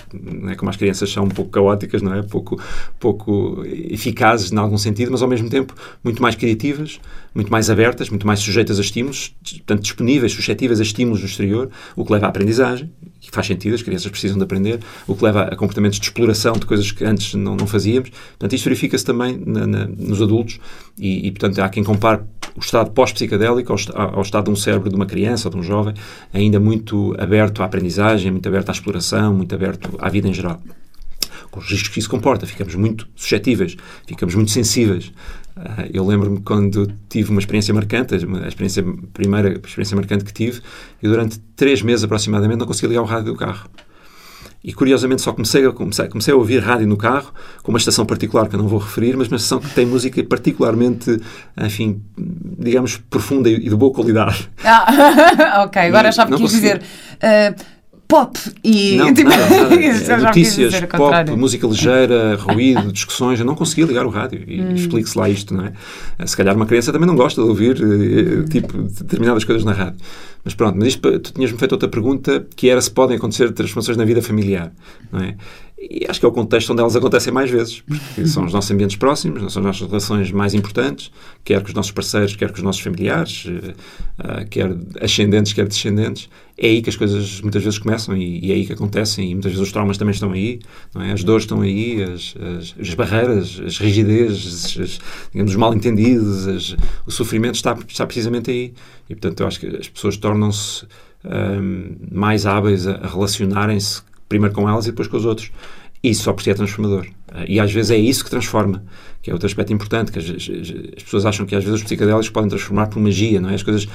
é 0.50 0.56
como 0.56 0.70
as 0.70 0.76
crianças 0.76 1.10
são 1.10 1.24
um 1.24 1.30
pouco 1.30 1.50
caóticas, 1.50 2.02
não 2.02 2.14
é? 2.14 2.22
Pouco, 2.22 2.62
pouco 3.00 3.64
eficazes 3.66 4.52
em 4.52 4.58
algum 4.58 4.78
sentido, 4.78 5.14
mas 5.14 5.22
ao 5.22 5.30
mesmo 5.30 5.50
tempo 5.50 5.74
muito 6.04 6.19
mais 6.22 6.36
criativas, 6.36 7.00
muito 7.34 7.52
mais 7.52 7.70
abertas, 7.70 8.10
muito 8.10 8.26
mais 8.26 8.40
sujeitas 8.40 8.78
a 8.78 8.82
estímulos, 8.82 9.36
portanto 9.44 9.82
disponíveis, 9.82 10.32
suscetíveis 10.34 10.80
a 10.80 10.84
estímulos 10.84 11.22
do 11.22 11.26
exterior, 11.26 11.70
o 11.96 12.06
que 12.06 12.12
leva 12.12 12.26
à 12.26 12.30
aprendizagem, 12.30 12.92
que 13.20 13.30
faz 13.32 13.48
sentido, 13.48 13.76
as 13.76 13.82
crianças 13.82 14.10
precisam 14.10 14.38
de 14.38 14.44
aprender, 14.44 14.80
o 15.08 15.16
que 15.16 15.24
leva 15.24 15.44
a 15.44 15.56
comportamentos 15.56 16.00
de 16.00 16.06
exploração 16.06 16.54
de 16.54 16.66
coisas 16.66 16.92
que 16.92 17.04
antes 17.04 17.34
não, 17.34 17.56
não 17.56 17.68
fazíamos. 17.68 18.10
Portanto, 18.10 18.54
isto 18.54 18.64
verifica-se 18.64 19.06
também 19.06 19.42
na, 19.46 19.68
na, 19.68 19.88
nos 19.88 20.22
adultos 20.22 20.60
e, 20.98 21.28
e, 21.28 21.32
portanto, 21.32 21.60
há 21.60 21.70
quem 21.70 21.84
compare 21.84 22.22
o 22.56 22.60
estado 22.60 22.92
pós-psicadélico 22.92 23.74
ao, 23.74 24.16
ao, 24.16 24.22
estado 24.22 24.46
de 24.46 24.52
um 24.52 24.56
cérebro 24.56 24.90
de 24.90 24.96
uma 24.96 25.06
criança 25.06 25.48
ou 25.48 25.54
de 25.54 25.60
um 25.60 25.64
jovem 25.64 25.94
ainda 26.34 26.60
muito 26.60 27.16
aberto 27.20 27.62
à 27.62 27.66
aprendizagem, 27.66 28.32
muito 28.32 28.48
aberto 28.48 28.70
à 28.70 28.72
exploração, 28.72 29.34
muito 29.34 29.54
aberto 29.54 29.96
à 30.00 30.10
vida 30.10 30.28
em 30.28 30.34
geral 30.34 30.60
com 31.52 31.60
os 31.60 31.68
riscos 31.68 31.90
que 31.90 32.00
isso 32.00 32.10
comporta. 32.10 32.46
Ficamos 32.46 32.76
muito 32.76 33.08
suscetíveis, 33.16 33.76
ficamos 34.06 34.36
muito 34.36 34.52
sensíveis. 34.52 35.12
Ah, 35.62 35.86
eu 35.94 36.06
lembro-me 36.06 36.40
quando 36.40 36.90
tive 37.10 37.32
uma 37.32 37.40
experiência 37.40 37.74
marcante, 37.74 38.16
a 38.16 38.48
experiência, 38.48 38.82
a 38.82 39.08
primeira 39.14 39.60
experiência 39.60 39.96
marcante 39.96 40.24
que 40.24 40.32
tive, 40.32 40.62
e 41.04 41.08
durante 41.08 41.38
três 41.56 41.82
meses 41.82 42.06
aproximadamente 42.06 42.60
não 42.60 42.66
conseguia 42.66 42.90
ligar 42.90 43.02
o 43.02 43.06
rádio 43.06 43.34
do 43.34 43.36
carro. 43.38 43.70
E 44.64 44.74
curiosamente 44.74 45.22
só 45.22 45.34
comecei 45.34 45.66
a, 45.66 45.72
comecei, 45.72 46.08
comecei 46.08 46.34
a 46.34 46.38
ouvir 46.38 46.60
rádio 46.60 46.88
no 46.88 46.96
carro, 46.96 47.34
com 47.62 47.72
uma 47.72 47.78
estação 47.78 48.06
particular 48.06 48.48
que 48.48 48.56
eu 48.56 48.60
não 48.60 48.68
vou 48.70 48.80
referir, 48.80 49.18
mas 49.18 49.28
uma 49.28 49.36
estação 49.36 49.60
que 49.60 49.70
tem 49.74 49.86
música 49.86 50.24
particularmente, 50.24 51.20
enfim, 51.58 52.02
digamos, 52.58 52.98
profunda 53.10 53.50
e 53.50 53.60
de 53.60 53.76
boa 53.76 53.94
qualidade. 53.94 54.50
Ah, 54.64 55.64
ok, 55.68 55.82
agora 55.82 56.12
já 56.12 56.26
me 56.26 56.38
quis 56.38 56.52
dizer. 56.52 56.82
Uh, 57.16 57.79
pop 58.10 58.38
e 58.64 58.98
não, 58.98 59.14
tipo, 59.14 59.30
nada, 59.30 59.48
nada. 59.48 60.18
notícias, 60.26 60.74
pop, 60.82 61.32
música 61.38 61.68
ligeira, 61.68 62.36
ruído, 62.36 62.92
discussões. 62.92 63.40
Eu 63.40 63.46
não 63.46 63.56
conseguia 63.56 63.86
ligar 63.86 64.06
o 64.06 64.10
rádio 64.10 64.44
e 64.46 64.60
hum. 64.60 64.74
explique-se 64.74 65.18
lá 65.18 65.30
isto, 65.30 65.54
não 65.54 65.66
é? 65.66 66.26
Se 66.26 66.36
calhar 66.36 66.56
uma 66.56 66.66
criança 66.66 66.92
também 66.92 67.08
não 67.08 67.16
gosta 67.16 67.42
de 67.42 67.48
ouvir 67.48 67.78
eh, 67.82 68.50
tipo 68.50 68.82
determinadas 68.82 69.46
coisas 69.46 69.64
na 69.64 69.72
rádio. 69.72 70.00
Mas 70.44 70.56
pronto, 70.56 70.76
mas 70.78 70.88
isto, 70.88 71.20
tu 71.20 71.34
tinhas-me 71.34 71.58
feito 71.58 71.74
outra 71.74 71.88
pergunta 71.88 72.46
que 72.56 72.70
era 72.70 72.82
se 72.82 72.90
podem 72.90 73.18
acontecer 73.18 73.52
transformações 73.52 73.98
na 73.98 74.06
vida 74.06 74.22
familiar, 74.22 74.72
não 75.12 75.20
é? 75.20 75.36
E 75.82 76.06
acho 76.10 76.20
que 76.20 76.26
é 76.26 76.30
o 76.30 76.32
contexto 76.32 76.74
onde 76.74 76.82
elas 76.82 76.94
acontecem 76.94 77.32
mais 77.32 77.50
vezes, 77.50 77.82
porque 77.82 78.28
são 78.28 78.44
os 78.44 78.52
nossos 78.52 78.70
ambientes 78.70 78.98
próximos, 78.98 79.54
são 79.54 79.62
as 79.62 79.66
nossas 79.66 79.88
relações 79.88 80.30
mais 80.30 80.54
importantes, 80.54 81.10
quer 81.46 81.62
com 81.62 81.70
os 81.70 81.74
nossos 81.74 81.94
parceiros, 81.94 82.36
quer 82.36 82.50
com 82.50 82.58
os 82.58 82.64
nossos 82.64 82.82
familiares, 82.82 83.46
uh, 83.46 84.46
quer 84.50 84.76
ascendentes, 85.02 85.54
quer 85.54 85.66
descendentes. 85.66 86.30
É 86.58 86.68
aí 86.68 86.82
que 86.82 86.90
as 86.90 86.98
coisas 86.98 87.40
muitas 87.40 87.64
vezes 87.64 87.80
começam 87.80 88.18
e, 88.18 88.46
e 88.46 88.52
é 88.52 88.56
aí 88.56 88.66
que 88.66 88.74
acontecem, 88.74 89.32
e 89.32 89.34
muitas 89.34 89.54
vezes 89.54 89.66
os 89.66 89.72
traumas 89.72 89.98
também 89.98 90.12
estão 90.12 90.34
aí, 90.34 90.60
é? 90.98 91.14
as 91.14 91.24
dores 91.24 91.44
estão 91.44 91.62
aí, 91.62 92.04
as, 92.04 92.36
as, 92.58 92.76
as 92.78 92.94
barreiras, 92.94 93.62
as 93.66 93.78
rigidezes, 93.78 94.78
as, 94.78 95.00
digamos, 95.32 95.52
os 95.52 95.58
mal-entendidos, 95.58 96.76
o 97.08 97.12
sofrimento 97.12 97.56
está, 97.56 97.78
está 97.88 98.06
precisamente 98.06 98.52
aí. 98.52 98.74
E 99.10 99.16
portanto 99.16 99.40
eu 99.40 99.48
acho 99.48 99.62
que 99.62 99.68
as 99.68 99.88
pessoas 99.88 100.18
tornam-se 100.18 100.86
um, 101.24 101.30
ehm, 101.30 101.98
mais 102.12 102.46
hábeis 102.46 102.86
a 102.86 103.08
relacionarem-se 103.08 104.09
primeiro 104.30 104.56
com 104.56 104.70
elas 104.70 104.86
e 104.86 104.92
depois 104.92 105.08
com 105.08 105.18
os 105.18 105.26
outros. 105.26 105.52
Isso 106.02 106.24
só 106.24 106.32
por 106.32 106.42
si 106.42 106.50
é 106.50 106.54
transformador. 106.54 107.06
E 107.46 107.60
às 107.60 107.72
vezes 107.72 107.92
é 107.92 107.98
isso 107.98 108.24
que 108.24 108.30
transforma, 108.30 108.84
que 109.22 109.30
é 109.30 109.34
outro 109.34 109.48
aspecto 109.48 109.74
importante, 109.74 110.12
que 110.12 110.20
as, 110.20 110.26
as, 110.30 110.50
as 110.96 111.04
pessoas 111.04 111.26
acham 111.26 111.46
que 111.46 111.54
às 111.54 111.64
vezes 111.64 111.80
os 111.80 111.84
psicodélicos 111.84 112.30
podem 112.30 112.50
transformar 112.50 112.88
por 112.88 113.02
magia, 113.02 113.42
não 113.42 113.50
é? 113.50 113.56
As 113.56 113.64
coisas, 113.64 113.84
uh, 113.84 113.90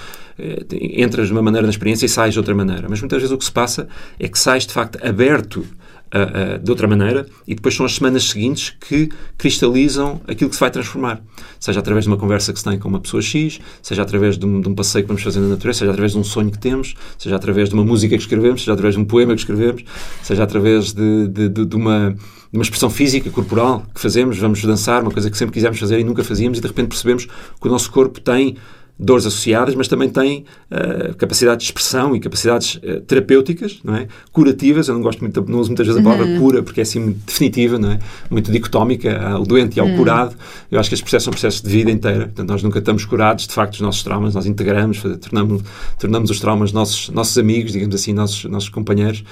entras 0.71 1.29
de 1.29 1.33
uma 1.33 1.41
maneira 1.41 1.67
na 1.67 1.71
experiência 1.71 2.05
e 2.05 2.09
sais 2.09 2.35
de 2.35 2.39
outra 2.39 2.55
maneira. 2.55 2.87
Mas 2.91 3.01
muitas 3.01 3.21
vezes 3.21 3.33
o 3.33 3.39
que 3.39 3.45
se 3.45 3.53
passa 3.53 3.89
é 4.19 4.29
que 4.29 4.39
sais, 4.39 4.67
de 4.67 4.73
facto, 4.75 4.99
aberto 5.03 5.67
uh, 6.15 6.57
uh, 6.57 6.59
de 6.59 6.71
outra 6.71 6.87
maneira 6.87 7.27
e 7.47 7.55
depois 7.55 7.75
são 7.75 7.85
as 7.85 7.97
semanas 7.97 8.25
seguintes 8.25 8.75
que 8.81 9.09
cristalizam 9.37 10.21
aquilo 10.29 10.49
que 10.49 10.57
se 10.57 10.61
vai 10.61 10.71
transformar. 10.71 11.21
Seja 11.59 11.81
através 11.81 12.05
de 12.05 12.11
uma 12.11 12.17
conversa 12.17 12.53
que 12.53 12.59
se 12.59 12.65
tem 12.65 12.79
com 12.79 12.89
uma 12.89 13.01
pessoa 13.01 13.21
X, 13.21 13.61
seja 13.83 14.03
através 14.03 14.39
de 14.39 14.47
um, 14.47 14.61
de 14.61 14.69
um 14.69 14.75
passeio 14.75 15.05
que 15.05 15.09
vamos 15.09 15.23
fazer 15.23 15.41
na 15.41 15.49
natureza, 15.49 15.81
seja 15.81 15.91
através 15.91 16.13
de 16.13 16.19
um 16.19 16.25
sonho 16.25 16.51
que 16.51 16.59
temos, 16.59 16.95
seja 17.19 17.37
através 17.37 17.69
de 17.69 17.75
uma 17.75 17.85
música 17.85 18.17
que 18.17 18.23
escrevemos, 18.23 18.61
seja 18.61 18.73
através 18.73 18.95
de 18.95 19.01
um 19.01 19.05
poema 19.05 19.35
que 19.35 19.41
escrevemos, 19.41 19.85
seja 20.23 20.45
através 20.45 20.93
de, 20.93 21.29
de, 21.29 21.49
de, 21.49 21.65
de 21.65 21.77
uma 21.77 22.15
uma 22.53 22.63
expressão 22.63 22.89
física, 22.89 23.29
corporal, 23.31 23.85
que 23.93 24.01
fazemos, 24.01 24.39
vamos 24.39 24.63
dançar, 24.63 25.03
uma 25.03 25.11
coisa 25.11 25.29
que 25.29 25.37
sempre 25.37 25.53
quisemos 25.53 25.77
fazer 25.77 25.99
e 25.99 26.05
nunca 26.05 26.23
fazíamos, 26.23 26.59
e 26.59 26.61
de 26.61 26.69
repente 26.69 26.87
percebemos 26.87 27.27
que 27.27 27.67
o 27.67 27.69
nosso 27.69 27.91
corpo 27.91 28.21
tem 28.21 28.57
dores 28.99 29.27
associadas, 29.27 29.75
mas 29.75 29.89
também 29.89 30.09
tem 30.09 30.45
uh, 30.71 31.15
capacidade 31.17 31.59
de 31.59 31.65
expressão 31.65 32.15
e 32.15 32.21
capacidades 32.21 32.77
uh, 32.77 33.01
terapêuticas, 33.01 33.81
não 33.83 33.97
é? 33.97 34.07
Curativas. 34.33 34.87
Eu 34.87 34.95
não 34.95 35.03
gosto 35.03 35.21
muito, 35.21 35.45
não 35.49 35.59
uso 35.59 35.71
muitas 35.71 35.87
vezes 35.87 36.01
a 36.01 36.05
palavra 36.05 36.27
uhum. 36.27 36.39
cura 36.39 36.63
porque 36.63 36.81
é 36.81 36.83
assim 36.83 37.01
muito 37.01 37.27
definitiva, 37.27 37.79
não 37.79 37.91
é? 37.91 37.99
Muito 38.31 38.53
dicotómica, 38.53 39.21
ao 39.21 39.45
doente 39.45 39.77
e 39.77 39.81
ao 39.81 39.87
uhum. 39.87 39.97
curado. 39.97 40.37
Eu 40.71 40.79
acho 40.79 40.89
que 40.89 40.95
estes 40.95 41.03
processos 41.03 41.25
são 41.25 41.33
processos 41.33 41.61
de 41.61 41.69
vida 41.69 41.91
inteira. 41.91 42.27
Portanto, 42.27 42.49
nós 42.49 42.63
nunca 42.63 42.79
estamos 42.79 43.05
curados, 43.05 43.47
de 43.49 43.53
facto, 43.53 43.73
dos 43.73 43.81
nossos 43.81 44.03
traumas. 44.05 44.35
Nós 44.35 44.47
integramos, 44.47 45.03
tornamos, 45.21 45.63
tornamos 45.99 46.31
os 46.31 46.39
traumas 46.39 46.73
nossos, 46.73 47.09
nossos 47.11 47.37
amigos, 47.37 47.73
digamos 47.73 47.95
assim, 47.95 48.13
nossos, 48.13 48.45
nossos 48.45 48.69
companheiros. 48.69 49.25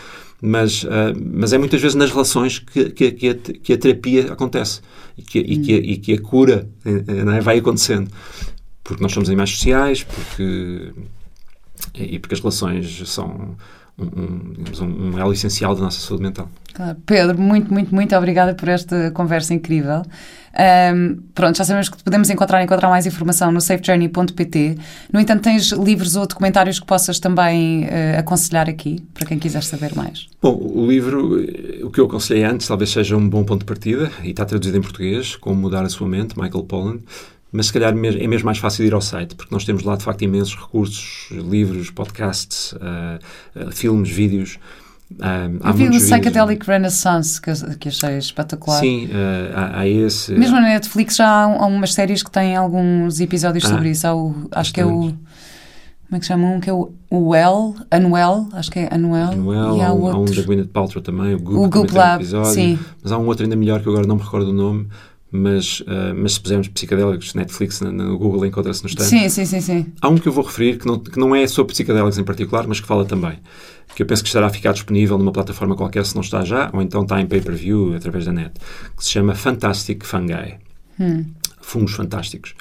Mas, 0.45 0.83
uh, 0.83 0.89
mas 1.33 1.53
é 1.53 1.59
muitas 1.59 1.81
vezes 1.81 1.95
nas 1.95 2.11
relações 2.11 2.59
que, 2.59 2.91
que, 2.91 3.13
que, 3.13 3.29
a, 3.29 3.35
que 3.35 3.73
a 3.75 3.79
terapia 3.79 4.33
acontece 4.33 4.81
e 5.17 5.23
que, 5.23 5.39
e 5.39 5.59
que, 5.61 5.73
a, 5.73 5.77
e 5.77 5.97
que 5.99 6.13
a 6.15 6.21
cura 6.21 6.69
não 7.25 7.33
é? 7.33 7.41
vai 7.41 7.59
acontecendo 7.59 8.11
porque 8.83 9.03
nós 9.03 9.13
somos 9.13 9.29
animais 9.29 9.51
sociais, 9.51 10.03
porque 10.03 10.93
e 11.95 12.19
porque 12.19 12.35
as 12.35 12.41
relações 12.41 13.03
são 13.09 13.57
um, 13.99 14.05
um, 14.05 14.53
digamos, 14.57 14.81
um, 14.81 15.11
um 15.11 15.19
elo 15.19 15.33
essencial 15.33 15.75
da 15.75 15.83
nossa 15.83 16.01
saúde 16.01 16.23
mental. 16.23 16.49
Claro. 16.73 16.97
Pedro, 17.05 17.39
muito, 17.39 17.73
muito, 17.73 17.95
muito 17.95 18.17
obrigada 18.17 18.55
por 18.55 18.69
esta 18.69 19.11
conversa 19.11 19.53
incrível. 19.53 20.03
Um, 20.95 21.19
pronto, 21.35 21.57
já 21.57 21.65
sabemos 21.65 21.89
que 21.89 22.03
podemos 22.03 22.29
encontrar, 22.31 22.63
encontrar 22.63 22.89
mais 22.89 23.07
informação 23.07 23.53
no 23.53 23.61
safejourney.pt. 23.61 24.79
No 25.13 25.21
entanto, 25.21 25.43
tens 25.43 25.73
livros 25.73 26.17
ou 26.17 26.27
documentários 26.27 26.79
que 26.79 26.87
possas 26.87 27.19
também 27.19 27.85
uh, 27.85 28.19
aconselhar 28.19 28.69
aqui, 28.69 29.03
para 29.15 29.27
quem 29.27 29.39
quiser 29.39 29.63
saber 29.63 29.95
mais? 29.95 30.29
Bom, 30.41 30.55
o 30.55 30.87
livro, 30.87 31.43
o 31.83 31.91
que 31.91 32.01
eu 32.01 32.07
aconselhei 32.07 32.45
antes, 32.45 32.67
talvez 32.67 32.91
seja 32.91 33.17
um 33.17 33.29
bom 33.29 33.45
ponto 33.45 33.61
de 33.61 33.67
partida, 33.67 34.11
e 34.23 34.31
está 34.31 34.45
traduzido 34.45 34.77
em 34.77 34.83
português, 34.83 35.37
Como 35.37 35.61
Mudar 35.61 35.85
a 35.85 35.89
Sua 35.89 36.09
Mente, 36.09 36.39
Michael 36.39 36.65
Pollan 36.65 36.99
mas 37.53 37.67
se 37.67 37.73
calhar 37.73 37.93
é 37.93 38.27
mesmo 38.27 38.47
mais 38.47 38.57
fácil 38.57 38.87
ir 38.87 38.95
ao 38.95 39.03
site, 39.03 39.35
porque 39.35 39.55
nós 39.55 39.65
temos 39.65 39.83
lá 39.85 39.95
de 39.95 40.03
facto 40.03 40.23
imensos 40.23 40.57
recursos, 40.57 41.29
livros, 41.31 41.91
podcasts, 41.91 42.73
uh, 42.73 43.69
uh, 43.69 43.71
filmes, 43.71 44.09
vídeos. 44.09 44.59
Uh, 45.13 45.61
há 45.63 45.69
Eu 45.69 45.75
vi 45.75 45.89
o 45.89 45.91
Psychedelic 45.91 46.67
Renaissance, 46.67 47.39
que, 47.39 47.53
que 47.77 47.89
achei 47.91 48.17
espetacular. 48.17 48.81
Sim, 48.81 49.11
há, 49.55 49.81
há, 49.81 49.89
esse. 49.89 50.33
Mesmo 50.33 50.57
na 50.57 50.69
Netflix 50.69 51.17
já 51.17 51.29
há, 51.29 51.45
há, 51.45 51.67
umas 51.67 51.93
séries 51.93 52.23
que 52.23 52.31
têm 52.31 52.57
alguns 52.57 53.21
episódios 53.21 53.67
ah, 53.67 53.69
sobre 53.69 53.91
isso. 53.91 54.07
Há 54.07 54.17
o, 54.17 54.49
acho 54.53 54.73
que 54.73 54.81
é 54.81 54.87
o. 54.87 55.13
Como 56.13 56.17
é 56.17 56.21
que 56.21 56.27
chama 56.27 56.47
um? 56.47 56.61
Que 56.61 56.71
é 56.71 56.73
o, 56.73 56.93
Well, 57.11 57.75
Anuel, 57.91 58.49
acho 58.53 58.71
que 58.71 58.79
é 58.79 58.89
Anuel. 58.91 59.33
Anuel, 59.33 59.77
e 59.77 59.83
há, 59.83 59.93
um, 59.93 60.09
há 60.09 60.19
um 60.19 60.25
da 60.25 60.43
Gwyneth 60.43 60.69
Paltrow 60.69 61.03
também, 61.03 61.35
o 61.35 61.39
Goop, 61.39 61.59
o 61.59 61.69
Goop 61.69 61.95
Lab, 61.95 62.25
sim. 62.47 62.79
Mas 63.03 63.13
há 63.13 63.19
um 63.19 63.27
outro 63.27 63.45
ainda 63.45 63.57
melhor 63.57 63.83
que 63.83 63.89
eu 63.89 63.93
agora 63.93 64.07
não 64.07 64.17
me 64.17 64.23
recordo 64.23 64.49
o 64.51 64.53
nome, 64.55 64.89
mas, 65.33 65.81
uh, 65.81 66.15
mas 66.15 66.35
se 66.35 66.41
pusermos 66.41 66.69
psicadélicos 66.69 67.35
Netflix 67.35 67.81
no, 67.81 67.91
no 67.91 68.19
Google 68.19 68.45
encontra-se 68.45 68.83
no 68.83 68.89
stand. 68.89 69.07
Sim, 69.07 69.29
sim, 69.31 69.47
sim, 69.47 69.61
sim. 69.63 69.87
Há 70.01 70.09
um 70.09 70.17
que 70.17 70.29
eu 70.29 70.33
vou 70.33 70.45
referir 70.45 70.79
que 70.79 70.87
não, 70.87 70.99
que 70.99 71.19
não 71.19 71.35
é 71.35 71.47
sobre 71.47 71.73
psicadélicos 71.73 72.19
em 72.19 72.25
particular, 72.25 72.67
mas 72.69 72.79
que 72.79 72.87
fala 72.87 73.07
também. 73.07 73.39
Que 73.97 74.03
eu 74.03 74.07
penso 74.07 74.23
que 74.23 74.29
estará 74.29 74.47
a 74.47 74.51
ficar 74.51 74.73
disponível 74.73 75.17
numa 75.17 75.33
plataforma 75.33 75.75
qualquer 75.75 76.05
se 76.05 76.15
não 76.15 76.23
está 76.23 76.45
já, 76.45 76.71
ou 76.73 76.83
então 76.83 77.03
está 77.03 77.21
em 77.21 77.27
pay-per-view 77.27 77.95
através 77.97 78.27
da 78.27 78.33
net, 78.33 78.53
que 78.97 79.05
se 79.05 79.11
chama 79.11 79.35
Fantastic 79.35 80.05
Fungi. 80.05 80.57
Hum. 81.01 81.25
Fungos 81.63 81.93
fantásticos. 81.93 82.55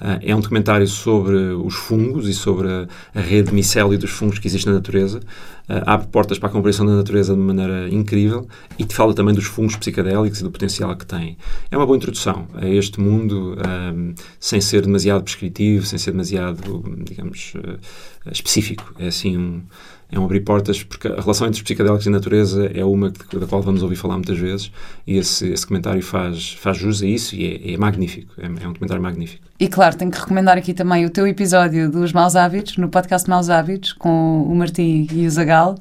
Uh, 0.00 0.20
é 0.20 0.36
um 0.36 0.40
documentário 0.40 0.86
sobre 0.86 1.36
os 1.36 1.74
fungos 1.74 2.28
e 2.28 2.34
sobre 2.34 2.68
a, 2.68 3.20
rede 3.20 3.54
micélio 3.54 3.98
dos 3.98 4.10
fungos 4.10 4.38
que 4.38 4.46
existe 4.46 4.66
na 4.66 4.74
natureza. 4.74 5.20
Uh, 5.68 5.80
abre 5.86 6.06
portas 6.08 6.38
para 6.38 6.50
a 6.50 6.52
compreensão 6.52 6.84
da 6.84 6.94
natureza 6.94 7.34
de 7.34 7.40
maneira 7.40 7.88
incrível 7.88 8.46
e 8.78 8.84
te 8.84 8.94
fala 8.94 9.14
também 9.14 9.34
dos 9.34 9.46
fungos 9.46 9.74
psicadélicos 9.76 10.40
e 10.40 10.42
do 10.42 10.50
potencial 10.50 10.94
que 10.96 11.06
têm. 11.06 11.38
É 11.70 11.76
uma 11.76 11.86
boa 11.86 11.96
introdução 11.96 12.46
a 12.54 12.68
este 12.68 13.00
mundo, 13.00 13.56
um, 13.94 14.14
sem 14.38 14.60
ser 14.60 14.82
demasiado 14.82 15.22
prescritivo, 15.22 15.86
sem 15.86 15.98
ser 15.98 16.10
demasiado, 16.10 16.84
digamos, 17.02 17.54
específico. 18.30 18.94
É 18.98 19.06
assim 19.06 19.38
um 19.38 19.62
é 20.10 20.18
um 20.18 20.24
abrir 20.24 20.40
portas, 20.40 20.82
porque 20.82 21.08
a 21.08 21.20
relação 21.20 21.46
entre 21.46 21.58
os 21.58 21.62
psicadélicos 21.62 22.06
e 22.06 22.08
a 22.08 22.12
natureza 22.12 22.70
é 22.72 22.84
uma 22.84 23.10
da 23.10 23.46
qual 23.46 23.60
vamos 23.60 23.82
ouvir 23.82 23.96
falar 23.96 24.14
muitas 24.14 24.38
vezes, 24.38 24.70
e 25.06 25.16
esse, 25.16 25.48
esse 25.48 25.66
comentário 25.66 26.02
faz, 26.02 26.52
faz 26.52 26.76
jus 26.76 27.02
a 27.02 27.06
isso 27.06 27.34
e 27.34 27.70
é, 27.70 27.74
é 27.74 27.76
magnífico, 27.76 28.32
é, 28.38 28.46
é, 28.46 28.68
um 28.68 28.74
comentário 28.74 29.02
magnífico. 29.02 29.44
E 29.58 29.68
claro, 29.68 29.96
tenho 29.96 30.10
que 30.10 30.18
recomendar 30.18 30.56
aqui 30.56 30.74
também 30.74 31.04
o 31.06 31.10
teu 31.10 31.26
episódio 31.26 31.90
dos 31.90 32.12
Maus 32.12 32.36
Hábitos, 32.36 32.76
no 32.76 32.88
podcast 32.88 33.28
Maus 33.28 33.50
Hábitos, 33.50 33.92
com 33.92 34.42
o 34.42 34.54
Martim 34.54 35.08
e 35.10 35.26
o 35.26 35.30
Zagal, 35.30 35.76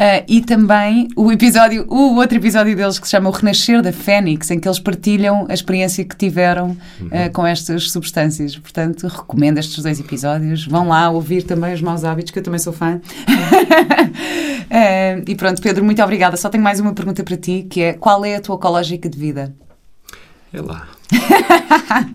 Uh, 0.00 0.24
e 0.26 0.40
também 0.40 1.08
o 1.14 1.30
episódio, 1.30 1.84
o 1.86 2.16
outro 2.16 2.38
episódio 2.38 2.74
deles 2.74 2.98
que 2.98 3.06
se 3.06 3.10
chama 3.10 3.28
O 3.28 3.32
Renascer 3.32 3.82
da 3.82 3.92
Fênix, 3.92 4.50
em 4.50 4.58
que 4.58 4.66
eles 4.66 4.78
partilham 4.78 5.44
a 5.46 5.52
experiência 5.52 6.02
que 6.06 6.16
tiveram 6.16 6.70
uh, 6.70 7.30
com 7.34 7.46
estas 7.46 7.90
substâncias. 7.90 8.56
Portanto, 8.56 9.06
recomendo 9.06 9.58
estes 9.58 9.82
dois 9.82 10.00
episódios. 10.00 10.66
Vão 10.66 10.88
lá 10.88 11.10
ouvir 11.10 11.42
também 11.42 11.74
os 11.74 11.82
maus 11.82 12.02
hábitos, 12.02 12.32
que 12.32 12.38
eu 12.38 12.42
também 12.42 12.58
sou 12.58 12.72
fã. 12.72 12.94
uh, 12.96 13.00
e 15.28 15.34
pronto, 15.34 15.60
Pedro, 15.60 15.84
muito 15.84 16.02
obrigada. 16.02 16.34
Só 16.38 16.48
tenho 16.48 16.64
mais 16.64 16.80
uma 16.80 16.94
pergunta 16.94 17.22
para 17.22 17.36
ti, 17.36 17.66
que 17.68 17.82
é 17.82 17.92
qual 17.92 18.24
é 18.24 18.36
a 18.36 18.40
tua 18.40 18.56
ecológica 18.56 19.06
de 19.06 19.18
vida? 19.18 19.54
É 20.50 20.62
lá. 20.62 20.88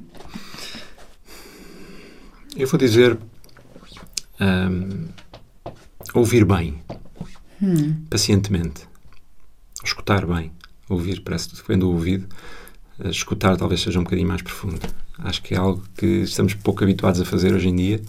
eu 2.58 2.68
vou 2.68 2.80
dizer 2.80 3.16
um, 4.42 5.06
ouvir 6.16 6.44
bem 6.46 6.82
hum. 7.66 7.96
pacientemente. 8.10 8.88
Escutar 9.84 10.26
bem. 10.26 10.52
Ouvir, 10.90 11.22
parece 11.22 11.50
que 11.50 11.56
depende 11.56 11.80
do 11.80 11.92
ouvido. 11.92 12.28
Escutar 13.06 13.58
talvez 13.58 13.82
seja 13.82 14.00
um 14.00 14.04
bocadinho 14.04 14.28
mais 14.28 14.42
profundo. 14.42 14.80
Acho 15.20 15.42
que 15.42 15.54
é 15.54 15.58
algo 15.58 15.84
que 15.98 16.06
estamos 16.06 16.54
pouco 16.54 16.84
habituados 16.84 17.20
a 17.20 17.26
fazer 17.26 17.54
hoje 17.54 17.70
em 17.70 17.76
dia 17.76 18.02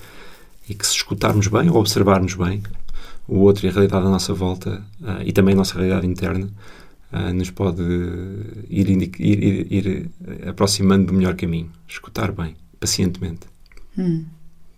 e 0.68 0.74
que 0.74 0.86
se 0.86 0.94
escutarmos 0.94 1.48
bem 1.48 1.70
ou 1.70 1.76
observarmos 1.76 2.34
bem 2.34 2.62
o 3.26 3.38
outro 3.38 3.66
e 3.66 3.68
a 3.68 3.72
realidade 3.72 4.06
à 4.06 4.10
nossa 4.10 4.32
volta 4.32 4.82
uh, 5.00 5.22
e 5.24 5.32
também 5.32 5.54
a 5.54 5.56
nossa 5.56 5.74
realidade 5.74 6.06
interna 6.06 6.48
uh, 7.12 7.32
nos 7.32 7.50
pode 7.50 7.82
ir, 8.68 8.88
ir, 8.88 9.12
ir, 9.18 9.72
ir, 9.72 10.10
aproximando 10.48 11.06
do 11.06 11.14
melhor 11.14 11.34
caminho. 11.34 11.70
Escutar 11.88 12.30
bem, 12.32 12.56
pacientemente. 12.78 13.46
Hum. 13.98 14.24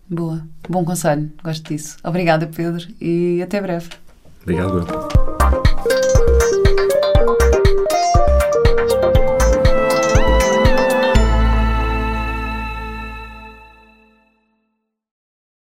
Boa. 0.08 0.46
Bom 0.66 0.84
conselho. 0.84 1.30
Gosto 1.44 1.68
disso. 1.68 1.98
Obrigada, 2.02 2.46
Pedro, 2.46 2.86
e 2.98 3.42
até 3.42 3.60
breve. 3.60 3.90
Obrigado. 4.42 5.27